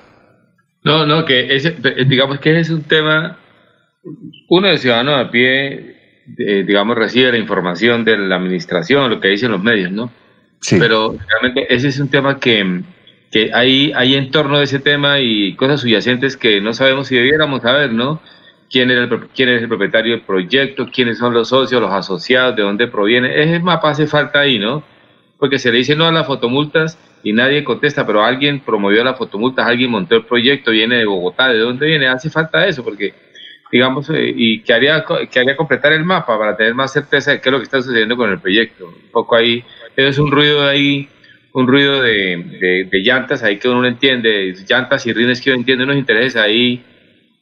No, 0.82 1.06
no, 1.06 1.24
que 1.24 1.54
ese, 1.54 1.76
digamos 2.06 2.40
que 2.40 2.50
ese 2.50 2.60
es 2.60 2.70
un 2.70 2.82
tema, 2.82 3.38
uno 4.48 4.68
de 4.68 4.78
ciudadano 4.78 5.16
a 5.16 5.30
pie 5.30 5.94
eh, 6.38 6.64
digamos, 6.66 6.96
recibe 6.96 7.32
la 7.32 7.38
información 7.38 8.04
de 8.04 8.16
la 8.16 8.36
administración, 8.36 9.10
lo 9.10 9.20
que 9.20 9.28
dicen 9.28 9.50
los 9.50 9.62
medios, 9.62 9.92
¿no? 9.92 10.10
Sí. 10.60 10.76
Pero 10.78 11.16
realmente 11.28 11.72
ese 11.72 11.88
es 11.88 12.00
un 12.00 12.08
tema 12.08 12.40
que, 12.40 12.82
que 13.30 13.50
hay, 13.52 13.92
hay 13.94 14.14
en 14.14 14.30
torno 14.30 14.58
de 14.58 14.64
ese 14.64 14.78
tema 14.78 15.20
y 15.20 15.54
cosas 15.54 15.82
subyacentes 15.82 16.38
que 16.38 16.62
no 16.62 16.72
sabemos 16.72 17.08
si 17.08 17.16
debiéramos 17.16 17.60
saber, 17.60 17.92
¿no? 17.92 18.22
¿Quién, 18.70 18.90
era 18.90 19.04
el, 19.04 19.28
quién 19.34 19.50
es 19.50 19.62
el 19.62 19.68
propietario 19.68 20.12
del 20.12 20.22
proyecto? 20.22 20.88
¿Quiénes 20.90 21.18
son 21.18 21.34
los 21.34 21.48
socios, 21.50 21.80
los 21.82 21.92
asociados? 21.92 22.56
¿De 22.56 22.62
dónde 22.62 22.88
proviene? 22.88 23.42
Ese 23.42 23.60
mapa 23.60 23.90
hace 23.90 24.06
falta 24.06 24.40
ahí, 24.40 24.58
¿no? 24.58 24.82
Porque 25.38 25.58
se 25.58 25.70
le 25.70 25.78
dice 25.78 25.96
no 25.96 26.06
a 26.06 26.12
las 26.12 26.26
fotomultas 26.26 26.98
y 27.22 27.32
nadie 27.32 27.64
contesta, 27.64 28.06
pero 28.06 28.22
alguien 28.22 28.60
promovió 28.60 29.02
las 29.02 29.18
fotomultas, 29.18 29.66
alguien 29.66 29.90
montó 29.90 30.16
el 30.16 30.24
proyecto, 30.24 30.70
viene 30.70 30.96
de 30.96 31.06
Bogotá, 31.06 31.48
¿de 31.48 31.58
dónde 31.58 31.86
viene? 31.86 32.06
Hace 32.06 32.30
falta 32.30 32.66
eso, 32.66 32.84
porque 32.84 33.14
digamos, 33.72 34.08
eh, 34.10 34.32
y 34.36 34.60
que 34.60 34.72
haría, 34.72 35.04
que 35.30 35.40
haría 35.40 35.56
completar 35.56 35.92
el 35.92 36.04
mapa 36.04 36.38
para 36.38 36.56
tener 36.56 36.74
más 36.74 36.92
certeza 36.92 37.32
de 37.32 37.40
qué 37.40 37.48
es 37.48 37.52
lo 37.52 37.58
que 37.58 37.64
está 37.64 37.82
sucediendo 37.82 38.16
con 38.16 38.30
el 38.30 38.38
proyecto. 38.38 38.86
Un 38.86 39.10
poco 39.10 39.34
ahí, 39.34 39.64
es 39.96 40.18
un 40.18 40.30
ruido 40.30 40.64
ahí, 40.64 41.08
un 41.52 41.66
ruido 41.66 42.00
de, 42.00 42.86
de, 42.90 43.00
llantas 43.00 43.42
ahí 43.42 43.58
que 43.58 43.68
uno 43.68 43.80
no 43.80 43.88
entiende, 43.88 44.54
llantas 44.68 45.06
y 45.06 45.12
rines 45.12 45.40
que 45.40 45.50
uno 45.50 45.60
entiende, 45.60 45.84
unos 45.84 45.96
intereses 45.96 46.36
ahí, 46.36 46.84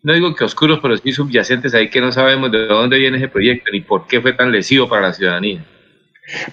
no 0.02 0.14
digo 0.14 0.34
que 0.34 0.44
oscuros, 0.44 0.80
pero 0.80 0.96
sí 0.96 1.12
subyacentes 1.12 1.74
ahí 1.74 1.88
que 1.88 2.00
no 2.00 2.12
sabemos 2.12 2.50
de 2.50 2.66
dónde 2.66 2.98
viene 2.98 3.18
ese 3.18 3.28
proyecto 3.28 3.70
ni 3.70 3.80
por 3.80 4.06
qué 4.06 4.20
fue 4.20 4.32
tan 4.32 4.50
lesivo 4.50 4.88
para 4.88 5.02
la 5.02 5.12
ciudadanía. 5.12 5.64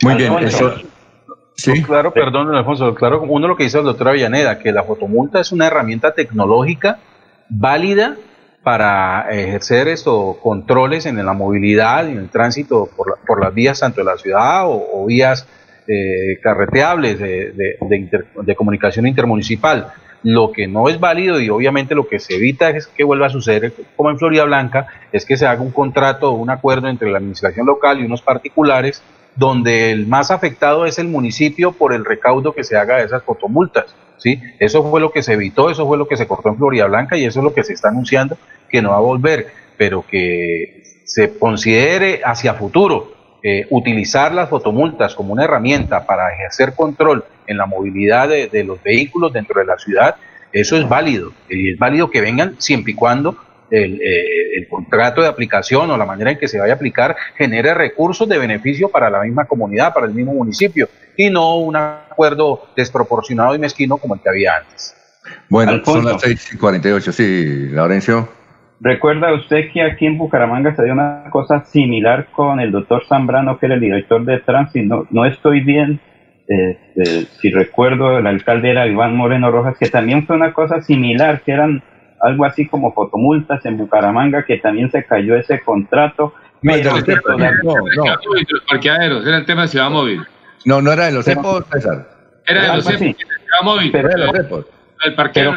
Muy 0.01 0.15
bien, 0.15 0.33
eso, 0.39 0.75
Sí. 1.59 1.83
Claro, 1.83 2.13
perdón, 2.13 2.55
Alfonso. 2.55 2.95
Claro, 2.95 3.21
uno 3.21 3.47
lo 3.47 3.57
que 3.57 3.63
dice 3.63 3.79
el 3.79 3.83
doctor 3.83 4.09
Avellaneda, 4.09 4.59
que 4.59 4.71
la 4.71 4.83
fotomulta 4.83 5.41
es 5.41 5.51
una 5.51 5.67
herramienta 5.67 6.13
tecnológica 6.13 6.99
válida 7.49 8.15
para 8.63 9.29
ejercer 9.29 9.87
estos 9.89 10.37
controles 10.37 11.05
en 11.05 11.23
la 11.25 11.33
movilidad 11.33 12.07
y 12.07 12.11
en 12.11 12.19
el 12.19 12.29
tránsito 12.29 12.89
por, 12.95 13.19
por 13.25 13.41
las 13.43 13.53
vías 13.53 13.79
tanto 13.79 14.01
de 14.01 14.05
la 14.05 14.17
ciudad 14.17 14.63
o, 14.67 15.05
vías 15.05 15.47
eh, 15.87 16.39
carreteables 16.41 17.19
de, 17.19 17.51
de, 17.51 18.55
comunicación 18.55 19.07
intermunicipal. 19.07 19.87
Lo 20.23 20.51
que 20.51 20.67
no 20.67 20.89
es 20.89 20.99
válido 20.99 21.39
y 21.39 21.49
obviamente 21.49 21.95
lo 21.95 22.07
que 22.07 22.19
se 22.19 22.35
evita 22.35 22.69
es 22.69 22.87
que 22.87 23.03
vuelva 23.03 23.27
a 23.27 23.29
suceder 23.29 23.73
como 23.95 24.09
en 24.09 24.17
Florida 24.17 24.43
Blanca, 24.43 24.87
es 25.11 25.25
que 25.25 25.37
se 25.37 25.45
haga 25.45 25.61
un 25.61 25.71
contrato 25.71 26.31
o 26.31 26.35
un 26.35 26.49
acuerdo 26.49 26.89
entre 26.89 27.09
la 27.09 27.17
administración 27.17 27.65
local 27.65 27.99
y 27.99 28.05
unos 28.05 28.21
particulares 28.21 29.01
donde 29.39 29.91
el 29.91 30.05
más 30.05 30.31
afectado 30.31 30.85
es 30.85 30.99
el 30.99 31.07
municipio 31.07 31.71
por 31.71 31.93
el 31.93 32.03
recaudo 32.03 32.53
que 32.53 32.65
se 32.65 32.77
haga 32.77 32.97
de 32.97 33.05
esas 33.05 33.23
fotomultas. 33.23 33.95
¿sí? 34.17 34.41
Eso 34.59 34.83
fue 34.83 34.99
lo 34.99 35.11
que 35.11 35.23
se 35.23 35.33
evitó, 35.33 35.69
eso 35.69 35.87
fue 35.87 35.97
lo 35.97 36.07
que 36.07 36.17
se 36.17 36.27
cortó 36.27 36.49
en 36.49 36.57
Florida 36.57 36.85
Blanca 36.87 37.17
y 37.17 37.23
eso 37.23 37.39
es 37.39 37.43
lo 37.45 37.53
que 37.53 37.63
se 37.63 37.73
está 37.73 37.87
anunciando 37.87 38.37
que 38.69 38.81
no 38.81 38.89
va 38.89 38.97
a 38.97 39.01
volver, 39.01 39.47
pero 39.77 40.05
que 40.05 40.83
se 41.05 41.39
considere 41.39 42.21
hacia 42.23 42.53
futuro 42.53 43.13
eh, 43.41 43.65
utilizar 43.69 44.33
las 44.33 44.49
fotomultas 44.49 45.15
como 45.15 45.31
una 45.31 45.45
herramienta 45.45 46.05
para 46.05 46.33
ejercer 46.33 46.75
control 46.75 47.23
en 47.47 47.57
la 47.57 47.65
movilidad 47.65 48.27
de, 48.27 48.63
los 48.65 48.83
vehículos 48.83 49.31
dentro 49.31 49.61
de 49.61 49.65
la 49.65 49.77
ciudad, 49.77 50.17
eso 50.51 50.75
es 50.75 50.87
válido. 50.87 51.31
Y 51.49 51.71
es 51.71 51.79
válido 51.79 52.11
que 52.11 52.19
vengan 52.19 52.55
siempre 52.57 52.91
y 52.91 52.95
cuando 52.95 53.37
el, 53.71 54.01
eh, 54.01 54.57
el, 54.57 54.67
contrato 54.67 55.21
de 55.21 55.27
aplicación 55.27 55.89
o 55.91 55.97
la 55.97 56.05
manera 56.05 56.31
en 56.31 56.37
que 56.37 56.47
se 56.47 56.59
vaya 56.59 56.73
a 56.73 56.75
aplicar 56.75 57.15
genere 57.35 57.73
recursos 57.73 58.27
de 58.27 58.37
beneficio 58.37 58.89
para 58.89 59.09
la 59.09 59.21
misma 59.21 59.45
comunidad, 59.45 59.93
para 59.93 60.07
el 60.07 60.13
mismo 60.13 60.33
municipio, 60.33 60.87
y 61.15 61.29
no 61.29 61.57
un 61.57 61.75
acuerdo 61.75 62.69
desproporcionado 62.75 63.55
y 63.55 63.59
mezquino 63.59 63.97
como 63.97 64.15
el 64.15 64.21
que 64.21 64.29
había 64.29 64.57
antes. 64.57 64.95
Bueno, 65.49 65.83
son 65.83 66.05
las 66.05 66.21
6 66.21 66.53
y 66.53 66.57
48, 66.57 67.11
sí, 67.11 67.69
Laurencio. 67.71 68.29
¿Recuerda 68.81 69.33
usted 69.33 69.71
que 69.73 69.81
aquí 69.81 70.05
en 70.05 70.17
Bucaramanga 70.17 70.73
se 70.75 70.83
dio 70.83 70.93
una 70.93 71.25
cosa 71.31 71.65
similar 71.65 72.27
con 72.31 72.61
el 72.61 72.71
doctor 72.71 73.03
Zambrano, 73.07 73.59
que 73.59 73.65
era 73.65 73.75
el 73.75 73.81
director 73.81 74.23
de 74.23 74.39
tránsito? 74.39 75.05
No, 75.09 75.25
estoy 75.25 75.59
bien, 75.59 75.99
este, 76.47 77.25
si 77.39 77.51
recuerdo, 77.51 78.17
el 78.17 78.25
alcalde 78.25 78.71
era 78.71 78.87
Iván 78.87 79.15
Moreno 79.15 79.51
Rojas, 79.51 79.77
que 79.77 79.89
también 79.89 80.25
fue 80.25 80.37
una 80.37 80.53
cosa 80.53 80.81
similar, 80.81 81.41
que 81.41 81.51
eran 81.51 81.83
algo 82.21 82.45
así 82.45 82.67
como 82.67 82.93
fotomultas 82.93 83.65
en 83.65 83.77
Bucaramanga, 83.77 84.43
que 84.45 84.57
también 84.57 84.91
se 84.91 85.05
cayó 85.05 85.35
ese 85.35 85.61
contrato. 85.61 86.33
No, 86.61 86.75
no, 86.75 86.83
no. 86.83 88.05
Los 88.49 88.63
parqueaderos, 88.69 89.25
era 89.25 89.37
el 89.37 89.45
tema 89.45 89.63
de 89.63 89.67
Ciudad 89.69 89.89
Móvil. 89.89 90.21
No, 90.65 90.81
no 90.81 90.91
era 90.91 91.05
de 91.05 91.13
los 91.13 91.25
CEPOS, 91.25 91.65
César. 91.71 92.07
Era 92.45 92.63
de 92.63 92.75
los 92.75 92.85
CEPOS, 92.85 92.99
Ciudad 92.99 93.63
Móvil. 93.63 93.91
Pero, 93.91 94.09
era 94.09 94.17
de 94.19 94.25
los 94.25 94.35
CEPOS. 94.35 94.65
El 95.05 95.15
parqueadero 95.15 95.55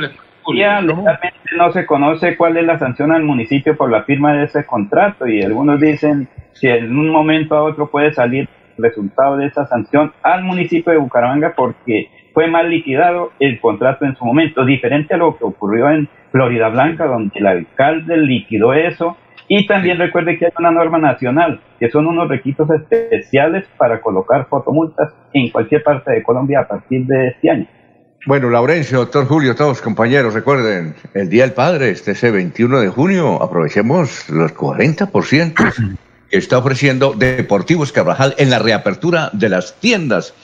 legalmente 0.50 1.34
no 1.56 1.72
se 1.72 1.86
conoce 1.86 2.36
cuál 2.36 2.56
es 2.56 2.64
la 2.64 2.78
sanción 2.78 3.12
al 3.12 3.22
municipio 3.22 3.76
por 3.76 3.90
la 3.90 4.02
firma 4.02 4.34
de 4.34 4.44
ese 4.44 4.64
contrato 4.64 5.26
y 5.26 5.42
algunos 5.42 5.80
dicen 5.80 6.28
si 6.52 6.68
en 6.68 6.96
un 6.96 7.10
momento 7.10 7.56
a 7.56 7.62
otro 7.62 7.90
puede 7.90 8.12
salir 8.12 8.48
el 8.76 8.84
resultado 8.84 9.36
de 9.36 9.46
esa 9.46 9.66
sanción 9.66 10.12
al 10.22 10.42
municipio 10.42 10.92
de 10.92 10.98
Bucaramanga 10.98 11.54
porque 11.54 12.10
fue 12.32 12.48
mal 12.48 12.70
liquidado 12.70 13.32
el 13.38 13.60
contrato 13.60 14.04
en 14.04 14.16
su 14.16 14.24
momento, 14.24 14.64
diferente 14.64 15.14
a 15.14 15.18
lo 15.18 15.36
que 15.36 15.44
ocurrió 15.44 15.90
en 15.90 16.08
Florida 16.30 16.68
Blanca, 16.68 17.06
donde 17.06 17.38
el 17.38 17.46
alcalde 17.46 18.16
liquidó 18.16 18.72
eso. 18.74 19.16
Y 19.48 19.66
también 19.66 19.98
recuerde 19.98 20.38
que 20.38 20.46
hay 20.46 20.52
una 20.58 20.70
norma 20.70 20.98
nacional, 20.98 21.60
que 21.78 21.90
son 21.90 22.06
unos 22.06 22.28
requisitos 22.28 22.70
especiales 22.70 23.66
para 23.76 24.00
colocar 24.00 24.46
fotomultas 24.48 25.12
en 25.32 25.50
cualquier 25.50 25.82
parte 25.82 26.12
de 26.12 26.22
Colombia 26.22 26.60
a 26.60 26.68
partir 26.68 27.06
de 27.06 27.28
este 27.28 27.50
año. 27.50 27.66
Bueno, 28.24 28.50
Laurencio, 28.50 28.98
doctor 28.98 29.26
Julio, 29.26 29.56
todos 29.56 29.82
compañeros, 29.82 30.32
recuerden, 30.32 30.94
el 31.12 31.28
Día 31.28 31.42
del 31.42 31.54
Padre, 31.54 31.90
este 31.90 32.12
ese 32.12 32.30
21 32.30 32.78
de 32.78 32.88
junio, 32.88 33.42
aprovechemos 33.42 34.28
los 34.30 34.54
40% 34.54 35.98
que 36.30 36.38
está 36.38 36.58
ofreciendo 36.58 37.14
Deportivos 37.14 37.90
Carvajal 37.90 38.34
en 38.38 38.48
la 38.48 38.60
reapertura 38.60 39.28
de 39.32 39.48
las 39.48 39.74
tiendas. 39.80 40.34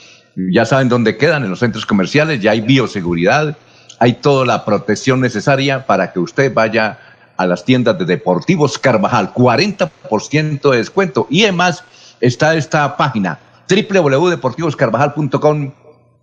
Ya 0.50 0.64
saben 0.64 0.88
dónde 0.88 1.16
quedan, 1.16 1.42
en 1.42 1.50
los 1.50 1.58
centros 1.58 1.84
comerciales, 1.84 2.40
ya 2.40 2.52
hay 2.52 2.60
bioseguridad, 2.60 3.56
hay 3.98 4.14
toda 4.14 4.46
la 4.46 4.64
protección 4.64 5.20
necesaria 5.20 5.84
para 5.84 6.12
que 6.12 6.20
usted 6.20 6.54
vaya 6.54 7.00
a 7.36 7.46
las 7.46 7.64
tiendas 7.64 7.98
de 7.98 8.04
Deportivos 8.04 8.78
Carvajal, 8.78 9.34
40% 9.34 10.70
de 10.70 10.76
descuento. 10.76 11.26
Y 11.28 11.42
además 11.42 11.82
está 12.20 12.54
esta 12.54 12.96
página 12.96 13.40
www.deportivoscarvajal.com 13.68 15.72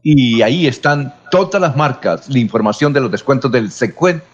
y 0.01 0.41
ahí 0.41 0.67
están 0.67 1.13
todas 1.31 1.61
las 1.61 1.75
marcas, 1.75 2.29
la 2.29 2.39
información 2.39 2.93
de 2.93 3.01
los 3.01 3.11
descuentos 3.11 3.51
del, 3.51 3.69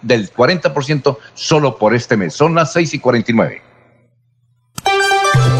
del 0.02 0.32
40% 0.32 1.18
solo 1.34 1.76
por 1.76 1.92
este 1.94 2.16
mes. 2.16 2.34
Son 2.34 2.54
las 2.54 2.72
6 2.72 2.94
y 2.94 3.00
49. 3.00 3.71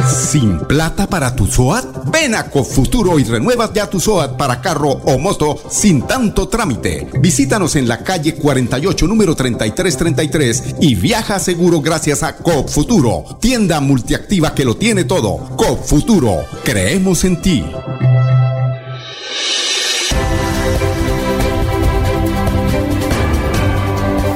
¿Sin 0.07 0.59
plata 0.59 1.07
para 1.07 1.35
tu 1.35 1.47
SOAT? 1.47 2.11
Ven 2.11 2.35
a 2.35 2.51
Cofuturo 2.51 3.19
y 3.19 3.24
renuevas 3.24 3.73
ya 3.73 3.89
tu 3.89 4.01
SOAT 4.01 4.37
para 4.37 4.61
carro 4.61 4.91
o 4.91 5.19
moto 5.19 5.59
sin 5.70 6.03
tanto 6.03 6.49
trámite. 6.49 7.09
Visítanos 7.20 7.77
en 7.77 7.87
la 7.87 8.03
calle 8.03 8.35
48, 8.35 9.07
número 9.07 9.35
3333 9.35 10.77
y 10.81 10.95
viaja 10.95 11.39
seguro 11.39 11.81
gracias 11.81 12.23
a 12.23 12.37
Cofuturo, 12.37 13.39
tienda 13.41 13.81
multiactiva 13.81 14.55
que 14.55 14.65
lo 14.65 14.77
tiene 14.77 15.05
todo. 15.05 15.39
Cofuturo, 15.57 16.45
creemos 16.65 17.24
en 17.24 17.41
ti. 17.41 17.65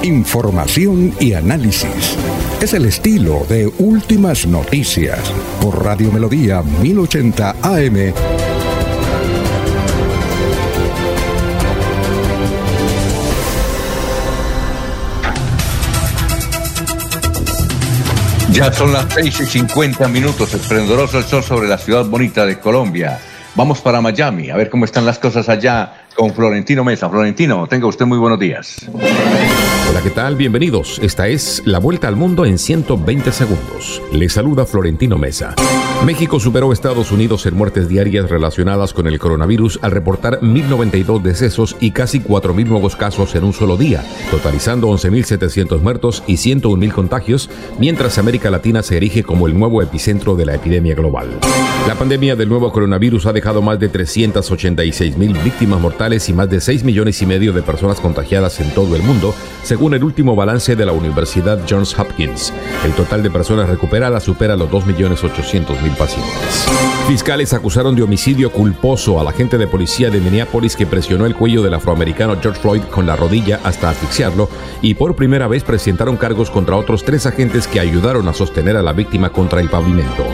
Información 0.02 1.14
y 1.18 1.32
análisis. 1.32 2.16
Es 2.60 2.72
el 2.72 2.86
estilo 2.86 3.44
de 3.50 3.66
Últimas 3.66 4.46
Noticias 4.46 5.20
por 5.60 5.84
Radio 5.84 6.10
Melodía 6.10 6.62
1080 6.62 7.56
AM. 7.62 8.14
Ya 18.52 18.72
son 18.72 18.94
las 18.94 19.04
6 19.12 19.40
y 19.40 19.46
50 19.46 20.08
minutos, 20.08 20.54
esplendoroso 20.54 21.18
el 21.18 21.24
sol 21.24 21.44
sobre 21.44 21.68
la 21.68 21.76
ciudad 21.76 22.06
bonita 22.06 22.46
de 22.46 22.58
Colombia. 22.58 23.20
Vamos 23.54 23.82
para 23.82 24.00
Miami, 24.00 24.48
a 24.48 24.56
ver 24.56 24.70
cómo 24.70 24.86
están 24.86 25.04
las 25.04 25.18
cosas 25.18 25.50
allá 25.50 26.05
con 26.16 26.34
Florentino 26.34 26.82
Mesa. 26.82 27.08
Florentino, 27.08 27.66
tenga 27.68 27.86
usted 27.86 28.06
muy 28.06 28.18
buenos 28.18 28.40
días. 28.40 28.88
Hola, 29.88 30.02
¿qué 30.02 30.10
tal? 30.10 30.34
Bienvenidos. 30.34 30.98
Esta 31.02 31.28
es 31.28 31.62
La 31.66 31.78
Vuelta 31.78 32.08
al 32.08 32.16
Mundo 32.16 32.46
en 32.46 32.58
120 32.58 33.30
segundos. 33.30 34.02
Le 34.12 34.28
saluda 34.28 34.66
Florentino 34.66 35.18
Mesa. 35.18 35.54
México 36.04 36.40
superó 36.40 36.70
a 36.70 36.72
Estados 36.72 37.12
Unidos 37.12 37.46
en 37.46 37.54
muertes 37.54 37.88
diarias 37.88 38.28
relacionadas 38.30 38.92
con 38.94 39.06
el 39.06 39.18
coronavirus 39.18 39.78
al 39.82 39.92
reportar 39.92 40.40
1.092 40.40 41.22
decesos 41.22 41.76
y 41.80 41.90
casi 41.90 42.20
4.000 42.20 42.66
nuevos 42.66 42.96
casos 42.96 43.34
en 43.34 43.44
un 43.44 43.52
solo 43.52 43.76
día, 43.76 44.04
totalizando 44.30 44.88
11.700 44.88 45.80
muertos 45.80 46.22
y 46.26 46.34
101.000 46.34 46.92
contagios, 46.92 47.50
mientras 47.78 48.18
América 48.18 48.50
Latina 48.50 48.82
se 48.82 48.96
erige 48.96 49.22
como 49.22 49.46
el 49.46 49.58
nuevo 49.58 49.82
epicentro 49.82 50.34
de 50.34 50.46
la 50.46 50.54
epidemia 50.54 50.94
global. 50.94 51.28
La 51.86 51.94
pandemia 51.94 52.36
del 52.36 52.48
nuevo 52.48 52.72
coronavirus 52.72 53.26
ha 53.26 53.32
dejado 53.32 53.62
más 53.62 53.78
de 53.78 53.90
386.000 53.92 55.42
víctimas 55.42 55.80
mortales 55.80 56.05
y 56.06 56.32
más 56.32 56.48
de 56.48 56.60
6 56.60 56.84
millones 56.84 57.20
y 57.20 57.26
medio 57.26 57.52
de 57.52 57.62
personas 57.62 58.00
contagiadas 58.00 58.60
en 58.60 58.70
todo 58.70 58.94
el 58.94 59.02
mundo, 59.02 59.34
según 59.64 59.92
el 59.94 60.04
último 60.04 60.36
balance 60.36 60.76
de 60.76 60.86
la 60.86 60.92
Universidad 60.92 61.58
Johns 61.68 61.98
Hopkins. 61.98 62.52
El 62.84 62.92
total 62.92 63.24
de 63.24 63.30
personas 63.30 63.68
recuperadas 63.68 64.22
supera 64.22 64.56
los 64.56 64.70
2.800.000 64.70 65.96
pacientes. 65.96 66.66
Fiscales 67.08 67.52
acusaron 67.52 67.96
de 67.96 68.04
homicidio 68.04 68.52
culposo 68.52 69.20
al 69.20 69.26
agente 69.26 69.58
de 69.58 69.66
policía 69.66 70.08
de 70.08 70.20
Minneapolis 70.20 70.76
que 70.76 70.86
presionó 70.86 71.26
el 71.26 71.34
cuello 71.34 71.62
del 71.62 71.74
afroamericano 71.74 72.36
George 72.40 72.60
Floyd 72.60 72.82
con 72.82 73.06
la 73.06 73.16
rodilla 73.16 73.60
hasta 73.64 73.90
asfixiarlo 73.90 74.48
y 74.82 74.94
por 74.94 75.16
primera 75.16 75.48
vez 75.48 75.64
presentaron 75.64 76.16
cargos 76.16 76.50
contra 76.50 76.76
otros 76.76 77.04
tres 77.04 77.26
agentes 77.26 77.66
que 77.66 77.80
ayudaron 77.80 78.28
a 78.28 78.32
sostener 78.32 78.76
a 78.76 78.82
la 78.82 78.92
víctima 78.92 79.30
contra 79.30 79.60
el 79.60 79.68
pavimento. 79.68 80.24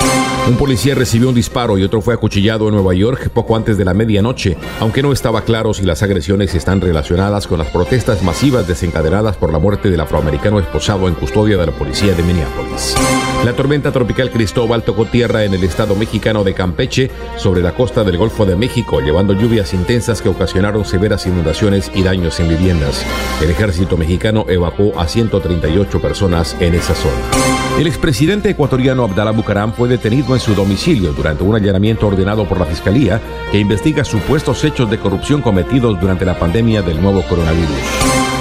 Un 0.49 0.57
policía 0.57 0.97
recibió 0.97 1.29
un 1.29 1.37
disparo 1.37 1.79
y 1.79 1.85
otro 1.85 2.03
fue 2.03 2.15
acuchillado 2.15 2.67
en 2.67 2.75
Nueva 2.75 2.95
York 2.95 3.31
poco 3.31 3.55
antes 3.55 3.79
de 3.79 3.85
la 3.85 3.95
medianoche, 3.95 4.57
aunque 4.81 5.01
no 5.01 5.13
estaba 5.13 5.43
claro 5.43 5.62
si 5.73 5.85
las 5.85 6.03
agresiones 6.03 6.57
están 6.57 6.81
relacionadas 6.81 7.47
con 7.47 7.59
las 7.59 7.69
protestas 7.69 8.21
masivas 8.25 8.67
desencadenadas 8.67 9.37
por 9.37 9.53
la 9.53 9.61
muerte 9.61 9.91
del 9.91 10.01
afroamericano 10.01 10.59
esposado 10.59 11.07
en 11.07 11.15
custodia 11.15 11.57
de 11.57 11.67
la 11.67 11.73
policía 11.73 12.15
de 12.15 12.23
Minneapolis. 12.25 12.97
La 13.45 13.53
tormenta 13.53 13.93
tropical 13.93 14.33
Cristóbal 14.33 14.83
tocó 14.83 15.05
tierra 15.07 15.45
en 15.45 15.55
el 15.55 15.63
estado 15.63 15.95
mexicano 15.95 16.43
de 16.43 16.53
Campeche, 16.53 17.11
sobre 17.37 17.63
la 17.63 17.75
costa 17.75 18.03
del 18.03 18.19
Golfo 18.19 18.45
de 18.45 18.57
México, 18.57 19.01
llevando 19.01 19.35
lluvias 19.35 19.73
intensas 19.73 20.21
que 20.21 20.29
ocasionaron 20.29 20.85
severas 20.85 21.27
inundaciones 21.27 21.93
y 21.95 22.03
daños 22.03 22.41
en 22.41 22.49
viviendas. 22.49 23.07
El 23.41 23.51
ejército 23.51 23.97
mexicano 23.97 24.45
evacuó 24.49 24.99
a 24.99 25.07
138 25.07 26.01
personas 26.01 26.57
en 26.59 26.75
esa 26.75 26.97
zona. 26.97 27.52
El 27.79 27.87
expresidente 27.87 28.51
ecuatoriano 28.51 29.03
Abdalá 29.03 29.33
Bucaram 29.33 29.73
fue 29.73 29.89
detenido 29.89 30.35
en 30.35 30.41
su 30.41 30.55
domicilio 30.55 31.13
durante 31.13 31.43
un 31.43 31.57
allanamiento 31.57 32.07
ordenado 32.07 32.47
por 32.47 32.61
la 32.61 32.67
Fiscalía 32.67 33.21
que 33.51 33.59
investiga 33.59 34.05
supuestos 34.05 34.63
hechos 34.63 34.91
de 34.91 34.99
corrupción 34.99 35.41
cometidos 35.41 35.99
durante 35.99 36.25
la 36.25 36.39
pandemia 36.39 36.83
del 36.83 37.01
nuevo 37.01 37.23
coronavirus. 37.23 37.71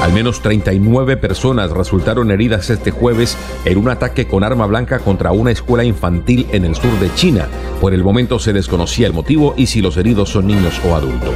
Al 0.02 0.14
menos 0.14 0.42
39 0.42 1.16
personas 1.18 1.72
resultaron 1.72 2.30
heridas 2.30 2.70
este 2.70 2.92
jueves 2.92 3.38
en 3.66 3.78
un 3.78 3.90
ataque 3.90 4.28
con 4.28 4.44
arma 4.44 4.66
blanca 4.66 5.00
contra 5.00 5.32
una 5.32 5.52
escuela 5.52 5.84
infantil 5.84 6.46
en 6.52 6.66
el 6.66 6.76
sur 6.76 6.92
de 7.00 7.14
China. 7.16 7.48
Por 7.80 7.94
el 7.94 8.04
momento 8.04 8.38
se 8.38 8.52
desconocía 8.52 9.08
el 9.08 9.14
motivo 9.14 9.54
y 9.58 9.68
si 9.68 9.82
los 9.82 9.96
heridos 9.98 10.30
son 10.30 10.48
niños 10.48 10.80
o 10.86 10.94
adultos. 10.94 11.32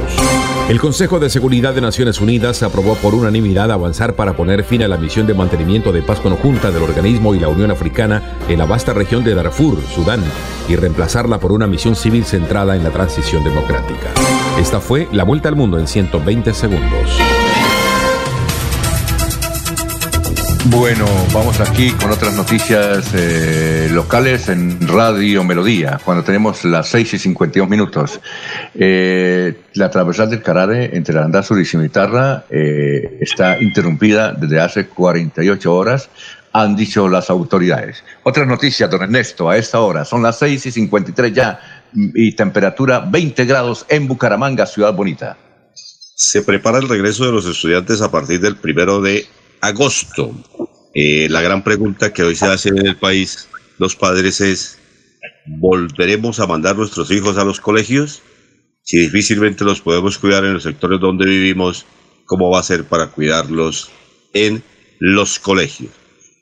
El 0.68 0.80
Consejo 0.80 1.20
de 1.20 1.30
Seguridad 1.30 1.74
de 1.74 1.80
Naciones 1.80 2.20
Unidas 2.20 2.64
aprobó 2.64 2.96
por 2.96 3.14
unanimidad 3.14 3.70
avanzar 3.70 4.14
para 4.14 4.34
poner 4.34 4.64
fin 4.64 4.82
a 4.82 4.88
la 4.88 4.96
misión 4.96 5.24
de 5.24 5.32
mantenimiento 5.32 5.92
de 5.92 6.02
paz 6.02 6.18
conjunta 6.18 6.72
del 6.72 6.82
organismo 6.82 7.36
y 7.36 7.38
la 7.38 7.46
Unión 7.46 7.70
Africana 7.70 8.36
en 8.48 8.58
la 8.58 8.66
vasta 8.66 8.92
región 8.92 9.22
de 9.22 9.36
Darfur, 9.36 9.80
Sudán, 9.82 10.24
y 10.68 10.74
reemplazarla 10.74 11.38
por 11.38 11.52
una 11.52 11.68
misión 11.68 11.94
civil 11.94 12.24
centrada 12.24 12.74
en 12.74 12.82
la 12.82 12.90
transición 12.90 13.44
democrática. 13.44 14.08
Esta 14.58 14.80
fue 14.80 15.06
la 15.12 15.22
vuelta 15.22 15.48
al 15.48 15.54
mundo 15.54 15.78
en 15.78 15.86
120 15.86 16.52
segundos. 16.52 17.16
Bueno, 20.68 21.06
vamos 21.32 21.60
aquí 21.60 21.92
con 21.92 22.10
otras 22.10 22.34
noticias 22.34 23.12
eh, 23.14 23.88
locales 23.92 24.48
en 24.48 24.88
Radio 24.88 25.44
Melodía, 25.44 26.00
cuando 26.04 26.24
tenemos 26.24 26.64
las 26.64 26.88
6 26.88 27.14
y 27.14 27.18
52 27.18 27.68
minutos. 27.68 28.20
Eh, 28.74 29.60
la 29.74 29.90
transversal 29.90 30.28
del 30.28 30.42
Carare 30.42 30.96
entre 30.96 31.16
Arandazur 31.16 31.60
y 31.60 31.64
Cimitarra 31.64 32.46
eh, 32.50 33.18
está 33.20 33.62
interrumpida 33.62 34.32
desde 34.32 34.58
hace 34.58 34.88
48 34.88 35.72
horas, 35.72 36.10
han 36.52 36.74
dicho 36.74 37.08
las 37.08 37.30
autoridades. 37.30 38.02
Otras 38.24 38.48
noticias, 38.48 38.90
don 38.90 39.02
Ernesto, 39.02 39.48
a 39.48 39.56
esta 39.56 39.80
hora, 39.80 40.04
son 40.04 40.24
las 40.24 40.36
6 40.40 40.66
y 40.66 40.70
53 40.72 41.32
ya 41.32 41.60
y 41.94 42.32
temperatura 42.32 43.00
20 43.00 43.44
grados 43.44 43.86
en 43.88 44.08
Bucaramanga, 44.08 44.66
ciudad 44.66 44.92
bonita. 44.94 45.36
Se 46.16 46.42
prepara 46.42 46.78
el 46.78 46.88
regreso 46.88 47.24
de 47.24 47.32
los 47.32 47.46
estudiantes 47.46 48.02
a 48.02 48.10
partir 48.10 48.40
del 48.40 48.56
primero 48.56 49.00
de 49.00 49.26
agosto. 49.60 50.32
Eh, 50.98 51.28
la 51.28 51.42
gran 51.42 51.62
pregunta 51.62 52.14
que 52.14 52.22
hoy 52.22 52.34
se 52.36 52.46
hace 52.46 52.70
en 52.70 52.86
el 52.86 52.96
país, 52.96 53.50
los 53.76 53.94
padres, 53.94 54.40
es, 54.40 54.78
¿volveremos 55.46 56.40
a 56.40 56.46
mandar 56.46 56.74
nuestros 56.74 57.10
hijos 57.10 57.36
a 57.36 57.44
los 57.44 57.60
colegios? 57.60 58.22
Si 58.80 59.00
difícilmente 59.00 59.62
los 59.62 59.82
podemos 59.82 60.16
cuidar 60.16 60.46
en 60.46 60.54
los 60.54 60.62
sectores 60.62 60.98
donde 60.98 61.26
vivimos, 61.26 61.84
¿cómo 62.24 62.48
va 62.48 62.60
a 62.60 62.62
ser 62.62 62.84
para 62.84 63.08
cuidarlos 63.08 63.90
en 64.32 64.62
los 64.98 65.38
colegios? 65.38 65.90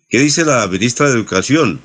¿Qué 0.08 0.20
dice 0.20 0.44
la 0.44 0.64
ministra 0.68 1.08
de 1.08 1.16
Educación, 1.16 1.80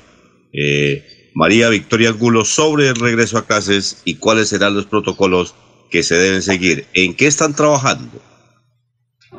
eh, 0.52 1.32
María 1.34 1.70
Victoria 1.70 2.10
Angulo, 2.10 2.44
sobre 2.44 2.86
el 2.86 2.94
regreso 2.94 3.36
a 3.36 3.46
clases 3.46 4.00
y 4.04 4.14
cuáles 4.14 4.48
serán 4.48 4.76
los 4.76 4.86
protocolos 4.86 5.56
que 5.90 6.04
se 6.04 6.14
deben 6.14 6.42
seguir? 6.42 6.86
¿En 6.94 7.16
qué 7.16 7.26
están 7.26 7.52
trabajando? 7.52 8.22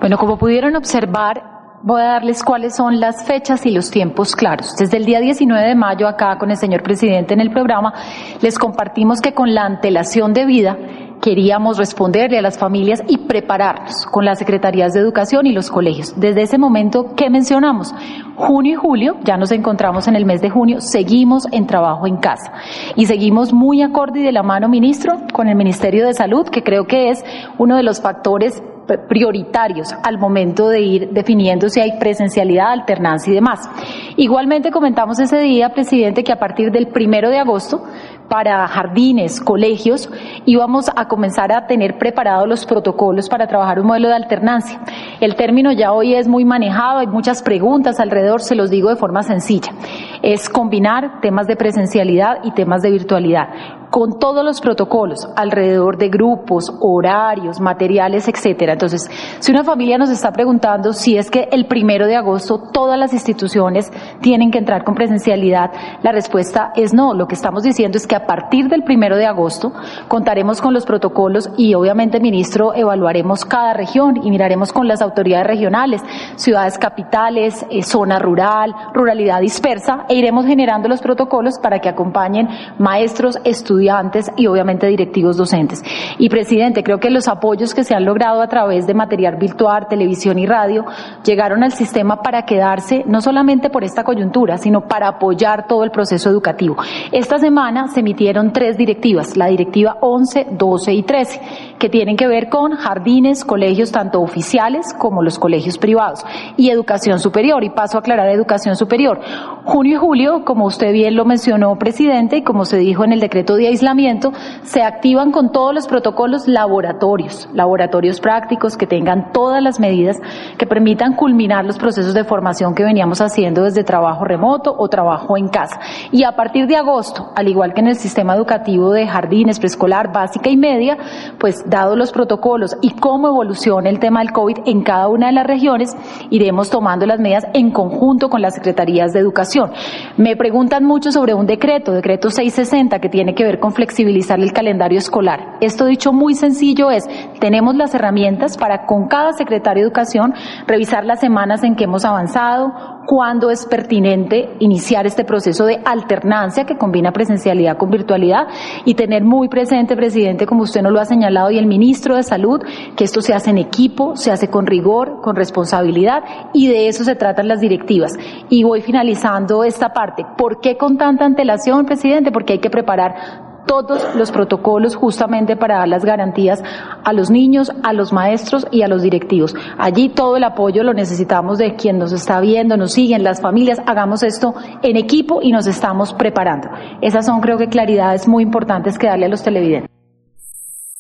Bueno, 0.01 0.17
como 0.17 0.37
pudieron 0.37 0.75
observar, 0.75 1.60
voy 1.83 2.01
a 2.01 2.05
darles 2.05 2.43
cuáles 2.43 2.75
son 2.75 2.99
las 2.99 3.25
fechas 3.25 3.65
y 3.65 3.71
los 3.71 3.89
tiempos 3.89 4.35
claros. 4.35 4.75
Desde 4.77 4.97
el 4.97 5.05
día 5.05 5.19
19 5.19 5.67
de 5.67 5.75
mayo, 5.75 6.07
acá 6.07 6.37
con 6.37 6.51
el 6.51 6.57
señor 6.57 6.83
presidente 6.83 7.33
en 7.33 7.41
el 7.41 7.51
programa, 7.51 7.93
les 8.41 8.57
compartimos 8.59 9.19
que 9.19 9.33
con 9.33 9.53
la 9.53 9.65
antelación 9.65 10.33
de 10.33 10.45
vida 10.45 10.77
queríamos 11.21 11.77
responderle 11.77 12.39
a 12.39 12.41
las 12.41 12.57
familias 12.57 13.01
y 13.07 13.19
prepararnos 13.19 14.05
con 14.07 14.25
las 14.25 14.39
secretarías 14.39 14.93
de 14.93 14.99
educación 14.99 15.45
y 15.45 15.53
los 15.53 15.69
colegios. 15.69 16.19
Desde 16.19 16.41
ese 16.41 16.57
momento, 16.57 17.13
¿qué 17.15 17.29
mencionamos? 17.29 17.93
Junio 18.35 18.73
y 18.73 18.75
julio, 18.75 19.17
ya 19.23 19.37
nos 19.37 19.51
encontramos 19.51 20.07
en 20.07 20.15
el 20.15 20.25
mes 20.25 20.41
de 20.41 20.49
junio, 20.49 20.81
seguimos 20.81 21.47
en 21.51 21.67
trabajo 21.67 22.07
en 22.07 22.17
casa 22.17 22.51
y 22.95 23.05
seguimos 23.05 23.53
muy 23.53 23.83
acorde 23.83 24.21
y 24.21 24.23
de 24.23 24.31
la 24.31 24.41
mano, 24.41 24.67
ministro, 24.67 25.13
con 25.31 25.47
el 25.47 25.55
Ministerio 25.55 26.07
de 26.07 26.13
Salud, 26.13 26.47
que 26.47 26.63
creo 26.63 26.85
que 26.85 27.09
es 27.09 27.23
uno 27.59 27.77
de 27.77 27.83
los 27.83 28.01
factores 28.01 28.63
prioritarios 28.97 29.93
al 30.03 30.17
momento 30.17 30.69
de 30.69 30.81
ir 30.81 31.09
definiendo 31.11 31.69
si 31.69 31.79
hay 31.79 31.97
presencialidad, 31.99 32.71
alternancia 32.71 33.31
y 33.31 33.35
demás. 33.35 33.69
Igualmente 34.17 34.71
comentamos 34.71 35.19
ese 35.19 35.39
día, 35.39 35.69
presidente, 35.69 36.23
que 36.23 36.31
a 36.31 36.39
partir 36.39 36.71
del 36.71 36.87
primero 36.87 37.29
de 37.29 37.39
agosto 37.39 37.83
para 38.29 38.65
jardines, 38.67 39.41
colegios, 39.41 40.09
íbamos 40.45 40.89
a 40.95 41.07
comenzar 41.09 41.51
a 41.51 41.67
tener 41.67 41.97
preparados 41.97 42.47
los 42.47 42.65
protocolos 42.65 43.27
para 43.27 43.45
trabajar 43.45 43.79
un 43.79 43.87
modelo 43.87 44.07
de 44.07 44.15
alternancia. 44.15 44.79
El 45.19 45.35
término 45.35 45.73
ya 45.73 45.91
hoy 45.91 46.15
es 46.15 46.29
muy 46.29 46.45
manejado, 46.45 46.99
hay 46.99 47.07
muchas 47.07 47.43
preguntas 47.43 47.99
alrededor, 47.99 48.41
se 48.41 48.55
los 48.55 48.69
digo 48.69 48.89
de 48.89 48.95
forma 48.95 49.23
sencilla. 49.23 49.73
Es 50.21 50.49
combinar 50.49 51.19
temas 51.19 51.45
de 51.47 51.57
presencialidad 51.57 52.37
y 52.43 52.51
temas 52.51 52.81
de 52.81 52.91
virtualidad 52.91 53.80
con 53.91 54.19
todos 54.19 54.43
los 54.43 54.61
protocolos 54.61 55.27
alrededor 55.35 55.97
de 55.97 56.07
grupos, 56.07 56.73
horarios, 56.79 57.59
materiales, 57.59 58.27
etcétera. 58.27 58.73
Entonces, 58.73 59.07
si 59.39 59.51
una 59.51 59.65
familia 59.65 59.97
nos 59.97 60.09
está 60.09 60.31
preguntando 60.31 60.93
si 60.93 61.17
es 61.17 61.29
que 61.29 61.49
el 61.51 61.67
primero 61.67 62.07
de 62.07 62.15
agosto 62.15 62.57
todas 62.71 62.97
las 62.97 63.11
instituciones 63.13 63.91
tienen 64.21 64.49
que 64.49 64.59
entrar 64.59 64.85
con 64.85 64.95
presencialidad, 64.95 65.71
la 66.01 66.13
respuesta 66.13 66.71
es 66.75 66.93
no. 66.93 67.13
Lo 67.13 67.27
que 67.27 67.35
estamos 67.35 67.63
diciendo 67.63 67.97
es 67.97 68.07
que 68.07 68.15
a 68.15 68.25
partir 68.25 68.69
del 68.69 68.83
primero 68.83 69.17
de 69.17 69.25
agosto 69.25 69.73
contaremos 70.07 70.61
con 70.61 70.73
los 70.73 70.85
protocolos 70.85 71.49
y 71.57 71.73
obviamente, 71.73 72.21
ministro, 72.21 72.73
evaluaremos 72.73 73.43
cada 73.43 73.73
región 73.73 74.15
y 74.23 74.31
miraremos 74.31 74.71
con 74.71 74.87
las 74.87 75.01
autoridades 75.01 75.47
regionales, 75.47 76.01
ciudades 76.37 76.77
capitales, 76.77 77.65
eh, 77.69 77.83
zona 77.83 78.19
rural, 78.19 78.73
ruralidad 78.93 79.41
dispersa 79.41 80.05
e 80.07 80.15
iremos 80.15 80.45
generando 80.45 80.87
los 80.87 81.01
protocolos 81.01 81.59
para 81.59 81.79
que 81.79 81.89
acompañen 81.89 82.47
maestros, 82.77 83.37
estudiantes, 83.43 83.80
estudiantes 83.81 84.31
y 84.37 84.47
obviamente 84.47 84.87
directivos 84.87 85.37
docentes. 85.37 85.83
Y 86.19 86.29
presidente, 86.29 86.83
creo 86.83 86.99
que 86.99 87.09
los 87.09 87.27
apoyos 87.27 87.73
que 87.73 87.83
se 87.83 87.95
han 87.95 88.05
logrado 88.05 88.41
a 88.41 88.47
través 88.47 88.85
de 88.85 88.93
material 88.93 89.37
virtual, 89.37 89.87
televisión 89.89 90.37
y 90.37 90.45
radio 90.45 90.85
llegaron 91.23 91.63
al 91.63 91.71
sistema 91.71 92.21
para 92.21 92.43
quedarse 92.43 93.03
no 93.07 93.21
solamente 93.21 93.69
por 93.69 93.83
esta 93.83 94.03
coyuntura, 94.03 94.57
sino 94.57 94.81
para 94.81 95.07
apoyar 95.07 95.67
todo 95.67 95.83
el 95.83 95.91
proceso 95.91 96.29
educativo. 96.29 96.77
Esta 97.11 97.39
semana 97.39 97.87
se 97.87 98.01
emitieron 98.01 98.53
tres 98.53 98.77
directivas, 98.77 99.35
la 99.35 99.47
directiva 99.47 99.97
11, 100.01 100.47
12 100.51 100.93
y 100.93 101.03
13 101.03 101.41
que 101.81 101.89
tienen 101.89 102.15
que 102.15 102.27
ver 102.27 102.47
con 102.47 102.75
jardines, 102.75 103.43
colegios 103.43 103.91
tanto 103.91 104.21
oficiales 104.21 104.93
como 104.99 105.23
los 105.23 105.39
colegios 105.39 105.79
privados 105.79 106.23
y 106.55 106.69
educación 106.69 107.19
superior. 107.19 107.63
Y 107.63 107.71
paso 107.71 107.97
a 107.97 108.01
aclarar 108.01 108.29
educación 108.29 108.75
superior. 108.75 109.19
Junio 109.65 109.95
y 109.95 109.97
julio, 109.97 110.45
como 110.45 110.65
usted 110.65 110.93
bien 110.93 111.15
lo 111.15 111.25
mencionó, 111.25 111.75
presidente, 111.79 112.37
y 112.37 112.43
como 112.43 112.65
se 112.65 112.77
dijo 112.77 113.03
en 113.03 113.13
el 113.13 113.19
decreto 113.19 113.55
de 113.55 113.67
aislamiento, 113.67 114.31
se 114.61 114.83
activan 114.83 115.31
con 115.31 115.51
todos 115.51 115.73
los 115.73 115.87
protocolos 115.87 116.47
laboratorios, 116.47 117.49
laboratorios 117.51 118.19
prácticos 118.19 118.77
que 118.77 118.85
tengan 118.85 119.31
todas 119.31 119.63
las 119.63 119.79
medidas 119.79 120.19
que 120.59 120.67
permitan 120.67 121.15
culminar 121.15 121.65
los 121.65 121.79
procesos 121.79 122.13
de 122.13 122.25
formación 122.25 122.75
que 122.75 122.83
veníamos 122.83 123.21
haciendo 123.21 123.63
desde 123.63 123.83
trabajo 123.83 124.23
remoto 124.23 124.75
o 124.77 124.87
trabajo 124.87 125.35
en 125.35 125.47
casa. 125.47 125.79
Y 126.11 126.25
a 126.25 126.35
partir 126.35 126.67
de 126.67 126.75
agosto, 126.75 127.31
al 127.35 127.47
igual 127.47 127.73
que 127.73 127.81
en 127.81 127.87
el 127.87 127.95
sistema 127.95 128.35
educativo 128.35 128.91
de 128.91 129.07
jardines, 129.07 129.57
preescolar, 129.57 130.13
básica 130.13 130.51
y 130.51 130.57
media, 130.57 130.95
pues 131.39 131.63
dados 131.71 131.97
los 131.97 132.11
protocolos 132.11 132.77
y 132.81 132.91
cómo 132.91 133.29
evoluciona 133.29 133.89
el 133.89 133.97
tema 133.97 134.19
del 134.19 134.31
COVID 134.31 134.59
en 134.65 134.83
cada 134.83 135.07
una 135.07 135.27
de 135.27 135.33
las 135.33 135.47
regiones, 135.47 135.97
iremos 136.29 136.69
tomando 136.69 137.07
las 137.07 137.19
medidas 137.19 137.47
en 137.55 137.71
conjunto 137.71 138.29
con 138.29 138.43
las 138.43 138.53
secretarías 138.53 139.13
de 139.13 139.19
educación. 139.19 139.71
Me 140.17 140.35
preguntan 140.35 140.83
mucho 140.83 141.11
sobre 141.11 141.33
un 141.33 141.47
decreto, 141.47 141.93
decreto 141.93 142.29
660, 142.29 142.99
que 142.99 143.09
tiene 143.09 143.33
que 143.33 143.43
ver 143.43 143.59
con 143.59 143.73
flexibilizar 143.73 144.39
el 144.39 144.53
calendario 144.53 144.99
escolar. 144.99 145.57
Esto 145.61 145.85
dicho 145.85 146.13
muy 146.13 146.35
sencillo 146.35 146.91
es, 146.91 147.07
tenemos 147.39 147.75
las 147.75 147.95
herramientas 147.95 148.57
para 148.57 148.85
con 148.85 149.07
cada 149.07 149.33
secretario 149.33 149.83
de 149.83 149.87
educación 149.87 150.33
revisar 150.67 151.05
las 151.05 151.19
semanas 151.21 151.63
en 151.63 151.75
que 151.75 151.85
hemos 151.85 152.05
avanzado, 152.05 152.90
cuándo 153.05 153.49
es 153.49 153.65
pertinente 153.65 154.55
iniciar 154.59 155.05
este 155.05 155.23
proceso 155.23 155.65
de 155.65 155.81
alternancia 155.83 156.65
que 156.65 156.77
combina 156.77 157.11
presencialidad 157.11 157.77
con 157.77 157.89
virtualidad 157.89 158.47
y 158.85 158.93
tener 158.93 159.23
muy 159.23 159.47
presente, 159.49 159.95
presidente, 159.95 160.45
como 160.45 160.63
usted 160.63 160.81
nos 160.81 160.91
lo 160.91 160.99
ha 160.99 161.05
señalado, 161.05 161.51
y 161.51 161.57
el 161.57 161.67
ministro 161.67 162.15
de 162.15 162.23
Salud, 162.23 162.61
que 162.95 163.03
esto 163.03 163.21
se 163.21 163.33
hace 163.33 163.49
en 163.49 163.57
equipo, 163.57 164.15
se 164.15 164.31
hace 164.31 164.49
con 164.49 164.65
rigor, 164.65 165.21
con 165.21 165.35
responsabilidad 165.35 166.23
y 166.53 166.67
de 166.67 166.87
eso 166.87 167.03
se 167.03 167.15
tratan 167.15 167.47
las 167.47 167.59
directivas. 167.59 168.13
Y 168.49 168.63
voy 168.63 168.81
finalizando 168.81 169.63
esta 169.63 169.93
parte. 169.93 170.25
¿Por 170.37 170.59
qué 170.59 170.77
con 170.77 170.97
tanta 170.97 171.25
antelación, 171.25 171.85
presidente? 171.85 172.31
Porque 172.31 172.53
hay 172.53 172.59
que 172.59 172.69
preparar 172.69 173.50
todos 173.65 174.15
los 174.15 174.31
protocolos 174.31 174.95
justamente 174.95 175.55
para 175.55 175.77
dar 175.77 175.87
las 175.87 176.05
garantías 176.05 176.63
a 177.03 177.13
los 177.13 177.29
niños, 177.29 177.71
a 177.83 177.93
los 177.93 178.13
maestros 178.13 178.67
y 178.71 178.81
a 178.81 178.87
los 178.87 179.01
directivos. 179.01 179.55
Allí 179.77 180.09
todo 180.09 180.37
el 180.37 180.43
apoyo 180.43 180.83
lo 180.83 180.93
necesitamos 180.93 181.57
de 181.57 181.75
quien 181.75 181.97
nos 181.97 182.11
está 182.11 182.39
viendo, 182.39 182.77
nos 182.77 182.93
siguen, 182.93 183.23
las 183.23 183.41
familias. 183.41 183.79
Hagamos 183.85 184.23
esto 184.23 184.53
en 184.83 184.97
equipo 184.97 185.41
y 185.41 185.51
nos 185.51 185.67
estamos 185.67 186.13
preparando. 186.13 186.69
Esas 187.01 187.25
son 187.25 187.41
creo 187.41 187.57
que 187.57 187.67
claridades 187.67 188.27
muy 188.27 188.43
importantes 188.43 188.97
que 188.97 189.07
darle 189.07 189.25
a 189.25 189.29
los 189.29 189.43
televidentes. 189.43 189.89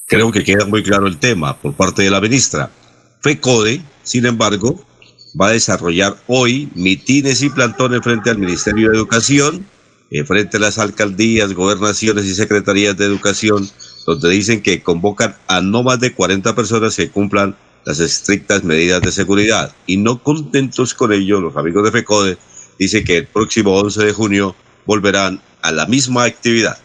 Creo 0.07 0.31
que 0.31 0.43
queda 0.43 0.65
muy 0.65 0.83
claro 0.83 1.07
el 1.07 1.17
tema 1.17 1.55
por 1.55 1.73
parte 1.73 2.03
de 2.03 2.11
la 2.11 2.19
ministra. 2.19 2.69
FECODE, 3.21 3.81
sin 4.03 4.25
embargo, 4.25 4.75
va 5.39 5.47
a 5.47 5.51
desarrollar 5.51 6.15
hoy 6.27 6.69
mitines 6.75 7.41
y 7.43 7.49
plantones 7.49 8.01
frente 8.01 8.29
al 8.29 8.37
Ministerio 8.37 8.89
de 8.89 8.97
Educación 8.97 9.65
eh, 10.11 10.25
frente 10.25 10.57
a 10.57 10.59
las 10.59 10.77
alcaldías, 10.77 11.53
gobernaciones 11.53 12.25
y 12.25 12.35
secretarías 12.35 12.97
de 12.97 13.05
educación, 13.05 13.65
donde 14.05 14.29
dicen 14.29 14.61
que 14.61 14.83
convocan 14.83 15.35
a 15.47 15.61
no 15.61 15.83
más 15.83 16.01
de 16.01 16.13
40 16.13 16.53
personas 16.53 16.97
que 16.97 17.09
cumplan 17.09 17.55
las 17.85 18.01
estrictas 18.01 18.65
medidas 18.65 19.01
de 19.01 19.11
seguridad. 19.11 19.71
Y 19.87 19.95
no 19.97 20.21
contentos 20.21 20.93
con 20.93 21.13
ello, 21.13 21.39
los 21.39 21.55
amigos 21.55 21.85
de 21.85 21.91
FECODE 21.91 22.37
dicen 22.77 23.05
que 23.05 23.17
el 23.17 23.27
próximo 23.27 23.73
11 23.79 24.05
de 24.05 24.11
junio 24.11 24.55
volverán 24.85 25.41
a 25.61 25.71
la 25.71 25.85
misma 25.85 26.25
actividad. 26.25 26.77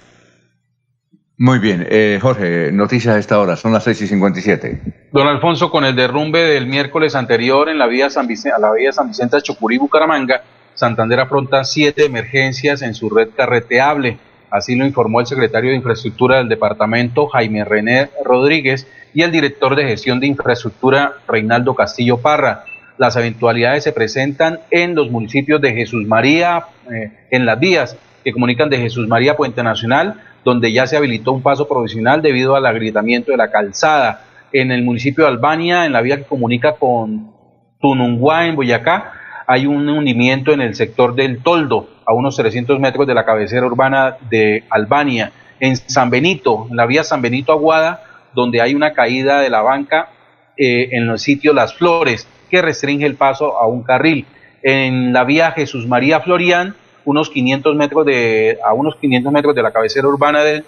Muy 1.38 1.58
bien, 1.58 1.86
eh, 1.90 2.18
Jorge, 2.22 2.70
noticias 2.72 3.16
a 3.16 3.18
esta 3.18 3.38
hora, 3.38 3.56
son 3.56 3.72
las 3.72 3.84
6 3.84 4.02
y 4.02 4.06
57. 4.06 5.08
Don 5.12 5.26
Alfonso, 5.26 5.70
con 5.70 5.84
el 5.84 5.94
derrumbe 5.94 6.40
del 6.40 6.66
miércoles 6.66 7.14
anterior 7.14 7.68
en 7.68 7.78
la 7.78 7.86
vía 7.86 8.08
San 8.08 8.26
Vicente, 8.26 8.56
a 8.56 8.58
la 8.58 8.72
vía 8.72 8.92
San 8.92 9.08
Vicente 9.08 9.36
de 9.36 9.42
Chucurí, 9.42 9.76
Bucaramanga, 9.76 10.42
Santander 10.76 11.20
afronta 11.20 11.64
siete 11.64 12.04
emergencias 12.04 12.82
en 12.82 12.94
su 12.94 13.08
red 13.08 13.30
carreteable. 13.34 14.18
Así 14.50 14.76
lo 14.76 14.84
informó 14.84 15.20
el 15.20 15.26
secretario 15.26 15.70
de 15.70 15.76
Infraestructura 15.76 16.36
del 16.36 16.50
departamento, 16.50 17.26
Jaime 17.28 17.64
René 17.64 18.10
Rodríguez, 18.22 18.86
y 19.14 19.22
el 19.22 19.32
director 19.32 19.74
de 19.74 19.84
gestión 19.84 20.20
de 20.20 20.26
infraestructura, 20.26 21.14
Reinaldo 21.26 21.74
Castillo 21.74 22.18
Parra. 22.18 22.64
Las 22.98 23.16
eventualidades 23.16 23.84
se 23.84 23.92
presentan 23.92 24.60
en 24.70 24.94
los 24.94 25.10
municipios 25.10 25.62
de 25.62 25.72
Jesús 25.72 26.06
María, 26.06 26.66
eh, 26.92 27.10
en 27.30 27.46
las 27.46 27.58
vías 27.58 27.96
que 28.22 28.32
comunican 28.32 28.68
de 28.68 28.76
Jesús 28.76 29.08
María 29.08 29.34
Puente 29.34 29.62
Nacional, 29.62 30.20
donde 30.44 30.72
ya 30.72 30.86
se 30.86 30.98
habilitó 30.98 31.32
un 31.32 31.42
paso 31.42 31.66
provisional 31.66 32.20
debido 32.20 32.54
al 32.54 32.66
agrietamiento 32.66 33.30
de 33.30 33.38
la 33.38 33.50
calzada. 33.50 34.24
En 34.52 34.70
el 34.70 34.82
municipio 34.82 35.24
de 35.24 35.30
Albania, 35.30 35.86
en 35.86 35.92
la 35.92 36.02
vía 36.02 36.18
que 36.18 36.24
comunica 36.24 36.72
con 36.72 37.32
Tununguá, 37.80 38.46
en 38.46 38.56
Boyacá, 38.56 39.15
hay 39.46 39.66
un 39.66 39.88
hundimiento 39.88 40.52
en 40.52 40.60
el 40.60 40.74
sector 40.74 41.14
del 41.14 41.42
Toldo, 41.42 41.88
a 42.04 42.12
unos 42.12 42.36
300 42.36 42.78
metros 42.80 43.06
de 43.06 43.14
la 43.14 43.24
cabecera 43.24 43.66
urbana 43.66 44.16
de 44.28 44.64
Albania. 44.70 45.32
En 45.60 45.76
San 45.76 46.10
Benito, 46.10 46.66
en 46.70 46.76
la 46.76 46.86
vía 46.86 47.04
San 47.04 47.22
Benito 47.22 47.52
Aguada, 47.52 48.02
donde 48.34 48.60
hay 48.60 48.74
una 48.74 48.92
caída 48.92 49.40
de 49.40 49.48
la 49.48 49.62
banca 49.62 50.10
eh, 50.56 50.88
en 50.92 51.08
el 51.08 51.18
sitio 51.18 51.52
Las 51.52 51.74
Flores, 51.74 52.28
que 52.50 52.60
restringe 52.60 53.06
el 53.06 53.14
paso 53.14 53.56
a 53.56 53.66
un 53.66 53.82
carril. 53.82 54.26
En 54.62 55.12
la 55.12 55.24
vía 55.24 55.52
Jesús 55.52 55.86
María 55.86 56.20
Florián, 56.20 56.74
unos 57.04 57.30
500 57.30 57.76
metros 57.76 58.04
de, 58.04 58.58
a 58.64 58.74
unos 58.74 58.96
500 58.96 59.32
metros 59.32 59.54
de 59.54 59.62
la 59.62 59.70
cabecera 59.70 60.08
urbana 60.08 60.42
de, 60.42 60.64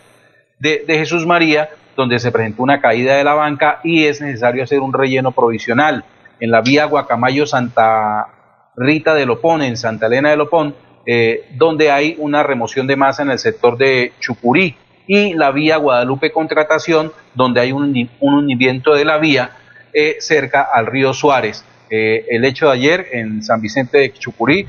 de, 0.59 0.85
de 0.87 0.99
Jesús 0.99 1.27
María, 1.27 1.69
donde 1.97 2.19
se 2.21 2.31
presentó 2.31 2.63
una 2.63 2.81
caída 2.81 3.17
de 3.17 3.25
la 3.25 3.35
banca 3.35 3.81
y 3.83 4.05
es 4.05 4.21
necesario 4.21 4.63
hacer 4.63 4.81
un 4.81 4.93
relleno 4.93 5.33
provisional. 5.33 6.05
En 6.41 6.53
la 6.53 6.61
vía 6.61 6.85
Guacamayo 6.85 7.45
Santa 7.45 8.29
Rita 8.79 9.15
de 9.15 9.27
Lopón, 9.27 9.63
en 9.63 9.77
Santa 9.77 10.07
Elena 10.07 10.31
de 10.31 10.37
Lopón, 10.37 10.75
eh, 11.11 11.47
donde 11.57 11.91
hay 11.91 12.17
una 12.19 12.43
remoción 12.43 12.87
de 12.87 12.95
masa 12.95 13.23
en 13.23 13.31
el 13.31 13.39
sector 13.39 13.79
de 13.79 14.13
Chucurí, 14.21 14.77
y 15.07 15.33
la 15.33 15.51
vía 15.53 15.79
Guadalupe 15.79 16.31
Contratación, 16.31 17.13
donde 17.35 17.63
hay 17.63 17.73
un, 17.73 18.11
hundimiento 18.21 18.95
de 18.95 19.07
la 19.07 19.17
vía 19.17 19.53
eh, 19.95 20.17
cerca 20.21 20.69
al 20.71 20.85
río 20.85 21.15
Suárez. 21.15 21.65
Eh, 21.89 22.27
el 22.29 22.45
hecho 22.45 22.67
de 22.67 22.73
ayer 22.73 23.07
en 23.13 23.43
San 23.43 23.63
Vicente 23.63 23.97
de 23.97 24.13
Chucurí 24.13 24.69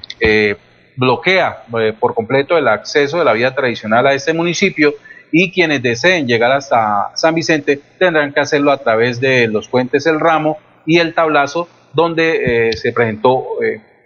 bloquea 0.96 1.64
por 2.00 2.14
completo 2.14 2.58
el 2.58 2.70
acceso 2.70 3.20
de 3.20 3.26
la 3.26 3.34
vía 3.34 3.54
tradicional 3.54 4.08
a 4.08 4.14
este 4.14 4.32
municipio 4.32 4.94
y 5.32 5.52
quienes 5.52 5.82
deseen 5.82 6.26
llegar 6.26 6.54
hasta 6.54 7.12
San 7.16 7.36
Vicente 7.36 7.80
tendrán 7.98 8.34
que 8.34 8.40
hacerlo 8.40 8.72
a 8.72 8.78
través 8.78 9.20
de 9.20 9.48
los 9.48 9.68
puentes 9.68 10.06
El 10.06 10.22
Ramo 10.22 10.58
y 10.86 11.00
el 11.00 11.14
Tablazo, 11.14 11.68
donde 11.94 12.72
se 12.78 12.94
presentó 12.94 13.46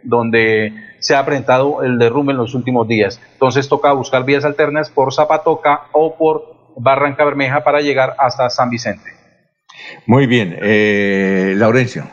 donde 0.04 0.74
se 1.00 1.16
ha 1.16 1.26
presentado 1.26 1.84
el 1.84 1.98
derrumbe 1.98 2.32
en 2.32 2.38
los 2.38 2.56
últimos 2.56 2.88
días. 2.88 3.22
Entonces 3.34 3.68
toca 3.68 3.92
buscar 3.94 4.26
vías 4.26 4.46
alternas 4.46 4.90
por 4.90 5.14
Zapatoca 5.14 5.84
o 5.92 6.16
por 6.18 6.54
Barranca 6.78 7.26
Bermeja 7.26 7.64
para 7.64 7.82
llegar 7.82 8.16
hasta 8.18 8.50
San 8.50 8.70
Vicente. 8.70 9.10
Muy 10.06 10.28
bien, 10.28 10.58
eh, 10.62 11.54
Laurencio. 11.58 12.04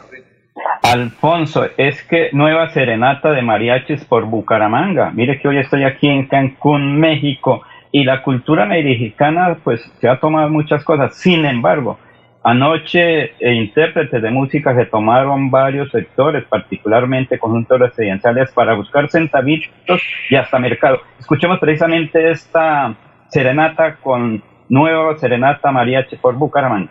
Alfonso, 0.83 1.67
es 1.77 2.03
que 2.05 2.31
nueva 2.33 2.71
serenata 2.71 3.31
de 3.31 3.43
mariachis 3.43 4.05
por 4.05 4.25
Bucaramanga. 4.27 5.11
Mire 5.11 5.39
que 5.39 5.49
hoy 5.49 5.59
estoy 5.59 5.85
aquí 5.85 6.09
en 6.09 6.27
Cancún, 6.27 6.99
México, 6.99 7.63
y 7.93 8.05
la 8.05 8.23
cultura 8.23 8.67
mexicana 8.67 9.59
pues 9.63 9.81
se 10.01 10.09
ha 10.09 10.19
tomado 10.19 10.49
muchas 10.49 10.85
cosas. 10.85 11.17
Sin 11.17 11.45
embargo, 11.45 11.99
Anoche, 12.43 13.35
e 13.39 13.53
intérpretes 13.53 14.23
de 14.23 14.31
música 14.31 14.73
retomaron 14.73 15.51
varios 15.51 15.91
sectores, 15.91 16.45
particularmente 16.45 17.39
conjuntos 17.39 17.79
residenciales, 17.79 18.51
para 18.53 18.75
buscar 18.75 19.11
centavitos 19.11 20.03
y 20.31 20.37
hasta 20.37 20.59
mercado. 20.59 21.01
Escuchemos 21.19 21.59
precisamente 21.59 22.31
esta 22.31 22.95
serenata 23.29 23.97
con 23.97 24.43
nueva 24.71 25.19
serenata 25.19 25.71
mariachi 25.71 26.17
por 26.17 26.35
Bucaramanga. 26.37 26.91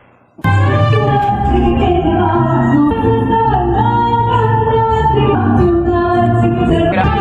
Gracias. 6.91 7.19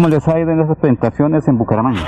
¿Cómo 0.00 0.08
les 0.08 0.26
ha 0.28 0.40
ido 0.40 0.50
en 0.50 0.60
esas 0.60 0.78
presentaciones 0.78 1.46
en 1.46 1.58
Bucaramanga? 1.58 2.00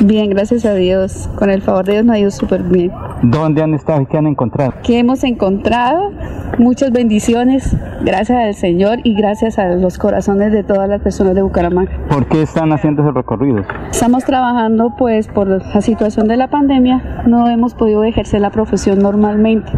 Bien, 0.00 0.30
gracias 0.30 0.64
a 0.64 0.72
Dios. 0.72 1.28
Con 1.36 1.50
el 1.50 1.60
favor 1.60 1.84
de 1.84 1.92
Dios 1.92 2.04
me 2.06 2.14
ha 2.14 2.18
ido 2.18 2.30
súper 2.30 2.62
bien. 2.62 2.90
¿Dónde 3.20 3.62
han 3.62 3.74
estado 3.74 4.00
y 4.00 4.06
qué 4.06 4.16
han 4.16 4.26
encontrado? 4.26 4.72
¿Qué 4.82 5.00
hemos 5.00 5.22
encontrado? 5.24 6.10
Muchas 6.58 6.90
bendiciones, 6.90 7.76
gracias 8.02 8.38
al 8.38 8.54
Señor 8.54 9.00
y 9.04 9.14
gracias 9.14 9.58
a 9.58 9.68
los 9.74 9.98
corazones 9.98 10.52
de 10.52 10.64
todas 10.64 10.88
las 10.88 11.02
personas 11.02 11.34
de 11.34 11.42
Bucaramanga. 11.42 11.92
¿Por 12.08 12.24
qué 12.28 12.40
están 12.40 12.72
haciendo 12.72 13.02
esos 13.02 13.14
recorridos? 13.14 13.66
Estamos 13.94 14.24
trabajando 14.24 14.90
pues 14.98 15.28
por 15.28 15.46
la 15.46 15.80
situación 15.80 16.26
de 16.26 16.36
la 16.36 16.48
pandemia, 16.48 17.22
no 17.28 17.48
hemos 17.48 17.74
podido 17.74 18.02
ejercer 18.02 18.40
la 18.40 18.50
profesión 18.50 18.98
normalmente 18.98 19.70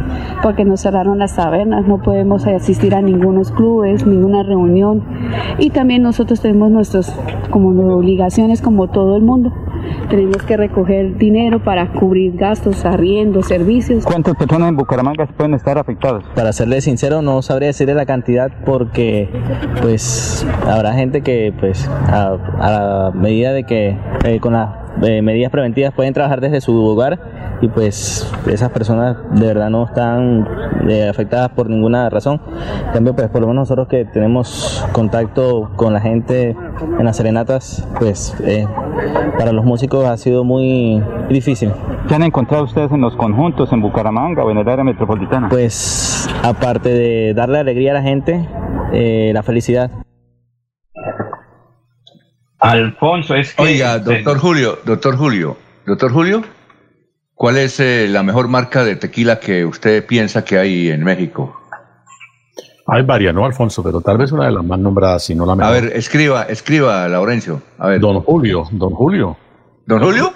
porque 0.43 0.65
nos 0.65 0.81
cerraron 0.81 1.19
las 1.19 1.37
tabernas, 1.37 1.87
no 1.87 2.01
podemos 2.01 2.47
asistir 2.47 2.95
a 2.95 3.03
ningunos 3.03 3.53
clubes, 3.53 4.07
ninguna 4.07 4.43
reunión 4.43 5.05
y 5.59 5.69
también 5.69 6.03
nosotros 6.03 6.41
tenemos 6.41 6.71
nuestras 6.71 7.15
como 7.51 7.69
obligaciones 7.95 8.63
como 8.63 8.89
todo 8.89 9.17
el 9.17 9.23
mundo. 9.23 9.53
Tenemos 10.09 10.43
que 10.43 10.57
recoger 10.57 11.17
dinero 11.17 11.63
para 11.63 11.93
cubrir 11.93 12.37
gastos, 12.37 12.85
arriendo, 12.85 13.43
servicios. 13.43 14.05
¿Cuántas 14.05 14.37
personas 14.37 14.69
en 14.69 14.77
Bucaramanga 14.77 15.27
pueden 15.27 15.55
estar 15.55 15.79
afectadas? 15.79 16.25
Para 16.35 16.53
serle 16.53 16.81
sincero, 16.81 17.23
no 17.23 17.43
sabría 17.43 17.69
decirle 17.69 17.95
la 17.95 18.07
cantidad 18.07 18.51
porque 18.65 19.29
pues 19.83 20.47
habrá 20.67 20.93
gente 20.93 21.23
que 21.23 21.53
pues 21.59 21.89
a, 21.89 22.37
a 22.59 22.71
la 22.71 23.13
medida 23.15 23.53
de 23.53 23.65
que 23.65 23.97
eh, 24.25 24.41
con 24.41 24.53
las 24.53 24.71
eh, 25.03 25.21
medidas 25.23 25.51
preventivas 25.51 25.93
pueden 25.93 26.15
trabajar 26.15 26.41
desde 26.41 26.61
su 26.61 26.75
hogar 26.75 27.36
y 27.61 27.69
pues 27.69 28.31
esas 28.47 28.71
personas 28.71 29.17
de 29.33 29.47
verdad 29.47 29.71
no 29.71 29.87
están 29.87 30.47
eh, 30.89 31.09
afectadas 31.09 31.51
por 31.51 31.71
ninguna 31.71 32.11
razón. 32.11 32.41
En 32.87 32.93
cambio, 32.93 33.15
pues 33.15 33.29
por 33.29 33.41
lo 33.41 33.49
menos 33.49 33.63
nosotros 33.63 33.89
que 33.89 34.05
tenemos 34.05 34.85
contacto 34.93 35.71
con 35.77 35.93
la 35.93 36.01
gente 36.01 36.57
en 36.99 37.05
las 37.05 37.17
serenatas, 37.17 37.87
pues 37.99 38.37
eh, 38.45 38.67
para 39.39 39.53
los 39.53 39.65
músicos 39.65 40.05
ha 40.07 40.17
sido 40.17 40.45
muy 40.45 41.03
difícil. 41.29 41.73
¿Qué 42.09 42.15
han 42.15 42.23
encontrado 42.23 42.65
ustedes 42.65 42.93
en 42.93 43.01
los 43.01 43.17
conjuntos 43.17 43.73
en 43.73 43.81
Bucaramanga 43.81 44.45
o 44.45 44.51
en 44.51 44.59
el 44.59 44.69
área 44.69 44.85
metropolitana? 44.85 45.49
Pues 45.49 46.29
aparte 46.43 46.91
de 46.91 47.35
darle 47.35 47.59
alegría 47.59 47.93
a 47.93 47.95
la 47.95 48.03
gente, 48.03 48.49
eh, 48.93 49.31
la 49.35 49.43
felicidad. 49.43 49.91
Alfonso, 52.59 53.35
es 53.35 53.55
que... 53.55 53.63
Oiga, 53.63 53.99
doctor 53.99 54.39
Julio, 54.39 54.79
doctor 54.85 55.17
Julio, 55.17 55.57
doctor 55.87 56.11
Julio, 56.11 56.43
¿cuál 57.37 57.57
es 57.59 57.79
eh, 57.79 58.09
la 58.11 58.25
mejor 58.25 58.49
marca 58.49 58.83
de 58.83 58.97
tequila 58.97 59.39
que 59.39 59.65
usted 59.65 60.05
piensa 60.05 60.45
que 60.45 60.59
hay 60.59 60.89
en 60.89 61.05
México? 61.05 61.61
Hay 62.89 63.03
varias, 63.03 63.35
¿no, 63.35 63.45
Alfonso? 63.45 63.83
Pero 63.85 64.01
tal 64.01 64.17
vez 64.19 64.33
una 64.33 64.47
de 64.47 64.53
las 64.53 64.65
más 64.65 64.79
nombradas, 64.79 65.25
si 65.25 65.35
no 65.35 65.47
la 65.47 65.55
mejor. 65.55 65.73
A 65.73 65.81
ver, 65.81 65.97
escriba, 65.97 66.43
escriba, 66.45 67.07
Laurencio. 67.09 67.61
A 67.79 67.89
ver. 67.89 68.01
Don 68.01 68.21
Julio, 68.23 68.65
don 68.73 68.91
Julio. 68.91 69.37
¿Don 69.87 70.01
Julio? 70.03 70.33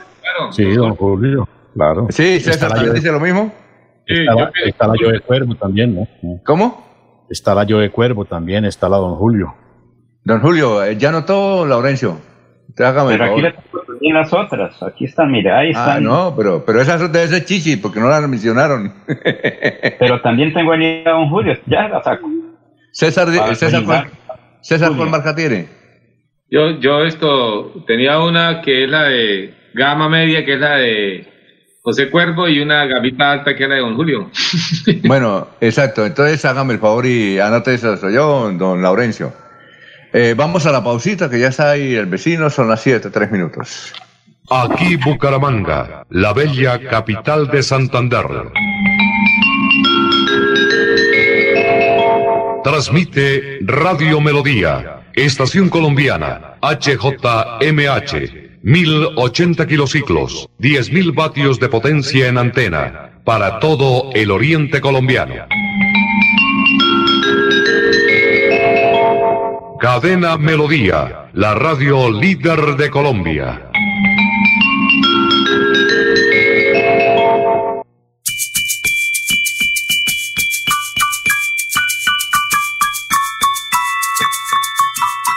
Sí, 0.53 0.65
don 0.75 0.95
Julio, 0.97 1.49
claro. 1.75 2.07
Sí, 2.11 2.39
César 2.41 2.53
Está 2.55 2.69
la 2.69 2.75
también 2.75 2.93
Yo- 2.95 3.01
dice 3.01 3.13
lo 3.13 3.21
mismo. 3.21 3.53
Está, 4.07 4.35
la, 4.35 4.53
está 4.67 4.87
la 4.89 4.95
Yo 5.01 5.11
de 5.11 5.21
Cuervo 5.21 5.55
también, 5.55 5.95
¿no? 5.95 6.09
¿Cómo? 6.45 7.27
Está 7.29 7.55
la 7.55 7.65
Yo 7.65 7.79
de 7.79 7.91
Cuervo 7.91 8.25
también, 8.25 8.65
está 8.65 8.89
la 8.89 8.97
Don 8.97 9.15
Julio. 9.17 9.55
Don 10.25 10.41
Julio, 10.41 10.83
eh, 10.85 10.97
ya 10.97 11.13
notó, 11.13 11.65
Laurencio. 11.67 12.17
Hágame 12.79 13.13
Pero 13.13 13.25
aquí 13.25 13.41
le 13.43 13.53
tengo 13.53 13.81
también 13.87 14.15
las 14.15 14.33
otras. 14.33 14.83
Aquí 14.83 15.05
están, 15.05 15.31
mire, 15.31 15.51
ahí 15.51 15.71
están. 15.71 15.99
Ah, 15.99 16.01
no, 16.01 16.35
pero, 16.37 16.65
pero 16.65 16.81
esas 16.81 17.13
debe 17.13 17.29
ser 17.29 17.45
chichi, 17.45 17.77
porque 17.77 18.01
no 18.01 18.09
las 18.09 18.27
mencionaron. 18.29 18.93
Pero 19.99 20.21
también 20.23 20.53
tengo 20.53 20.73
ahí 20.73 21.03
a 21.05 21.11
don 21.11 21.29
Julio. 21.29 21.57
Ya 21.67 21.89
la 21.89 22.03
saco. 22.03 22.29
César, 22.93 23.29
César, 23.55 23.85
¿cuál, 23.85 24.03
brindar. 24.03 24.11
César, 24.61 24.93
¿cuál 24.97 25.11
marca 25.11 25.35
tiene? 25.35 25.69
Yo, 26.51 26.81
yo 26.81 27.05
esto, 27.05 27.85
tenía 27.87 28.19
una 28.21 28.61
que 28.63 28.85
es 28.85 28.91
la 28.91 29.05
de 29.05 29.55
gama 29.75 30.09
media, 30.09 30.45
que 30.45 30.55
es 30.55 30.61
la 30.61 30.77
de 30.77 31.27
José 31.83 32.11
Cuervo, 32.11 32.49
y 32.49 32.61
una 32.61 32.87
gamita 32.87 33.31
alta, 33.31 33.55
que 33.55 33.63
es 33.63 33.69
la 33.69 33.77
de 33.77 33.81
Don 33.83 33.97
Julio. 33.97 34.31
Bueno, 35.05 35.49
exacto. 35.61 36.05
Entonces 36.05 36.45
hágame 36.45 36.75
el 36.75 36.81
favor 36.81 37.07
y 37.07 37.39
anote 37.39 37.75
eso. 37.75 37.97
Soy 37.97 38.15
yo, 38.15 38.51
don 38.53 38.83
Laurencio. 38.83 39.33
Eh, 40.13 40.35
vamos 40.37 40.67
a 40.67 40.73
la 40.73 40.83
pausita, 40.83 41.31
que 41.31 41.39
ya 41.39 41.49
está 41.49 41.71
ahí 41.71 41.95
el 41.95 42.07
vecino. 42.07 42.51
Son 42.51 42.69
las 42.69 42.83
7, 42.83 43.11
3 43.11 43.31
minutos. 43.31 43.93
Aquí 44.51 44.97
Bucaramanga, 44.97 46.05
la 46.11 46.33
bella 46.33 46.81
capital 46.81 47.49
de 47.49 47.63
Santander. 47.63 48.27
Transmite 52.65 53.61
Radio 53.63 54.21
Melodía, 54.21 55.03
Estación 55.15 55.69
Colombiana, 55.69 56.57
HJMH, 56.61 58.13
1080 58.63 59.67
kilociclos, 59.67 60.49
10.000 60.59 61.15
vatios 61.15 61.61
de 61.61 61.69
potencia 61.69 62.27
en 62.27 62.37
antena, 62.37 63.13
para 63.25 63.61
todo 63.61 64.11
el 64.15 64.33
oriente 64.33 64.81
colombiano. 64.81 65.47
Cadena 69.81 70.37
Melodía, 70.37 71.31
la 71.33 71.55
radio 71.55 72.11
líder 72.11 72.77
de 72.77 72.91
Colombia. 72.91 73.71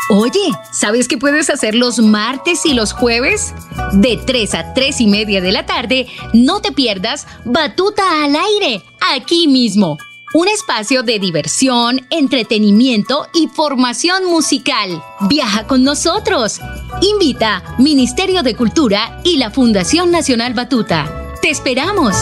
Oye, 0.10 0.32
¿sabes 0.74 1.08
qué 1.08 1.18
puedes 1.18 1.50
hacer 1.50 1.74
los 1.74 2.00
martes 2.00 2.66
y 2.66 2.74
los 2.74 2.92
jueves? 2.92 3.54
De 3.94 4.18
3 4.18 4.56
a 4.56 4.74
3 4.74 5.00
y 5.00 5.08
media 5.08 5.40
de 5.40 5.54
la 5.54 5.66
tarde, 5.66 6.08
no 6.34 6.60
te 6.60 6.74
pierdas 6.74 7.28
Batuta 7.46 8.26
al 8.26 8.36
aire, 8.36 8.84
aquí 9.10 9.48
mismo. 9.48 9.98
Un 10.36 10.48
espacio 10.48 11.04
de 11.04 11.20
diversión, 11.20 12.02
entretenimiento 12.10 13.28
y 13.36 13.50
formación 13.50 14.26
musical. 14.26 14.90
Viaja 15.30 15.68
con 15.68 15.84
nosotros. 15.84 16.60
Invita 17.02 17.62
Ministerio 17.78 18.42
de 18.42 18.56
Cultura 18.56 19.20
y 19.24 19.38
la 19.38 19.52
Fundación 19.52 20.10
Nacional 20.10 20.56
Batuta. 20.56 21.06
Te 21.40 21.52
esperamos. 21.52 22.16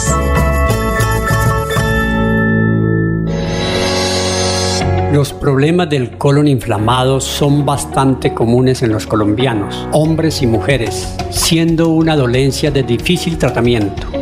Los 5.14 5.32
problemas 5.32 5.88
del 5.88 6.18
colon 6.18 6.48
inflamado 6.48 7.18
son 7.18 7.64
bastante 7.64 8.34
comunes 8.34 8.82
en 8.82 8.92
los 8.92 9.06
colombianos, 9.06 9.88
hombres 9.92 10.42
y 10.42 10.46
mujeres, 10.46 11.08
siendo 11.30 11.88
una 11.88 12.14
dolencia 12.14 12.70
de 12.70 12.82
difícil 12.82 13.38
tratamiento. 13.38 14.21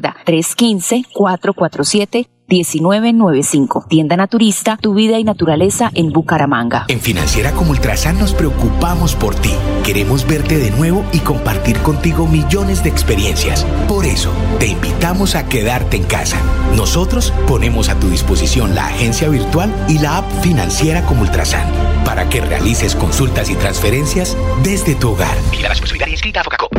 315-447-1995. 0.00 2.38
1995. 2.48 3.84
Tienda 3.88 4.16
Naturista, 4.16 4.78
tu 4.80 4.94
vida 4.94 5.18
y 5.18 5.24
naturaleza 5.24 5.90
en 5.94 6.12
Bucaramanga. 6.12 6.86
En 6.88 7.00
Financiera 7.00 7.52
como 7.52 7.72
Ultrasan 7.72 8.18
nos 8.18 8.32
preocupamos 8.32 9.14
por 9.14 9.34
ti. 9.34 9.52
Queremos 9.84 10.26
verte 10.26 10.58
de 10.58 10.70
nuevo 10.70 11.04
y 11.12 11.18
compartir 11.18 11.78
contigo 11.80 12.26
millones 12.26 12.82
de 12.82 12.90
experiencias. 12.90 13.64
Por 13.86 14.06
eso, 14.06 14.32
te 14.58 14.68
invitamos 14.68 15.34
a 15.34 15.46
quedarte 15.46 15.98
en 15.98 16.04
casa. 16.04 16.38
Nosotros 16.74 17.32
ponemos 17.46 17.90
a 17.90 18.00
tu 18.00 18.08
disposición 18.08 18.74
la 18.74 18.86
agencia 18.86 19.28
virtual 19.28 19.74
y 19.88 19.98
la 19.98 20.18
app 20.18 20.30
Financiera 20.42 21.04
como 21.04 21.22
Ultrasan 21.22 21.66
para 22.04 22.28
que 22.28 22.40
realices 22.40 22.94
consultas 22.94 23.50
y 23.50 23.56
transferencias 23.56 24.36
desde 24.62 24.94
tu 24.94 25.10
hogar. 25.10 25.36
Vigila 25.50 25.68
la 25.68 25.74
Supersolidaria 25.74 26.14
inscrita 26.14 26.40
a 26.40 26.44
Focacop. 26.44 26.72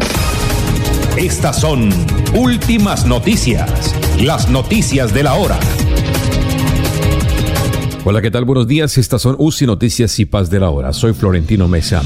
Estas 1.19 1.59
son 1.59 1.89
últimas 2.33 3.05
noticias. 3.05 3.93
Las 4.21 4.49
noticias 4.49 5.13
de 5.13 5.23
la 5.23 5.33
hora. 5.33 5.59
Hola, 8.05 8.21
¿qué 8.21 8.31
tal? 8.31 8.45
Buenos 8.45 8.69
días. 8.69 8.97
Estas 8.97 9.23
son 9.23 9.35
UCI 9.37 9.65
Noticias 9.65 10.17
y 10.19 10.25
Paz 10.25 10.49
de 10.49 10.61
la 10.61 10.69
Hora. 10.69 10.93
Soy 10.93 11.11
Florentino 11.11 11.67
Mesa. 11.67 12.03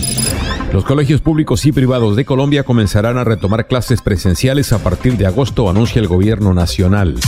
Los 0.73 0.83
colegios 0.83 1.21
públicos 1.21 1.63
y 1.67 1.71
privados 1.71 2.15
de 2.15 2.25
Colombia 2.25 2.63
comenzarán 2.63 3.19
a 3.19 3.23
retomar 3.23 3.67
clases 3.67 4.01
presenciales 4.01 4.73
a 4.73 4.79
partir 4.79 5.15
de 5.15 5.27
agosto, 5.27 5.69
anuncia 5.69 6.01
el 6.01 6.07
gobierno 6.07 6.55
nacional. 6.55 7.19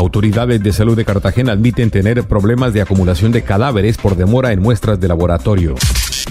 Autoridades 0.00 0.62
de 0.62 0.72
salud 0.72 0.96
de 0.96 1.04
Cartagena 1.04 1.52
admiten 1.52 1.90
tener 1.90 2.24
problemas 2.24 2.72
de 2.72 2.80
acumulación 2.80 3.30
de 3.32 3.42
cadáveres 3.42 3.98
por 3.98 4.16
demora 4.16 4.52
en 4.52 4.62
muestras 4.62 4.98
de 5.00 5.08
laboratorio. 5.08 5.74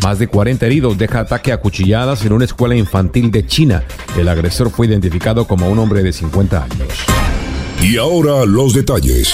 Más 0.04 0.20
de 0.20 0.28
40 0.28 0.66
heridos 0.66 0.98
deja 0.98 1.22
ataque 1.22 1.52
a 1.52 1.58
cuchilladas 1.58 2.26
en 2.26 2.34
una 2.34 2.46
escuela 2.46 2.76
infantil 2.76 3.32
de 3.32 3.46
China. 3.46 3.84
El 4.18 4.28
agresor 4.28 4.70
fue 4.70 4.88
identificado 4.88 5.46
como 5.46 5.70
un 5.70 5.80
hombre 5.80 6.04
de 6.04 6.14
50 6.14 6.64
años. 6.64 6.88
Y 7.82 7.98
ahora 7.98 8.46
los 8.46 8.74
detalles. 8.74 9.34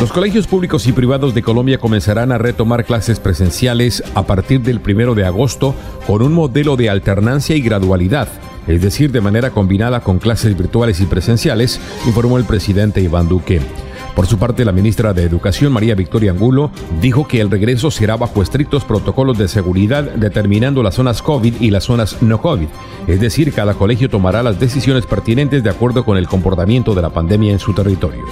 Los 0.00 0.12
colegios 0.12 0.46
públicos 0.46 0.86
y 0.86 0.92
privados 0.92 1.34
de 1.34 1.42
Colombia 1.42 1.78
comenzarán 1.78 2.30
a 2.30 2.38
retomar 2.38 2.84
clases 2.84 3.18
presenciales 3.18 4.04
a 4.14 4.26
partir 4.26 4.60
del 4.60 4.80
primero 4.80 5.14
de 5.16 5.24
agosto 5.24 5.74
con 6.06 6.22
un 6.22 6.32
modelo 6.32 6.76
de 6.76 6.88
alternancia 6.88 7.56
y 7.56 7.60
gradualidad, 7.60 8.28
es 8.68 8.80
decir, 8.80 9.10
de 9.10 9.20
manera 9.20 9.50
combinada 9.50 10.00
con 10.00 10.18
clases 10.18 10.56
virtuales 10.56 11.00
y 11.00 11.06
presenciales, 11.06 11.80
informó 12.06 12.38
el 12.38 12.44
presidente 12.44 13.00
Iván 13.00 13.28
Duque. 13.28 13.60
Por 14.18 14.26
su 14.26 14.36
parte, 14.36 14.64
la 14.64 14.72
ministra 14.72 15.14
de 15.14 15.22
Educación, 15.22 15.72
María 15.72 15.94
Victoria 15.94 16.32
Angulo, 16.32 16.72
dijo 17.00 17.28
que 17.28 17.40
el 17.40 17.52
regreso 17.52 17.88
será 17.88 18.16
bajo 18.16 18.42
estrictos 18.42 18.82
protocolos 18.84 19.38
de 19.38 19.46
seguridad, 19.46 20.02
determinando 20.02 20.82
las 20.82 20.96
zonas 20.96 21.22
COVID 21.22 21.60
y 21.60 21.70
las 21.70 21.84
zonas 21.84 22.20
no 22.20 22.42
COVID. 22.42 22.66
Es 23.06 23.20
decir, 23.20 23.52
cada 23.52 23.74
colegio 23.74 24.10
tomará 24.10 24.42
las 24.42 24.58
decisiones 24.58 25.06
pertinentes 25.06 25.62
de 25.62 25.70
acuerdo 25.70 26.04
con 26.04 26.18
el 26.18 26.26
comportamiento 26.26 26.96
de 26.96 27.02
la 27.02 27.10
pandemia 27.10 27.52
en 27.52 27.60
su 27.60 27.72
territorio. 27.74 28.24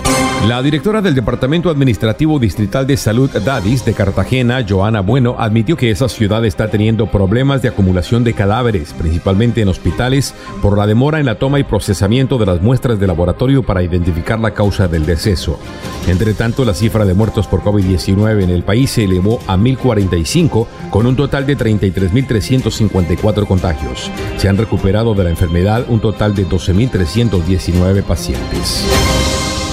La 0.47 0.63
directora 0.63 1.03
del 1.03 1.17
Departamento 1.17 1.71
Administrativo 1.71 2.39
Distrital 2.39 2.87
de 2.87 2.97
Salud 2.97 3.29
DADIS 3.29 3.85
de 3.85 3.95
Cartagena, 3.95 4.65
Joana 4.67 5.01
Bueno, 5.01 5.35
admitió 5.37 5.77
que 5.77 5.91
esa 5.91 6.09
ciudad 6.09 6.45
está 6.45 6.69
teniendo 6.71 7.11
problemas 7.11 7.63
de 7.63 7.69
acumulación 7.69 8.23
de 8.23 8.33
cadáveres, 8.33 8.93
principalmente 8.93 9.61
en 9.61 9.67
hospitales, 9.67 10.37
por 10.63 10.79
la 10.79 10.87
demora 10.87 11.19
en 11.19 11.27
la 11.27 11.41
toma 11.41 11.59
y 11.59 11.65
procesamiento 11.65 12.39
de 12.39 12.47
las 12.47 12.63
muestras 12.63 13.01
de 13.01 13.09
laboratorio 13.09 13.65
para 13.65 13.83
identificar 13.83 14.39
la 14.39 14.53
causa 14.53 14.87
del 14.87 15.05
deceso. 15.05 15.59
Entre 16.07 16.33
tanto, 16.33 16.65
la 16.65 16.75
cifra 16.75 17.05
de 17.05 17.15
muertos 17.15 17.49
por 17.49 17.63
COVID-19 17.63 18.45
en 18.45 18.51
el 18.51 18.63
país 18.63 18.91
se 18.91 19.03
elevó 19.03 19.41
a 19.49 19.57
1.045, 19.57 20.69
con 20.91 21.07
un 21.07 21.17
total 21.17 21.45
de 21.45 21.59
33.354 21.59 23.49
contagios. 23.49 24.13
Se 24.37 24.49
han 24.49 24.59
recuperado 24.59 25.13
de 25.15 25.25
la 25.25 25.31
enfermedad 25.31 25.87
un 25.89 25.99
total 25.99 26.37
de 26.37 26.47
12.319 26.47 28.05
pacientes. 28.05 28.87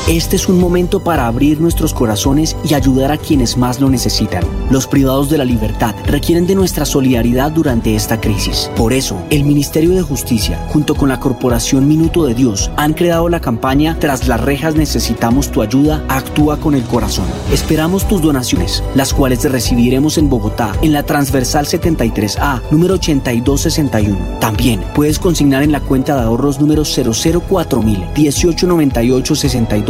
Este 0.09 0.35
es 0.35 0.49
un 0.49 0.59
momento 0.59 0.99
para 0.99 1.27
abrir 1.27 1.61
nuestros 1.61 1.93
corazones 1.93 2.57
y 2.69 2.73
ayudar 2.73 3.09
a 3.13 3.17
quienes 3.17 3.55
más 3.55 3.79
lo 3.79 3.89
necesitan. 3.89 4.43
Los 4.69 4.85
privados 4.85 5.29
de 5.29 5.37
la 5.37 5.45
libertad 5.45 5.95
requieren 6.05 6.45
de 6.45 6.55
nuestra 6.55 6.85
solidaridad 6.85 7.53
durante 7.53 7.95
esta 7.95 8.19
crisis. 8.19 8.69
Por 8.75 8.91
eso, 8.91 9.23
el 9.29 9.45
Ministerio 9.45 9.91
de 9.91 10.01
Justicia, 10.01 10.67
junto 10.73 10.93
con 10.93 11.07
la 11.07 11.21
Corporación 11.21 11.87
Minuto 11.87 12.25
de 12.25 12.33
Dios, 12.33 12.69
han 12.75 12.93
creado 12.93 13.29
la 13.29 13.39
campaña 13.39 13.95
Tras 13.97 14.27
las 14.27 14.41
rejas 14.41 14.75
necesitamos 14.75 15.49
tu 15.49 15.61
ayuda, 15.61 16.03
actúa 16.09 16.57
con 16.57 16.75
el 16.75 16.83
corazón. 16.83 17.25
Esperamos 17.53 18.05
tus 18.05 18.21
donaciones, 18.21 18.83
las 18.95 19.13
cuales 19.13 19.49
recibiremos 19.49 20.17
en 20.17 20.27
Bogotá, 20.27 20.73
en 20.81 20.91
la 20.91 21.03
transversal 21.03 21.65
73A, 21.65 22.61
número 22.71 22.95
8261. 22.95 24.17
También 24.41 24.83
puedes 24.93 25.17
consignar 25.17 25.63
en 25.63 25.71
la 25.71 25.79
cuenta 25.79 26.13
de 26.15 26.23
ahorros 26.23 26.59
número 26.59 26.83
004000 26.83 28.03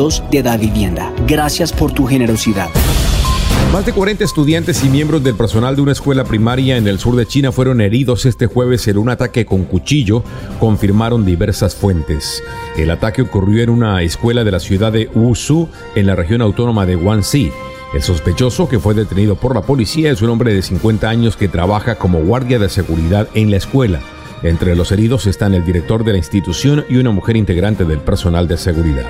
189862 0.03 0.23
de 0.31 0.43
Da 0.43 0.57
Vivienda. 0.57 1.13
Gracias 1.27 1.71
por 1.71 1.91
tu 1.91 2.05
generosidad. 2.05 2.69
Más 3.71 3.85
de 3.85 3.93
40 3.93 4.23
estudiantes 4.23 4.83
y 4.83 4.89
miembros 4.89 5.23
del 5.23 5.35
personal 5.35 5.75
de 5.75 5.81
una 5.81 5.93
escuela 5.93 6.25
primaria 6.25 6.77
en 6.77 6.87
el 6.87 6.99
sur 6.99 7.15
de 7.15 7.25
China 7.25 7.51
fueron 7.51 7.81
heridos 7.81 8.25
este 8.25 8.45
jueves 8.45 8.87
en 8.87 8.97
un 8.97 9.09
ataque 9.09 9.45
con 9.45 9.63
cuchillo, 9.63 10.23
confirmaron 10.59 11.25
diversas 11.25 11.73
fuentes. 11.73 12.43
El 12.77 12.91
ataque 12.91 13.21
ocurrió 13.21 13.63
en 13.63 13.69
una 13.69 14.01
escuela 14.03 14.43
de 14.43 14.51
la 14.51 14.59
ciudad 14.59 14.91
de 14.91 15.09
Wuzhou, 15.15 15.69
en 15.95 16.05
la 16.05 16.15
región 16.15 16.41
autónoma 16.41 16.85
de 16.85 16.95
Guangxi. 16.95 17.51
El 17.95 18.03
sospechoso 18.03 18.67
que 18.67 18.79
fue 18.79 18.93
detenido 18.93 19.35
por 19.35 19.55
la 19.55 19.61
policía 19.61 20.11
es 20.11 20.21
un 20.21 20.29
hombre 20.29 20.53
de 20.53 20.61
50 20.61 21.09
años 21.09 21.37
que 21.37 21.47
trabaja 21.47 21.95
como 21.95 22.19
guardia 22.19 22.59
de 22.59 22.69
seguridad 22.69 23.27
en 23.33 23.49
la 23.49 23.57
escuela. 23.57 24.01
Entre 24.43 24.75
los 24.75 24.91
heridos 24.91 25.25
están 25.25 25.53
el 25.53 25.65
director 25.65 26.03
de 26.03 26.11
la 26.11 26.17
institución 26.17 26.85
y 26.89 26.97
una 26.97 27.11
mujer 27.11 27.37
integrante 27.37 27.85
del 27.85 27.99
personal 27.99 28.47
de 28.47 28.57
seguridad. 28.57 29.09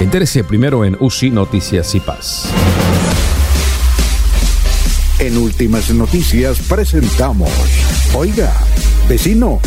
Entérese 0.00 0.44
primero 0.44 0.84
en 0.84 0.96
UCI 0.98 1.30
Noticias 1.30 1.94
y 1.94 2.00
Paz. 2.00 2.46
En 5.18 5.36
Últimas 5.38 5.90
Noticias 5.90 6.58
presentamos, 6.60 7.50
oiga, 8.14 8.52
vecino, 9.08 9.60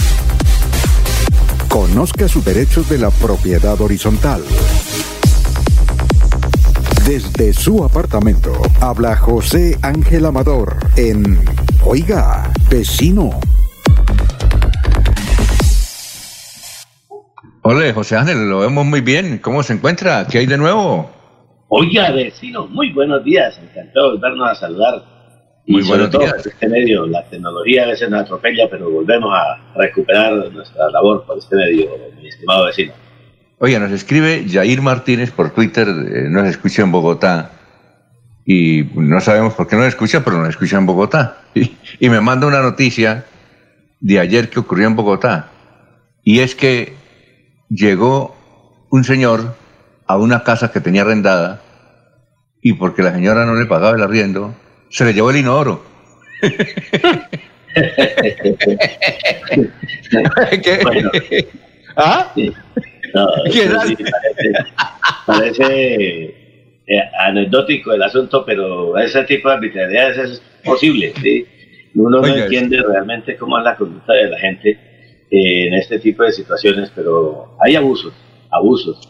conozca 1.69 2.27
sus 2.27 2.43
derechos 2.43 2.89
de 2.89 2.97
la 2.97 3.09
propiedad 3.09 3.79
horizontal. 3.79 4.43
Desde 7.05 7.53
su 7.53 7.83
apartamento 7.83 8.53
habla 8.81 9.15
José 9.15 9.77
Ángel 9.81 10.25
Amador 10.25 10.77
en 10.97 11.39
Oiga, 11.87 12.51
vecino. 12.67 13.39
Hola, 17.67 17.91
José 17.95 18.15
Ángel, 18.15 18.47
lo 18.47 18.59
vemos 18.59 18.85
muy 18.85 19.01
bien. 19.01 19.39
¿Cómo 19.39 19.63
se 19.63 19.73
encuentra? 19.73 20.27
¿Qué 20.29 20.37
hay 20.37 20.45
de 20.45 20.55
nuevo? 20.55 21.09
Oiga, 21.69 22.11
vecino, 22.11 22.67
muy 22.67 22.93
buenos 22.93 23.23
días. 23.23 23.57
Encantado 23.57 24.13
de 24.13 24.19
vernos 24.19 24.51
a 24.51 24.53
saludar. 24.53 25.03
Muy 25.65 25.81
buenos 25.81 26.11
días. 26.11 26.45
este 26.45 26.69
medio, 26.69 27.07
la 27.07 27.27
tecnología 27.27 27.85
a 27.85 27.87
veces 27.87 28.07
nos 28.07 28.21
atropella, 28.21 28.67
pero 28.69 28.91
volvemos 28.91 29.31
a 29.33 29.79
recuperar 29.79 30.51
nuestra 30.51 30.91
labor 30.91 31.25
por 31.25 31.39
este 31.39 31.55
medio, 31.55 31.89
mi 32.21 32.27
estimado 32.27 32.67
vecino. 32.67 32.93
Oiga, 33.57 33.79
nos 33.79 33.91
escribe 33.93 34.45
Jair 34.47 34.83
Martínez 34.83 35.31
por 35.31 35.49
Twitter, 35.49 35.87
eh, 35.87 36.29
nos 36.29 36.45
escucha 36.45 36.83
en 36.83 36.91
Bogotá. 36.91 37.49
Y 38.45 38.83
no 38.93 39.19
sabemos 39.21 39.55
por 39.55 39.67
qué 39.67 39.75
nos 39.75 39.87
escucha, 39.87 40.23
pero 40.23 40.37
nos 40.37 40.49
escucha 40.49 40.77
en 40.77 40.85
Bogotá. 40.85 41.37
y 41.55 42.09
me 42.09 42.21
manda 42.21 42.45
una 42.45 42.61
noticia 42.61 43.25
de 44.01 44.19
ayer 44.19 44.51
que 44.51 44.59
ocurrió 44.59 44.85
en 44.85 44.95
Bogotá. 44.95 45.49
Y 46.23 46.41
es 46.41 46.53
que 46.53 47.04
llegó 47.69 48.35
un 48.89 49.03
señor 49.03 49.55
a 50.07 50.17
una 50.17 50.43
casa 50.43 50.71
que 50.71 50.79
tenía 50.79 51.01
arrendada 51.01 51.61
y 52.61 52.73
porque 52.73 53.03
la 53.03 53.13
señora 53.13 53.45
no 53.45 53.55
le 53.55 53.65
pagaba 53.65 53.95
el 53.95 54.03
arriendo, 54.03 54.55
se 54.89 55.05
le 55.05 55.13
llevó 55.13 55.31
el 55.31 55.37
inodoro. 55.37 55.83
¿Qué? 60.63 61.47
¿Ah? 61.95 62.31
¿Qué 62.35 63.69
parece, 65.25 66.23
eh, 66.87 67.01
anecdótico 67.19 67.93
el 67.93 68.03
asunto, 68.03 68.45
pero 68.45 68.97
ese 68.97 69.23
tipo 69.23 69.49
de 69.49 69.55
arbitrariedades 69.55 70.17
es 70.17 70.41
posible. 70.63 71.13
¿sí? 71.21 71.45
Uno 71.95 72.21
no 72.21 72.27
entiende 72.27 72.81
realmente 72.81 73.35
cómo 73.37 73.57
es 73.57 73.63
la 73.63 73.75
conducta 73.75 74.13
de 74.13 74.29
la 74.29 74.39
gente 74.39 74.77
en 75.29 75.73
este 75.73 75.99
tipo 75.99 76.23
de 76.23 76.31
situaciones, 76.31 76.91
pero 76.95 77.55
hay 77.59 77.75
abusos, 77.75 78.13
abusos. 78.51 79.09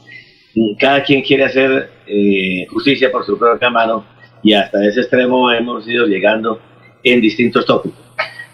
Cada 0.79 1.03
quien 1.03 1.21
quiere 1.21 1.45
hacer 1.45 1.89
eh, 2.07 2.65
justicia 2.69 3.11
por 3.11 3.25
su 3.25 3.37
propia 3.37 3.69
mano 3.69 4.05
y 4.41 4.53
hasta 4.53 4.85
ese 4.85 5.01
extremo 5.01 5.51
hemos 5.51 5.87
ido 5.87 6.05
llegando 6.05 6.61
en 7.03 7.21
distintos 7.21 7.65
tópicos. 7.65 8.05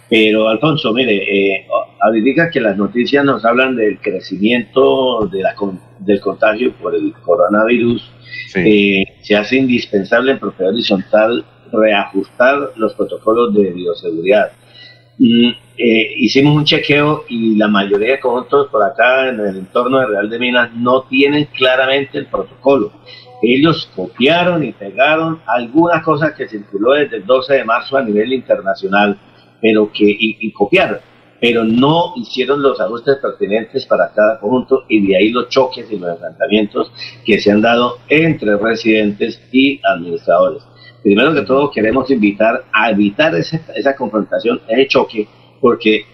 Pero 0.09 0.49
Alfonso, 0.49 0.91
mire, 0.93 1.15
eh, 1.15 1.67
ahorita 2.01 2.49
que 2.49 2.59
las 2.59 2.75
noticias 2.75 3.23
nos 3.23 3.45
hablan 3.45 3.75
del 3.75 3.99
crecimiento 3.99 5.25
de 5.31 5.41
la, 5.41 5.55
del 5.99 6.19
contagio 6.19 6.73
por 6.73 6.95
el 6.95 7.13
coronavirus, 7.13 8.11
eh, 8.55 9.05
se 9.21 9.35
hace 9.37 9.57
indispensable 9.57 10.33
en 10.33 10.39
propiedad 10.39 10.73
horizontal 10.73 11.45
reajustar 11.71 12.71
los 12.75 12.93
protocolos 12.95 13.53
de 13.53 13.71
bioseguridad. 13.71 14.51
Mm, 15.17 15.51
eh, 15.83 16.13
hicimos 16.17 16.55
un 16.55 16.63
chequeo 16.63 17.25
y 17.27 17.55
la 17.55 17.67
mayoría 17.67 18.11
de 18.11 18.19
conjuntos 18.19 18.67
por 18.67 18.83
acá 18.83 19.29
en 19.29 19.39
el 19.39 19.57
entorno 19.57 19.99
de 19.99 20.05
Real 20.05 20.29
de 20.29 20.37
Minas 20.37 20.69
no 20.75 21.01
tienen 21.05 21.45
claramente 21.45 22.19
el 22.19 22.27
protocolo. 22.27 22.91
Ellos 23.41 23.89
copiaron 23.95 24.63
y 24.63 24.73
pegaron 24.73 25.41
algunas 25.47 26.03
cosas 26.03 26.33
que 26.33 26.47
circuló 26.47 26.91
desde 26.93 27.17
el 27.17 27.25
12 27.25 27.55
de 27.55 27.63
marzo 27.63 27.97
a 27.97 28.03
nivel 28.03 28.31
internacional, 28.31 29.17
pero 29.59 29.91
que 29.91 30.05
y, 30.05 30.51
copiaron, 30.51 30.99
pero 31.39 31.63
no 31.63 32.13
hicieron 32.15 32.61
los 32.61 32.79
ajustes 32.79 33.17
pertinentes 33.17 33.87
para 33.87 34.13
cada 34.13 34.39
conjunto 34.39 34.83
y 34.87 35.07
de 35.07 35.17
ahí 35.17 35.29
los 35.31 35.49
choques 35.49 35.91
y 35.91 35.97
los 35.97 36.11
enfrentamientos 36.11 36.91
que 37.25 37.39
se 37.39 37.49
han 37.49 37.61
dado 37.61 37.97
entre 38.07 38.55
residentes 38.55 39.41
y 39.51 39.81
administradores 39.83 40.61
primero 41.01 41.33
que 41.33 41.41
todo 41.41 41.71
queremos 41.71 42.11
invitar 42.11 42.65
a 42.71 42.91
evitar 42.91 43.33
esa 43.33 43.95
confrontación, 43.95 44.61
ese 44.67 44.87
choque, 44.87 45.27
porque 45.61 46.05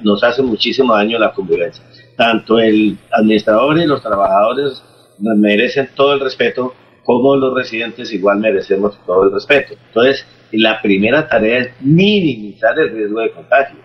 nos 0.00 0.22
hace 0.22 0.42
muchísimo 0.42 0.94
daño 0.94 1.18
la 1.18 1.32
convivencia. 1.32 1.84
Tanto 2.16 2.58
el 2.58 2.96
administrador 3.10 3.78
y 3.78 3.86
los 3.86 4.02
trabajadores 4.02 4.82
merecen 5.18 5.90
todo 5.94 6.14
el 6.14 6.20
respeto, 6.20 6.74
como 7.04 7.36
los 7.36 7.54
residentes 7.54 8.12
igual 8.12 8.38
merecemos 8.38 8.98
todo 9.04 9.24
el 9.24 9.32
respeto. 9.32 9.74
Entonces, 9.88 10.24
la 10.52 10.80
primera 10.80 11.28
tarea 11.28 11.60
es 11.60 11.70
minimizar 11.80 12.78
el 12.78 12.90
riesgo 12.90 13.20
de 13.20 13.30
contagio. 13.32 13.78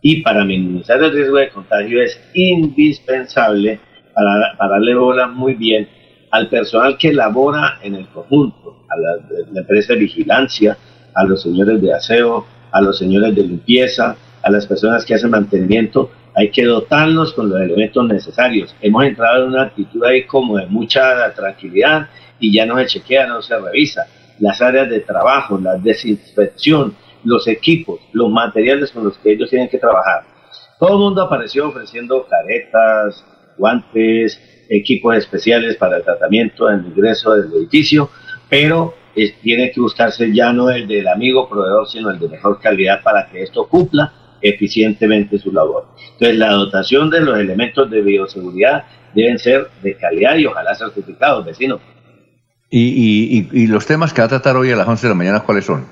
Y 0.00 0.22
para 0.22 0.44
minimizar 0.44 1.00
el 1.02 1.12
riesgo 1.12 1.36
de 1.36 1.50
contagio 1.50 2.02
es 2.02 2.20
indispensable 2.34 3.78
para, 4.14 4.68
darle 4.68 4.94
bola 4.94 5.28
muy 5.28 5.54
bien 5.54 5.88
al 6.30 6.48
personal 6.48 6.96
que 6.98 7.12
labora 7.12 7.78
en 7.82 7.94
el 7.94 8.08
conjunto, 8.08 8.84
a 8.88 8.96
la 8.96 9.60
empresa 9.60 9.92
de 9.92 10.00
vigilancia, 10.00 10.76
a 11.14 11.24
los 11.24 11.42
señores 11.42 11.80
de 11.80 11.92
aseo, 11.92 12.46
a 12.72 12.80
los 12.80 12.98
señores 12.98 13.34
de 13.34 13.42
limpieza, 13.42 14.16
a 14.42 14.50
las 14.50 14.66
personas 14.66 15.04
que 15.04 15.14
hacen 15.14 15.30
mantenimiento, 15.30 16.10
hay 16.34 16.50
que 16.50 16.64
dotarlos 16.64 17.32
con 17.34 17.50
los 17.50 17.60
elementos 17.60 18.06
necesarios. 18.06 18.74
Hemos 18.80 19.04
entrado 19.04 19.44
en 19.44 19.50
una 19.50 19.62
actitud 19.64 20.02
ahí 20.04 20.24
como 20.24 20.56
de 20.56 20.66
mucha 20.66 21.32
tranquilidad 21.34 22.08
y 22.38 22.52
ya 22.52 22.66
no 22.66 22.78
se 22.78 22.86
chequea, 22.86 23.26
no 23.26 23.42
se 23.42 23.58
revisa. 23.58 24.06
Las 24.40 24.60
áreas 24.60 24.88
de 24.88 25.00
trabajo, 25.00 25.58
la 25.58 25.76
desinfección, 25.76 26.94
los 27.24 27.46
equipos, 27.46 28.00
los 28.12 28.30
materiales 28.30 28.90
con 28.90 29.04
los 29.04 29.16
que 29.18 29.32
ellos 29.32 29.50
tienen 29.50 29.68
que 29.68 29.78
trabajar. 29.78 30.24
Todo 30.78 30.94
el 30.94 30.98
mundo 30.98 31.22
apareció 31.22 31.68
ofreciendo 31.68 32.26
caretas, 32.28 33.24
guantes, 33.56 34.40
equipos 34.68 35.16
especiales 35.16 35.76
para 35.76 35.98
el 35.98 36.02
tratamiento 36.02 36.68
en 36.70 36.80
el 36.80 36.86
ingreso 36.86 37.34
del 37.34 37.52
edificio, 37.52 38.10
pero 38.48 38.94
tiene 39.42 39.70
que 39.70 39.80
buscarse 39.80 40.32
ya 40.32 40.52
no 40.52 40.70
el 40.70 40.88
del 40.88 41.06
amigo 41.06 41.48
proveedor, 41.48 41.86
sino 41.86 42.10
el 42.10 42.18
de 42.18 42.28
mejor 42.28 42.58
calidad 42.58 43.02
para 43.02 43.28
que 43.28 43.42
esto 43.42 43.68
cumpla 43.68 44.12
eficientemente 44.42 45.38
su 45.38 45.52
labor. 45.52 45.86
Entonces, 46.12 46.36
la 46.36 46.52
dotación 46.52 47.10
de 47.10 47.20
los 47.20 47.38
elementos 47.38 47.90
de 47.90 48.02
bioseguridad 48.02 48.84
deben 49.14 49.38
ser 49.38 49.68
de 49.82 49.96
calidad 49.96 50.36
y 50.36 50.46
ojalá 50.46 50.74
certificados, 50.74 51.44
vecino. 51.44 51.80
¿Y, 52.70 53.48
y, 53.52 53.66
los 53.66 53.84
temas 53.84 54.14
que 54.14 54.22
va 54.22 54.26
a 54.26 54.30
tratar 54.30 54.56
hoy 54.56 54.70
a 54.70 54.76
las 54.76 54.88
11 54.88 55.06
de 55.06 55.08
la 55.10 55.14
mañana, 55.14 55.40
cuáles 55.40 55.66
son? 55.66 55.84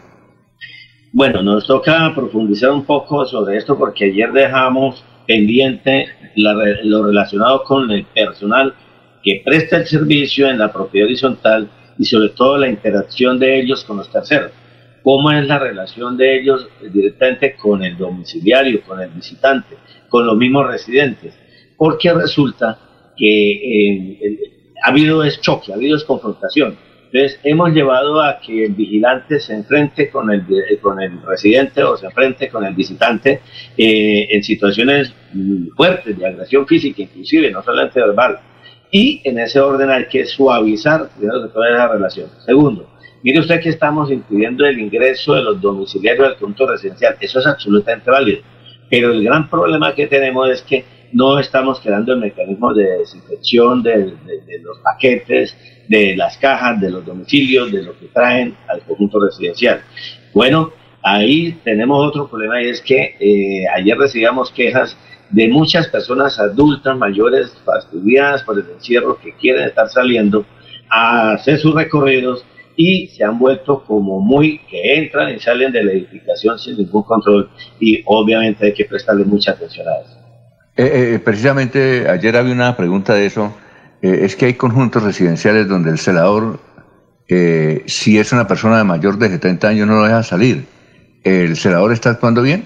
Bueno, 1.13 1.43
nos 1.43 1.67
toca 1.67 2.13
profundizar 2.15 2.71
un 2.71 2.85
poco 2.85 3.27
sobre 3.27 3.59
esto 3.59 3.77
porque 3.77 4.07
ayer 4.07 4.33
dejamos 4.33 5.05
pendiente 5.27 6.07
lo 6.37 7.05
relacionado 7.05 7.65
con 7.65 7.91
el 7.91 8.07
personal 8.07 8.75
que 9.23 9.43
presta 9.45 9.77
el 9.77 9.87
servicio 9.87 10.49
en 10.49 10.59
la 10.59 10.73
propiedad 10.73 11.07
horizontal 11.07 11.69
y 11.99 12.05
sobre 12.05 12.31
todo 12.31 12.57
la 12.57 12.69
interacción 12.69 13.39
de 13.39 13.61
ellos 13.61 13.85
con 13.85 13.99
los 13.99 14.11
terceros. 14.11 14.53
¿Cómo 15.03 15.31
es 15.33 15.47
la 15.47 15.59
relación 15.59 16.17
de 16.17 16.41
ellos 16.41 16.69
directamente 16.93 17.57
con 17.57 17.83
el 17.83 17.97
domiciliario, 17.97 18.83
con 18.83 19.01
el 19.01 19.11
visitante, 19.11 19.77
con 20.09 20.27
los 20.27 20.37
mismos 20.37 20.67
residentes? 20.67 21.35
Porque 21.77 22.13
resulta 22.13 22.79
que 23.17 23.53
eh, 23.53 24.39
ha 24.83 24.91
habido 24.91 25.25
es 25.25 25.41
choque, 25.41 25.73
ha 25.73 25.77
habido 25.77 25.97
es 25.97 26.05
confrontación. 26.05 26.77
Entonces, 27.13 27.41
hemos 27.43 27.71
llevado 27.71 28.23
a 28.23 28.39
que 28.39 28.67
el 28.67 28.73
vigilante 28.73 29.41
se 29.41 29.55
enfrente 29.55 30.11
con 30.11 30.31
el, 30.31 30.43
eh, 30.43 30.79
con 30.81 31.01
el 31.01 31.21
residente 31.23 31.83
o 31.83 31.97
se 31.97 32.07
enfrente 32.07 32.49
con 32.49 32.65
el 32.65 32.75
visitante 32.75 33.41
eh, 33.77 34.29
en 34.31 34.45
situaciones 34.45 35.13
mm, 35.33 35.71
fuertes 35.77 36.17
de 36.17 36.27
agresión 36.27 36.67
física, 36.69 37.03
inclusive, 37.03 37.51
no 37.51 37.65
solamente 37.65 38.01
verbal. 38.01 38.39
Y 38.93 39.21
en 39.25 39.41
ese 39.41 39.59
orden 39.59 39.91
hay 39.91 40.07
que 40.07 40.25
suavizar 40.25 41.09
primero 41.17 41.49
toda 41.49 41.69
esa 41.71 41.89
relación. 41.89 42.29
Segundo, 42.45 42.89
mire 43.23 43.41
usted 43.41 43.61
que 43.61 43.69
estamos 43.71 44.11
incluyendo 44.11 44.65
el 44.67 44.79
ingreso 44.79 45.35
de 45.35 45.43
los 45.43 45.61
domiciliarios 45.61 46.29
al 46.29 46.37
punto 46.37 46.67
residencial. 46.67 47.17
Eso 47.21 47.41
es 47.41 47.47
absolutamente 47.47 48.11
válido. 48.11 48.43
Pero 48.89 49.13
el 49.13 49.23
gran 49.23 49.49
problema 49.49 49.95
que 49.95 50.07
tenemos 50.07 50.49
es 50.51 50.63
que 50.63 50.85
no 51.13 51.39
estamos 51.39 51.81
creando 51.81 52.13
el 52.13 52.21
mecanismo 52.21 52.73
de 52.73 52.99
desinfección 52.99 53.83
de, 53.83 54.15
los 54.63 54.79
paquetes, 54.79 55.57
de 55.89 56.17
las 56.17 56.37
cajas, 56.39 56.81
de 56.81 56.91
los 56.91 57.05
domicilios, 57.05 57.73
de 57.73 57.83
lo 57.83 57.99
que 57.99 58.07
traen 58.07 58.57
al 58.69 58.81
conjunto 58.83 59.21
residencial. 59.21 59.83
Bueno, 60.33 60.73
ahí 61.03 61.59
tenemos 61.65 62.07
otro 62.07 62.29
problema 62.29 62.63
y 62.63 62.69
es 62.69 62.81
que 62.81 63.17
eh, 63.19 63.65
ayer 63.75 63.97
recibíamos 63.99 64.51
quejas 64.53 64.97
de 65.31 65.49
muchas 65.49 65.89
personas 65.89 66.39
adultas 66.39 66.97
mayores 66.97 67.57
fastidiadas 67.65 68.43
por 68.43 68.59
el 68.59 68.69
encierro 68.71 69.19
que 69.19 69.33
quieren 69.35 69.65
estar 69.65 69.89
saliendo 69.89 70.45
a 70.89 71.33
hacer 71.33 71.59
sus 71.59 71.75
recorridos 71.75 72.45
y 72.77 73.09
se 73.09 73.25
han 73.25 73.39
vuelto 73.39 73.85
como 73.85 74.21
muy 74.21 74.59
que 74.71 74.97
entran 74.97 75.35
y 75.35 75.41
salen 75.41 75.73
de 75.73 75.85
la 75.85 75.93
edificación 75.93 76.59
sin 76.59 76.77
ningún 76.77 77.03
control 77.03 77.51
y 77.79 78.03
obviamente 78.07 78.67
hay 78.67 78.75
que 78.75 78.85
prestarle 78.85 79.25
mucha 79.25 79.53
atención 79.53 79.87
a 79.89 80.01
eso. 80.01 80.19
Eh, 80.77 81.15
eh, 81.15 81.19
precisamente 81.19 82.09
ayer 82.09 82.37
había 82.37 82.55
una 82.55 82.77
pregunta 82.77 83.15
de 83.15 83.27
eso, 83.27 83.55
eh, 84.03 84.21
es 84.23 84.37
que 84.37 84.47
hay 84.47 84.55
conjuntos 84.55 85.03
residenciales 85.03 85.69
donde 85.69 85.91
el 85.91 85.99
celador, 85.99 86.61
si 87.87 88.19
es 88.19 88.33
una 88.33 88.49
persona 88.49 88.79
de 88.79 88.85
mayor 88.85 89.19
de 89.19 89.29
70 89.29 89.69
años, 89.69 89.87
no 89.87 89.97
lo 89.97 90.05
deja 90.05 90.23
salir. 90.25 90.65
¿El 91.23 91.57
celador 91.57 91.93
está 91.93 92.11
actuando 92.11 92.43
bien? 92.43 92.65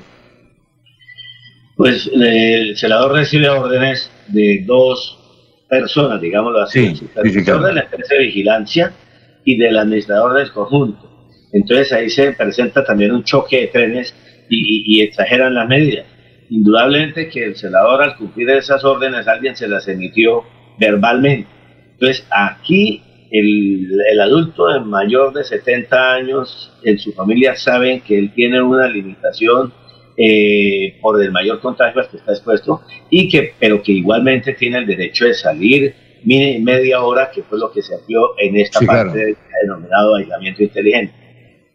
pues 1.76 2.08
el 2.12 2.76
celador 2.76 3.12
recibe 3.12 3.48
órdenes 3.48 4.10
de 4.28 4.62
dos 4.66 5.18
personas, 5.68 6.20
digámoslo 6.20 6.62
así, 6.62 6.86
el 6.86 6.96
supervisor 6.96 7.64
de 7.64 7.72
la 7.72 7.80
empresa 7.82 8.14
de 8.14 8.20
vigilancia 8.20 8.92
y 9.44 9.56
del 9.56 9.78
administrador 9.78 10.34
del 10.34 10.52
conjunto. 10.52 11.10
Entonces 11.52 11.92
ahí 11.92 12.10
se 12.10 12.32
presenta 12.32 12.84
también 12.84 13.12
un 13.12 13.24
choque 13.24 13.60
de 13.60 13.66
trenes 13.68 14.14
y, 14.48 15.00
exageran 15.02 15.54
las 15.54 15.68
medidas. 15.68 16.06
Indudablemente 16.50 17.28
que 17.28 17.44
el 17.44 17.56
celador 17.56 18.02
al 18.02 18.16
cumplir 18.16 18.50
esas 18.50 18.84
órdenes 18.84 19.26
alguien 19.26 19.56
se 19.56 19.68
las 19.68 19.86
emitió 19.88 20.44
verbalmente. 20.78 21.48
Entonces 21.92 22.26
aquí 22.30 23.02
el, 23.30 23.88
el, 24.10 24.20
adulto 24.20 24.68
de 24.68 24.80
mayor 24.80 25.32
de 25.32 25.44
70 25.44 26.14
años 26.14 26.72
en 26.82 26.98
su 26.98 27.12
familia 27.12 27.56
saben 27.56 28.00
que 28.00 28.18
él 28.18 28.32
tiene 28.34 28.60
una 28.60 28.88
limitación 28.88 29.72
eh, 30.16 30.96
por 31.00 31.20
el 31.20 31.32
mayor 31.32 31.58
contagio 31.58 32.00
al 32.00 32.08
que 32.08 32.18
está 32.18 32.30
expuesto, 32.30 32.82
y 33.10 33.28
que, 33.28 33.54
pero 33.58 33.82
que 33.82 33.90
igualmente 33.90 34.52
tiene 34.54 34.78
el 34.78 34.86
derecho 34.86 35.24
de 35.24 35.34
salir 35.34 35.92
media 36.24 37.02
hora, 37.02 37.30
que 37.30 37.42
fue 37.42 37.58
lo 37.58 37.70
que 37.70 37.82
se 37.82 37.94
vio 38.06 38.38
en 38.38 38.56
esta 38.56 38.80
parte 38.80 39.36
denominado 39.62 40.16
aislamiento 40.16 40.62
inteligente. 40.62 41.12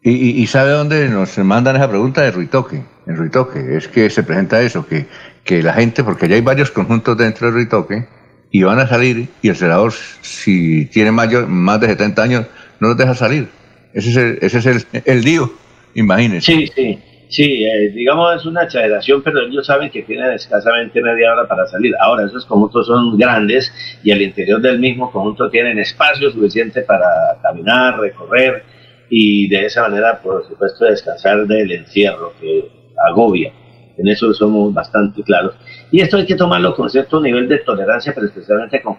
¿Y, 0.01 0.47
sabe 0.47 0.71
dónde 0.71 1.09
nos 1.09 1.38
mandan 1.39 1.76
esa 1.76 1.89
pregunta? 1.89 2.21
De 2.21 2.31
Ruitoque. 2.31 2.81
En 3.05 3.17
Ruitoque. 3.17 3.77
Es 3.77 3.88
que 3.88 4.09
se 4.09 4.23
presenta 4.23 4.61
eso, 4.61 4.88
que, 4.88 5.05
que 5.43 5.61
la 5.61 5.73
gente, 5.73 6.03
porque 6.03 6.27
ya 6.27 6.35
hay 6.35 6.41
varios 6.41 6.71
conjuntos 6.71 7.17
dentro 7.17 7.47
de 7.47 7.53
Ruitoque, 7.53 8.07
y 8.51 8.63
van 8.63 8.80
a 8.80 8.88
salir, 8.88 9.27
y 9.41 9.49
el 9.49 9.55
senador, 9.55 9.93
si 10.21 10.85
tiene 10.85 11.11
mayor, 11.11 11.47
más 11.47 11.80
de 11.81 11.88
70 11.88 12.23
años, 12.23 12.45
no 12.80 12.89
los 12.89 12.97
deja 12.97 13.13
salir. 13.13 13.49
Ese 13.93 14.09
es 14.09 14.17
el, 14.17 14.39
ese 14.41 14.57
es 14.59 14.65
el, 14.65 14.85
el 15.05 15.21
lío, 15.21 15.53
imagínense. 15.93 16.51
Sí, 16.51 16.71
sí. 16.73 16.99
Sí, 17.30 17.64
eh, 17.64 17.91
digamos 17.91 18.38
es 18.38 18.45
una 18.47 18.64
exageración, 18.64 19.22
pero 19.22 19.41
ellos 19.41 19.68
saben 19.68 19.91
que 19.91 20.01
tienen 20.01 20.31
escasamente 20.31 20.99
media 20.99 21.31
hora 21.31 21.47
para 21.47 21.68
salir. 21.68 21.93
Ahora, 21.99 22.26
esos 22.26 22.43
conjuntos 22.47 22.88
son 22.88 23.19
grandes 23.19 23.72
y 24.03 24.11
al 24.11 24.23
interior 24.23 24.60
del 24.60 24.80
mismo 24.80 25.11
conjunto 25.11 25.47
tienen 25.47 25.77
espacio 25.77 26.31
suficiente 26.31 26.81
para 26.81 27.07
caminar, 27.43 27.99
recorrer 27.99 28.64
y 29.11 29.47
de 29.47 29.65
esa 29.65 29.84
manera, 29.84 30.19
por 30.19 30.43
supuesto, 30.47 30.85
descansar 30.85 31.45
del 31.45 31.72
encierro 31.72 32.34
que 32.41 32.68
agobia. 33.07 33.53
En 33.99 34.07
eso 34.07 34.34
somos 34.34 34.73
bastante 34.73 35.22
claros. 35.22 35.53
Y 35.91 36.01
esto 36.01 36.18
hay 36.18 36.26
que 36.26 36.35
tomarlo 36.35 36.73
con 36.73 36.89
cierto 36.89 37.22
nivel 37.22 37.47
de 37.47 37.60
tolerancia, 37.60 38.11
pero 38.15 38.26
especialmente 38.26 38.81
con. 38.81 38.97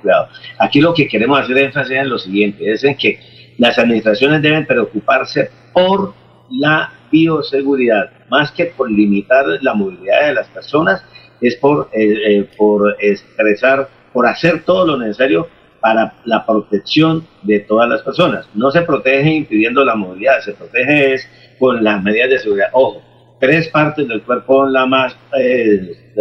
Aquí 0.59 0.81
lo 0.81 0.95
que 0.95 1.09
queremos 1.09 1.41
hacer 1.41 1.59
énfasis 1.59 1.97
en 1.97 2.09
lo 2.09 2.19
siguiente, 2.19 2.71
es 2.71 2.85
en 2.85 2.97
que 2.97 3.19
las 3.59 3.77
administraciones 3.77 4.41
deben 4.41 4.67
preocuparse 4.67 5.51
por 5.73 6.15
la 6.51 6.93
bioseguridad, 7.11 8.11
más 8.29 8.53
que 8.53 8.67
por 8.67 8.91
limitar 8.91 9.45
la 9.63 9.75
movilidad 9.75 10.27
de 10.27 10.35
las 10.35 10.49
personas, 10.49 11.05
es 11.41 11.57
por, 11.57 11.89
eh, 11.93 12.39
eh, 12.39 12.49
por 12.57 12.97
expresar, 13.01 13.89
por 14.13 14.27
hacer 14.27 14.63
todo 14.65 14.87
lo 14.87 14.97
necesario 14.99 15.49
para 15.81 16.15
la 16.25 16.45
protección 16.45 17.27
de 17.43 17.61
todas 17.61 17.89
las 17.89 18.03
personas. 18.03 18.47
No 18.55 18.71
se 18.71 18.83
protege 18.83 19.31
impidiendo 19.31 19.85
la 19.85 19.95
movilidad, 19.95 20.41
se 20.41 20.53
protege 20.53 21.15
es 21.15 21.29
con 21.59 21.83
las 21.83 22.03
medidas 22.03 22.31
de 22.31 22.39
seguridad. 22.39 22.69
Ojo, 22.73 23.03
tres 23.41 23.69
partes 23.69 24.07
del 24.07 24.23
cuerpo 24.23 24.67
la 24.67 24.87
más, 24.87 25.17
eh, 25.39 26.13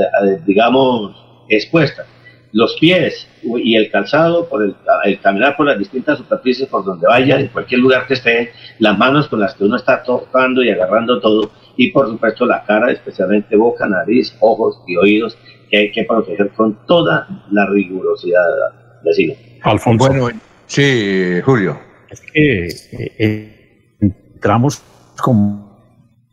digamos, 0.45 1.15
expuestas 1.49 2.07
los 2.51 2.75
pies 2.79 3.27
y 3.43 3.75
el 3.75 3.91
calzado, 3.91 4.47
por 4.49 4.63
el, 4.63 4.75
caminar 5.21 5.55
por 5.55 5.65
las 5.67 5.77
distintas 5.77 6.17
superficies 6.17 6.67
por 6.67 6.83
donde 6.83 7.07
vaya, 7.07 7.39
en 7.39 7.47
cualquier 7.47 7.81
lugar 7.81 8.07
que 8.07 8.15
esté, 8.15 8.51
las 8.79 8.97
manos 8.97 9.27
con 9.27 9.39
las 9.39 9.53
que 9.53 9.63
uno 9.63 9.75
está 9.75 10.03
tocando 10.03 10.63
y 10.63 10.69
agarrando 10.69 11.19
todo, 11.19 11.51
y 11.77 11.91
por 11.91 12.07
supuesto 12.07 12.45
la 12.45 12.63
cara, 12.63 12.91
especialmente 12.91 13.55
boca, 13.55 13.87
nariz, 13.87 14.35
ojos 14.39 14.81
y 14.87 14.97
oídos, 14.97 15.37
que 15.69 15.77
hay 15.77 15.91
que 15.91 16.03
proteger 16.03 16.49
con 16.49 16.85
toda 16.85 17.27
la 17.51 17.65
rigurosidad, 17.67 18.43
vecino. 19.03 19.35
Alfonso. 19.61 20.09
Bueno, 20.09 20.39
sí, 20.65 21.41
Julio. 21.43 21.79
Es 22.09 22.21
que 22.21 22.67
eh, 23.19 23.97
entramos 23.99 24.81
con 25.21 25.68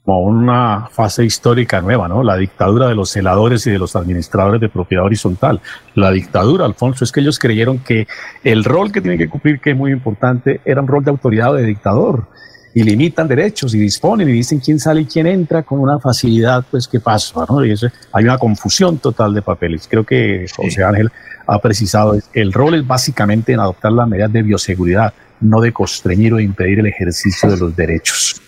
como 0.07 0.21
una 0.21 0.87
fase 0.93 1.25
histórica 1.25 1.81
nueva, 1.81 2.07
¿no? 2.07 2.23
La 2.23 2.37
dictadura 2.37 2.89
de 2.89 2.95
los 2.95 3.11
celadores 3.11 3.67
y 3.67 3.73
de 3.73 3.79
los 3.81 3.97
administradores 3.97 4.61
de 4.61 4.69
propiedad 4.69 5.05
horizontal. 5.05 5.61
La 5.97 6.13
dictadura, 6.13 6.65
Alfonso, 6.65 7.03
es 7.03 7.11
que 7.11 7.19
ellos 7.19 7.41
creyeron 7.41 7.81
que 7.81 8.07
el 8.45 8.63
rol 8.63 8.93
que 8.93 9.01
tienen 9.01 9.19
que 9.19 9.29
cumplir, 9.29 9.59
que 9.59 9.73
es 9.73 9.77
muy 9.77 9.91
importante, 9.91 10.61
era 10.65 10.81
un 10.81 10.87
rol 10.87 11.05
de 11.05 11.11
autoridad 11.11 11.51
o 11.51 11.55
de 11.55 11.65
dictador. 11.65 12.29
y 12.73 12.83
limitan 12.83 13.27
derechos 13.27 13.75
y 13.75 13.79
disponen 13.79 14.29
y 14.29 14.33
dicen 14.33 14.61
quién 14.61 14.79
sale 14.79 15.01
y 15.01 15.07
quién 15.07 15.27
entra 15.27 15.63
con 15.63 15.81
una 15.81 15.99
facilidad, 15.99 16.63
pues 16.71 16.87
qué 16.87 17.01
pasa, 17.01 17.47
¿no? 17.49 17.65
Y 17.65 17.71
eso, 17.71 17.89
hay 18.13 18.25
una 18.25 18.37
confusión 18.37 18.99
total 18.99 19.33
de 19.33 19.41
papeles. 19.41 19.89
Creo 19.91 20.05
que 20.05 20.45
José 20.55 20.85
Ángel 20.85 21.11
ha 21.47 21.59
precisado, 21.59 22.19
el 22.35 22.53
rol 22.53 22.75
es 22.75 22.87
básicamente 22.87 23.55
en 23.55 23.61
adoptar 23.61 23.93
las 23.93 24.07
medidas 24.07 24.31
de 24.31 24.43
bioseguridad, 24.43 25.15
no 25.41 25.63
de 25.63 25.73
constreñir 25.73 26.35
o 26.35 26.39
impedir 26.39 26.81
el 26.81 26.87
ejercicio 26.87 27.51
de 27.51 27.57
los 27.57 27.75
derechos. 27.75 28.43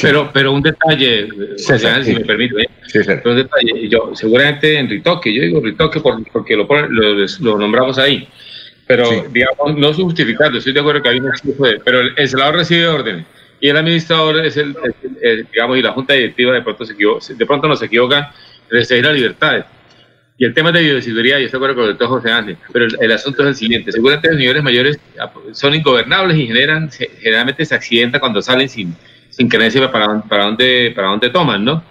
Pero, 0.00 0.30
pero 0.32 0.52
un 0.52 0.62
detalle, 0.62 1.28
Ángel, 1.68 2.04
si 2.04 2.14
me 2.14 2.20
permite, 2.20 2.62
¿eh? 2.62 2.68
Pero 2.92 3.30
un 3.30 3.36
detalle, 3.36 3.88
yo 3.88 4.10
seguramente 4.14 4.78
en 4.78 4.88
Ritoque, 4.88 5.34
yo 5.34 5.42
digo 5.42 5.60
Ritoque 5.60 6.00
porque 6.00 6.56
lo, 6.56 6.66
lo, 6.88 7.14
lo 7.14 7.58
nombramos 7.58 7.98
ahí, 7.98 8.28
pero 8.86 9.08
digamos, 9.30 9.76
no 9.76 9.92
justificando, 9.92 10.58
estoy 10.58 10.72
de 10.72 10.80
acuerdo 10.80 11.02
que 11.02 11.08
hay 11.08 11.18
un 11.18 11.28
exceso 11.28 11.64
de, 11.64 11.80
pero 11.80 12.00
el 12.00 12.28
senador 12.28 12.56
recibe 12.56 12.86
órdenes 12.86 13.26
y 13.60 13.68
el 13.70 13.76
administrador 13.78 14.44
es 14.44 14.56
el, 14.58 14.76
digamos, 15.50 15.78
y 15.78 15.82
la 15.82 15.92
junta 15.92 16.12
directiva 16.12 16.52
de 16.52 16.62
pronto, 16.62 16.84
se 16.84 16.92
equivoca, 16.92 17.24
de 17.34 17.46
pronto 17.46 17.66
no 17.66 17.76
se 17.76 17.86
equivocan 17.86 18.24
en 18.24 18.70
restringir 18.70 19.06
las 19.06 19.14
libertades. 19.14 19.64
Y 20.36 20.44
el 20.44 20.52
tema 20.52 20.70
de 20.70 20.82
bioseguridad, 20.82 21.38
yo 21.38 21.46
estoy 21.46 21.60
de 21.60 21.64
acuerdo 21.64 21.74
con 21.76 21.84
el 21.84 21.90
doctor 21.96 22.08
José 22.08 22.30
Ángel, 22.30 22.58
pero 22.72 22.86
el, 23.00 23.12
asunto 23.12 23.42
es 23.42 23.48
el 23.48 23.54
siguiente, 23.54 23.90
seguramente 23.90 24.28
los 24.28 24.38
niveles 24.38 24.62
mayores 24.62 24.98
son 25.52 25.74
ingobernables 25.74 26.36
y 26.36 26.46
generan, 26.46 26.90
generalmente 26.90 27.64
se 27.64 27.74
accidenta 27.74 28.20
cuando 28.20 28.42
salen 28.42 28.68
sin, 28.68 28.94
sin 29.36 29.48
que 29.48 29.58
nadie 29.58 29.70
sepa 29.70 29.90
para, 29.90 30.20
para, 30.22 30.44
dónde, 30.44 30.92
para 30.94 31.08
dónde 31.08 31.30
toman, 31.30 31.64
¿no? 31.64 31.82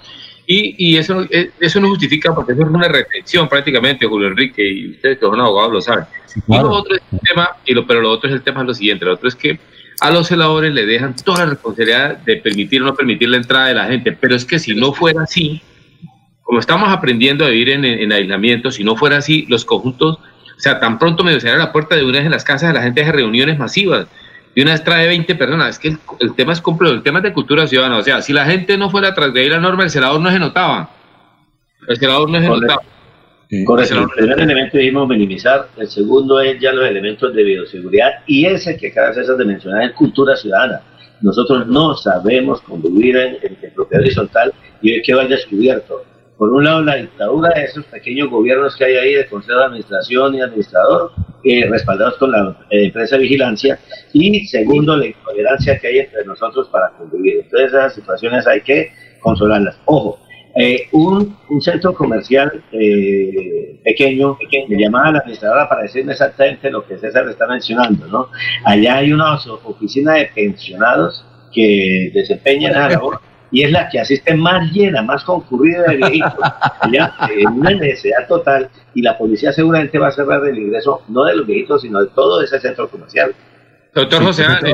Y, 0.46 0.76
y, 0.78 0.98
eso, 0.98 1.26
eh, 1.30 1.52
eso 1.60 1.80
no 1.80 1.88
justifica 1.88 2.36
porque 2.36 2.52
eso 2.52 2.64
es 2.64 2.68
una 2.68 2.88
retención 2.88 3.48
prácticamente, 3.48 4.06
Julio 4.06 4.28
Enrique, 4.28 4.68
y 4.68 4.92
ustedes 4.92 5.18
que 5.18 5.26
son 5.26 5.40
abogados 5.40 5.72
lo 5.72 5.82
saben. 5.82 6.06
Y 6.48 6.58
lo 6.58 6.70
otro 6.70 6.96
es 6.96 7.02
el 7.12 7.20
tema, 7.20 7.50
y 7.66 7.74
lo, 7.74 7.88
pero 7.88 8.02
lo 8.02 8.12
otro 8.12 8.30
es 8.30 8.36
el 8.36 8.42
tema 8.42 8.62
es 8.62 8.68
lo 8.68 8.74
siguiente, 8.74 9.06
lo 9.06 9.14
otro 9.14 9.30
es 9.30 9.36
que 9.36 9.60
a 10.00 10.12
los 10.12 10.28
celadores 10.28 10.74
le 10.74 10.86
dejan 10.86 11.16
toda 11.16 11.46
la 11.46 11.52
responsabilidad 11.52 12.18
de 12.18 12.38
permitir 12.38 12.82
o 12.82 12.86
no 12.86 12.96
permitir 12.96 13.30
la 13.30 13.38
entrada 13.38 13.68
de 13.68 13.76
la 13.76 13.86
gente. 13.86 14.12
Pero 14.12 14.36
es 14.36 14.44
que 14.44 14.60
si 14.60 14.76
no 14.76 14.94
fuera 14.94 15.24
así, 15.24 15.62
como 16.42 16.60
estamos 16.60 16.90
aprendiendo 16.90 17.46
a 17.46 17.50
vivir 17.50 17.70
en, 17.70 18.12
aislamiento, 18.12 18.72
si 18.72 18.84
no 18.84 18.96
fuera 18.96 19.18
así, 19.18 19.46
los 19.48 19.64
conjuntos, 19.66 20.18
o 20.18 20.60
sea, 20.60 20.80
tan 20.80 21.00
pronto 21.00 21.24
me 21.24 21.40
cerrar 21.40 21.60
la 21.60 21.72
puerta 21.72 21.96
de 21.96 22.04
una 22.04 22.18
vez 22.18 22.26
en 22.26 22.32
las 22.32 22.44
casas 22.44 22.70
de 22.70 22.74
la 22.74 22.84
gente 22.84 23.02
hace 23.02 23.12
reuniones 23.12 23.58
masivas. 23.58 24.08
Y 24.56 24.62
una 24.62 24.72
vez 24.72 24.84
trae 24.84 25.08
20 25.08 25.36
personas. 25.36 25.70
Es 25.70 25.80
que 25.80 25.98
el, 26.20 26.36
tema 26.36 26.54
es 26.54 26.62
complejo, 26.62 26.94
el 26.94 27.04
tema 27.04 27.20
es 27.20 27.24
de 27.24 27.34
cultura 27.34 27.68
ciudadana. 27.68 27.98
O 27.98 28.04
sea, 28.04 28.22
si 28.22 28.34
la 28.34 28.46
gente 28.46 28.78
no 28.78 28.90
fuera 28.90 29.12
de 29.12 29.40
ahí 29.40 29.50
la 29.50 29.60
norma, 29.60 29.84
el 29.84 29.90
celador 29.90 30.22
no 30.22 30.32
se 30.32 30.40
notaba. 30.40 30.90
El 31.88 31.98
celador 31.98 32.30
no 32.30 32.40
se 32.40 32.48
notaba. 32.48 32.82
Correcto. 33.66 34.00
El 34.00 34.10
primer 34.10 34.40
elemento 34.40 34.78
debemos 34.78 35.08
minimizar, 35.08 35.68
el 35.78 35.88
segundo 35.88 36.42
es 36.42 36.60
ya 36.60 36.72
los 36.72 36.88
elementos 36.88 37.34
de 37.36 37.44
bioseguridad 37.44 38.12
y 38.26 38.46
ese 38.46 38.78
que 38.78 38.92
cada 38.92 39.12
vez 39.12 39.28
de 39.28 39.46
mencionar 39.46 39.84
es 39.84 39.92
cultura 39.92 40.36
ciudadana. 40.36 40.82
Nosotros 41.22 41.68
no 41.68 41.96
sabemos 41.96 42.62
convivir 42.62 43.16
en, 43.16 43.38
en, 43.44 43.74
propiedad 43.74 44.04
horizontal 44.04 44.54
y 44.82 44.96
es 44.96 45.06
que 45.06 45.14
va 45.14 45.22
al 45.22 45.30
descubierto. 45.30 46.04
Por 46.44 46.52
un 46.52 46.66
lado, 46.66 46.82
la 46.84 46.98
dictadura 46.98 47.52
de 47.56 47.64
esos 47.64 47.86
pequeños 47.86 48.30
gobiernos 48.30 48.76
que 48.76 48.84
hay 48.84 48.96
ahí 48.98 49.14
de 49.14 49.28
Consejo 49.28 49.60
de 49.60 49.64
Administración 49.64 50.36
y 50.36 50.42
Administrador, 50.42 51.14
eh, 51.42 51.66
respaldados 51.70 52.18
con 52.18 52.34
la 52.34 52.58
eh, 52.70 52.88
empresa 52.88 53.16
de 53.16 53.22
vigilancia, 53.22 53.80
y 54.12 54.46
segundo, 54.48 54.98
la 54.98 55.06
intolerancia 55.06 55.80
que 55.80 55.88
hay 55.88 56.00
entre 56.00 56.26
nosotros 56.26 56.68
para 56.68 56.90
convivir. 56.98 57.44
Entonces, 57.46 57.70
esas 57.70 57.96
situaciones 57.96 58.46
hay 58.46 58.60
que 58.60 58.92
consolarlas. 59.22 59.80
Ojo, 59.86 60.20
eh, 60.58 60.90
un, 60.92 61.34
un, 61.50 61.62
centro 61.62 61.94
comercial 61.94 62.62
eh, 62.74 63.80
pequeño, 63.82 64.38
me 64.68 64.76
llamaba 64.76 65.14
la 65.14 65.20
administradora 65.20 65.70
para 65.70 65.84
decirme 65.84 66.12
exactamente 66.12 66.70
lo 66.70 66.86
que 66.86 66.98
César 66.98 67.26
está 67.30 67.48
mencionando, 67.48 68.06
¿no? 68.08 68.28
Allá 68.66 68.98
hay 68.98 69.14
una 69.14 69.36
oficina 69.36 70.16
de 70.16 70.26
pensionados 70.36 71.26
que 71.54 72.12
desempeñan 72.14 72.72
esa 72.72 72.90
labor 72.90 73.22
y 73.54 73.64
es 73.64 73.72
la 73.72 73.88
que 73.88 74.00
asiste 74.00 74.36
más 74.36 74.72
llena, 74.72 75.04
más 75.04 75.24
concurrida 75.24 75.84
de 75.84 75.98
viejitos, 75.98 76.34
allá 76.82 77.14
en 77.38 77.48
una 77.48 77.70
necesidad 77.70 78.28
total 78.28 78.68
y 78.96 79.04
la 79.04 79.16
policía 79.16 79.54
seguramente 79.54 80.00
va 80.00 80.08
a 80.08 80.12
cerrar 80.12 80.46
el 80.46 80.58
ingreso 80.58 81.04
no 81.08 81.24
de 81.24 81.36
los 81.36 81.46
viejitos, 81.46 81.84
sino 81.84 82.02
de 82.02 82.08
todo 82.16 82.42
ese 82.42 82.60
centro 82.60 82.90
comercial. 82.90 83.34
Doctor 83.94 84.24
José 84.24 84.46
Ángel, 84.46 84.74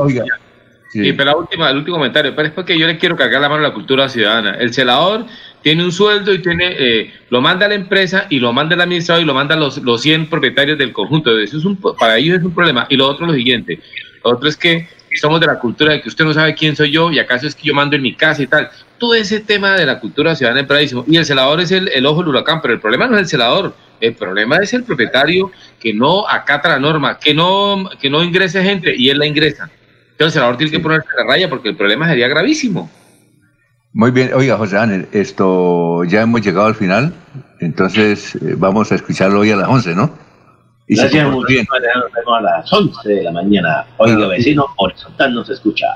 y 0.92 1.12
pero 1.12 1.30
la 1.30 1.36
última, 1.36 1.70
el 1.70 1.76
último 1.76 1.98
comentario, 1.98 2.34
pero 2.34 2.48
es 2.48 2.54
porque 2.54 2.76
yo 2.76 2.86
le 2.86 2.98
quiero 2.98 3.14
cargar 3.14 3.40
la 3.40 3.48
mano 3.48 3.64
a 3.64 3.68
la 3.68 3.74
cultura 3.74 4.08
ciudadana. 4.08 4.56
El 4.56 4.72
celador 4.72 5.26
tiene 5.62 5.84
un 5.84 5.92
sueldo 5.92 6.32
y 6.32 6.40
tiene 6.40 6.74
eh, 6.78 7.12
lo 7.28 7.40
manda 7.40 7.66
a 7.66 7.68
la 7.68 7.76
empresa 7.76 8.26
y 8.28 8.40
lo 8.40 8.52
manda 8.52 8.74
el 8.74 8.80
administrador 8.80 9.22
y 9.22 9.26
lo 9.26 9.34
manda 9.34 9.54
los, 9.54 9.78
los 9.78 10.00
100 10.00 10.28
propietarios 10.28 10.78
del 10.78 10.92
conjunto. 10.92 11.38
Eso 11.38 11.58
es 11.58 11.64
un, 11.64 11.76
para 11.76 12.16
ellos 12.16 12.38
es 12.38 12.44
un 12.44 12.54
problema. 12.54 12.86
Y 12.88 12.96
lo 12.96 13.06
otro 13.06 13.26
es 13.26 13.32
lo 13.32 13.36
siguiente. 13.36 13.78
Lo 14.24 14.32
otro 14.32 14.48
es 14.48 14.56
que 14.56 14.88
somos 15.18 15.40
de 15.40 15.46
la 15.46 15.58
cultura 15.58 15.92
de 15.92 16.00
que 16.00 16.08
usted 16.08 16.24
no 16.24 16.32
sabe 16.32 16.54
quién 16.54 16.76
soy 16.76 16.90
yo 16.90 17.10
y 17.10 17.18
acaso 17.18 17.46
es 17.46 17.54
que 17.54 17.66
yo 17.66 17.74
mando 17.74 17.96
en 17.96 18.02
mi 18.02 18.14
casa 18.14 18.42
y 18.42 18.46
tal. 18.46 18.70
Todo 18.98 19.14
ese 19.14 19.40
tema 19.40 19.74
de 19.74 19.86
la 19.86 19.98
cultura 19.98 20.36
ciudadana 20.36 20.60
es 20.60 20.68
bravísimo. 20.68 21.04
Y 21.06 21.16
el 21.16 21.24
celador 21.24 21.60
es 21.60 21.70
el, 21.72 21.88
el 21.88 22.06
ojo 22.06 22.20
del 22.20 22.28
huracán, 22.28 22.60
pero 22.60 22.74
el 22.74 22.80
problema 22.80 23.06
no 23.06 23.16
es 23.16 23.22
el 23.22 23.28
celador. 23.28 23.74
El 24.00 24.14
problema 24.14 24.56
es 24.58 24.72
el 24.72 24.84
propietario 24.84 25.50
que 25.78 25.92
no 25.92 26.28
acata 26.28 26.68
la 26.68 26.78
norma, 26.78 27.18
que 27.18 27.34
no, 27.34 27.90
que 28.00 28.08
no 28.08 28.22
ingrese 28.22 28.62
gente 28.62 28.94
y 28.96 29.10
él 29.10 29.18
la 29.18 29.26
ingresa. 29.26 29.70
Entonces 30.12 30.26
el 30.26 30.32
celador 30.32 30.56
tiene 30.56 30.70
que 30.70 30.80
ponerse 30.80 31.08
la 31.16 31.24
raya 31.24 31.48
porque 31.48 31.68
el 31.70 31.76
problema 31.76 32.08
sería 32.08 32.28
gravísimo. 32.28 32.90
Muy 33.92 34.12
bien, 34.12 34.30
oiga 34.34 34.56
José 34.56 34.78
Ángel, 34.78 35.08
esto 35.10 36.04
ya 36.04 36.22
hemos 36.22 36.42
llegado 36.42 36.66
al 36.68 36.76
final, 36.76 37.12
entonces 37.58 38.36
eh, 38.36 38.54
vamos 38.56 38.92
a 38.92 38.94
escucharlo 38.94 39.40
hoy 39.40 39.50
a 39.50 39.56
las 39.56 39.68
11, 39.68 39.96
¿no? 39.96 40.16
Y 40.90 40.96
Gracias, 40.96 41.30
muy 41.30 41.44
bien. 41.46 41.64
Nos 41.70 42.12
vemos 42.12 42.38
a 42.38 42.40
las 42.40 42.72
11 42.72 43.08
de 43.08 43.22
la 43.22 43.30
mañana. 43.30 43.86
Oiga, 43.98 44.26
vecino, 44.26 44.66
horizontal 44.76 45.32
nos 45.32 45.48
escucha. 45.48 45.86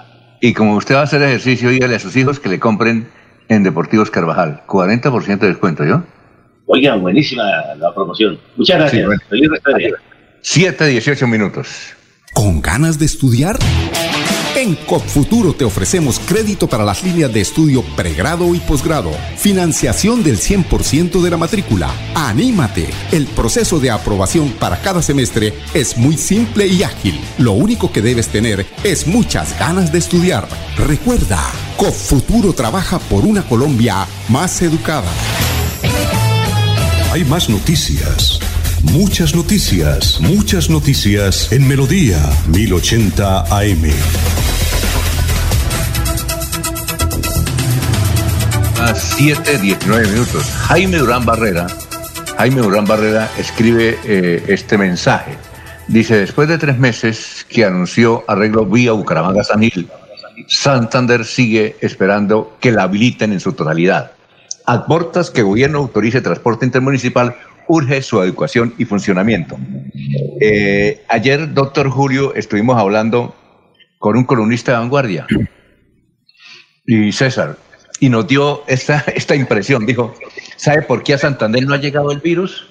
Y 0.40 0.52
como 0.52 0.76
usted 0.76 0.94
va 0.94 1.00
a 1.00 1.02
hacer 1.02 1.20
ejercicio, 1.20 1.70
dígale 1.70 1.96
a 1.96 1.98
sus 1.98 2.14
hijos 2.14 2.38
que 2.38 2.48
le 2.48 2.60
compren 2.60 3.08
en 3.48 3.64
Deportivos 3.64 4.12
Carvajal, 4.12 4.62
40% 4.68 5.38
de 5.40 5.48
descuento, 5.48 5.84
¿yo? 5.84 6.04
Oiga, 6.66 6.94
buenísima 6.94 7.42
la 7.76 7.92
promoción. 7.92 8.38
Muchas 8.54 8.78
gracias. 8.78 9.00
Sí, 9.02 9.06
bueno. 9.06 9.20
Feliz 9.28 9.94
7, 10.42 10.86
18 10.86 11.26
minutos. 11.26 11.94
¿Con 12.32 12.62
ganas 12.62 12.96
de 12.96 13.06
estudiar? 13.06 13.58
En 14.64 14.76
CopFuturo 14.76 15.52
te 15.52 15.66
ofrecemos 15.66 16.18
crédito 16.18 16.66
para 16.66 16.86
las 16.86 17.02
líneas 17.02 17.30
de 17.30 17.42
estudio 17.42 17.82
pregrado 17.96 18.54
y 18.54 18.60
posgrado, 18.60 19.10
financiación 19.36 20.22
del 20.22 20.38
100% 20.38 21.20
de 21.20 21.30
la 21.30 21.36
matrícula. 21.36 21.90
¡Anímate! 22.14 22.88
El 23.12 23.26
proceso 23.26 23.78
de 23.78 23.90
aprobación 23.90 24.48
para 24.58 24.80
cada 24.80 25.02
semestre 25.02 25.52
es 25.74 25.98
muy 25.98 26.16
simple 26.16 26.66
y 26.66 26.82
ágil. 26.82 27.20
Lo 27.36 27.52
único 27.52 27.92
que 27.92 28.00
debes 28.00 28.28
tener 28.28 28.64
es 28.84 29.06
muchas 29.06 29.54
ganas 29.58 29.92
de 29.92 29.98
estudiar. 29.98 30.48
Recuerda, 30.78 31.42
CopFuturo 31.76 32.54
trabaja 32.54 32.98
por 32.98 33.26
una 33.26 33.42
Colombia 33.46 34.06
más 34.30 34.62
educada. 34.62 35.12
Hay 37.12 37.22
más 37.26 37.50
noticias. 37.50 38.40
Muchas 38.82 39.34
noticias, 39.34 40.20
muchas 40.22 40.70
noticias 40.70 41.52
en 41.52 41.68
Melodía 41.68 42.18
1080 42.48 43.58
AM. 43.58 44.53
A 48.94 48.96
7, 48.96 49.58
19 49.58 50.06
minutos. 50.06 50.44
Jaime 50.68 50.98
Durán 50.98 51.26
Barrera, 51.26 51.66
Jaime 52.38 52.60
Durán 52.60 52.84
Barrera 52.84 53.28
escribe 53.36 53.98
eh, 54.04 54.44
este 54.46 54.78
mensaje. 54.78 55.36
Dice, 55.88 56.16
después 56.16 56.48
de 56.48 56.58
tres 56.58 56.78
meses 56.78 57.44
que 57.48 57.64
anunció 57.64 58.22
arreglo 58.28 58.64
vía 58.66 58.92
Bucaramanga-San 58.92 59.62
Gil, 59.62 59.88
Santander 60.46 61.24
sigue 61.24 61.74
esperando 61.80 62.56
que 62.60 62.70
la 62.70 62.84
habiliten 62.84 63.32
en 63.32 63.40
su 63.40 63.54
totalidad. 63.54 64.12
Aportas 64.64 65.28
que 65.32 65.42
gobierno 65.42 65.78
autorice 65.78 66.20
transporte 66.20 66.64
intermunicipal 66.64 67.34
urge 67.66 68.00
su 68.00 68.20
adecuación 68.20 68.74
y 68.78 68.84
funcionamiento. 68.84 69.58
Eh, 70.40 71.02
ayer, 71.08 71.52
doctor 71.52 71.90
Julio, 71.90 72.32
estuvimos 72.36 72.78
hablando 72.78 73.34
con 73.98 74.16
un 74.16 74.22
columnista 74.22 74.70
de 74.70 74.78
vanguardia 74.78 75.26
y 76.86 77.10
César, 77.10 77.56
y 78.04 78.10
nos 78.10 78.26
dio 78.26 78.62
esta, 78.66 79.02
esta 79.16 79.34
impresión. 79.34 79.86
Dijo, 79.86 80.14
¿sabe 80.56 80.82
por 80.82 81.02
qué 81.02 81.14
a 81.14 81.18
Santander 81.18 81.66
no 81.66 81.72
ha 81.72 81.78
llegado 81.78 82.12
el 82.12 82.18
virus? 82.18 82.66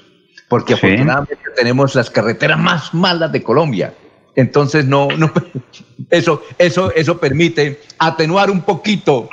Porque 0.47 0.75
afortunadamente 0.75 1.39
tenemos 1.55 1.95
las 1.95 2.11
carreteras 2.11 2.59
más 2.59 2.93
malas 2.93 3.31
de 3.31 3.41
Colombia. 3.41 3.95
Entonces, 4.35 4.85
no, 4.85 5.07
no, 5.17 5.31
eso, 6.11 6.43
eso, 6.59 6.93
eso 6.93 7.17
permite 7.17 7.81
atenuar 7.97 8.51
un 8.51 8.61
poquito 8.61 9.27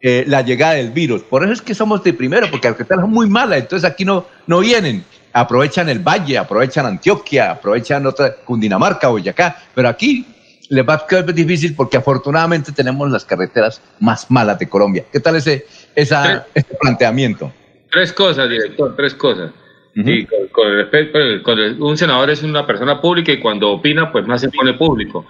eh, 0.00 0.24
la 0.26 0.40
llegada 0.40 0.72
del 0.74 0.90
virus. 0.90 1.20
Por 1.20 1.44
eso 1.44 1.52
es 1.52 1.60
que 1.60 1.74
somos 1.74 2.02
de 2.02 2.14
primero, 2.14 2.50
porque 2.50 2.68
las 2.68 2.78
carreteras 2.78 3.02
son 3.02 3.12
muy 3.12 3.28
malas, 3.28 3.58
entonces 3.58 3.90
aquí 3.90 4.06
no, 4.06 4.24
no 4.46 4.60
vienen. 4.60 5.04
Aprovechan 5.34 5.90
el 5.90 5.98
Valle, 5.98 6.38
aprovechan 6.38 6.86
Antioquia, 6.86 7.50
aprovechan 7.50 8.06
otra 8.06 8.36
Cundinamarca, 8.36 9.08
Boyacá, 9.08 9.58
pero 9.74 9.90
aquí 9.90 10.26
les 10.68 10.88
va 10.88 10.94
a 10.94 11.08
ser 11.08 11.32
difícil 11.32 11.74
porque 11.74 11.96
afortunadamente 11.96 12.72
tenemos 12.72 13.10
las 13.10 13.24
carreteras 13.24 13.80
más 14.00 14.30
malas 14.30 14.58
de 14.58 14.68
Colombia. 14.68 15.04
¿Qué 15.12 15.20
tal 15.20 15.36
ese, 15.36 15.66
esa, 15.94 16.46
este 16.54 16.76
planteamiento? 16.80 17.52
Tres 17.90 18.12
cosas, 18.12 18.48
director, 18.48 18.94
tres 18.96 19.14
cosas. 19.14 19.50
Y 19.94 20.26
con, 20.26 20.74
respecto, 20.74 21.18
un 21.78 21.96
senador 21.96 22.28
es 22.28 22.42
una 22.42 22.66
persona 22.66 23.00
pública 23.00 23.32
y 23.32 23.40
cuando 23.40 23.70
opina, 23.70 24.12
pues 24.12 24.26
más 24.26 24.42
se 24.42 24.50
pone 24.50 24.74
público. 24.74 25.26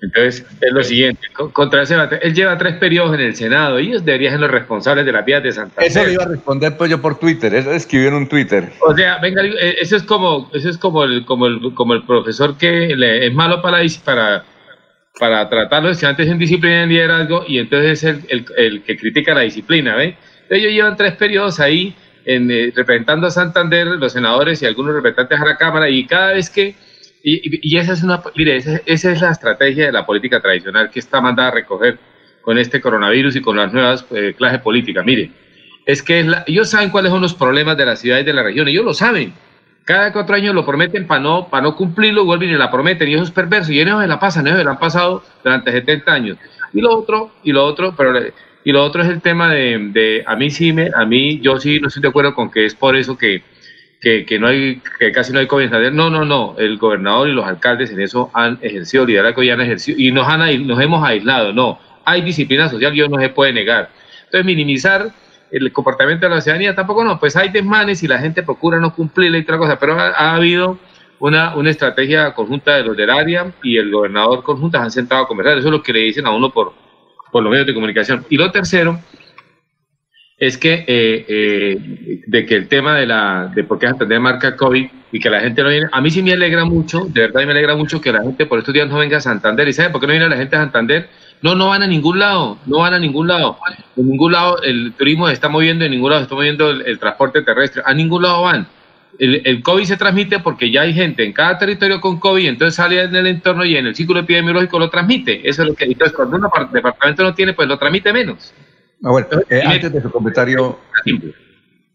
Entonces, 0.00 0.44
es 0.60 0.72
lo 0.72 0.82
siguiente, 0.82 1.26
contra 1.52 1.82
ese 1.82 1.96
él 2.20 2.34
lleva 2.34 2.58
tres 2.58 2.76
periodos 2.76 3.14
en 3.14 3.20
el 3.20 3.34
Senado, 3.34 3.78
ellos 3.78 4.04
deberían 4.04 4.32
ser 4.32 4.40
los 4.40 4.50
responsables 4.50 5.06
de 5.06 5.12
las 5.12 5.24
vías 5.24 5.42
de 5.42 5.52
Santander. 5.52 5.90
Eso 5.90 6.04
le 6.04 6.12
iba 6.12 6.24
a 6.24 6.28
responder 6.28 6.76
pues 6.76 6.90
yo 6.90 7.00
por 7.00 7.18
Twitter, 7.18 7.54
eso 7.54 7.72
escribió 7.72 8.08
en 8.08 8.14
un 8.14 8.28
Twitter. 8.28 8.72
O 8.80 8.94
sea, 8.94 9.18
venga, 9.18 9.42
eh, 9.42 9.76
eso 9.80 9.96
es 9.96 10.02
como, 10.02 10.50
eso 10.52 10.68
es 10.68 10.76
como 10.76 11.04
el, 11.04 11.24
como 11.24 11.46
el, 11.46 11.74
como 11.74 11.94
el 11.94 12.04
profesor 12.04 12.58
que 12.58 12.92
es 12.92 13.34
malo 13.34 13.62
para, 13.62 13.78
para, 14.04 14.44
para 15.18 15.48
tratar 15.48 15.82
los 15.82 15.92
estudiantes 15.92 16.28
en 16.28 16.38
disciplina 16.38 16.80
y 16.80 16.82
en 16.82 16.88
liderazgo, 16.88 17.44
y 17.46 17.58
entonces 17.58 18.04
es 18.04 18.24
el, 18.28 18.44
el, 18.56 18.82
que 18.82 18.96
critica 18.96 19.34
la 19.34 19.42
disciplina, 19.42 19.96
¿ve? 19.96 20.16
Ellos 20.50 20.72
llevan 20.72 20.96
tres 20.96 21.14
periodos 21.14 21.58
ahí 21.58 21.94
en, 22.24 22.50
eh, 22.50 22.72
representando 22.74 23.26
a 23.26 23.30
Santander, 23.30 23.86
los 23.86 24.12
senadores 24.12 24.62
y 24.62 24.66
algunos 24.66 24.94
representantes 24.94 25.40
a 25.40 25.44
la 25.44 25.56
Cámara, 25.56 25.88
y 25.88 26.06
cada 26.06 26.34
vez 26.34 26.50
que 26.50 26.74
y, 27.28 27.76
esa 27.76 27.94
es 27.94 28.04
una, 28.04 28.22
mire, 28.36 28.56
esa, 28.56 28.80
es 28.86 29.20
la 29.20 29.32
estrategia 29.32 29.86
de 29.86 29.92
la 29.92 30.06
política 30.06 30.40
tradicional 30.40 30.90
que 30.90 31.00
está 31.00 31.20
mandada 31.20 31.48
a 31.48 31.54
recoger 31.54 31.98
con 32.40 32.56
este 32.56 32.80
coronavirus 32.80 33.34
y 33.34 33.40
con 33.40 33.56
las 33.56 33.72
nuevas 33.72 34.06
eh, 34.12 34.32
clases 34.38 34.60
políticas. 34.60 35.04
Mire, 35.04 35.32
es 35.84 36.04
que 36.04 36.24
ellos 36.46 36.70
saben 36.70 36.90
cuáles 36.90 37.10
son 37.10 37.20
los 37.20 37.34
problemas 37.34 37.76
de 37.76 37.84
las 37.84 37.98
ciudades 37.98 38.24
de 38.26 38.32
la 38.32 38.44
región, 38.44 38.68
ellos 38.68 38.84
lo 38.84 38.94
saben. 38.94 39.32
Cada 39.86 40.12
cuatro 40.12 40.34
años 40.34 40.54
lo 40.54 40.66
prometen 40.66 41.06
para 41.06 41.20
no, 41.20 41.48
para 41.48 41.62
no 41.62 41.74
cumplirlo, 41.74 42.26
vuelven 42.26 42.50
y 42.50 42.56
la 42.56 42.70
prometen, 42.70 43.08
y 43.08 43.14
eso 43.14 43.22
es 43.22 43.30
perverso, 43.30 43.72
y 43.72 43.80
ellos 43.80 44.02
se 44.02 44.06
la 44.06 44.20
pasan, 44.20 44.46
ellos 44.46 44.58
se 44.58 44.64
la 44.64 44.72
han 44.72 44.78
pasado 44.78 45.22
durante 45.42 45.72
70 45.72 46.12
años. 46.12 46.38
Y 46.74 46.82
lo 46.82 46.94
otro, 46.94 47.30
y 47.42 47.52
lo 47.52 47.64
otro, 47.64 47.94
pero 47.96 48.12
y 48.64 48.72
lo 48.72 48.82
otro 48.82 49.02
es 49.02 49.08
el 49.08 49.22
tema 49.22 49.54
de, 49.54 49.78
de 49.92 50.24
a 50.26 50.36
mí 50.36 50.50
sí 50.50 50.72
me, 50.74 50.90
a 50.92 51.06
mí 51.06 51.40
yo 51.40 51.58
sí 51.58 51.80
no 51.80 51.88
estoy 51.88 52.02
de 52.02 52.08
acuerdo 52.08 52.34
con 52.34 52.50
que 52.50 52.66
es 52.66 52.74
por 52.74 52.96
eso 52.96 53.16
que 53.16 53.42
que, 54.00 54.38
no 54.38 54.46
hay, 54.46 54.80
que 54.98 55.10
casi 55.10 55.32
no 55.32 55.40
hay 55.40 55.46
COVID 55.46 55.70
No, 55.92 56.10
no, 56.10 56.24
no. 56.24 56.54
El 56.58 56.78
gobernador 56.78 57.28
y 57.28 57.32
los 57.32 57.44
alcaldes 57.44 57.90
en 57.90 58.00
eso 58.00 58.30
han 58.34 58.58
ejercido 58.62 59.04
liderazgo 59.04 59.42
y 59.42 59.50
han 59.50 59.60
ejercido 59.60 59.98
y 59.98 60.12
nos, 60.12 60.28
han, 60.28 60.66
nos 60.66 60.80
hemos 60.80 61.04
aislado. 61.04 61.52
No, 61.52 61.78
hay 62.04 62.22
disciplina 62.22 62.68
social 62.68 62.96
y 62.96 63.08
no 63.08 63.18
se 63.18 63.30
puede 63.30 63.52
negar. 63.52 63.90
Entonces, 64.24 64.44
minimizar 64.44 65.10
el 65.50 65.72
comportamiento 65.72 66.28
de 66.28 66.34
la 66.34 66.40
ciudadanía 66.40 66.74
tampoco 66.74 67.04
no. 67.04 67.18
Pues 67.18 67.36
hay 67.36 67.50
desmanes 67.50 68.02
y 68.02 68.08
la 68.08 68.18
gente 68.18 68.42
procura 68.42 68.78
no 68.78 68.94
cumplirle 68.94 69.38
y 69.38 69.42
otra 69.42 69.58
cosa, 69.58 69.78
pero 69.78 69.98
ha, 69.98 70.34
habido 70.34 70.78
una, 71.18 71.56
una 71.56 71.70
estrategia 71.70 72.34
conjunta 72.34 72.76
de 72.76 72.84
los 72.84 72.96
del 72.96 73.10
área 73.10 73.52
y 73.62 73.76
el 73.76 73.90
gobernador 73.90 74.42
conjuntas 74.42 74.82
han 74.82 74.90
sentado 74.90 75.24
a 75.24 75.28
conversar. 75.28 75.58
Eso 75.58 75.68
es 75.68 75.72
lo 75.72 75.82
que 75.82 75.92
le 75.92 76.00
dicen 76.00 76.26
a 76.26 76.30
uno 76.30 76.50
por, 76.50 76.72
por 77.30 77.42
los 77.42 77.50
medios 77.50 77.66
de 77.66 77.74
comunicación. 77.74 78.24
Y 78.28 78.36
lo 78.36 78.50
tercero 78.50 78.98
es 80.38 80.58
que 80.58 80.84
eh, 80.86 81.24
eh, 81.28 82.22
de 82.26 82.44
que 82.44 82.56
el 82.56 82.68
tema 82.68 82.94
de 82.94 83.06
la 83.06 83.50
de 83.54 83.64
por 83.64 83.78
qué 83.78 83.86
Santander 83.86 84.20
marca 84.20 84.54
COVID 84.54 84.86
y 85.12 85.20
que 85.20 85.30
la 85.30 85.40
gente 85.40 85.62
no 85.62 85.70
viene, 85.70 85.86
a 85.90 86.00
mí 86.00 86.10
sí 86.10 86.22
me 86.22 86.32
alegra 86.32 86.64
mucho, 86.64 87.06
de 87.08 87.22
verdad 87.22 87.46
me 87.46 87.52
alegra 87.52 87.74
mucho 87.74 88.00
que 88.00 88.12
la 88.12 88.22
gente 88.22 88.44
por 88.44 88.58
estos 88.58 88.74
días 88.74 88.88
no 88.88 88.98
venga 88.98 89.16
a 89.16 89.20
Santander. 89.20 89.66
¿Y 89.66 89.72
sabe 89.72 89.90
por 89.90 90.00
qué 90.00 90.06
no 90.06 90.12
viene 90.12 90.28
la 90.28 90.36
gente 90.36 90.56
a 90.56 90.60
Santander? 90.60 91.08
No, 91.42 91.54
no 91.54 91.68
van 91.68 91.82
a 91.82 91.86
ningún 91.86 92.18
lado, 92.18 92.58
no 92.66 92.78
van 92.78 92.94
a 92.94 92.98
ningún 92.98 93.28
lado. 93.28 93.58
En 93.96 94.08
ningún 94.08 94.32
lado 94.32 94.62
el 94.62 94.92
turismo 94.96 95.26
se 95.26 95.34
está 95.34 95.48
moviendo, 95.48 95.84
en 95.84 95.90
ningún 95.90 96.10
lado 96.10 96.20
se 96.20 96.24
está 96.24 96.34
moviendo 96.34 96.70
el, 96.70 96.98
transporte 96.98 97.42
terrestre, 97.42 97.82
a 97.84 97.94
ningún 97.94 98.22
lado 98.22 98.42
van. 98.42 98.66
El, 99.18 99.42
el, 99.44 99.62
COVID 99.62 99.84
se 99.84 99.96
transmite 99.96 100.40
porque 100.40 100.70
ya 100.70 100.82
hay 100.82 100.92
gente 100.92 101.24
en 101.24 101.32
cada 101.32 101.58
territorio 101.58 102.00
con 102.00 102.18
COVID, 102.18 102.48
entonces 102.48 102.74
sale 102.74 103.02
en 103.02 103.14
el 103.16 103.26
entorno 103.26 103.64
y 103.64 103.76
en 103.76 103.86
el 103.86 103.94
ciclo 103.94 104.18
epidemiológico 104.18 104.78
lo 104.78 104.90
transmite. 104.90 105.48
Eso 105.48 105.62
es 105.62 105.68
lo 105.68 105.74
que, 105.74 105.84
entonces 105.84 106.14
cuando 106.14 106.36
un 106.36 106.72
departamento 106.72 107.22
no 107.22 107.34
tiene, 107.34 107.54
pues 107.54 107.68
lo 107.68 107.78
transmite 107.78 108.12
menos. 108.12 108.52
Ah, 109.02 109.10
bueno, 109.10 109.28
eh, 109.50 109.62
antes 109.64 109.92
de 109.92 110.02
su 110.02 110.10
comentario, 110.10 110.78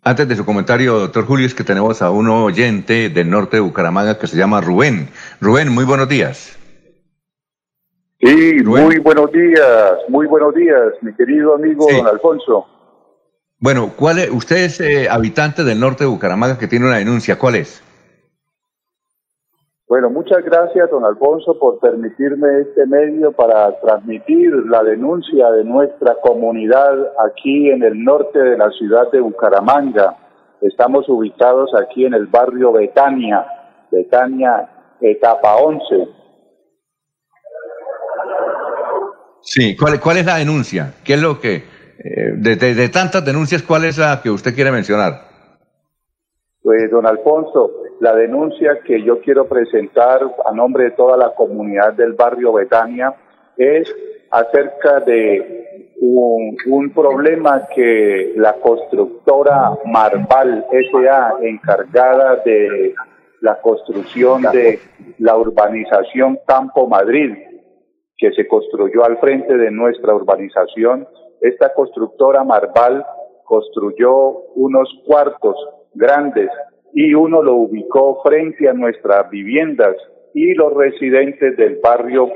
antes 0.04 0.28
de 0.28 0.36
su 0.36 0.46
comentario, 0.46 1.00
doctor 1.00 1.26
Julio, 1.26 1.46
es 1.46 1.54
que 1.54 1.64
tenemos 1.64 2.02
a 2.02 2.10
un 2.10 2.28
oyente 2.30 3.10
del 3.10 3.30
norte 3.30 3.58
de 3.58 3.62
Bucaramanga 3.62 4.18
que 4.18 4.28
se 4.28 4.38
llama 4.38 4.62
Rubén. 4.62 5.10
Rubén, 5.40 5.70
muy 5.70 5.84
buenos 5.84 6.10
días. 6.10 6.58
Sí, 8.24 8.64
muy 8.64 9.00
buenos 9.00 9.32
días, 9.32 9.94
muy 10.08 10.28
buenos 10.28 10.54
días, 10.54 10.94
mi 11.02 11.12
querido 11.16 11.56
amigo 11.56 11.88
don 11.92 12.06
Alfonso. 12.06 12.68
Bueno, 13.58 13.94
¿cuál 13.98 14.20
es, 14.20 14.30
usted 14.30 14.58
es 14.58 14.80
eh, 14.80 15.10
habitante 15.10 15.64
del 15.64 15.80
norte 15.80 16.04
de 16.04 16.10
Bucaramanga 16.12 16.60
que 16.60 16.68
tiene 16.68 16.86
una 16.86 16.98
denuncia, 16.98 17.40
¿cuál 17.40 17.56
es? 17.56 17.84
Bueno, 19.88 20.12
muchas 20.12 20.46
gracias, 20.46 20.92
don 20.92 21.04
Alfonso, 21.04 21.58
por 21.58 21.80
permitirme 21.80 22.62
este 22.62 22.86
medio 22.86 23.32
para 23.32 23.80
transmitir 23.82 24.52
la 24.68 24.84
denuncia 24.84 25.50
de 25.50 25.64
nuestra 25.64 26.16
comunidad 26.22 26.94
aquí 27.28 27.72
en 27.72 27.82
el 27.82 28.04
norte 28.04 28.38
de 28.38 28.56
la 28.56 28.70
ciudad 28.70 29.10
de 29.12 29.20
Bucaramanga. 29.20 30.16
Estamos 30.62 31.10
ubicados 31.10 31.72
aquí 31.74 32.06
en 32.06 32.14
el 32.14 32.28
barrio 32.28 32.72
Betania, 32.72 33.48
Betania, 33.90 34.70
etapa 35.02 35.56
11. 35.56 36.21
Sí, 39.42 39.76
¿cuál, 39.76 40.00
cuál 40.00 40.18
es 40.18 40.26
la 40.26 40.38
denuncia? 40.38 40.94
¿Qué 41.04 41.16
es 41.16 41.22
lo 41.22 41.40
que, 41.40 41.56
eh, 42.04 42.34
de, 42.36 42.90
tantas 42.90 43.24
denuncias, 43.24 43.62
cuál 43.62 43.86
es 43.86 43.98
la 43.98 44.22
que 44.22 44.30
usted 44.30 44.56
quiere 44.56 44.72
mencionar? 44.72 45.22
Pues, 46.64 46.90
don 46.90 47.06
Alfonso, 47.06 47.72
la 48.00 48.16
denuncia 48.16 48.80
que 48.86 49.04
yo 49.04 49.22
quiero 49.22 49.48
presentar 49.48 50.22
a 50.46 50.52
nombre 50.52 50.86
de 50.86 50.92
toda 50.92 51.18
la 51.18 51.34
comunidad 51.36 51.94
del 51.94 52.14
barrio 52.14 52.54
Betania 52.54 53.14
es 53.58 53.94
acerca 54.32 55.00
de 55.02 55.88
un, 56.00 56.92
problema 56.96 57.68
que 57.74 58.34
la 58.36 58.54
constructora 58.54 59.72
Marval 59.86 60.66
S.A., 60.72 61.36
encargada 61.42 62.38
de 62.38 62.96
la 63.42 63.60
construcción 63.62 64.42
de 64.52 64.80
la 65.20 65.38
urbanización 65.38 66.40
Campo 66.48 66.88
Madrid, 66.88 67.36
que 68.22 68.32
se 68.34 68.48
construyó 68.48 69.04
al 69.04 69.18
frente 69.18 69.58
de 69.58 69.72
nuestra 69.72 70.14
urbanización, 70.14 71.08
esta 71.42 71.74
constructora 71.74 72.44
Marval 72.44 73.04
construyó 73.44 74.14
unos 74.56 74.88
cuartos 75.08 75.56
grandes 75.96 76.50
y 76.94 77.16
uno 77.16 77.42
lo 77.42 77.56
ubicó 77.56 78.22
frente 78.24 78.70
a 78.70 78.74
nuestras 78.74 79.28
viviendas 79.32 79.96
y 80.36 80.54
los 80.54 80.72
residentes 80.76 81.58
del 81.58 81.80
barrio 81.84 82.30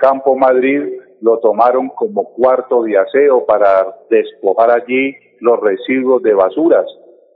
Campo 0.00 0.34
Madrid 0.34 0.82
lo 1.20 1.38
tomaron 1.40 1.90
como 1.90 2.32
cuarto 2.32 2.82
de 2.82 2.96
aseo 2.96 3.44
para 3.44 3.86
despojar 4.08 4.70
allí 4.70 5.14
los 5.40 5.60
residuos 5.60 6.22
de 6.22 6.32
basuras. 6.32 6.86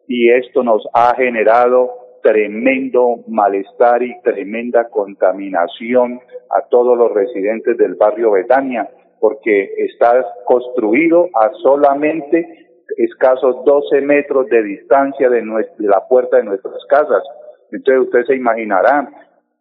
Y 0.09 0.31
esto 0.31 0.63
nos 0.63 0.83
ha 0.95 1.15
generado 1.15 1.91
tremendo 2.23 3.19
malestar 3.29 4.03
y 4.03 4.21
tremenda 4.23 4.89
contaminación 4.89 6.21
a 6.51 6.69
todos 6.69 6.97
los 6.97 7.13
residentes 7.13 7.77
del 7.77 7.95
barrio 7.95 8.33
Betania 8.33 8.89
porque 9.21 9.71
está 9.79 10.27
construido 10.45 11.29
a 11.35 11.51
solamente 11.63 12.63
escasos 12.97 13.65
12 13.65 14.01
metros 14.01 14.49
de 14.49 14.63
distancia 14.65 15.29
de, 15.31 15.43
la 15.79 16.07
puerta 16.09 16.39
de 16.39 16.45
nuestras 16.45 16.85
casas. 16.89 17.23
Entonces 17.71 18.07
usted 18.07 18.25
se 18.27 18.35
imaginará, 18.35 19.09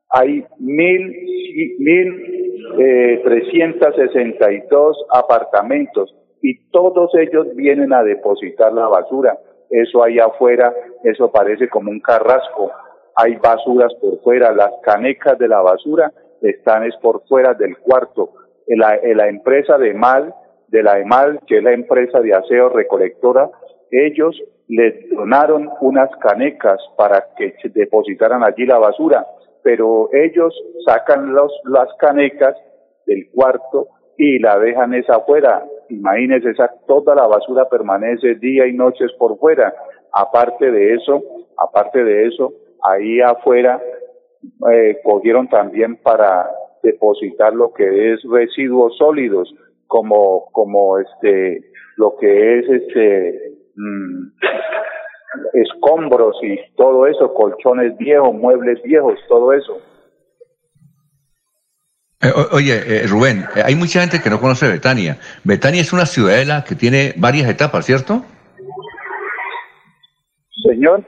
hay 0.09 0.43
mil, 0.57 1.15
mil 1.77 2.41
eh, 2.79 3.21
trescientos 3.23 3.95
sesenta 3.95 4.51
y 4.51 4.61
dos 4.69 4.97
apartamentos 5.13 6.13
y 6.41 6.69
todos 6.71 7.11
ellos 7.15 7.55
vienen 7.55 7.93
a 7.93 8.03
depositar 8.03 8.73
la 8.73 8.87
basura. 8.87 9.37
Eso 9.71 10.03
ahí 10.03 10.19
afuera, 10.19 10.73
eso 11.03 11.31
parece 11.31 11.69
como 11.69 11.89
un 11.89 11.99
carrasco. 11.99 12.71
Hay 13.15 13.35
basuras 13.35 13.93
por 13.95 14.21
fuera, 14.21 14.51
las 14.51 14.71
canecas 14.83 15.37
de 15.39 15.47
la 15.47 15.61
basura 15.61 16.11
están 16.41 16.85
es 16.85 16.95
por 16.97 17.25
fuera 17.27 17.53
del 17.53 17.77
cuarto. 17.77 18.33
La, 18.67 18.99
la 19.15 19.27
empresa 19.27 19.77
de 19.77 19.93
Mal 19.93 20.33
de 20.71 20.83
la 20.83 20.99
EMAL, 20.99 21.39
que 21.45 21.57
es 21.57 21.63
la 21.63 21.73
empresa 21.73 22.21
de 22.21 22.33
aseo 22.33 22.69
recolectora, 22.69 23.49
ellos 23.91 24.41
les 24.69 25.09
donaron 25.09 25.69
unas 25.81 26.09
canecas 26.21 26.79
para 26.97 27.27
que 27.37 27.53
depositaran 27.73 28.41
allí 28.43 28.65
la 28.65 28.79
basura, 28.79 29.25
pero 29.63 30.09
ellos 30.13 30.55
sacan 30.85 31.33
los, 31.33 31.51
las 31.65 31.89
canecas 31.99 32.55
del 33.05 33.29
cuarto 33.31 33.89
y 34.17 34.39
la 34.39 34.57
dejan 34.59 34.93
esa 34.93 35.17
afuera. 35.17 35.65
Imagínense, 35.91 36.51
esa, 36.51 36.71
toda 36.87 37.13
la 37.15 37.27
basura 37.27 37.67
permanece 37.69 38.35
día 38.35 38.65
y 38.65 38.73
noches 38.73 39.11
por 39.19 39.37
fuera. 39.37 39.73
Aparte 40.13 40.71
de 40.71 40.93
eso, 40.93 41.21
aparte 41.57 42.03
de 42.03 42.27
eso, 42.27 42.53
ahí 42.83 43.19
afuera 43.19 43.81
eh, 44.71 44.99
cogieron 45.03 45.49
también 45.49 45.97
para 45.97 46.49
depositar 46.81 47.53
lo 47.53 47.73
que 47.73 48.13
es 48.13 48.21
residuos 48.23 48.97
sólidos, 48.97 49.53
como, 49.87 50.45
como 50.53 50.97
este, 50.97 51.65
lo 51.97 52.15
que 52.15 52.59
es 52.59 52.69
este, 52.69 53.51
mm, 53.75 54.27
escombros 55.53 56.37
y 56.41 56.57
todo 56.75 57.05
eso, 57.05 57.33
colchones 57.33 57.97
viejos, 57.97 58.33
muebles 58.33 58.81
viejos, 58.83 59.19
todo 59.27 59.51
eso. 59.51 59.77
Eh, 62.21 62.31
oye, 62.51 63.03
eh, 63.03 63.07
Rubén, 63.07 63.45
eh, 63.55 63.63
hay 63.65 63.75
mucha 63.75 64.01
gente 64.01 64.21
que 64.21 64.29
no 64.29 64.39
conoce 64.39 64.67
Betania. 64.67 65.17
Betania 65.43 65.81
es 65.81 65.91
una 65.91 66.05
ciudadela 66.05 66.63
que 66.63 66.75
tiene 66.75 67.13
varias 67.17 67.49
etapas, 67.49 67.85
¿cierto? 67.85 68.23
Señor. 70.67 71.03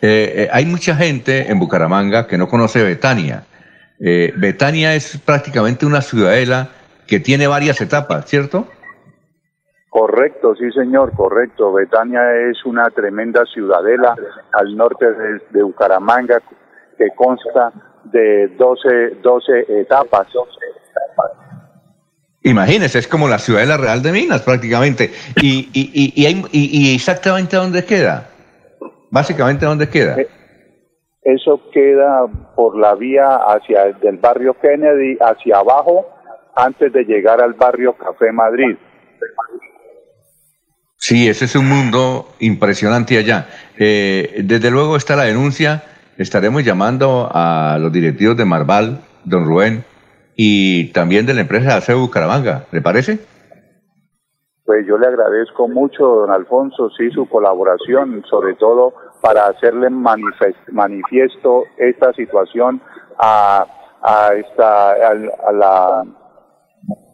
hay 0.00 0.66
mucha 0.66 0.96
gente 0.96 1.50
en 1.50 1.58
Bucaramanga 1.58 2.26
que 2.26 2.38
no 2.38 2.48
conoce 2.48 2.82
Betania. 2.82 3.44
Eh, 4.02 4.32
Betania 4.34 4.94
es 4.94 5.18
prácticamente 5.18 5.84
una 5.84 6.00
ciudadela 6.00 6.68
que 7.06 7.20
tiene 7.20 7.46
varias 7.46 7.80
etapas, 7.82 8.24
¿cierto? 8.24 8.66
Correcto, 9.90 10.54
sí 10.54 10.70
señor, 10.70 11.12
correcto. 11.12 11.72
Betania 11.72 12.22
es 12.50 12.64
una 12.64 12.88
tremenda 12.88 13.44
ciudadela 13.44 14.14
al 14.52 14.74
norte 14.74 15.06
de, 15.50 15.62
Bucaramanga 15.62 16.40
que 16.96 17.08
consta 17.14 17.72
de 18.04 18.48
12, 18.56 19.16
12 19.22 19.52
etapas. 19.80 20.26
Imagínese, 22.42 22.98
es 22.98 23.06
como 23.06 23.28
la 23.28 23.38
ciudadela 23.38 23.76
real 23.76 24.02
de 24.02 24.12
Minas 24.12 24.42
prácticamente. 24.42 25.12
¿Y, 25.40 25.68
y, 25.72 26.12
y, 26.14 26.90
y 26.90 26.94
exactamente 26.94 27.56
dónde 27.56 27.84
queda? 27.84 28.28
Básicamente 29.10 29.66
dónde 29.66 29.88
queda. 29.88 30.18
Eh, 30.18 30.28
eso 31.22 31.60
queda 31.72 32.26
por 32.56 32.78
la 32.78 32.94
vía 32.94 33.36
hacia 33.36 33.92
del 34.00 34.16
barrio 34.16 34.56
Kennedy 34.60 35.18
hacia 35.20 35.58
abajo 35.58 36.06
antes 36.56 36.92
de 36.92 37.04
llegar 37.04 37.42
al 37.42 37.52
barrio 37.54 37.94
Café 37.94 38.32
Madrid. 38.32 38.76
Sí, 40.96 41.28
ese 41.28 41.44
es 41.46 41.56
un 41.56 41.68
mundo 41.68 42.28
impresionante 42.40 43.18
allá. 43.18 43.48
Eh, 43.78 44.42
desde 44.44 44.70
luego 44.70 44.96
está 44.96 45.16
la 45.16 45.24
denuncia. 45.24 45.82
Estaremos 46.20 46.62
llamando 46.62 47.30
a 47.32 47.78
los 47.80 47.90
directivos 47.90 48.36
de 48.36 48.44
Marval, 48.44 48.98
don 49.24 49.46
Rubén, 49.46 49.84
y 50.36 50.92
también 50.92 51.24
de 51.24 51.32
la 51.32 51.40
empresa 51.40 51.68
de 51.70 51.74
Aceo 51.76 51.98
Bucaramanga. 51.98 52.66
¿Le 52.72 52.82
parece? 52.82 53.20
Pues 54.66 54.86
yo 54.86 54.98
le 54.98 55.06
agradezco 55.06 55.66
mucho, 55.66 56.04
don 56.04 56.30
Alfonso, 56.30 56.90
sí, 56.90 57.08
su 57.10 57.26
colaboración, 57.26 58.22
sobre 58.28 58.52
todo 58.56 58.92
para 59.22 59.46
hacerle 59.46 59.88
manifiesto 59.88 61.64
esta 61.78 62.12
situación 62.12 62.82
a, 63.18 63.64
a 64.02 64.34
esta 64.34 64.90
a 64.90 65.52
la 65.52 66.04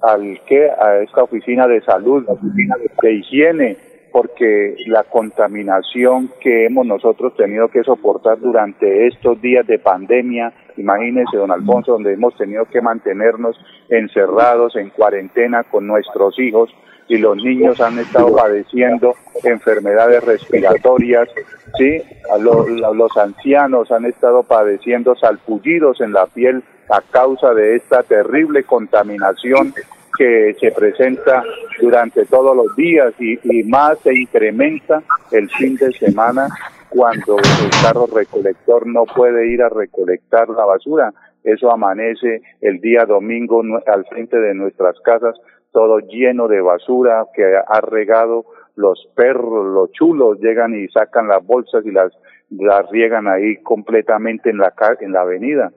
al 0.03 0.41
que 0.49 0.69
a 0.69 0.97
esta 1.05 1.23
oficina 1.23 1.69
de 1.69 1.81
salud, 1.83 2.25
oficina 2.27 2.75
de 3.01 3.13
higiene, 3.13 3.77
porque 4.17 4.77
la 4.87 5.05
contaminación 5.05 6.31
que 6.41 6.65
hemos 6.65 6.87
nosotros 6.87 7.37
tenido 7.37 7.69
que 7.69 7.83
soportar 7.83 8.41
durante 8.41 9.09
estos 9.09 9.39
días 9.43 9.67
de 9.67 9.79
pandemia, 9.79 10.55
imagínese 10.79 11.37
don 11.37 11.51
Alfonso, 11.51 11.93
donde 11.93 12.15
hemos 12.15 12.35
tenido 12.35 12.65
que 12.65 12.81
mantenernos 12.81 13.61
encerrados 13.91 14.75
en 14.77 14.89
cuarentena 14.89 15.65
con 15.65 15.87
nuestros 15.87 16.39
hijos 16.39 16.75
y 17.09 17.19
los 17.19 17.37
niños 17.37 17.79
han 17.83 17.99
estado 17.99 18.35
padeciendo 18.35 19.13
enfermedades 19.45 20.25
respiratorias, 20.25 21.29
sí, 21.77 22.01
los, 22.41 22.71
los 22.71 23.15
ancianos 23.19 23.93
han 23.93 24.07
estado 24.07 24.45
padeciendo 24.45 25.15
salpullidos 25.17 26.01
en 26.01 26.15
la 26.15 26.25
piel 26.25 26.65
a 26.89 27.03
causa 27.03 27.53
de 27.53 27.77
esta 27.77 28.03
terrible 28.03 28.63
contaminación 28.63 29.75
que 30.17 30.55
se 30.61 30.71
presenta 30.73 31.43
durante 31.81 32.25
todos 32.27 32.57
los 32.57 32.75
días 32.77 33.15
y, 33.19 33.37
más 33.65 33.99
se 34.01 34.15
incrementa 34.15 35.03
el 35.33 35.49
fin 35.51 35.77
de 35.77 35.93
semana 35.93 36.49
cuando 36.89 37.37
el 37.37 37.71
carro 37.83 38.07
recolector 38.07 38.87
no 38.87 39.05
puede 39.05 39.49
ir 39.49 39.63
a 39.63 39.69
recolectar 39.69 40.49
la 40.49 40.65
basura. 40.65 41.13
Eso 41.43 41.71
amanece 41.71 42.43
el 42.61 42.81
día 42.81 43.05
domingo 43.05 43.63
al 43.87 44.05
frente 44.07 44.39
de 44.39 44.55
nuestras 44.55 44.99
casas, 45.01 45.37
todo 45.73 45.99
lleno 46.01 46.49
de 46.49 46.61
basura 46.61 47.25
que 47.35 47.45
ha 47.45 47.81
regado 47.81 48.47
los 48.77 49.09
perros, 49.15 49.67
los 49.67 49.91
chulos 49.93 50.39
llegan 50.41 50.75
y 50.75 50.89
sacan 50.89 51.29
las 51.29 51.45
bolsas 51.45 51.85
y 51.85 51.91
las, 51.91 52.13
las 52.51 52.89
riegan 52.91 53.27
ahí 53.27 53.57
completamente 53.63 54.51
en 54.51 54.59
la, 54.59 54.73
en 55.01 55.13
la 55.13 55.23
avenida. 55.23 55.73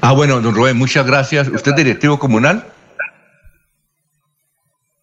Ah, 0.00 0.12
bueno, 0.12 0.40
don 0.40 0.54
Rubén, 0.54 0.76
muchas 0.76 1.06
gracias. 1.06 1.48
¿Usted 1.48 1.72
es 1.72 1.76
directivo 1.76 2.18
comunal? 2.18 2.64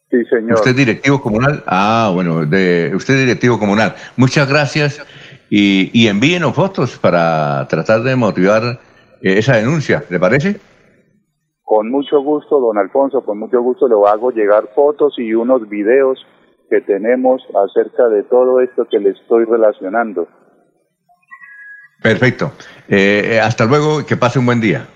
Sí, 0.09 0.23
señor. 0.29 0.53
¿Usted 0.53 0.71
es 0.71 0.77
directivo 0.77 1.21
comunal? 1.21 1.63
Ah, 1.67 2.11
bueno, 2.13 2.45
de, 2.45 2.91
usted 2.95 3.15
es 3.15 3.19
directivo 3.21 3.59
comunal. 3.59 3.95
Muchas 4.15 4.47
gracias 4.47 5.05
y, 5.49 5.89
y 5.93 6.07
envíenos 6.07 6.53
fotos 6.53 6.97
para 6.97 7.67
tratar 7.67 8.01
de 8.01 8.15
motivar 8.15 8.79
eh, 9.21 9.37
esa 9.39 9.57
denuncia, 9.57 10.03
¿le 10.09 10.19
parece? 10.19 10.59
Con 11.63 11.89
mucho 11.89 12.21
gusto, 12.21 12.59
don 12.59 12.77
Alfonso, 12.77 13.25
con 13.25 13.39
mucho 13.39 13.61
gusto 13.61 13.87
le 13.87 13.95
hago 14.07 14.31
llegar 14.31 14.69
fotos 14.75 15.15
y 15.17 15.33
unos 15.33 15.67
videos 15.67 16.23
que 16.69 16.81
tenemos 16.81 17.41
acerca 17.55 18.07
de 18.07 18.23
todo 18.23 18.59
esto 18.61 18.85
que 18.89 18.99
le 18.99 19.09
estoy 19.09 19.45
relacionando. 19.45 20.27
Perfecto. 22.05 22.53
Eh, 22.87 23.31
eh, 23.31 23.39
hasta 23.39 23.65
luego 23.65 24.01
y 24.01 24.05
que 24.05 24.15
pase 24.15 24.37
un 24.37 24.45
buen 24.45 24.61
día. 24.61 24.87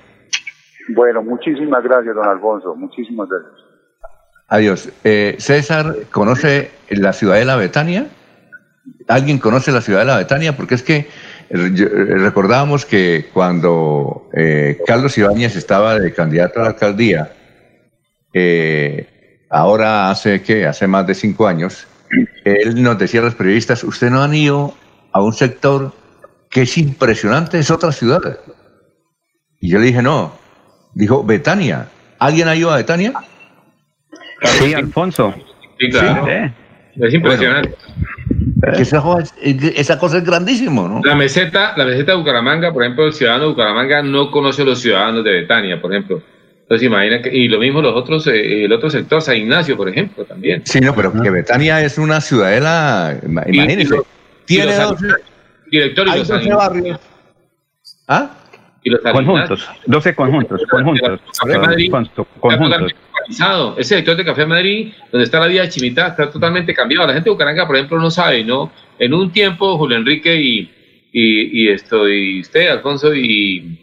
Bueno, 0.89 1.23
muchísimas 1.23 1.83
gracias, 1.83 2.13
don 2.13 2.27
Alfonso. 2.27 2.75
Muchísimas 2.75 3.27
gracias. 3.27 3.53
Adiós. 4.47 4.89
Eh, 5.03 5.35
César, 5.39 5.95
¿conoce 6.11 6.69
la 6.89 7.13
ciudad 7.13 7.35
de 7.35 7.45
la 7.45 7.55
Betania? 7.55 8.07
¿Alguien 9.07 9.39
conoce 9.39 9.71
la 9.71 9.81
ciudad 9.81 10.01
de 10.01 10.05
la 10.05 10.17
Betania? 10.17 10.55
Porque 10.55 10.75
es 10.75 10.83
que 10.83 11.07
recordábamos 11.49 12.85
que 12.85 13.29
cuando 13.33 14.29
Carlos 14.85 15.17
Ibáñez 15.17 15.55
estaba 15.55 15.99
de 15.99 16.13
candidato 16.13 16.59
a 16.59 16.63
la 16.63 16.69
alcaldía, 16.69 17.31
ahora 19.49 20.11
hace 20.11 20.43
que 20.43 20.67
hace 20.67 20.85
más 20.85 21.07
de 21.07 21.15
cinco 21.15 21.47
años, 21.47 21.87
él 22.45 22.81
nos 22.81 22.99
decía 22.99 23.21
a 23.21 23.23
los 23.23 23.35
periodistas: 23.35 23.83
Usted 23.83 24.11
no 24.11 24.21
han 24.21 24.33
ido 24.35 24.75
a 25.11 25.21
un 25.23 25.33
sector 25.33 25.91
que 26.49 26.63
es 26.63 26.77
impresionante, 26.77 27.59
es 27.59 27.69
otra 27.71 27.91
ciudad. 27.91 28.39
Y 29.59 29.69
yo 29.69 29.79
le 29.79 29.85
dije, 29.85 30.01
no. 30.01 30.33
Dijo, 30.93 31.23
Betania. 31.23 31.87
¿Alguien 32.17 32.47
ha 32.47 32.55
ido 32.55 32.71
a 32.71 32.77
Betania? 32.77 33.13
Sí, 34.41 34.73
Alfonso. 34.73 35.33
Sí, 35.79 35.89
claro. 35.89 36.27
Es 36.95 37.13
impresionante. 37.13 37.75
esa, 38.73 39.97
cosa 39.99 40.17
es 40.17 40.25
grandísimo, 40.25 40.87
¿no? 40.87 41.01
La 41.03 41.15
meseta, 41.15 41.73
la 41.77 41.85
meseta 41.85 42.11
de 42.11 42.17
Bucaramanga, 42.17 42.73
por 42.73 42.83
ejemplo, 42.83 43.05
el 43.05 43.13
ciudadano 43.13 43.45
de 43.45 43.49
Bucaramanga 43.51 44.01
no 44.01 44.31
conoce 44.31 44.63
a 44.63 44.65
los 44.65 44.81
ciudadanos 44.81 45.23
de 45.23 45.31
Betania, 45.31 45.79
por 45.79 45.93
ejemplo. 45.93 46.21
Entonces 46.61 46.85
imagina 46.85 47.21
que, 47.21 47.35
y 47.35 47.47
lo 47.47 47.59
mismo 47.59 47.81
los 47.81 47.95
otros, 47.95 48.27
eh, 48.27 48.65
el 48.65 48.73
otro 48.73 48.89
sector, 48.89 49.21
San 49.21 49.37
Ignacio, 49.37 49.77
por 49.77 49.89
ejemplo, 49.89 50.25
también. 50.25 50.61
Sí, 50.65 50.79
no, 50.79 50.93
pero 50.93 51.11
que 51.13 51.29
Betania 51.29 51.81
es 51.81 51.97
una 51.97 52.21
ciudadela, 52.21 53.17
imagínense, 53.23 54.01
tiene 54.45 54.75
dos, 54.75 54.99
Director 55.71 56.07
y 56.07 56.17
los 56.17 56.47
barrios. 56.47 56.99
¿Ah? 58.07 58.31
Y 58.83 58.89
los 58.89 59.01
conjuntos, 59.01 59.69
12 59.85 60.15
conjuntos, 60.15 60.61
conjuntos. 60.69 61.19
Café 61.41 61.57
Madrid 61.59 61.91
conjuntos. 62.39 62.93
Ese 63.77 63.95
sector 63.95 64.15
de 64.15 64.25
Café 64.25 64.45
Madrid, 64.45 64.93
donde 65.11 65.25
está 65.25 65.39
la 65.39 65.47
vía 65.47 65.63
de 65.63 65.69
Chimita, 65.69 66.07
está 66.07 66.31
totalmente 66.31 66.73
cambiado. 66.73 67.05
La 67.05 67.13
gente 67.13 67.25
de 67.25 67.31
Bucaramanga, 67.31 67.67
por 67.67 67.75
ejemplo, 67.75 67.99
no 67.99 68.09
sabe, 68.09 68.43
¿no? 68.43 68.71
En 68.97 69.13
un 69.13 69.31
tiempo, 69.31 69.77
Julio 69.77 69.97
Enrique 69.97 70.35
y, 70.35 70.71
y, 71.11 71.63
y 71.63 71.69
esto, 71.69 72.09
y 72.09 72.39
usted, 72.39 72.69
Alfonso 72.69 73.13
y, 73.13 73.79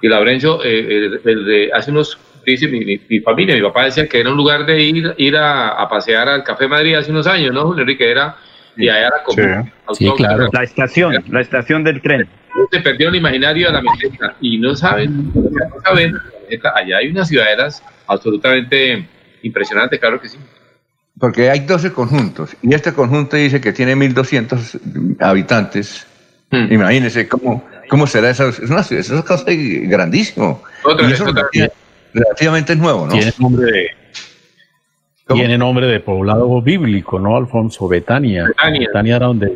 y 0.00 0.08
Laurencio, 0.08 0.64
eh, 0.64 1.20
el, 1.24 1.44
de, 1.44 1.70
hace 1.72 1.90
unos 1.90 2.18
dice 2.44 2.66
mi, 2.66 2.80
mi, 2.80 3.20
familia, 3.20 3.54
mi 3.54 3.60
papá 3.60 3.84
decía 3.84 4.08
que 4.08 4.20
era 4.20 4.30
un 4.30 4.36
lugar 4.36 4.64
de 4.64 4.80
ir, 4.80 5.14
ir 5.18 5.36
a, 5.36 5.68
a, 5.68 5.86
pasear 5.86 6.30
al 6.30 6.42
Café 6.44 6.66
Madrid 6.66 6.94
hace 6.94 7.10
unos 7.10 7.26
años, 7.26 7.52
¿no? 7.52 7.66
Julio 7.66 7.82
Enrique 7.82 8.10
era 8.10 8.36
y 8.76 8.88
allá 8.88 9.08
era 9.08 9.22
como 9.24 9.94
sí. 9.94 10.10
claro. 10.16 10.48
La 10.52 10.62
estación, 10.62 11.24
la 11.28 11.40
estación 11.40 11.84
del 11.84 12.00
tren. 12.00 12.28
Se 12.70 12.80
perdió 12.80 13.08
el 13.08 13.16
imaginario 13.16 13.68
de 13.68 13.72
la 13.72 13.82
meseta 13.82 14.34
y 14.40 14.58
no 14.58 14.74
saben, 14.74 15.32
no 15.34 15.80
saben, 15.84 16.16
allá 16.74 16.98
hay 16.98 17.08
unas 17.08 17.28
ciudadelas 17.28 17.82
absolutamente 18.06 19.06
impresionantes, 19.42 19.98
claro 20.00 20.20
que 20.20 20.28
sí. 20.28 20.38
Porque 21.18 21.50
hay 21.50 21.60
12 21.60 21.92
conjuntos 21.92 22.56
y 22.62 22.74
este 22.74 22.92
conjunto 22.92 23.36
dice 23.36 23.60
que 23.60 23.72
tiene 23.72 23.96
1.200 23.96 25.16
habitantes. 25.20 26.06
Hmm. 26.50 26.72
Imagínense 26.72 27.28
cómo, 27.28 27.66
cómo 27.88 28.06
será 28.06 28.30
esa. 28.30 28.48
Es 28.48 28.58
una, 28.60 28.80
es 28.80 29.10
una 29.10 29.22
cosa 29.22 29.44
grandísimo. 29.46 30.62
Otra, 30.84 31.06
vez, 31.06 31.22
relativamente 32.14 32.72
es 32.72 32.78
nuevo, 32.78 33.06
¿no? 33.06 33.12
Tiene 33.12 33.32
nombre 33.38 33.70
de, 33.70 33.90
tiene 35.34 35.58
nombre 35.58 35.86
de 35.86 36.00
poblado 36.00 36.60
bíblico, 36.62 37.18
¿no, 37.18 37.36
Alfonso? 37.36 37.88
Betania. 37.88 38.46
Betania, 38.46 39.16
era 39.16 39.26
donde... 39.26 39.54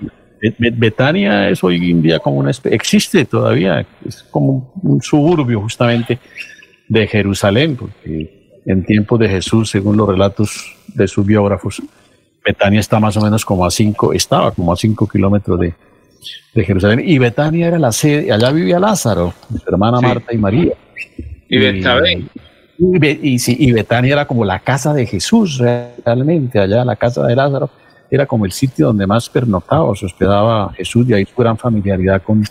Betania 0.59 1.49
es 1.51 1.63
hoy 1.63 1.91
en 1.91 2.03
día 2.03 2.19
como 2.19 2.39
una 2.39 2.51
existe 2.65 3.25
todavía, 3.27 3.87
es 4.05 4.25
como 4.25 4.73
un, 4.83 5.01
suburbio 5.01 5.61
justamente 5.61 6.19
de 6.89 7.07
Jerusalén, 7.07 7.77
porque 7.77 8.61
en 8.67 8.85
tiempos 8.85 9.21
de 9.21 9.29
Jesús, 9.29 9.71
según 9.71 9.97
los 9.97 10.09
relatos 10.09 10.75
de 10.89 11.07
sus 11.07 11.25
biógrafos, 11.25 11.81
Betania 12.45 12.81
está 12.81 12.99
más 12.99 13.17
o 13.17 13.21
menos 13.21 13.45
como 13.45 13.65
a 13.65 13.71
cinco, 13.71 14.13
estaba 14.13 14.51
como 14.51 14.73
a 14.73 14.77
cinco 14.77 15.09
kilómetros 15.09 15.61
de, 15.61 15.75
de 16.55 16.65
Jerusalén, 16.65 17.03
y 17.05 17.19
Betania 17.19 17.69
era 17.69 17.79
la 17.79 17.93
sede, 17.93 18.33
allá 18.33 18.51
vivía 18.51 18.81
Lázaro, 18.81 19.33
su 19.49 19.63
hermana 19.73 20.01
Marta 20.01 20.35
y 20.35 20.39
María. 20.39 20.75
Y, 21.49 21.59
y 22.83 23.35
y, 23.35 23.69
y, 23.69 23.73
Betania 23.73 24.13
era 24.15 24.27
como 24.27 24.45
la 24.45 24.59
casa 24.59 24.93
de 24.93 25.07
Jesús 25.07 25.59
realmente, 25.59 26.59
allá 26.59 26.85
la 26.85 26.97
casa 26.97 27.25
de 27.25 27.37
Lázaro 27.37 27.71
era 28.11 28.27
como 28.27 28.45
el 28.45 28.53
sitio 28.53 28.89
donde 28.89 29.07
más 29.07 29.29
pernoctaba, 29.31 29.95
se 29.97 30.05
hospedaba 30.05 30.73
Jesús 30.75 31.09
y 31.09 31.15
ahí 31.15 31.25
su 31.25 31.35
gran 31.35 31.57
familiaridad 31.57 32.21
con, 32.23 32.45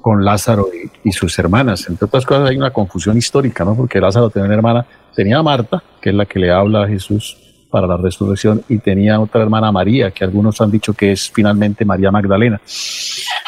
con 0.00 0.24
Lázaro 0.24 0.68
y, 1.04 1.12
sus 1.12 1.38
hermanas. 1.38 1.86
Entre 1.88 2.06
otras 2.06 2.24
cosas 2.24 2.48
hay 2.48 2.56
una 2.56 2.70
confusión 2.70 3.16
histórica, 3.18 3.62
¿no? 3.62 3.76
Porque 3.76 4.00
Lázaro 4.00 4.30
tenía 4.30 4.46
una 4.46 4.54
hermana, 4.54 4.86
tenía 5.14 5.38
a 5.38 5.42
Marta, 5.42 5.82
que 6.00 6.10
es 6.10 6.16
la 6.16 6.24
que 6.24 6.38
le 6.38 6.50
habla 6.50 6.84
a 6.84 6.88
Jesús 6.88 7.36
para 7.70 7.86
la 7.86 7.98
resurrección, 7.98 8.62
y 8.70 8.78
tenía 8.78 9.20
otra 9.20 9.42
hermana 9.42 9.70
María, 9.70 10.12
que 10.12 10.24
algunos 10.24 10.60
han 10.62 10.70
dicho 10.70 10.94
que 10.94 11.12
es 11.12 11.30
finalmente 11.30 11.84
María 11.84 12.10
Magdalena. 12.10 12.58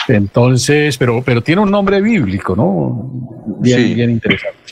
Entonces, 0.07 0.99
pero, 0.99 1.23
pero 1.25 1.43
tiene 1.43 1.63
un 1.63 1.71
nombre 1.71 2.03
bíblico, 2.03 2.55
¿no? 2.55 3.11
Bien, 3.61 3.95
bien 3.95 4.11
interesante. 4.11 4.68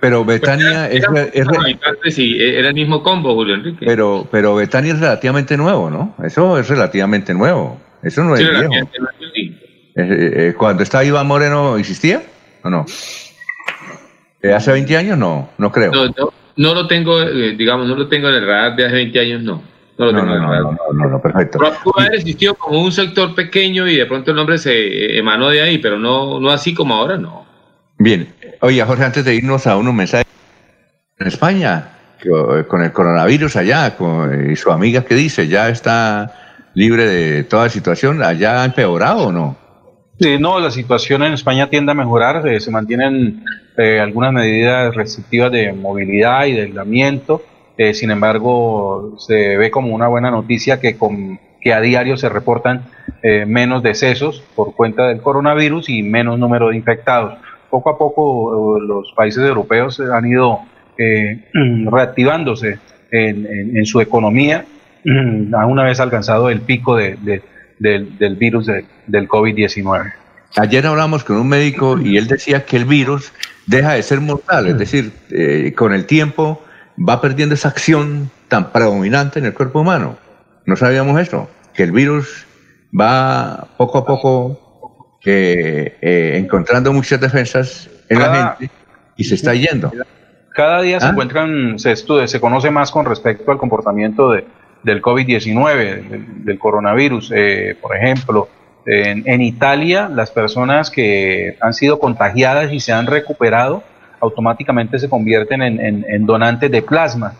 Pero 0.00 0.24
Betania 0.24 0.88
es, 0.88 1.04
era 1.04 2.68
el 2.68 2.74
mismo 2.74 3.02
combo, 3.02 3.34
Julio 3.34 3.54
Enrique. 3.54 3.84
Pero, 3.84 4.26
pero 4.30 4.54
Betania 4.54 4.94
es 4.94 5.00
relativamente 5.00 5.58
nuevo, 5.58 5.90
¿no? 5.90 6.14
Eso 6.24 6.58
es 6.58 6.68
relativamente 6.68 7.34
nuevo. 7.34 7.78
Eso 8.02 8.24
no 8.24 8.34
es 8.34 8.48
viejo. 8.48 8.72
Eh, 8.72 9.96
eh, 9.96 10.54
cuando 10.56 10.82
estaba 10.82 11.04
Iván 11.04 11.26
Moreno, 11.26 11.76
¿existía 11.76 12.22
o 12.62 12.70
no? 12.70 12.86
Eh, 14.42 14.52
¿Hace 14.54 14.72
20 14.72 14.96
años? 14.96 15.18
No, 15.18 15.50
no 15.58 15.70
creo. 15.70 15.92
No, 16.56 16.74
lo 16.74 16.86
tengo, 16.86 17.22
digamos, 17.22 17.86
no 17.86 17.94
lo 17.94 18.08
tengo 18.08 18.28
en 18.28 18.34
el 18.36 18.46
radar 18.46 18.76
de 18.76 18.86
hace 18.86 18.94
20 18.94 19.20
años, 19.20 19.42
no. 19.42 19.62
No 19.98 20.06
lo 20.06 20.14
tengo 20.14 20.34
en 20.34 20.42
el 20.42 20.48
radar. 20.48 20.62
No, 20.94 21.08
no, 21.08 21.20
perfecto. 21.20 21.58
Haber 21.96 22.14
existido 22.14 22.54
como 22.54 22.80
un 22.80 22.92
sector 22.92 23.34
pequeño 23.34 23.86
y 23.86 23.96
de 23.96 24.06
pronto 24.06 24.30
el 24.30 24.36
nombre 24.36 24.56
se 24.56 25.18
emanó 25.18 25.50
de 25.50 25.60
ahí, 25.60 25.76
pero 25.76 25.98
no, 25.98 26.40
no 26.40 26.50
así 26.50 26.72
como 26.72 26.94
ahora, 26.94 27.18
no. 27.18 27.49
Bien. 28.00 28.32
Oye, 28.62 28.82
Jorge, 28.82 29.04
antes 29.04 29.26
de 29.26 29.34
irnos 29.34 29.66
a 29.66 29.76
unos 29.76 29.92
mensajes 29.92 30.26
en 31.18 31.26
España, 31.26 31.90
con 32.66 32.82
el 32.82 32.92
coronavirus 32.92 33.56
allá, 33.56 33.94
con, 33.94 34.50
y 34.50 34.56
su 34.56 34.72
amiga 34.72 35.04
que 35.04 35.14
dice, 35.14 35.48
ya 35.48 35.68
está 35.68 36.32
libre 36.72 37.04
de 37.04 37.44
toda 37.44 37.68
situación, 37.68 38.22
¿allá 38.22 38.62
ha 38.62 38.64
empeorado 38.64 39.28
o 39.28 39.32
no? 39.32 39.56
no, 40.38 40.60
la 40.60 40.70
situación 40.70 41.24
en 41.24 41.34
España 41.34 41.68
tiende 41.68 41.92
a 41.92 41.94
mejorar, 41.94 42.48
eh, 42.48 42.58
se 42.60 42.70
mantienen 42.70 43.44
eh, 43.76 44.00
algunas 44.00 44.32
medidas 44.32 44.94
restrictivas 44.94 45.52
de 45.52 45.74
movilidad 45.74 46.46
y 46.46 46.52
de 46.52 46.62
aislamiento, 46.62 47.42
eh, 47.76 47.92
sin 47.92 48.10
embargo, 48.10 49.16
se 49.18 49.58
ve 49.58 49.70
como 49.70 49.94
una 49.94 50.08
buena 50.08 50.30
noticia 50.30 50.80
que, 50.80 50.96
con, 50.96 51.38
que 51.60 51.74
a 51.74 51.82
diario 51.82 52.16
se 52.16 52.30
reportan 52.30 52.86
menos 53.22 53.82
decesos 53.82 54.42
por 54.54 54.74
cuenta 54.74 55.08
del 55.08 55.20
coronavirus 55.20 55.90
y 55.90 56.02
menos 56.02 56.38
número 56.38 56.70
de 56.70 56.76
infectados 56.76 57.34
poco 57.70 57.90
a 57.90 57.98
poco 57.98 58.76
eh, 58.76 58.80
los 58.86 59.12
países 59.12 59.42
europeos 59.42 60.00
han 60.00 60.26
ido 60.26 60.60
eh, 60.98 61.48
reactivándose 61.90 62.78
en, 63.12 63.86
su 63.86 64.00
economía, 64.00 64.64
a 65.52 65.66
una 65.66 65.84
vez 65.84 65.98
alcanzado 65.98 66.48
el 66.50 66.60
pico 66.60 66.96
de, 66.96 67.42
del, 67.78 68.36
virus 68.36 68.66
del 68.66 69.28
COVID-19. 69.28 70.12
Ayer 70.56 70.86
hablamos 70.86 71.24
con 71.24 71.36
un 71.36 71.48
médico 71.48 71.98
y 71.98 72.16
él 72.16 72.26
decía 72.26 72.64
que 72.64 72.76
el 72.76 72.84
virus 72.84 73.32
deja 73.66 73.92
de 73.92 74.02
ser 74.02 74.20
mortal, 74.20 74.66
es 74.66 74.78
decir, 74.78 75.12
eh, 75.30 75.72
con 75.76 75.94
el 75.94 76.06
tiempo 76.06 76.62
va 76.96 77.20
perdiendo 77.20 77.54
esa 77.54 77.68
acción 77.68 78.30
tan 78.48 78.72
predominante 78.72 79.38
en 79.38 79.46
el 79.46 79.54
cuerpo 79.54 79.80
humano. 79.80 80.18
No 80.66 80.76
sabíamos 80.76 81.20
eso, 81.20 81.48
que 81.74 81.84
el 81.84 81.92
virus 81.92 82.46
va 82.98 83.68
poco 83.76 83.98
a 83.98 84.06
poco 84.06 84.69
que 85.20 85.96
eh, 86.00 86.36
encontrando 86.36 86.92
muchas 86.92 87.20
defensas 87.20 87.90
en 88.08 88.18
la 88.18 88.54
gente 88.58 88.74
y 89.16 89.24
se 89.24 89.34
está 89.34 89.54
yendo. 89.54 89.92
Cada 90.54 90.82
día 90.82 90.98
se 90.98 91.06
¿Ah? 91.06 91.10
encuentran, 91.10 91.78
se 91.78 91.92
estudia, 91.92 92.26
se 92.26 92.40
conoce 92.40 92.70
más 92.70 92.90
con 92.90 93.06
respecto 93.06 93.50
al 93.52 93.58
comportamiento 93.58 94.32
de, 94.32 94.44
del 94.82 95.02
COVID-19, 95.02 96.44
del, 96.44 96.58
coronavirus. 96.58 97.32
Eh, 97.34 97.76
por 97.80 97.96
ejemplo, 97.96 98.48
en, 98.86 99.40
Italia, 99.42 100.08
las 100.08 100.30
personas 100.30 100.90
que 100.90 101.56
han 101.60 101.74
sido 101.74 101.98
contagiadas 101.98 102.72
y 102.72 102.80
se 102.80 102.92
han 102.92 103.06
recuperado 103.06 103.84
automáticamente 104.20 104.98
se 104.98 105.08
convierten 105.08 105.62
en, 105.62 106.26
donantes 106.26 106.70
de 106.70 106.82
plasma 106.82 107.34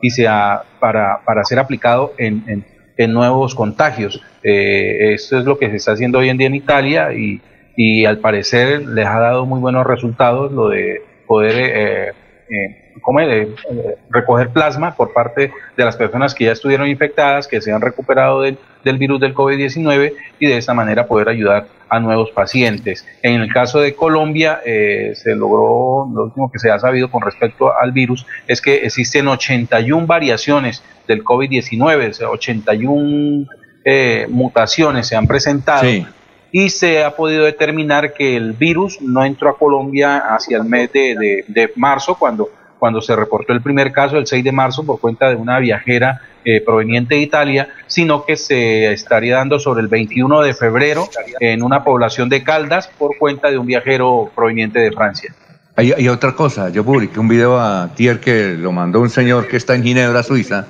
y 0.00 0.10
sea 0.10 0.62
para, 0.78 1.20
para 1.24 1.44
ser 1.44 1.58
aplicado 1.58 2.12
en, 2.18 2.64
en 2.96 3.12
nuevos 3.12 3.54
contagios. 3.54 4.20
Eh, 4.42 5.14
esto 5.14 5.38
es 5.38 5.44
lo 5.44 5.58
que 5.58 5.70
se 5.70 5.76
está 5.76 5.92
haciendo 5.92 6.18
hoy 6.18 6.28
en 6.28 6.38
día 6.38 6.46
en 6.46 6.54
Italia 6.54 7.12
y, 7.12 7.40
y 7.76 8.04
al 8.04 8.18
parecer 8.18 8.86
les 8.86 9.06
ha 9.06 9.18
dado 9.18 9.46
muy 9.46 9.60
buenos 9.60 9.86
resultados 9.86 10.52
lo 10.52 10.68
de 10.68 11.02
poder 11.26 11.56
eh, 11.56 12.12
eh, 12.48 12.84
eh, 13.30 13.96
recoger 14.10 14.50
plasma 14.50 14.94
por 14.94 15.12
parte 15.12 15.52
de 15.76 15.84
las 15.84 15.96
personas 15.96 16.34
que 16.34 16.44
ya 16.44 16.52
estuvieron 16.52 16.88
infectadas, 16.88 17.48
que 17.48 17.60
se 17.60 17.72
han 17.72 17.80
recuperado 17.80 18.42
del, 18.42 18.58
del 18.84 18.98
virus 18.98 19.20
del 19.20 19.34
COVID-19 19.34 20.12
y 20.38 20.46
de 20.46 20.56
esta 20.56 20.74
manera 20.74 21.06
poder 21.06 21.28
ayudar 21.28 21.66
a 21.88 22.00
nuevos 22.00 22.30
pacientes. 22.30 23.06
En 23.22 23.40
el 23.40 23.52
caso 23.52 23.80
de 23.80 23.94
Colombia, 23.94 24.60
se 24.64 25.34
logró, 25.36 26.10
lo 26.12 26.24
último 26.24 26.50
que 26.50 26.58
se 26.58 26.70
ha 26.70 26.78
sabido 26.78 27.10
con 27.10 27.22
respecto 27.22 27.72
al 27.76 27.92
virus 27.92 28.26
es 28.48 28.60
que 28.60 28.84
existen 28.84 29.28
81 29.28 30.06
variaciones 30.06 30.82
del 31.06 31.22
COVID-19, 31.22 32.10
o 32.10 32.12
sea, 32.12 32.30
81 32.30 33.46
eh, 33.84 34.26
mutaciones 34.30 35.06
se 35.06 35.14
han 35.14 35.26
presentado 35.26 35.86
y 36.50 36.70
se 36.70 37.04
ha 37.04 37.14
podido 37.16 37.44
determinar 37.44 38.14
que 38.14 38.36
el 38.36 38.52
virus 38.52 39.00
no 39.02 39.24
entró 39.24 39.50
a 39.50 39.58
Colombia 39.58 40.18
hacia 40.34 40.56
el 40.56 40.64
mes 40.64 40.90
de, 40.92 41.72
marzo, 41.76 42.14
cuando, 42.14 42.48
cuando 42.78 43.02
se 43.02 43.14
reportó 43.14 43.52
el 43.52 43.60
primer 43.60 43.92
caso, 43.92 44.16
el 44.16 44.26
6 44.26 44.42
de 44.42 44.52
marzo, 44.52 44.86
por 44.86 45.00
cuenta 45.00 45.28
de 45.28 45.36
una 45.36 45.58
viajera 45.58 46.22
eh, 46.44 46.60
proveniente 46.60 47.14
de 47.14 47.20
Italia, 47.22 47.68
sino 47.86 48.24
que 48.24 48.36
se 48.36 48.92
estaría 48.92 49.36
dando 49.36 49.58
sobre 49.58 49.82
el 49.82 49.88
21 49.88 50.42
de 50.42 50.54
febrero 50.54 51.08
en 51.40 51.62
una 51.62 51.82
población 51.82 52.28
de 52.28 52.42
Caldas 52.42 52.88
por 52.98 53.16
cuenta 53.18 53.50
de 53.50 53.58
un 53.58 53.66
viajero 53.66 54.30
proveniente 54.34 54.78
de 54.78 54.92
Francia. 54.92 55.34
Hay, 55.76 56.08
otra 56.08 56.32
cosa, 56.32 56.68
yo 56.68 56.84
publiqué 56.84 57.18
un 57.18 57.26
video 57.26 57.58
a 57.58 57.90
Tier 57.96 58.20
que 58.20 58.54
lo 58.56 58.70
mandó 58.70 59.00
un 59.00 59.10
señor 59.10 59.48
que 59.48 59.56
está 59.56 59.74
en 59.74 59.82
Ginebra, 59.82 60.22
Suiza, 60.22 60.66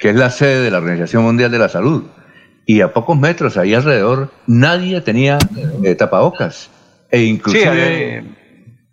que 0.00 0.10
es 0.10 0.16
la 0.16 0.30
sede 0.30 0.62
de 0.62 0.70
la 0.72 0.78
Organización 0.78 1.22
Mundial 1.22 1.52
de 1.52 1.58
la 1.58 1.68
Salud. 1.68 2.04
Y 2.66 2.80
a 2.80 2.92
pocos 2.92 3.16
metros 3.16 3.56
ahí 3.56 3.72
alrededor 3.72 4.32
nadie 4.48 5.00
tenía 5.00 5.38
eh, 5.84 5.94
tapabocas. 5.94 6.70
E 7.08 7.22
inclusive 7.22 8.24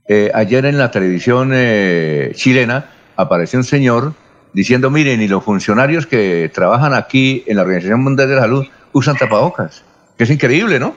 eh, 0.07 0.31
ayer 0.33 0.65
en 0.65 0.77
la 0.77 0.91
televisión 0.91 1.49
eh, 1.53 2.31
chilena 2.35 2.91
apareció 3.15 3.57
un 3.57 3.65
señor 3.65 4.13
diciendo, 4.55 4.89
miren, 4.89 5.21
y 5.21 5.27
los 5.27 5.43
funcionarios 5.43 6.07
que 6.07 6.49
trabajan 6.53 6.93
aquí 6.93 7.43
en 7.45 7.57
la 7.57 7.63
Organización 7.63 8.01
Mundial 8.01 8.29
de 8.29 8.35
la 8.35 8.41
Salud 8.41 8.65
usan 8.93 9.17
tapabocas. 9.17 9.83
Que 10.17 10.23
es 10.23 10.31
increíble, 10.31 10.79
¿no? 10.79 10.95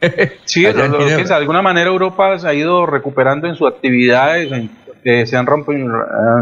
Sí, 0.44 0.62
lo, 0.62 0.98
que 0.98 1.24
de 1.24 1.34
alguna 1.34 1.60
manera 1.60 1.90
Europa 1.90 2.38
se 2.38 2.48
ha 2.48 2.54
ido 2.54 2.86
recuperando 2.86 3.48
en 3.48 3.56
sus 3.56 3.68
actividades, 3.68 4.48
se, 5.02 5.36
han 5.36 5.46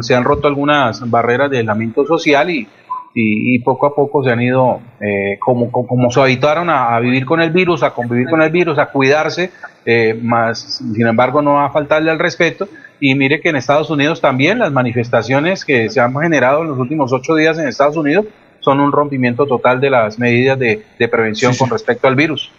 se 0.02 0.14
han 0.14 0.24
roto 0.24 0.46
algunas 0.46 1.10
barreras 1.10 1.50
de 1.50 1.58
aislamiento 1.58 2.06
social 2.06 2.50
y, 2.50 2.68
y, 3.14 3.58
poco 3.60 3.86
a 3.86 3.94
poco 3.94 4.22
se 4.22 4.30
han 4.30 4.40
ido, 4.42 4.80
eh, 5.00 5.38
como, 5.40 5.72
como, 5.72 6.10
se 6.10 6.20
habituaron 6.20 6.70
a, 6.70 6.98
vivir 7.00 7.24
con 7.24 7.40
el 7.40 7.50
virus, 7.50 7.82
a 7.82 7.90
convivir 7.90 8.28
con 8.28 8.42
el 8.42 8.50
virus, 8.50 8.78
a 8.78 8.86
cuidarse, 8.86 9.50
eh, 9.84 10.18
más 10.22 10.80
sin 10.94 11.06
embargo 11.06 11.42
no 11.42 11.60
a 11.60 11.70
faltarle 11.70 12.10
al 12.10 12.18
respeto. 12.18 12.68
Y 13.00 13.14
mire 13.14 13.40
que 13.40 13.50
en 13.50 13.56
Estados 13.56 13.90
Unidos 13.90 14.20
también 14.20 14.58
las 14.58 14.72
manifestaciones 14.72 15.64
que 15.64 15.88
se 15.88 16.00
han 16.00 16.14
generado 16.14 16.62
en 16.62 16.68
los 16.68 16.78
últimos 16.78 17.12
ocho 17.12 17.34
días 17.34 17.58
en 17.58 17.68
Estados 17.68 17.96
Unidos 17.96 18.26
son 18.60 18.80
un 18.80 18.92
rompimiento 18.92 19.46
total 19.46 19.80
de 19.80 19.90
las 19.90 20.18
medidas 20.18 20.58
de, 20.58 20.84
prevención 21.10 21.54
con 21.56 21.70
respecto 21.70 22.08
al 22.08 22.16
virus. 22.16 22.50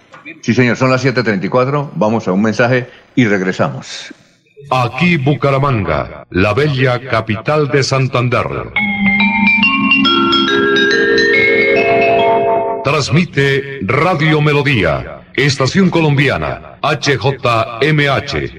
Sí, 0.41 0.53
señor, 0.53 0.77
son 0.77 0.91
las 0.91 1.05
7:34. 1.05 1.91
Vamos 1.95 2.27
a 2.27 2.31
un 2.31 2.41
mensaje 2.41 2.87
y 3.15 3.25
regresamos. 3.25 4.13
Aquí 4.71 5.17
Bucaramanga, 5.17 6.25
la 6.29 6.53
bella 6.53 6.99
capital 6.99 7.69
de 7.69 7.83
Santander. 7.83 8.45
Transmite 12.83 13.79
Radio 13.83 14.41
Melodía, 14.41 15.21
Estación 15.35 15.89
Colombiana, 15.89 16.77
HJMH, 16.81 18.58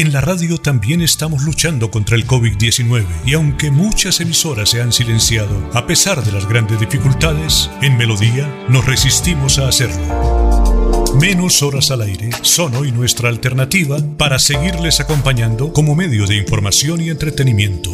En 0.00 0.14
la 0.14 0.22
radio 0.22 0.56
también 0.56 1.02
estamos 1.02 1.42
luchando 1.42 1.90
contra 1.90 2.16
el 2.16 2.26
COVID-19 2.26 3.04
y 3.26 3.34
aunque 3.34 3.70
muchas 3.70 4.18
emisoras 4.20 4.70
se 4.70 4.80
han 4.80 4.94
silenciado, 4.94 5.70
a 5.74 5.86
pesar 5.86 6.24
de 6.24 6.32
las 6.32 6.48
grandes 6.48 6.80
dificultades, 6.80 7.68
en 7.82 7.98
Melodía 7.98 8.48
nos 8.70 8.86
resistimos 8.86 9.58
a 9.58 9.68
hacerlo. 9.68 11.12
Menos 11.20 11.62
horas 11.62 11.90
al 11.90 12.00
aire 12.00 12.30
son 12.40 12.76
hoy 12.76 12.92
nuestra 12.92 13.28
alternativa 13.28 13.98
para 14.16 14.38
seguirles 14.38 15.00
acompañando 15.00 15.70
como 15.74 15.94
medio 15.94 16.26
de 16.26 16.36
información 16.36 17.02
y 17.02 17.10
entretenimiento. 17.10 17.90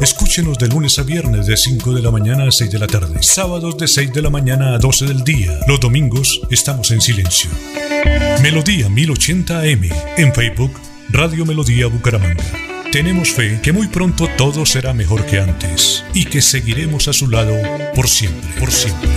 Escúchenos 0.00 0.58
de 0.58 0.66
lunes 0.66 0.98
a 0.98 1.04
viernes 1.04 1.46
de 1.46 1.56
5 1.56 1.94
de 1.94 2.02
la 2.02 2.10
mañana 2.10 2.48
a 2.48 2.50
6 2.50 2.72
de 2.72 2.78
la 2.80 2.88
tarde, 2.88 3.22
sábados 3.22 3.78
de 3.78 3.86
6 3.86 4.12
de 4.12 4.20
la 4.20 4.30
mañana 4.30 4.74
a 4.74 4.78
12 4.78 5.06
del 5.06 5.22
día. 5.22 5.60
Los 5.68 5.78
domingos 5.78 6.40
estamos 6.50 6.90
en 6.90 7.00
silencio. 7.00 7.50
Melodía 8.42 8.88
1080 8.88 9.60
AM 9.60 9.88
en 10.16 10.34
Facebook, 10.34 10.72
Radio 11.10 11.44
Melodía 11.46 11.86
Bucaramanga. 11.86 12.44
Tenemos 12.90 13.32
fe 13.32 13.60
que 13.62 13.72
muy 13.72 13.88
pronto 13.88 14.28
todo 14.36 14.64
será 14.66 14.92
mejor 14.92 15.24
que 15.26 15.38
antes 15.38 16.04
y 16.14 16.24
que 16.26 16.40
seguiremos 16.42 17.08
a 17.08 17.12
su 17.12 17.28
lado 17.28 17.54
por 17.94 18.08
siempre, 18.08 18.48
por 18.58 18.70
siempre. 18.70 19.08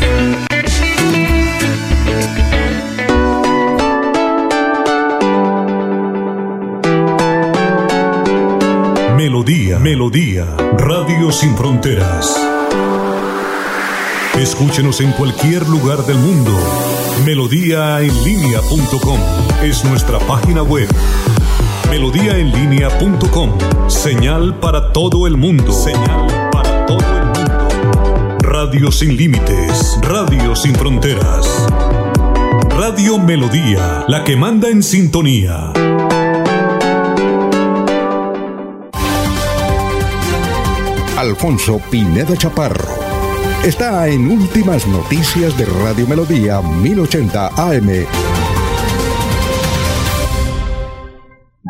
Melodía, 9.16 9.80
Melodía, 9.80 10.46
Radio 10.78 11.32
Sin 11.32 11.56
Fronteras. 11.58 12.36
Escúchenos 14.40 15.02
en 15.02 15.12
cualquier 15.14 15.68
lugar 15.68 16.06
del 16.06 16.18
mundo. 16.18 16.52
Melodíaenlínea.com 17.26 19.20
es 19.64 19.84
nuestra 19.84 20.20
página 20.20 20.62
web. 20.62 20.88
Melodíaenlínea.com, 21.90 23.52
señal 23.88 24.60
para 24.60 24.92
todo 24.92 25.26
el 25.26 25.38
mundo. 25.38 25.72
Señal 25.72 26.50
para 26.52 26.86
todo 26.86 27.00
el 27.00 27.26
mundo. 27.26 28.38
Radio 28.40 28.92
sin 28.92 29.16
límites, 29.16 29.98
radio 30.02 30.56
sin 30.56 30.76
fronteras. 30.76 31.68
Radio 32.70 33.18
Melodía, 33.18 34.04
la 34.08 34.24
que 34.24 34.36
manda 34.36 34.70
en 34.70 34.84
sintonía. 34.84 35.72
Alfonso 41.18 41.82
Pineda 41.90 42.36
Chaparro. 42.36 42.96
Está 43.64 44.08
en 44.08 44.30
Últimas 44.30 44.86
Noticias 44.88 45.58
de 45.58 45.66
Radio 45.66 46.06
Melodía 46.06 46.62
1080 46.62 47.48
AM. 47.56 48.47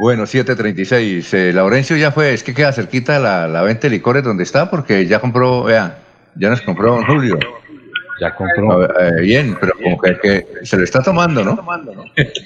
Bueno, 0.08 0.26
736. 0.26 1.34
Eh, 1.34 1.52
Laurencio 1.52 1.98
ya 1.98 2.14
fue, 2.14 2.34
es 2.34 2.42
que 2.42 2.54
queda 2.54 2.72
cerquita 2.72 3.20
la, 3.20 3.46
la 3.46 3.62
venta 3.62 3.90
de 3.90 3.90
licores 3.90 4.24
donde 4.24 4.44
está, 4.44 4.70
porque 4.70 5.06
ya 5.06 5.20
compró, 5.20 5.64
vea, 5.64 5.98
ya 6.36 6.50
nos 6.50 6.62
compró 6.62 6.96
don 6.96 7.04
Julio. 7.04 7.38
Ya 8.22 8.34
compró. 8.34 8.86
Eh, 8.86 9.22
bien, 9.24 9.58
pero 9.60 9.74
como 9.84 10.00
que, 10.00 10.18
que 10.18 10.46
se 10.66 10.78
lo 10.78 10.86
está 10.86 11.02
tomando, 11.02 11.44
¿no? 11.44 11.60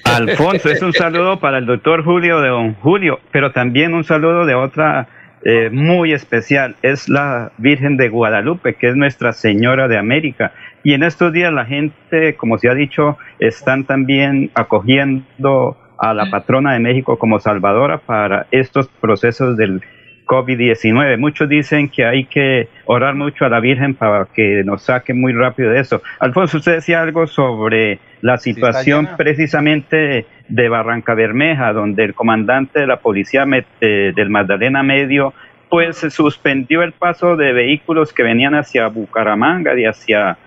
Alfonso, 0.06 0.72
es 0.72 0.82
un 0.82 0.92
saludo 0.92 1.40
para 1.40 1.60
el 1.60 1.68
doctor 1.68 2.04
Julio 2.04 2.42
de 2.42 2.50
don 2.50 2.74
Julio, 2.74 3.20
pero 3.32 3.52
también 3.52 3.94
un 3.94 4.06
saludo 4.06 4.48
de 4.48 4.56
otra 4.56 5.08
eh, 5.44 5.70
muy 5.72 6.14
especial. 6.14 6.76
Es 6.82 7.10
la 7.10 7.52
Virgen 7.60 7.96
de 7.96 8.10
Guadalupe, 8.10 8.74
que 8.74 8.90
es 8.90 8.96
Nuestra 8.96 9.34
Señora 9.34 9.88
de 9.88 10.00
América. 10.00 10.52
Y 10.84 10.94
en 10.96 11.04
estos 11.04 11.32
días 11.32 11.54
la 11.54 11.66
gente, 11.66 12.36
como 12.38 12.58
se 12.58 12.70
ha 12.70 12.74
dicho, 12.74 13.20
están 13.38 13.84
también 13.84 14.50
acogiendo 14.56 15.78
a 16.02 16.16
la 16.16 16.32
patrona 16.32 16.74
de 16.74 16.80
México 16.80 17.18
como 17.18 17.40
salvadora 17.40 18.00
para 18.00 18.48
estos 18.50 18.88
procesos 18.88 19.56
del 19.56 19.82
COVID-19. 20.26 21.20
Muchos 21.20 21.48
dicen 21.48 21.90
que 21.90 22.06
hay 22.06 22.26
que 22.26 22.70
orar 22.86 23.14
mucho 23.14 23.46
a 23.46 23.50
la 23.50 23.60
Virgen 23.60 23.94
para 23.94 24.26
que 24.26 24.64
nos 24.64 24.82
saque 24.82 25.14
muy 25.14 25.32
rápido 25.32 25.70
de 25.70 25.80
eso. 25.80 26.02
Alfonso, 26.20 26.58
usted 26.58 26.74
decía 26.74 27.02
algo 27.02 27.28
sobre 27.28 28.00
la 28.22 28.38
situación 28.38 29.10
precisamente 29.16 30.26
de 30.48 30.70
Barranca 30.70 31.14
Bermeja, 31.14 31.72
donde 31.72 32.04
el 32.04 32.16
comandante 32.16 32.80
de 32.80 32.88
la 32.88 32.98
policía 32.98 33.46
eh, 33.80 34.12
del 34.16 34.30
Magdalena 34.32 34.82
Medio 34.82 35.34
pues 35.70 35.98
suspendió 36.10 36.82
el 36.82 36.94
paso 36.94 37.38
de 37.38 37.54
vehículos 37.54 38.12
que 38.12 38.24
venían 38.24 38.56
hacia 38.56 38.88
Bucaramanga 38.88 39.80
y 39.80 39.86
hacia, 39.86 40.38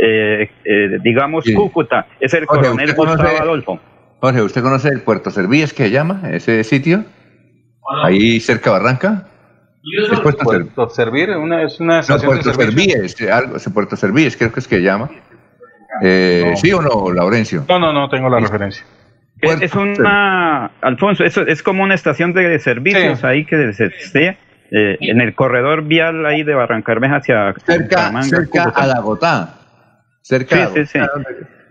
eh, 0.00 0.50
eh, 0.64 0.98
digamos, 1.02 1.44
Cúcuta. 1.54 2.06
Es 2.18 2.32
el 2.32 2.46
coronel 2.46 2.94
Gustavo 2.94 3.38
Adolfo. 3.40 3.80
Jorge, 4.20 4.42
¿usted 4.42 4.62
conoce 4.62 4.88
el 4.88 5.00
Puerto 5.00 5.30
Servíes 5.30 5.72
que 5.72 5.84
se 5.84 5.90
llama 5.90 6.22
ese 6.30 6.62
sitio? 6.64 7.04
Ahí 8.04 8.38
cerca 8.40 8.70
de 8.70 8.78
Barranca. 8.78 9.26
Es 9.82 10.20
Puerto, 10.20 10.44
Puerto 10.44 10.90
Servir, 10.90 11.30
una, 11.30 11.62
es 11.62 11.80
una 11.80 12.02
no, 12.02 12.18
Puerto 12.18 12.52
Servíes, 12.52 13.16
algo, 13.22 13.56
Puerto 13.72 13.96
Servíes 13.96 14.36
creo 14.36 14.52
que 14.52 14.60
es 14.60 14.68
que 14.68 14.76
se 14.76 14.82
llama. 14.82 15.08
Eh, 16.02 16.52
¿Sí 16.56 16.70
o 16.72 16.82
no, 16.82 17.10
Laurencio? 17.12 17.64
No, 17.66 17.78
no, 17.78 17.92
no 17.92 18.08
tengo 18.10 18.28
la 18.28 18.40
referencia. 18.40 18.84
Es, 19.40 19.62
es 19.62 19.74
una, 19.74 20.66
Alfonso, 20.82 21.24
eso 21.24 21.46
es 21.46 21.62
como 21.62 21.82
una 21.82 21.94
estación 21.94 22.34
de 22.34 22.58
servicios 22.58 23.24
ahí 23.24 23.46
que 23.46 23.72
se 23.72 23.86
esté 23.86 24.36
eh, 24.70 24.98
en 25.00 25.22
el 25.22 25.34
corredor 25.34 25.82
vial 25.84 26.26
ahí 26.26 26.42
de 26.42 26.54
Barrancarmeja 26.54 27.16
hacia 27.16 27.54
cerca, 27.64 28.22
cerca 28.22 28.72
a 28.74 28.86
Dagotá. 28.86 29.54
Cerca 30.20 30.68
sí, 30.68 30.84
sí, 30.84 30.98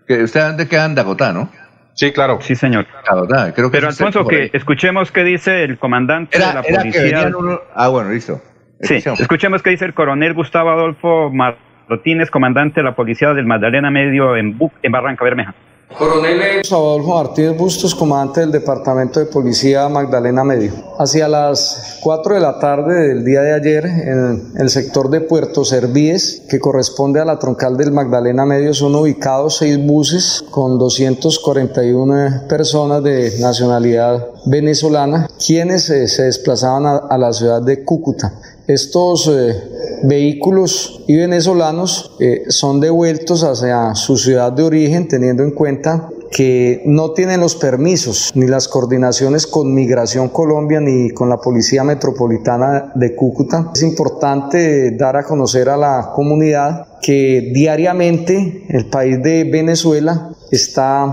sí. 0.08 0.24
¿Usted 0.24 0.42
dónde 0.42 0.68
queda 0.68 0.86
en 0.86 0.96
Dagotá, 0.96 1.32
no? 1.32 1.52
Sí, 2.00 2.14
claro. 2.14 2.40
Sí, 2.40 2.56
señor. 2.56 2.88
Dagotá, 3.06 3.54
creo 3.54 3.70
que 3.70 3.76
Pero 3.76 3.90
Alfonso, 3.90 4.26
que 4.26 4.52
escuchemos 4.54 5.12
qué 5.12 5.26
dice 5.26 5.66
el 5.66 5.78
comandante 5.78 6.38
era, 6.38 6.48
de 6.48 6.54
la 6.54 6.62
era 6.62 6.80
policía. 6.80 7.32
Uno... 7.38 7.60
Ah, 7.76 7.90
bueno, 7.90 8.12
listo. 8.12 8.42
Sí, 8.80 9.04
escuchemos 9.20 9.62
qué 9.62 9.72
dice 9.72 9.84
el 9.84 9.94
coronel 9.94 10.34
Gustavo 10.34 10.70
Adolfo 10.70 11.30
Martínez, 11.30 12.32
comandante 12.32 12.80
de 12.80 12.86
la 12.86 12.96
policía 12.96 13.34
del 13.34 13.46
Magdalena 13.46 13.92
Medio 13.92 14.38
en, 14.38 14.58
Bu 14.58 14.72
en 14.82 14.94
Barranca 14.94 15.26
Bermeja. 15.26 15.54
Coronel 15.98 16.62
Adolfo 16.70 17.16
Martínez 17.16 17.58
Bustos, 17.58 17.96
comandante 17.96 18.42
del 18.42 18.52
Departamento 18.52 19.20
de 19.20 19.26
Policía 19.26 19.90
Magdalena 19.90 20.44
Medio. 20.44 20.72
Hacia 21.00 21.28
las 21.28 21.98
4 22.04 22.36
de 22.36 22.40
la 22.40 22.60
tarde 22.60 23.08
del 23.08 23.26
día 23.26 23.42
de 23.42 23.54
ayer, 23.54 23.86
en 23.86 24.54
el 24.56 24.70
sector 24.70 25.10
de 25.10 25.22
Puerto 25.22 25.66
Servíes, 25.66 26.44
que 26.48 26.60
corresponde 26.60 27.20
a 27.20 27.26
la 27.26 27.40
troncal 27.40 27.76
del 27.76 27.92
Magdalena 27.92 28.46
Medio, 28.46 28.74
son 28.76 28.96
ubicados 28.96 29.58
seis 29.58 29.84
buses 29.84 30.44
con 30.52 30.78
241 30.78 32.44
personas 32.48 33.04
de 33.04 33.40
nacionalidad 33.40 34.28
venezolana, 34.46 35.28
quienes 35.44 35.90
eh, 35.90 36.08
se 36.08 36.24
desplazaban 36.24 36.86
a 36.86 37.18
la 37.18 37.34
ciudad 37.34 37.64
de 37.64 37.84
Cúcuta. 37.84 38.34
Estos 38.70 39.28
eh, 39.28 39.64
vehículos 40.04 41.04
y 41.08 41.18
venezolanos 41.18 42.16
eh, 42.20 42.44
son 42.50 42.80
devueltos 42.80 43.44
hacia 43.44 43.96
su 43.96 44.18
ciudad 44.18 44.52
de 44.52 44.64
origen 44.64 45.08
teniendo 45.08 45.44
en 45.44 45.52
cuenta 45.52 46.10
que 46.32 46.84
no 46.86 47.12
tienen 47.12 47.40
los 47.40 47.56
permisos 47.56 48.32
ni 48.36 48.48
las 48.48 48.68
coordinaciones 48.68 49.48
con 49.48 49.74
Migración 49.74 50.30
Colombia 50.30 50.80
ni 50.80 51.10
con 51.10 51.30
la 51.30 51.38
Policía 51.38 51.84
Metropolitana 51.84 52.92
de 52.96 53.16
Cúcuta. 53.16 53.72
Es 53.74 53.82
importante 53.82 54.92
dar 54.92 55.18
a 55.18 55.24
conocer 55.24 55.70
a 55.70 55.78
la 55.78 56.12
comunidad 56.14 57.00
que 57.02 57.52
diariamente 57.54 58.66
el 58.70 58.86
país 58.88 59.22
de 59.24 59.44
Venezuela 59.46 60.30
está 60.52 61.06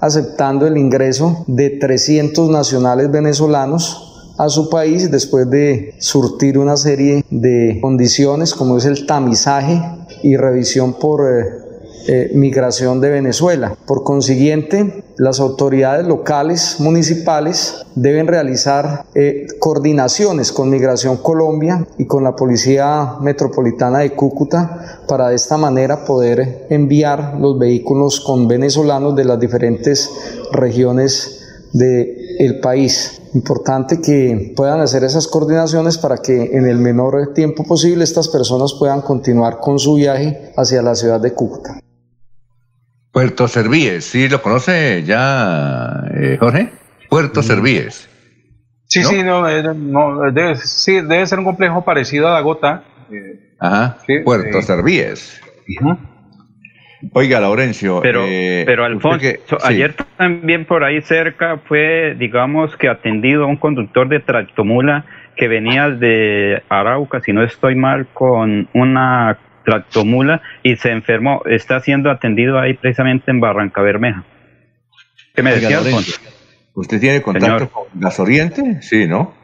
aceptando 0.00 0.66
el 0.66 0.76
ingreso 0.78 1.44
de 1.46 1.70
300 1.70 2.50
nacionales 2.50 3.10
venezolanos 3.10 4.11
a 4.38 4.48
su 4.48 4.68
país 4.68 5.10
después 5.10 5.48
de 5.50 5.94
surtir 5.98 6.58
una 6.58 6.76
serie 6.76 7.24
de 7.30 7.78
condiciones 7.80 8.54
como 8.54 8.78
es 8.78 8.84
el 8.84 9.06
tamizaje 9.06 9.80
y 10.22 10.36
revisión 10.36 10.94
por 10.94 11.20
eh, 11.26 11.62
eh, 12.08 12.32
migración 12.34 13.00
de 13.00 13.10
Venezuela. 13.10 13.76
Por 13.86 14.02
consiguiente, 14.02 15.04
las 15.18 15.38
autoridades 15.38 16.04
locales, 16.04 16.80
municipales, 16.80 17.76
deben 17.94 18.26
realizar 18.26 19.04
eh, 19.14 19.46
coordinaciones 19.60 20.50
con 20.50 20.68
Migración 20.68 21.18
Colombia 21.18 21.86
y 21.98 22.06
con 22.06 22.24
la 22.24 22.34
Policía 22.34 23.18
Metropolitana 23.20 24.00
de 24.00 24.14
Cúcuta 24.14 25.02
para 25.06 25.28
de 25.28 25.36
esta 25.36 25.56
manera 25.56 26.04
poder 26.04 26.66
enviar 26.70 27.36
los 27.38 27.56
vehículos 27.56 28.18
con 28.18 28.48
venezolanos 28.48 29.14
de 29.14 29.24
las 29.24 29.38
diferentes 29.38 30.10
regiones 30.50 31.38
del 31.72 32.58
país. 32.60 33.21
Importante 33.34 34.00
que 34.00 34.52
puedan 34.54 34.80
hacer 34.80 35.04
esas 35.04 35.26
coordinaciones 35.26 35.96
para 35.96 36.18
que 36.18 36.50
en 36.52 36.66
el 36.66 36.78
menor 36.78 37.32
tiempo 37.34 37.64
posible 37.64 38.04
estas 38.04 38.28
personas 38.28 38.74
puedan 38.78 39.00
continuar 39.00 39.58
con 39.58 39.78
su 39.78 39.94
viaje 39.94 40.52
hacia 40.56 40.82
la 40.82 40.94
ciudad 40.94 41.20
de 41.20 41.32
Cúcuta. 41.32 41.80
Puerto 43.10 43.48
Servíes, 43.48 44.04
¿sí 44.04 44.28
lo 44.28 44.40
conoce 44.42 45.02
ya 45.04 46.04
eh, 46.14 46.36
Jorge? 46.38 46.72
Puerto 47.08 47.42
Servíes. 47.42 48.08
Sí, 48.86 49.02
sí, 49.04 49.22
no, 49.22 49.48
eh, 49.48 49.62
no, 49.74 50.30
debe, 50.30 50.56
sí, 50.56 50.94
debe 51.00 51.26
ser 51.26 51.38
un 51.38 51.46
complejo 51.46 51.82
parecido 51.82 52.28
a 52.28 52.32
Dagota. 52.32 52.84
Eh, 53.10 53.54
Ajá, 53.58 53.98
Puerto 54.24 54.60
Servíes. 54.60 55.40
Oiga, 57.12 57.40
Laurencio. 57.40 58.00
Pero, 58.00 58.24
eh, 58.26 58.62
pero 58.64 58.84
Alfonso, 58.84 59.26
ayer 59.62 59.94
también 60.16 60.64
por 60.64 60.84
ahí 60.84 61.00
cerca 61.02 61.58
fue, 61.58 62.14
digamos, 62.18 62.76
que 62.76 62.88
atendido 62.88 63.44
a 63.44 63.46
un 63.46 63.56
conductor 63.56 64.08
de 64.08 64.20
tractomula 64.20 65.04
que 65.36 65.48
venía 65.48 65.90
de 65.90 66.62
Arauca, 66.68 67.20
si 67.20 67.32
no 67.32 67.42
estoy 67.42 67.74
mal, 67.74 68.06
con 68.12 68.68
una 68.72 69.38
tractomula 69.64 70.42
y 70.62 70.76
se 70.76 70.90
enfermó. 70.90 71.42
Está 71.46 71.80
siendo 71.80 72.10
atendido 72.10 72.58
ahí 72.58 72.74
precisamente 72.74 73.30
en 73.30 73.40
Barranca 73.40 73.82
Bermeja. 73.82 74.24
¿Qué 75.34 75.42
me 75.42 75.52
decía, 75.52 75.78
Alfonso? 75.78 76.20
¿Usted 76.74 77.00
tiene 77.00 77.22
contacto 77.22 77.68
con 77.70 77.84
Gas 77.94 78.20
Oriente? 78.20 78.82
Sí, 78.82 79.06
¿no? 79.06 79.34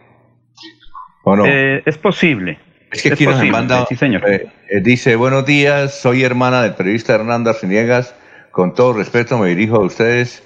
¿O 1.25 1.37
no? 1.37 1.45
Eh, 1.47 1.83
es 1.85 1.99
posible. 1.99 2.59
Es 2.93 3.03
que 3.03 3.13
aquí 3.13 3.27
nos 3.27 3.45
manda, 3.47 3.87
sí, 3.87 3.97
señor. 3.97 4.29
Eh, 4.29 4.47
eh, 4.71 4.81
dice, 4.81 5.17
buenos 5.17 5.45
días, 5.45 5.95
soy 5.95 6.25
hermana 6.25 6.63
del 6.63 6.75
periodista 6.75 7.15
Hernando 7.15 7.51
Arciniegas. 7.51 8.15
Con 8.51 8.75
todo 8.75 8.95
respeto 8.95 9.39
me 9.39 9.49
dirijo 9.49 9.77
a 9.77 9.85
ustedes 9.85 10.43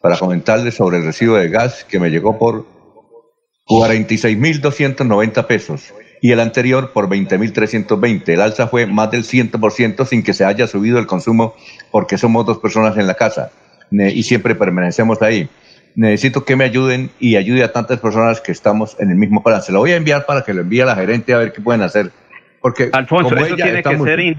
para 0.00 0.18
comentarles 0.18 0.74
sobre 0.74 0.98
el 0.98 1.04
recibo 1.04 1.36
de 1.36 1.48
gas 1.48 1.84
que 1.84 2.00
me 2.00 2.10
llegó 2.10 2.38
por 2.38 2.66
46.290 3.68 5.46
pesos 5.46 5.94
y 6.20 6.32
el 6.32 6.40
anterior 6.40 6.92
por 6.92 7.08
20.320. 7.08 8.28
El 8.28 8.40
alza 8.40 8.66
fue 8.66 8.86
más 8.86 9.10
del 9.10 9.24
100% 9.24 10.06
sin 10.06 10.22
que 10.22 10.34
se 10.34 10.44
haya 10.44 10.66
subido 10.66 10.98
el 10.98 11.06
consumo 11.06 11.54
porque 11.90 12.18
somos 12.18 12.44
dos 12.44 12.58
personas 12.58 12.96
en 12.96 13.06
la 13.06 13.14
casa 13.14 13.50
y 13.90 14.22
siempre 14.24 14.54
permanecemos 14.54 15.22
ahí. 15.22 15.48
Necesito 15.94 16.44
que 16.44 16.56
me 16.56 16.64
ayuden 16.64 17.10
y 17.18 17.36
ayude 17.36 17.64
a 17.64 17.72
tantas 17.72 17.98
personas 18.00 18.40
que 18.40 18.52
estamos 18.52 18.98
en 19.00 19.10
el 19.10 19.16
mismo 19.16 19.42
plan. 19.42 19.62
Se 19.62 19.72
lo 19.72 19.80
voy 19.80 19.92
a 19.92 19.96
enviar 19.96 20.26
para 20.26 20.42
que 20.42 20.54
lo 20.54 20.60
envíe 20.60 20.80
a 20.80 20.86
la 20.86 20.94
gerente 20.94 21.34
a 21.34 21.38
ver 21.38 21.52
qué 21.52 21.60
pueden 21.60 21.82
hacer. 21.82 22.10
Porque 22.60 22.90
Alfonso, 22.92 23.34
eso 23.36 23.56
tiene 23.56 23.82
que 23.82 23.98
ser 23.98 24.36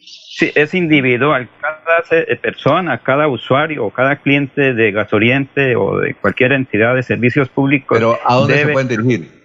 sí, 0.00 0.52
es 0.54 0.74
individual. 0.74 1.48
Cada 1.60 2.36
persona, 2.40 2.98
cada 2.98 3.28
usuario 3.28 3.84
o 3.84 3.90
cada 3.90 4.16
cliente 4.16 4.74
de 4.74 4.92
Gasoriente 4.92 5.76
o 5.76 5.98
de 5.98 6.14
cualquier 6.14 6.52
entidad 6.52 6.94
de 6.94 7.02
servicios 7.02 7.48
públicos. 7.48 7.96
Pero 7.98 8.18
¿a 8.24 8.34
dónde 8.34 8.58
se 8.58 8.68
pueden 8.68 8.88
dirigir? 8.88 9.40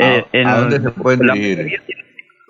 Eh, 0.00 0.44
¿A, 0.44 0.56
dónde 0.58 0.80
se 0.80 0.90
pueden 0.90 1.20
dirigir? 1.32 1.80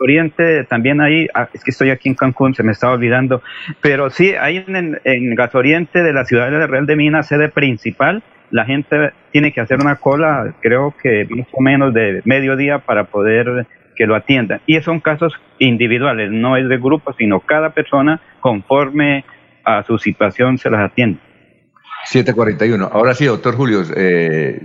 Oriente 0.03 0.65
también 0.65 1.01
ahí, 1.01 1.29
ah, 1.35 1.49
es 1.53 1.63
que 1.65 1.71
estoy 1.71 1.91
aquí 1.91 2.09
en 2.09 2.15
Cancún, 2.15 2.55
se 2.55 2.63
me 2.63 2.73
estaba 2.73 2.95
olvidando, 2.95 3.43
pero 3.81 4.11
sí, 4.11 4.35
ahí 4.35 4.65
en, 4.67 5.01
en 5.05 5.35
Gasoriente 5.35 6.03
de 6.03 6.13
la 6.13 6.25
ciudad 6.25 6.51
de 6.51 6.67
Real 6.67 6.87
de 6.87 6.97
Minas, 6.97 7.29
sede 7.29 7.49
principal, 7.49 8.23
la 8.51 8.65
gente 8.65 9.13
tiene 9.33 9.53
que 9.53 9.61
hacer 9.61 9.81
una 9.81 9.97
cola, 9.97 10.55
creo 10.61 10.95
que 11.03 11.27
más 11.31 11.49
o 11.53 11.63
menos 11.63 11.95
de 11.95 12.21
mediodía 12.25 12.79
para 12.81 13.05
poder 13.05 13.67
que 13.97 14.07
lo 14.07 14.15
atiendan. 14.15 14.61
Y 14.67 14.81
son 14.81 15.01
casos 15.01 15.33
individuales, 15.59 16.31
no 16.31 16.57
es 16.57 16.69
de 16.69 16.77
grupo, 16.77 17.13
sino 17.15 17.41
cada 17.41 17.71
persona 17.71 18.21
conforme 18.41 19.25
a 19.65 19.83
su 19.85 19.99
situación 19.99 20.59
se 20.59 20.71
las 20.71 20.91
atiende. 20.91 21.19
741. 22.05 22.91
Ahora 22.93 23.15
sí, 23.15 23.27
doctor 23.27 23.55
Julio, 23.55 23.83
eh, 23.97 24.61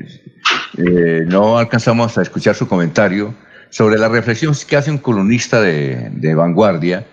eh, 0.78 1.24
no 1.28 1.58
alcanzamos 1.58 2.18
a 2.18 2.24
escuchar 2.24 2.56
su 2.56 2.68
comentario 2.68 3.36
sobre 3.70 3.98
la 3.98 4.10
reflexión 4.10 4.54
que 4.68 4.78
hace 4.78 4.92
un 4.92 4.98
columnista 4.98 5.62
de, 5.62 6.34
vanguardia 6.36 7.06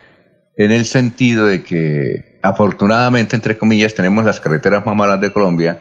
en 0.57 0.71
el 0.71 0.85
sentido 0.85 1.47
de 1.47 1.63
que 1.63 2.39
afortunadamente, 2.43 3.37
entre 3.37 3.59
comillas, 3.59 3.95
tenemos 3.95 4.25
las 4.25 4.41
carreteras 4.41 4.85
más 4.87 4.95
malas 4.95 5.21
de 5.21 5.33
Colombia 5.33 5.81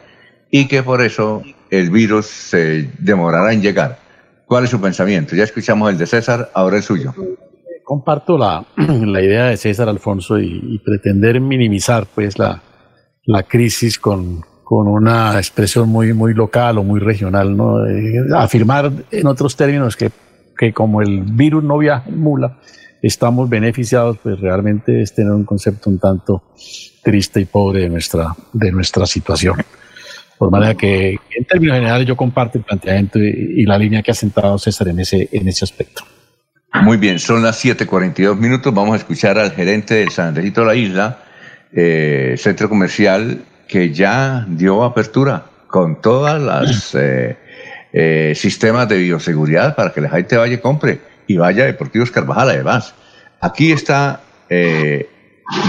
y 0.50 0.66
que 0.66 0.82
por 0.82 1.00
eso 1.00 1.42
el 1.70 1.90
virus 1.90 2.26
se 2.26 2.90
demorará 2.98 3.52
en 3.52 3.62
llegar. 3.62 3.98
¿Cuál 4.46 4.64
es 4.64 4.70
su 4.70 4.80
pensamiento? 4.80 5.36
Ya 5.36 5.44
escuchamos 5.44 5.90
el 5.90 5.98
de 5.98 6.06
César, 6.06 6.50
ahora 6.54 6.76
el 6.76 6.82
suyo. 6.82 7.14
Comparto 7.84 8.38
la, 8.38 8.64
la 8.76 9.22
idea 9.22 9.46
de 9.46 9.56
César 9.56 9.88
Alfonso 9.88 10.38
y, 10.38 10.80
pretender 10.84 11.40
minimizar 11.40 12.06
pues 12.06 12.38
la, 12.38 12.62
la 13.26 13.42
crisis 13.42 13.98
con, 13.98 14.42
con 14.64 14.88
una 14.88 15.36
expresión 15.36 15.88
muy, 15.88 16.12
muy 16.12 16.34
local 16.34 16.78
o 16.78 16.82
muy 16.82 16.98
regional, 16.98 17.56
¿no? 17.56 17.86
Eh, 17.86 18.20
afirmar 18.34 18.90
en 19.10 19.26
otros 19.26 19.56
términos 19.56 19.96
que, 19.96 20.10
que, 20.56 20.72
como 20.72 21.02
el 21.02 21.22
virus 21.22 21.62
no 21.62 21.78
viaja 21.78 22.08
en 22.08 22.20
mula, 22.20 22.58
estamos 23.02 23.48
beneficiados, 23.48 24.18
pues 24.22 24.40
realmente 24.40 25.02
es 25.02 25.14
tener 25.14 25.32
un 25.32 25.44
concepto 25.44 25.90
un 25.90 25.98
tanto 25.98 26.42
triste 27.02 27.40
y 27.40 27.44
pobre 27.44 27.80
de 27.80 27.88
nuestra, 27.90 28.34
de 28.52 28.72
nuestra 28.72 29.06
situación. 29.06 29.56
Por 30.38 30.50
manera 30.50 30.74
que, 30.74 31.10
en 31.36 31.44
términos 31.44 31.76
generales, 31.76 32.08
yo 32.08 32.16
comparto 32.16 32.58
el 32.58 32.64
planteamiento 32.64 33.18
y, 33.18 33.64
la 33.64 33.78
línea 33.78 34.02
que 34.02 34.10
ha 34.10 34.14
sentado 34.14 34.58
César 34.58 34.88
en 34.88 35.00
ese, 35.00 35.28
en 35.30 35.46
ese 35.48 35.64
aspecto. 35.64 36.02
Muy 36.82 36.96
bien, 36.96 37.18
son 37.18 37.42
las 37.42 37.64
7:42 37.64 38.36
minutos. 38.36 38.74
Vamos 38.74 38.94
a 38.94 38.96
escuchar 38.96 39.38
al 39.38 39.52
gerente 39.52 39.94
del 39.94 40.10
San 40.10 40.28
Andresito 40.28 40.62
de 40.62 40.66
la 40.66 40.74
Isla, 40.74 41.18
eh, 41.72 42.34
centro 42.36 42.68
comercial 42.68 43.44
que 43.68 43.92
ya 43.92 44.44
dio 44.48 44.82
apertura 44.82 45.46
con 45.68 46.00
todas 46.00 46.40
las 46.42 46.94
eh, 46.94 47.36
eh, 47.96 48.32
sistemas 48.34 48.88
de 48.88 48.98
bioseguridad 48.98 49.76
para 49.76 49.92
que 49.92 50.00
la 50.00 50.10
gente 50.10 50.36
vaya 50.36 50.54
y 50.54 50.58
compre 50.58 50.98
y 51.28 51.36
vaya 51.36 51.62
a 51.62 51.66
Deportivos 51.66 52.10
Carvajal 52.10 52.50
además. 52.50 52.92
Aquí 53.40 53.70
está 53.70 54.20
eh, 54.48 55.08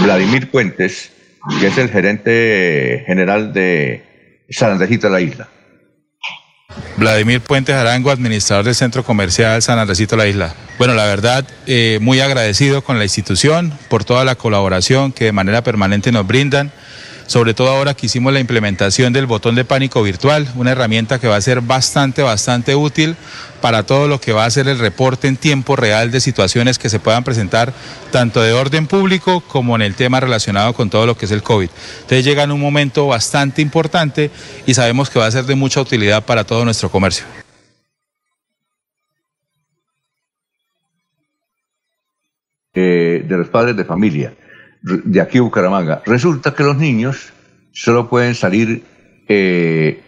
Vladimir 0.02 0.50
Puentes, 0.50 1.12
que 1.60 1.68
es 1.68 1.78
el 1.78 1.88
gerente 1.88 3.04
general 3.06 3.52
de 3.52 4.42
San 4.50 4.72
Andresito 4.72 5.06
de 5.06 5.12
la 5.12 5.20
Isla. 5.20 5.48
Vladimir 6.96 7.40
Puentes 7.42 7.76
Arango, 7.76 8.10
administrador 8.10 8.64
del 8.64 8.74
Centro 8.74 9.04
Comercial 9.04 9.62
San 9.62 9.78
Andresito 9.78 10.16
de 10.16 10.22
la 10.24 10.28
Isla. 10.28 10.54
Bueno, 10.78 10.94
la 10.94 11.04
verdad, 11.04 11.46
muy 12.00 12.18
agradecido 12.18 12.82
con 12.82 12.98
la 12.98 13.04
institución 13.04 13.72
por 13.88 14.04
toda 14.04 14.24
la 14.24 14.34
colaboración 14.34 15.12
que 15.12 15.26
de 15.26 15.32
manera 15.32 15.62
permanente 15.62 16.10
nos 16.10 16.26
brindan 16.26 16.72
sobre 17.26 17.54
todo 17.54 17.70
ahora 17.70 17.94
que 17.94 18.06
hicimos 18.06 18.32
la 18.32 18.40
implementación 18.40 19.12
del 19.12 19.26
botón 19.26 19.54
de 19.54 19.64
pánico 19.64 20.02
virtual, 20.02 20.48
una 20.54 20.72
herramienta 20.72 21.18
que 21.18 21.28
va 21.28 21.36
a 21.36 21.40
ser 21.40 21.60
bastante, 21.60 22.22
bastante 22.22 22.74
útil 22.74 23.16
para 23.60 23.82
todo 23.82 24.08
lo 24.08 24.20
que 24.20 24.32
va 24.32 24.44
a 24.44 24.50
ser 24.50 24.68
el 24.68 24.78
reporte 24.78 25.28
en 25.28 25.36
tiempo 25.36 25.76
real 25.76 26.10
de 26.10 26.20
situaciones 26.20 26.78
que 26.78 26.88
se 26.88 27.00
puedan 27.00 27.24
presentar 27.24 27.72
tanto 28.12 28.40
de 28.42 28.52
orden 28.52 28.86
público 28.86 29.40
como 29.40 29.74
en 29.76 29.82
el 29.82 29.94
tema 29.94 30.20
relacionado 30.20 30.72
con 30.72 30.88
todo 30.90 31.06
lo 31.06 31.16
que 31.16 31.24
es 31.24 31.32
el 31.32 31.42
COVID. 31.42 31.68
Entonces 32.02 32.24
llega 32.24 32.44
en 32.44 32.52
un 32.52 32.60
momento 32.60 33.06
bastante 33.06 33.62
importante 33.62 34.30
y 34.66 34.74
sabemos 34.74 35.10
que 35.10 35.18
va 35.18 35.26
a 35.26 35.30
ser 35.30 35.44
de 35.44 35.54
mucha 35.54 35.80
utilidad 35.80 36.24
para 36.24 36.44
todo 36.44 36.64
nuestro 36.64 36.90
comercio. 36.90 37.24
Eh, 42.78 43.24
de 43.26 43.36
los 43.38 43.48
padres 43.48 43.74
de 43.74 43.86
familia 43.86 44.34
de 44.82 45.20
aquí 45.20 45.38
a 45.38 45.42
Bucaramanga. 45.42 46.02
Resulta 46.06 46.54
que 46.54 46.62
los 46.62 46.76
niños 46.76 47.32
solo 47.72 48.08
pueden 48.08 48.34
salir 48.34 48.82
eh, 49.28 50.02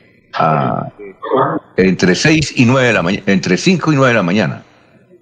entre 1.76 2.14
6 2.14 2.54
y 2.56 2.64
9 2.64 2.86
de 2.86 2.92
la 2.92 3.02
mañana, 3.02 3.22
entre 3.26 3.56
5 3.56 3.92
y 3.92 3.96
9 3.96 4.08
de 4.08 4.14
la 4.14 4.22
mañana. 4.22 4.62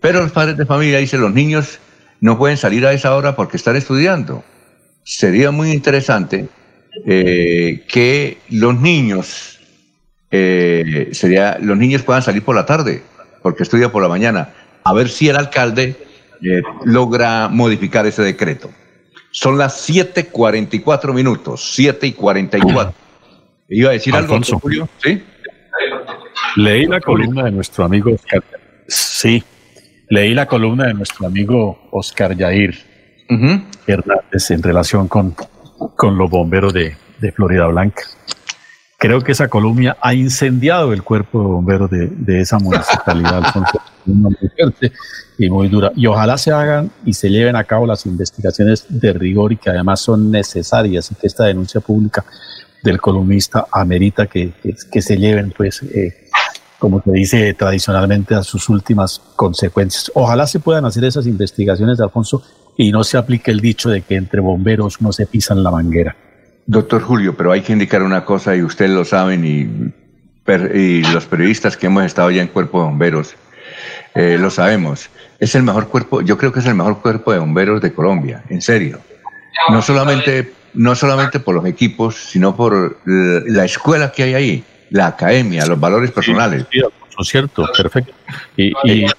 Pero 0.01 0.23
los 0.23 0.33
padres 0.33 0.57
de 0.57 0.67
familia 0.67 0.99
dicen 0.99 1.21
los 1.21 1.33
niños 1.33 1.79
no 2.21 2.39
pueden 2.39 2.57
salir 2.57 2.87
a 2.87 2.93
esa 2.93 3.15
hora 3.15 3.35
porque 3.35 3.57
están 3.57 3.77
estudiando. 3.77 4.45
Sería 5.05 5.51
muy 5.51 5.73
interesante 5.73 6.49
eh, 7.07 7.85
que 7.89 8.39
los 8.51 8.79
niños 8.79 9.61
eh, 10.31 11.11
sería 11.13 11.59
los 11.61 11.77
niños 11.77 12.03
puedan 12.03 12.23
salir 12.23 12.43
por 12.43 12.57
la 12.57 12.67
tarde 12.67 13.03
porque 13.43 13.63
estudia 13.63 13.91
por 13.91 14.03
la 14.03 14.09
mañana. 14.09 14.51
A 14.85 14.93
ver 14.93 15.09
si 15.09 15.29
el 15.29 15.37
alcalde 15.37 15.97
logra 16.85 17.49
modificar 17.49 18.07
ese 18.07 18.23
decreto. 18.23 18.71
Son 19.39 19.59
las 19.59 19.87
7:44 19.87 21.13
minutos, 21.13 21.75
7 21.75 22.07
y 22.07 22.13
44. 22.13 22.95
¿Iba 23.69 23.91
a 23.91 23.93
decir 23.93 24.15
algo, 24.15 24.41
Julio? 24.63 24.89
¿Sí? 24.97 25.23
Leí 26.57 26.87
la 26.87 27.03
columna 27.03 27.45
de 27.45 27.51
nuestro 27.51 27.85
amigo 27.85 28.15
Oscar. 28.15 28.43
Sí, 28.89 29.45
leí 30.09 30.33
la 30.33 30.47
columna 30.47 30.87
de 30.87 30.95
nuestro 30.95 31.27
amigo 31.27 31.87
Oscar 31.91 32.35
Yair 32.35 32.83
Hernández 33.87 34.51
en 34.53 34.63
relación 34.63 35.07
con, 35.07 35.37
con 35.95 36.17
los 36.17 36.31
bomberos 36.31 36.73
de, 36.73 36.97
de 37.21 37.33
Florida 37.33 37.67
Blanca. 37.67 38.05
Creo 39.07 39.23
que 39.23 39.31
esa 39.31 39.47
columna 39.47 39.97
ha 40.01 40.15
incendiado 40.15 40.93
el 40.93 41.05
cuerpo 41.05 41.39
de 41.39 41.47
bomberos 41.47 41.89
de, 41.89 42.09
de 42.09 42.41
esa 42.41 42.59
municipalidad, 42.59 43.37
Alfonso. 43.45 43.81
Muy 44.05 44.35
fuerte 44.35 44.91
y 45.39 45.49
muy 45.49 45.69
dura. 45.69 45.93
Y 45.95 46.09
ojalá 46.09 46.37
se 46.37 46.51
hagan 46.51 46.91
y 47.05 47.13
se 47.13 47.31
lleven 47.31 47.55
a 47.55 47.63
cabo 47.63 47.87
las 47.87 48.05
investigaciones 48.05 48.85
de 48.89 49.13
rigor 49.13 49.53
y 49.53 49.59
que 49.59 49.71
además 49.71 50.01
son 50.01 50.33
necesarias 50.33 51.13
y 51.13 51.15
que 51.15 51.29
esta 51.29 51.45
denuncia 51.45 51.81
pública 51.81 52.25
del 52.83 53.01
columnista 53.01 53.67
amerita 53.71 54.27
que, 54.27 54.53
que, 54.91 55.01
se 55.01 55.17
lleven, 55.17 55.55
pues, 55.57 55.85
eh, 55.85 56.29
como 56.81 57.01
se 57.01 57.13
dice 57.13 57.55
tradicionalmente, 57.55 58.35
a 58.35 58.43
sus 58.43 58.69
últimas 58.69 59.21
consecuencias. 59.37 60.11
Ojalá 60.15 60.49
se 60.49 60.59
puedan 60.59 60.85
hacer 60.85 61.05
esas 61.05 61.29
investigaciones, 61.29 61.99
de 61.99 62.03
Alfonso, 62.03 62.43
y 62.77 62.91
no 62.91 63.05
se 63.05 63.17
aplique 63.19 63.53
el 63.53 63.61
dicho 63.61 63.89
de 63.89 64.03
que 64.03 64.17
entre 64.17 64.41
bomberos 64.41 65.01
no 65.01 65.13
se 65.13 65.27
pisan 65.27 65.63
la 65.63 65.71
manguera. 65.71 66.17
Doctor 66.67 67.03
Julio, 67.03 67.37
pero 67.37 67.53
hay 67.53 67.63
que 67.63 67.73
indicar 67.73 68.03
una 68.03 68.25
cosa 68.25 68.57
y 68.57 68.63
ustedes 68.63 68.91
lo 68.91 69.05
saben 69.05 69.45
y, 69.45 69.93
y 70.75 71.03
los 71.13 71.27
periodistas 71.27 71.77
que 71.77 71.87
hemos 71.87 72.05
estado 72.05 72.31
ya 72.31 72.43
en 72.43 72.49
Cuerpo 72.49 72.81
de 72.81 72.87
Bomberos 72.87 73.37
eh, 74.15 74.37
lo 74.39 74.51
sabemos 74.51 75.11
es 75.39 75.55
el 75.55 75.63
mejor 75.63 75.89
cuerpo, 75.89 76.23
yo 76.23 76.39
creo 76.39 76.53
que 76.53 76.61
es 76.61 76.67
el 76.67 76.75
mejor 76.75 77.01
cuerpo 77.01 77.33
de 77.33 77.39
bomberos 77.39 77.81
de 77.81 77.93
Colombia, 77.93 78.43
en 78.49 78.63
serio. 78.63 79.01
No 79.71 79.83
solamente, 79.83 80.53
no 80.75 80.95
solamente 80.95 81.41
por 81.41 81.55
los 81.55 81.67
equipos, 81.67 82.15
sino 82.15 82.55
por 82.55 82.99
la 83.05 83.65
escuela 83.65 84.13
que 84.13 84.23
hay 84.23 84.35
ahí, 84.35 84.65
la 84.91 85.09
academia, 85.09 85.67
los 85.67 85.79
valores 85.79 86.11
personales. 86.11 86.65
Sí, 86.71 86.81
cierto, 87.23 87.67
perfecto. 87.77 88.13
Y, 88.57 88.73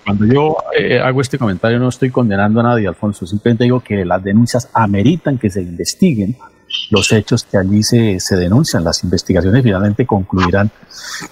cuando 0.05 0.25
yo 0.25 0.57
eh, 0.77 0.99
hago 0.99 1.21
este 1.21 1.39
comentario 1.39 1.79
no 1.79 1.89
estoy 1.89 2.11
condenando 2.11 2.59
a 2.59 2.63
nadie, 2.63 2.87
Alfonso, 2.87 3.25
simplemente 3.25 3.63
digo 3.63 3.79
que 3.79 4.05
las 4.05 4.23
denuncias 4.23 4.69
ameritan 4.73 5.37
que 5.37 5.49
se 5.49 5.61
investiguen 5.61 6.35
los 6.89 7.11
hechos 7.11 7.43
que 7.43 7.57
allí 7.57 7.83
se, 7.83 8.19
se 8.19 8.35
denuncian. 8.35 8.83
Las 8.83 9.03
investigaciones 9.03 9.63
finalmente 9.63 10.05
concluirán 10.05 10.71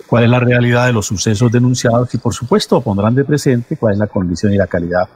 cuál 0.07 0.23
es 0.23 0.29
la 0.29 0.39
realidad 0.39 0.87
de 0.87 0.93
los 0.93 1.07
sucesos 1.07 1.51
denunciados 1.51 2.13
y, 2.13 2.17
por 2.17 2.33
supuesto, 2.33 2.81
pondrán 2.81 3.15
de 3.15 3.23
presente 3.23 3.77
cuál 3.77 3.93
es 3.93 3.99
la 3.99 4.07
condición 4.07 4.53
y 4.53 4.57
la 4.57 4.67
calidad 4.67 5.07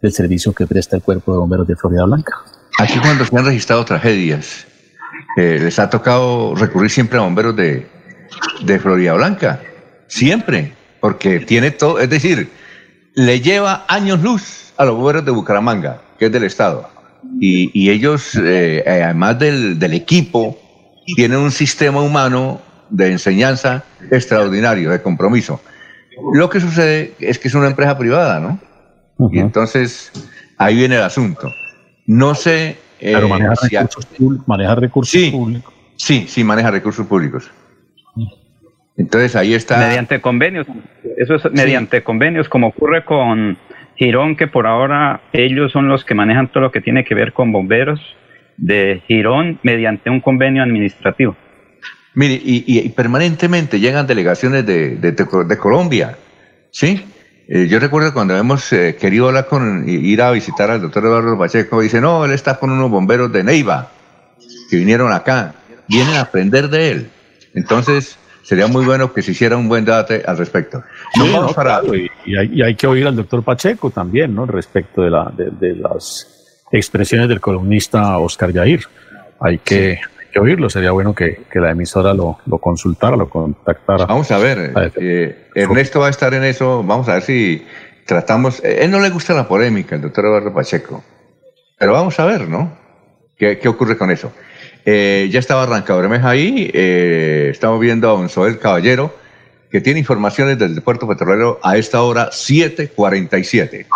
del 0.00 0.12
servicio 0.12 0.52
que 0.52 0.66
presta 0.66 0.96
el 0.96 1.02
Cuerpo 1.02 1.32
de 1.32 1.38
Bomberos 1.38 1.66
de 1.66 1.76
Florida 1.76 2.04
Blanca. 2.04 2.36
Aquí 2.78 2.98
cuando 2.98 3.24
se 3.24 3.36
han 3.36 3.44
registrado 3.44 3.84
tragedias, 3.84 4.66
eh, 5.36 5.58
les 5.60 5.78
ha 5.78 5.90
tocado 5.90 6.54
recurrir 6.54 6.90
siempre 6.90 7.18
a 7.18 7.22
bomberos 7.22 7.54
de, 7.54 7.86
de 8.64 8.78
Florida 8.78 9.12
Blanca, 9.14 9.60
siempre, 10.06 10.74
porque 11.00 11.40
tiene 11.40 11.70
todo, 11.70 11.98
es 11.98 12.08
decir, 12.08 12.50
le 13.14 13.40
lleva 13.40 13.84
años 13.88 14.22
luz 14.22 14.72
a 14.76 14.84
los 14.84 14.96
bomberos 14.96 15.24
de 15.24 15.30
Bucaramanga, 15.30 16.00
que 16.18 16.26
es 16.26 16.32
del 16.32 16.44
Estado. 16.44 16.88
Y, 17.38 17.90
ellos, 17.90 18.34
eh, 18.34 18.82
eh, 18.84 19.02
además 19.04 19.38
del, 19.38 19.78
del 19.78 19.94
equipo, 19.94 20.58
tienen 21.14 21.38
un 21.38 21.50
sistema 21.50 22.00
humano 22.00 22.60
de 22.90 23.12
enseñanza 23.12 23.84
extraordinario, 24.10 24.90
de 24.90 25.00
compromiso. 25.00 25.60
Lo 26.34 26.50
que 26.50 26.60
sucede 26.60 27.14
es 27.18 27.38
que 27.38 27.48
es 27.48 27.54
una 27.54 27.68
empresa 27.68 27.96
privada, 27.96 28.40
¿no? 28.40 28.60
Y 29.32 29.38
entonces 29.38 30.12
ahí 30.56 30.76
viene 30.76 30.96
el 30.96 31.02
asunto. 31.02 31.52
No 32.06 32.34
sé. 32.34 32.78
Eh, 33.00 33.12
Pero 33.14 33.28
maneja, 33.28 33.54
recursos, 33.62 34.06
maneja 34.46 34.74
recursos 34.74 35.30
públicos. 35.30 35.74
Sí, 35.96 36.26
sí, 36.28 36.44
maneja 36.44 36.70
recursos 36.70 37.06
públicos. 37.06 37.50
Entonces 38.96 39.36
ahí 39.36 39.54
está. 39.54 39.78
Mediante 39.78 40.20
convenios. 40.20 40.66
Eso 41.16 41.36
es 41.36 41.52
mediante 41.52 42.02
convenios, 42.02 42.48
como 42.48 42.68
ocurre 42.68 43.04
con 43.04 43.56
Girón, 44.00 44.34
que 44.34 44.46
por 44.46 44.66
ahora 44.66 45.20
ellos 45.34 45.72
son 45.72 45.88
los 45.88 46.06
que 46.06 46.14
manejan 46.14 46.48
todo 46.48 46.62
lo 46.62 46.72
que 46.72 46.80
tiene 46.80 47.04
que 47.04 47.14
ver 47.14 47.34
con 47.34 47.52
bomberos 47.52 48.00
de 48.56 49.02
Girón 49.06 49.60
mediante 49.62 50.08
un 50.08 50.20
convenio 50.20 50.62
administrativo. 50.62 51.36
Mire, 52.14 52.40
y, 52.42 52.88
permanentemente 52.88 53.78
llegan 53.78 54.06
delegaciones 54.06 54.64
de, 54.64 54.96
de 54.96 55.58
Colombia, 55.58 56.16
¿sí? 56.70 57.04
Eh, 57.46 57.66
yo 57.68 57.78
recuerdo 57.78 58.14
cuando 58.14 58.34
hemos 58.38 58.72
eh, 58.72 58.96
querido 58.98 59.28
hablar 59.28 59.48
con, 59.48 59.86
ir 59.86 60.22
a 60.22 60.30
visitar 60.30 60.70
al 60.70 60.80
doctor 60.80 61.04
Eduardo 61.04 61.36
Pacheco, 61.36 61.82
dice, 61.82 62.00
no, 62.00 62.24
él 62.24 62.30
está 62.30 62.58
con 62.58 62.70
unos 62.70 62.90
bomberos 62.90 63.30
de 63.30 63.44
Neiva 63.44 63.90
que 64.70 64.76
vinieron 64.76 65.12
acá, 65.12 65.56
vienen 65.88 66.14
a 66.14 66.22
aprender 66.22 66.70
de 66.70 66.90
él. 66.90 67.10
Entonces, 67.52 68.18
sería 68.42 68.66
muy 68.66 68.84
bueno 68.84 69.12
que 69.12 69.22
se 69.22 69.32
hiciera 69.32 69.56
un 69.56 69.68
buen 69.68 69.84
debate 69.84 70.22
al 70.26 70.36
respecto. 70.36 70.82
y, 72.24 72.62
hay, 72.62 72.74
que 72.74 72.86
oír 72.86 73.06
al 73.06 73.16
doctor 73.16 73.42
Pacheco 73.42 73.90
también, 73.90 74.34
¿no? 74.34 74.46
Respecto 74.46 75.02
de, 75.02 75.10
la, 75.10 75.32
de, 75.34 75.76
las 75.76 76.64
expresiones 76.70 77.28
del 77.28 77.40
columnista 77.40 78.18
Oscar 78.18 78.52
Yair. 78.52 78.84
Hay 79.40 79.58
que, 79.58 80.00
que 80.32 80.38
oírlo. 80.38 80.70
Sería 80.70 80.92
bueno 80.92 81.14
que, 81.14 81.44
la 81.54 81.70
emisora 81.70 82.14
lo, 82.14 82.38
consultara, 82.60 83.16
lo 83.16 83.28
contactara. 83.28 84.06
Vamos 84.06 84.30
a 84.30 84.38
ver, 84.38 84.72
eh, 84.96 85.48
Ernesto 85.54 86.00
va 86.00 86.08
a 86.08 86.10
estar 86.10 86.32
en 86.34 86.44
eso. 86.44 86.82
Vamos 86.82 87.08
a 87.08 87.14
ver 87.14 87.22
si 87.22 87.66
tratamos. 88.06 88.62
Eh, 88.64 88.84
él 88.84 88.90
no 88.90 89.00
le 89.00 89.10
gusta 89.10 89.34
la 89.34 89.46
polémica, 89.46 89.96
el 89.96 90.02
doctor 90.02 90.26
Eduardo 90.26 90.52
Pacheco. 90.54 91.02
Pero 91.78 91.92
vamos 91.92 92.18
a 92.20 92.26
ver, 92.26 92.48
¿no? 92.48 92.78
¿Qué, 93.36 93.58
ocurre 93.68 93.96
con 93.96 94.10
eso? 94.10 94.32
Eh, 94.84 95.28
ya 95.30 95.38
estaba 95.38 95.64
arrancado 95.64 96.00
Bermeja 96.00 96.30
ahí. 96.30 96.70
estamos 96.74 97.80
viendo 97.80 98.08
a 98.08 98.14
un 98.14 98.28
Soel 98.28 98.58
Caballero 98.58 99.14
que 99.70 99.80
tiene 99.80 100.00
informaciones 100.00 100.58
desde 100.58 100.74
el 100.74 100.82
puerto 100.82 101.06
petrolero 101.06 101.60
a 101.62 101.76
esta 101.76 102.02
hora 102.02 102.30
7:47. 102.32 103.86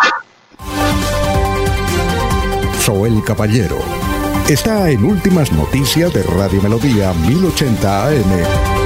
Soel 2.79 3.23
Caballero 3.25 3.79
Está 4.49 4.91
en 4.91 5.03
Últimas 5.03 5.51
Noticias 5.51 6.13
de 6.13 6.21
Radio 6.21 6.61
Melodía 6.61 7.11
1080 7.13 8.07
AM. 8.09 8.84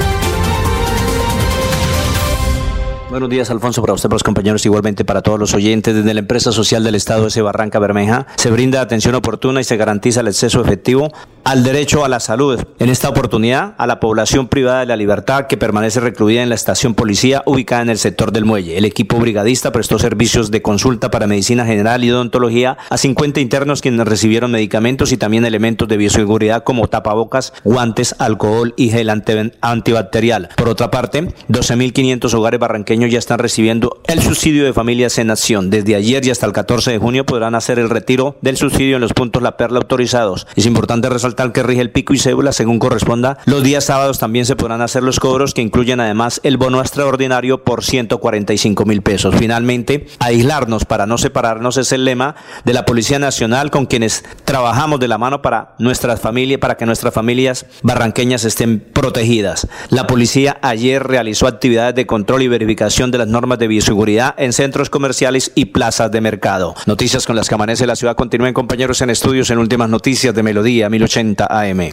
Buenos 3.09 3.31
días, 3.31 3.49
Alfonso, 3.49 3.81
para 3.81 3.93
usted, 3.93 4.07
para 4.07 4.17
los 4.17 4.23
compañeros, 4.23 4.63
igualmente 4.67 5.03
para 5.03 5.23
todos 5.23 5.39
los 5.39 5.55
oyentes. 5.55 5.95
Desde 5.95 6.13
la 6.13 6.19
empresa 6.19 6.51
social 6.51 6.83
del 6.83 6.93
Estado 6.93 7.27
de 7.27 7.41
Barranca 7.41 7.79
Bermeja 7.79 8.27
se 8.35 8.51
brinda 8.51 8.81
atención 8.81 9.15
oportuna 9.15 9.61
y 9.61 9.63
se 9.63 9.77
garantiza 9.77 10.21
el 10.21 10.27
acceso 10.27 10.61
efectivo 10.61 11.11
al 11.43 11.63
derecho 11.63 12.05
a 12.05 12.07
la 12.07 12.19
salud. 12.19 12.63
En 12.77 12.89
esta 12.89 13.09
oportunidad, 13.09 13.73
a 13.79 13.87
la 13.87 13.99
población 13.99 14.47
privada 14.47 14.81
de 14.81 14.85
la 14.85 14.95
libertad 14.95 15.47
que 15.47 15.57
permanece 15.57 15.99
recluida 15.99 16.43
en 16.43 16.49
la 16.49 16.55
estación 16.55 16.93
policía 16.93 17.41
ubicada 17.47 17.81
en 17.81 17.89
el 17.89 17.97
sector 17.97 18.31
del 18.31 18.45
muelle. 18.45 18.77
El 18.77 18.85
equipo 18.85 19.17
brigadista 19.17 19.71
prestó 19.71 19.97
servicios 19.97 20.51
de 20.51 20.61
consulta 20.61 21.09
para 21.09 21.25
medicina 21.25 21.65
general 21.65 22.03
y 22.03 22.11
odontología 22.11 22.77
a 22.91 22.97
50 22.99 23.39
internos 23.39 23.81
quienes 23.81 24.07
recibieron 24.07 24.51
medicamentos 24.51 25.11
y 25.11 25.17
también 25.17 25.45
elementos 25.45 25.87
de 25.87 25.97
bioseguridad 25.97 26.63
como 26.63 26.87
tapabocas, 26.87 27.53
guantes, 27.63 28.13
alcohol 28.19 28.75
y 28.77 28.91
gel 28.91 29.09
antibacterial. 29.09 30.49
Por 30.55 30.69
otra 30.69 30.91
parte, 30.91 31.33
12.500 31.49 32.31
hogares 32.35 32.59
barranqueños 32.59 32.98
ya 33.07 33.19
están 33.19 33.39
recibiendo 33.39 34.01
el 34.07 34.21
subsidio 34.21 34.65
de 34.65 34.73
familias 34.73 35.17
en 35.17 35.31
acción. 35.31 35.69
Desde 35.69 35.95
ayer 35.95 36.25
y 36.25 36.29
hasta 36.29 36.45
el 36.45 36.53
14 36.53 36.91
de 36.91 36.97
junio 36.97 37.25
podrán 37.25 37.55
hacer 37.55 37.79
el 37.79 37.89
retiro 37.89 38.35
del 38.41 38.57
subsidio 38.57 38.95
en 38.95 39.01
los 39.01 39.13
puntos 39.13 39.41
La 39.41 39.57
Perla 39.57 39.79
autorizados. 39.79 40.47
Es 40.55 40.65
importante 40.65 41.09
resaltar 41.09 41.51
que 41.51 41.63
rige 41.63 41.81
el 41.81 41.91
pico 41.91 42.13
y 42.13 42.19
cédula 42.19 42.51
según 42.51 42.79
corresponda. 42.79 43.37
Los 43.45 43.63
días 43.63 43.85
sábados 43.85 44.19
también 44.19 44.45
se 44.45 44.55
podrán 44.55 44.81
hacer 44.81 45.03
los 45.03 45.19
cobros 45.19 45.53
que 45.53 45.61
incluyen 45.61 45.99
además 45.99 46.41
el 46.43 46.57
bono 46.57 46.81
extraordinario 46.81 47.63
por 47.63 47.83
145 47.83 48.85
mil 48.85 49.01
pesos. 49.01 49.35
Finalmente, 49.35 50.07
aislarnos 50.19 50.85
para 50.85 51.05
no 51.05 51.17
separarnos 51.17 51.77
es 51.77 51.91
el 51.91 52.05
lema 52.05 52.35
de 52.65 52.73
la 52.73 52.85
Policía 52.85 53.19
Nacional 53.19 53.71
con 53.71 53.85
quienes 53.85 54.23
trabajamos 54.45 54.99
de 54.99 55.07
la 55.07 55.17
mano 55.17 55.41
para 55.41 55.75
nuestras 55.77 56.19
familias, 56.19 56.59
para 56.59 56.75
que 56.75 56.85
nuestras 56.85 57.13
familias 57.13 57.65
barranqueñas 57.83 58.45
estén 58.45 58.79
protegidas. 58.79 59.67
La 59.89 60.07
policía 60.07 60.57
ayer 60.61 61.03
realizó 61.03 61.47
actividades 61.47 61.95
de 61.95 62.05
control 62.05 62.41
y 62.41 62.47
verificación 62.47 62.88
de 62.89 63.17
las 63.19 63.27
normas 63.27 63.59
de 63.59 63.67
bioseguridad 63.67 64.33
en 64.37 64.51
centros 64.51 64.89
comerciales 64.89 65.51
y 65.53 65.65
plazas 65.65 66.11
de 66.11 66.21
mercado. 66.21 66.73
Noticias 66.87 67.27
con 67.27 67.35
las 67.35 67.47
que 67.47 67.53
amanece 67.53 67.85
la 67.85 67.95
ciudad. 67.95 68.15
Continúen 68.15 68.53
compañeros 68.53 68.99
en 69.01 69.11
estudios 69.11 69.51
en 69.51 69.59
últimas 69.59 69.89
noticias 69.89 70.33
de 70.33 70.41
Melodía 70.41 70.89
1080 70.89 71.45
AM. 71.49 71.91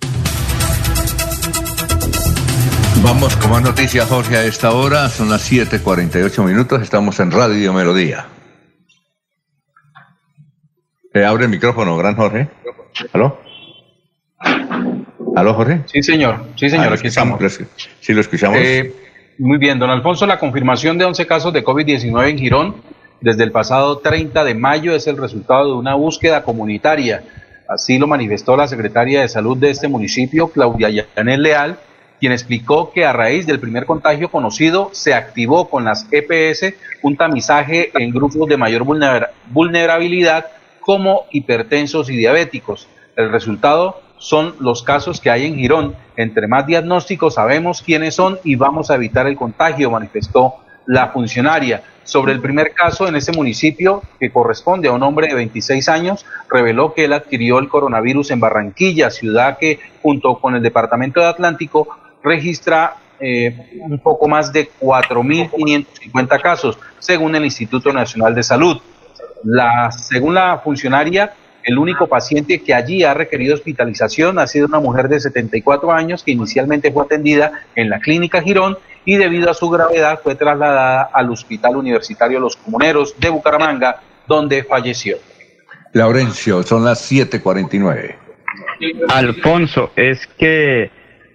Vamos 3.02 3.36
con 3.36 3.50
más 3.50 3.62
noticias, 3.62 4.08
Jorge, 4.08 4.38
a 4.38 4.44
esta 4.44 4.72
hora. 4.72 5.10
Son 5.10 5.28
las 5.28 5.42
7:48 5.42 6.42
minutos. 6.42 6.80
Estamos 6.82 7.20
en 7.20 7.30
Radio 7.30 7.74
Melodía. 7.74 8.26
Eh, 11.12 11.24
abre 11.24 11.44
el 11.44 11.50
micrófono, 11.50 11.96
gran 11.98 12.16
Jorge. 12.16 12.48
¿Aló? 13.12 13.38
¿Aló, 15.36 15.54
Jorge? 15.54 15.82
Sí, 15.86 16.02
señor. 16.02 16.46
Sí, 16.56 16.70
señor. 16.70 16.88
Ah, 16.90 16.94
aquí 16.94 17.08
estamos. 17.08 17.38
Sí, 18.00 18.14
lo 18.14 18.22
escuchamos. 18.22 18.58
Eh, 18.58 19.05
muy 19.38 19.58
bien, 19.58 19.78
don 19.78 19.90
Alfonso, 19.90 20.26
la 20.26 20.38
confirmación 20.38 20.96
de 20.96 21.04
11 21.04 21.26
casos 21.26 21.52
de 21.52 21.62
COVID-19 21.62 22.30
en 22.30 22.38
Girón 22.38 22.76
desde 23.20 23.44
el 23.44 23.52
pasado 23.52 23.98
30 23.98 24.44
de 24.44 24.54
mayo 24.54 24.94
es 24.94 25.06
el 25.06 25.16
resultado 25.16 25.66
de 25.66 25.78
una 25.78 25.94
búsqueda 25.94 26.42
comunitaria. 26.42 27.22
Así 27.68 27.98
lo 27.98 28.06
manifestó 28.06 28.56
la 28.56 28.68
secretaria 28.68 29.20
de 29.20 29.28
Salud 29.28 29.56
de 29.58 29.70
este 29.70 29.88
municipio, 29.88 30.48
Claudia 30.48 30.88
Yanel 30.88 31.42
Leal, 31.42 31.78
quien 32.18 32.32
explicó 32.32 32.92
que 32.92 33.04
a 33.04 33.12
raíz 33.12 33.46
del 33.46 33.60
primer 33.60 33.84
contagio 33.84 34.30
conocido 34.30 34.90
se 34.92 35.12
activó 35.12 35.68
con 35.68 35.84
las 35.84 36.06
EPS 36.10 36.74
un 37.02 37.16
tamizaje 37.16 37.90
en 37.94 38.12
grupos 38.12 38.48
de 38.48 38.56
mayor 38.56 38.84
vulnerabilidad 39.50 40.46
como 40.80 41.26
hipertensos 41.30 42.08
y 42.08 42.16
diabéticos. 42.16 42.88
El 43.16 43.30
resultado 43.30 44.00
son 44.18 44.54
los 44.60 44.82
casos 44.82 45.20
que 45.20 45.30
hay 45.30 45.46
en 45.46 45.56
Girón. 45.56 45.94
Entre 46.16 46.46
más 46.46 46.66
diagnósticos 46.66 47.34
sabemos 47.34 47.82
quiénes 47.82 48.14
son 48.14 48.38
y 48.44 48.56
vamos 48.56 48.90
a 48.90 48.94
evitar 48.94 49.26
el 49.26 49.36
contagio, 49.36 49.90
manifestó 49.90 50.54
la 50.86 51.08
funcionaria. 51.08 51.82
Sobre 52.04 52.32
el 52.32 52.40
primer 52.40 52.72
caso 52.72 53.08
en 53.08 53.16
ese 53.16 53.32
municipio, 53.32 54.02
que 54.20 54.30
corresponde 54.30 54.88
a 54.88 54.92
un 54.92 55.02
hombre 55.02 55.26
de 55.26 55.34
26 55.34 55.88
años, 55.88 56.24
reveló 56.48 56.94
que 56.94 57.06
él 57.06 57.12
adquirió 57.12 57.58
el 57.58 57.68
coronavirus 57.68 58.30
en 58.30 58.40
Barranquilla, 58.40 59.10
ciudad 59.10 59.58
que 59.58 59.80
junto 60.02 60.38
con 60.38 60.54
el 60.54 60.62
Departamento 60.62 61.20
de 61.20 61.26
Atlántico 61.26 61.88
registra 62.22 62.94
eh, 63.18 63.80
un 63.80 63.98
poco 63.98 64.28
más 64.28 64.52
de 64.52 64.70
4.550 64.80 66.40
casos, 66.40 66.78
según 67.00 67.34
el 67.34 67.44
Instituto 67.44 67.92
Nacional 67.92 68.34
de 68.34 68.42
Salud. 68.44 68.80
La, 69.42 69.90
según 69.90 70.34
la 70.34 70.58
funcionaria, 70.58 71.34
el 71.66 71.78
único 71.78 72.06
paciente 72.06 72.62
que 72.62 72.72
allí 72.72 73.02
ha 73.02 73.12
requerido 73.12 73.54
hospitalización 73.54 74.38
ha 74.38 74.46
sido 74.46 74.66
una 74.66 74.78
mujer 74.78 75.08
de 75.08 75.18
74 75.18 75.90
años 75.90 76.22
que 76.22 76.30
inicialmente 76.30 76.92
fue 76.92 77.04
atendida 77.04 77.50
en 77.74 77.90
la 77.90 77.98
clínica 77.98 78.40
Girón 78.40 78.78
y 79.04 79.16
debido 79.16 79.50
a 79.50 79.54
su 79.54 79.68
gravedad 79.68 80.20
fue 80.22 80.36
trasladada 80.36 81.02
al 81.12 81.28
Hospital 81.28 81.76
Universitario 81.76 82.38
Los 82.38 82.56
Comuneros 82.56 83.16
de 83.18 83.30
Bucaramanga, 83.30 84.00
donde 84.28 84.62
falleció. 84.62 85.16
Laurencio, 85.92 86.62
son 86.62 86.84
las 86.84 87.10
7:49. 87.10 88.14
Alfonso, 89.08 89.90
es 89.96 90.24
que 90.38 90.90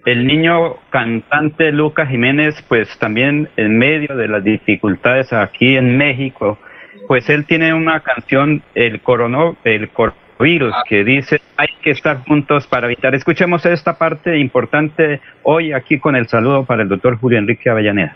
el 0.06 0.26
niño 0.26 0.78
cantante 0.92 1.74
Lucas 1.74 2.08
Jiménez, 2.08 2.56
pues 2.70 2.88
también 3.00 3.50
en 3.58 3.78
medio 3.78 4.16
de 4.16 4.30
las 4.30 4.44
dificultades 4.44 5.34
aquí 5.34 5.76
en 5.76 5.98
México, 5.98 6.58
pues 7.12 7.28
él 7.28 7.44
tiene 7.44 7.74
una 7.74 8.00
canción, 8.00 8.64
el, 8.74 9.02
corono, 9.02 9.58
el 9.66 9.90
coronavirus, 9.90 10.74
que 10.88 11.04
dice 11.04 11.42
hay 11.58 11.68
que 11.82 11.92
estar 11.92 12.24
juntos 12.24 12.68
para 12.68 12.88
evitar. 12.88 13.14
Escuchemos 13.14 13.66
esta 13.66 13.98
parte 13.98 14.40
importante 14.40 15.20
hoy 15.44 15.74
aquí 15.74 16.00
con 16.00 16.16
el 16.16 16.30
saludo 16.30 16.64
para 16.64 16.84
el 16.84 16.88
doctor 16.88 17.18
Julio 17.20 17.38
Enrique 17.38 17.70
Avellaneda. 17.70 18.16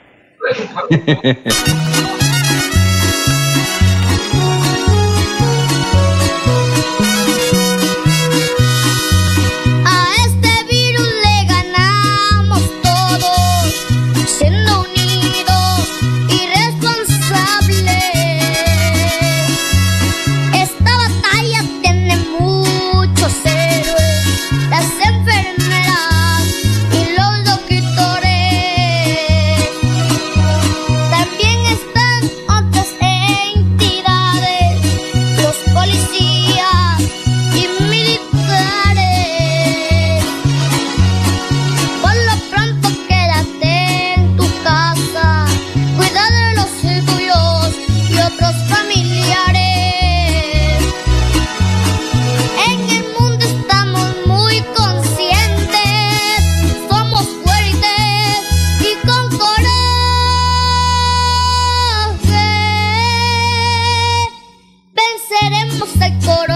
al 66.05 66.19
coro. 66.19 66.54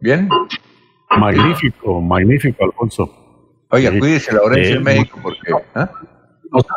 ¿Bien? 0.00 0.28
Magnífico, 1.10 2.00
magnífico, 2.00 2.64
Alfonso. 2.64 3.64
Oiga, 3.70 3.90
cuídese 3.98 4.32
Laurencio 4.34 4.76
en 4.76 4.82
México, 4.82 5.18
porque. 5.22 5.52
¿ah? 5.74 5.90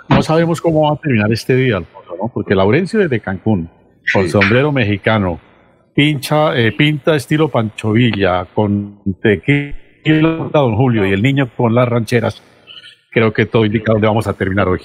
No, 0.09 0.21
sabemos 0.21 0.59
cómo 0.59 0.89
va 0.89 0.95
a 0.95 0.99
terminar 0.99 1.31
este 1.31 1.55
día, 1.55 1.77
Alfonso, 1.77 2.15
¿no? 2.21 2.29
Porque 2.33 2.55
Laurencio 2.55 2.99
desde 2.99 3.19
Cancún, 3.19 3.69
con 4.13 4.27
sombrero 4.27 4.71
mexicano, 4.71 5.39
pincha, 5.93 6.57
eh, 6.57 6.73
pinta 6.73 7.15
estilo 7.15 7.47
Pancho 7.49 7.93
Villa, 7.93 8.45
con 8.53 8.99
tequila 9.21 10.49
Don 10.51 10.75
Julio 10.75 11.05
y 11.05 11.13
el 11.13 11.21
niño 11.21 11.49
con 11.55 11.73
las 11.73 11.87
rancheras. 11.87 12.43
Creo 13.11 13.33
que 13.33 13.45
todo 13.45 13.65
indica 13.65 13.91
dónde 13.93 14.07
vamos 14.07 14.27
a 14.27 14.33
terminar 14.33 14.67
hoy. 14.67 14.81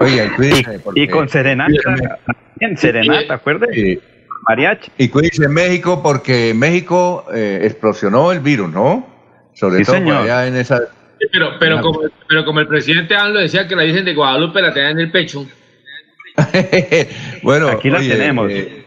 Oiga, 0.00 0.34
cuídese, 0.36 0.80
y, 0.94 1.08
con 1.08 1.28
serenata, 1.28 2.18
en 2.60 2.76
serenata, 2.76 3.34
acuérdate. 3.34 4.00
Mariachi. 4.48 4.92
Y 4.98 5.08
cuídense 5.08 5.44
en 5.44 5.52
México 5.52 6.02
porque 6.02 6.52
México 6.54 7.24
eh, 7.32 7.60
explosionó 7.62 8.32
el 8.32 8.40
virus, 8.40 8.70
¿no? 8.70 9.06
Sobre 9.54 9.84
todo 9.84 9.96
allá 9.96 10.46
en 10.46 10.56
esa... 10.56 10.80
pero, 11.32 11.50
pero, 11.60 11.80
como, 11.80 12.00
pero 12.28 12.44
como 12.44 12.60
el 12.60 12.66
presidente 12.66 13.14
AMLO 13.14 13.40
decía 13.40 13.68
que 13.68 13.76
la 13.76 13.82
dicen 13.84 14.04
de 14.04 14.14
Guadalupe 14.14 14.60
la 14.60 14.72
tenían 14.72 14.92
en 14.92 14.98
el 15.00 15.12
pecho. 15.12 15.46
bueno, 17.42 17.68
aquí 17.68 17.88
la 17.88 17.98
tenemos. 18.00 18.50
Eh, 18.50 18.84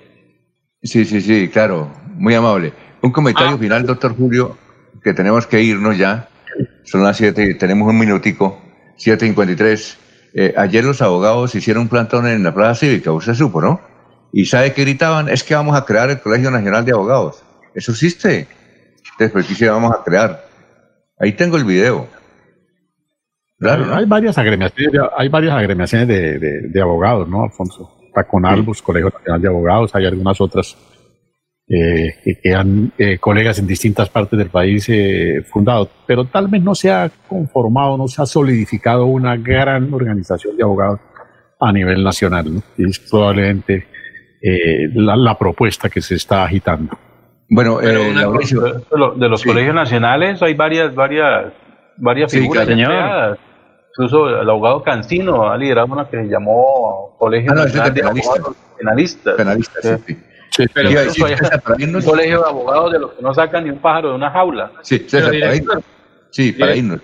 sí, 0.84 1.06
sí, 1.06 1.22
sí, 1.22 1.48
claro, 1.48 1.94
muy 2.16 2.34
amable. 2.34 2.74
Un 3.02 3.12
comentario 3.12 3.56
ah. 3.56 3.58
final, 3.58 3.86
doctor 3.86 4.16
Julio, 4.16 4.58
que 5.04 5.14
tenemos 5.14 5.48
que 5.48 5.62
irnos 5.62 5.98
ya. 5.98 6.28
Son 6.84 7.04
las 7.04 7.18
7, 7.18 7.56
tenemos 7.56 7.88
un 7.88 7.98
minutico, 7.98 8.62
7.53. 8.98 9.98
Eh, 10.34 10.54
ayer 10.58 10.84
los 10.84 11.02
abogados 11.02 11.56
hicieron 11.56 11.84
un 11.84 11.90
plantón 11.90 12.28
en 12.28 12.44
la 12.44 12.54
Plaza 12.54 12.82
Cívica, 12.82 13.12
usted 13.12 13.34
supo, 13.34 13.62
¿no? 13.62 13.82
¿Y 14.32 14.46
sabe 14.46 14.74
qué 14.74 14.82
gritaban? 14.84 15.30
Es 15.30 15.44
que 15.44 15.56
vamos 15.56 15.76
a 15.76 15.86
crear 15.86 16.10
el 16.10 16.20
Colegio 16.20 16.52
Nacional 16.52 16.86
de 16.86 16.92
Abogados. 16.92 17.44
Eso 17.74 17.92
existe. 17.92 18.48
Después 19.18 19.48
que 19.48 19.70
vamos 19.70 19.94
a 19.94 20.04
crear. 20.04 20.46
Ahí 21.20 21.34
tengo 21.34 21.58
el 21.58 21.64
video. 21.64 22.08
Claro, 23.60 23.96
hay, 23.96 24.06
varias 24.06 24.38
agremiaciones, 24.38 24.92
de, 24.92 25.00
hay 25.18 25.30
varias 25.30 25.56
agremiaciones 25.56 26.08
de, 26.08 26.82
abogados, 26.82 27.28
¿no, 27.28 27.44
Alfonso? 27.44 27.92
Está 28.06 28.24
con 28.24 28.46
Albus, 28.46 28.84
Colegio 28.84 29.10
Nacional 29.10 29.42
de 29.42 29.48
Abogados, 29.48 29.96
hay 29.96 30.06
algunas 30.06 30.40
otras 30.40 30.78
eh, 31.68 32.38
que 32.44 32.54
han 32.54 32.94
eh, 33.00 33.18
colegas 33.18 33.58
en 33.58 33.66
distintas 33.66 34.10
partes 34.10 34.38
del 34.38 34.52
país 34.52 34.86
eh, 34.90 35.44
fundado, 35.52 35.90
pero 36.06 36.26
tal 36.26 36.48
vez 36.48 36.62
no 36.62 36.76
se 36.76 36.92
ha 36.92 37.10
conformado, 37.28 37.98
no 37.98 38.08
se 38.08 38.22
ha 38.22 38.28
solidificado 38.28 39.08
una 39.08 39.36
gran 39.36 39.92
organización 39.92 40.56
de 40.56 40.64
abogados 40.64 41.00
a 41.60 41.74
nivel 41.74 42.04
nacional. 42.04 42.54
¿no? 42.54 42.64
Y 42.78 42.88
es 42.88 43.00
probablemente 43.00 43.88
eh, 44.42 44.90
la, 44.94 45.38
propuesta 45.38 45.90
que 45.90 46.02
se 46.02 46.16
está 46.16 46.44
agitando. 46.44 46.98
Bueno, 47.50 47.82
eh, 47.82 47.88
de 47.88 49.30
los 49.30 49.44
colegios 49.44 49.74
nacionales 49.74 50.42
hay 50.42 50.54
varias, 50.54 50.94
varias, 50.94 51.54
varias 51.98 52.32
figuras. 52.32 52.68
Incluso 53.90 54.42
el 54.42 54.48
abogado 54.48 54.84
Cancino 54.84 55.50
ha 55.50 55.58
liderado 55.58 55.88
una 55.88 56.08
que 56.08 56.18
se 56.18 56.28
llamó 56.28 57.16
Colegio 57.18 57.52
ah, 57.54 57.56
Nacional 57.56 57.94
de 57.94 58.02
Abogados 58.04 58.56
Penalistas. 58.78 59.36
Penalistas, 59.36 60.02
sí. 60.06 60.18
sí. 60.52 60.66
pero 60.72 60.90
un 60.90 62.02
colegio 62.04 62.42
de 62.42 62.48
abogados 62.48 62.92
de 62.92 63.00
los 63.00 63.14
que 63.14 63.24
no 63.24 63.34
sacan 63.34 63.64
ni 63.64 63.72
un 63.72 63.80
pájaro 63.80 64.10
de 64.10 64.16
una 64.16 64.30
jaula. 64.30 64.72
Sí, 64.82 65.00
para 65.00 65.56
irnos. 65.56 65.84
Sí, 66.30 66.52
para 66.52 66.76
irnos. 66.76 67.02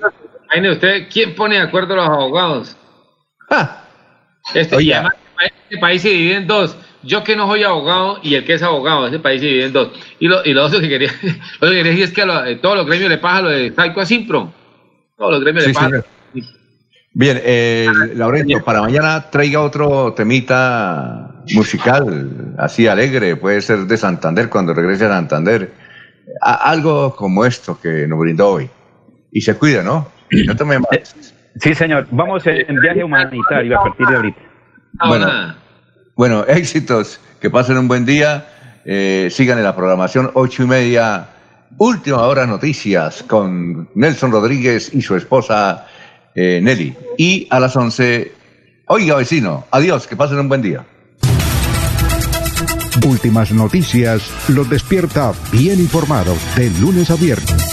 ¿Usted 0.71 1.07
quién 1.11 1.33
pone 1.33 1.55
de 1.55 1.61
acuerdo 1.61 1.93
a 1.93 1.97
los 1.97 2.07
abogados? 2.09 2.77
Ah. 3.49 3.85
Este, 4.53 4.75
este 4.75 5.77
país 5.79 6.01
se 6.01 6.09
divide 6.09 6.35
en 6.35 6.47
dos 6.47 6.77
yo 7.03 7.23
que 7.23 7.35
no 7.35 7.47
soy 7.47 7.63
abogado 7.63 8.19
y 8.23 8.35
el 8.35 8.45
que 8.45 8.53
es 8.53 8.63
abogado, 8.63 9.07
ese 9.07 9.19
país 9.19 9.41
se 9.41 9.47
divide 9.47 9.65
en 9.65 9.73
dos. 9.73 9.89
Y 10.19 10.27
lo, 10.27 10.43
y 10.45 10.53
lo 10.53 10.65
otro 10.65 10.79
que 10.79 10.89
quería, 10.89 11.11
lo 11.61 11.69
que 11.69 11.75
quería 11.75 11.91
decir 11.91 12.03
es 12.03 12.11
que 12.11 12.21
a 12.21 12.49
eh, 12.49 12.55
todos 12.57 12.77
los 12.77 12.85
gremios 12.85 13.09
le 13.09 13.17
pasa 13.17 13.41
lo 13.41 13.49
de 13.49 13.71
Taiko 13.71 14.01
a 14.01 14.05
Simpro. 14.05 14.53
Todos 15.17 15.31
los 15.33 15.41
gremios 15.41 15.67
le 15.67 15.73
pasa. 15.73 16.03
Bien, 17.15 17.39
eh, 17.43 17.87
Laurencio, 18.15 18.63
para 18.63 18.81
mañana 18.81 19.29
traiga 19.29 19.61
otro 19.61 20.13
temita 20.13 21.43
musical, 21.53 22.55
así 22.57 22.87
alegre, 22.87 23.35
puede 23.35 23.61
ser 23.61 23.79
de 23.81 23.97
Santander 23.97 24.49
cuando 24.49 24.73
regrese 24.73 25.05
a 25.05 25.09
Santander. 25.09 25.71
algo 26.41 27.15
como 27.15 27.45
esto 27.45 27.79
que 27.79 28.07
nos 28.07 28.17
brindó 28.17 28.49
hoy. 28.49 28.69
Y 29.31 29.41
se 29.41 29.55
cuida, 29.55 29.83
¿no? 29.83 30.11
No 30.31 30.55
tome 30.55 30.79
más. 30.79 30.87
Eh, 30.91 31.03
sí, 31.59 31.75
señor. 31.75 32.07
Vamos 32.09 32.43
en 32.47 32.79
viaje 32.81 33.03
humanitario 33.03 33.79
a 33.79 33.83
partir 33.83 34.07
de 34.07 34.15
ahorita. 34.15 34.41
Bueno, 35.07 35.55
bueno, 36.15 36.43
éxitos. 36.47 37.19
Que 37.39 37.49
pasen 37.49 37.77
un 37.77 37.87
buen 37.87 38.05
día. 38.05 38.47
Eh, 38.85 39.29
sigan 39.31 39.57
en 39.57 39.63
la 39.63 39.75
programación 39.75 40.31
ocho 40.33 40.63
y 40.63 40.67
media. 40.67 41.27
Última 41.77 42.21
hora 42.21 42.45
noticias 42.45 43.23
con 43.23 43.89
Nelson 43.95 44.31
Rodríguez 44.31 44.93
y 44.93 45.01
su 45.01 45.15
esposa 45.15 45.87
eh, 46.35 46.59
Nelly. 46.61 46.95
Y 47.17 47.47
a 47.49 47.59
las 47.59 47.75
once, 47.75 48.31
oiga 48.87 49.15
vecino, 49.15 49.65
adiós, 49.71 50.07
que 50.07 50.15
pasen 50.15 50.39
un 50.39 50.49
buen 50.49 50.61
día. 50.61 50.85
Últimas 53.05 53.51
noticias 53.51 54.31
los 54.49 54.69
despierta 54.69 55.33
bien 55.51 55.79
informados 55.79 56.37
de 56.55 56.69
lunes 56.79 57.09
a 57.09 57.15
viernes. 57.15 57.72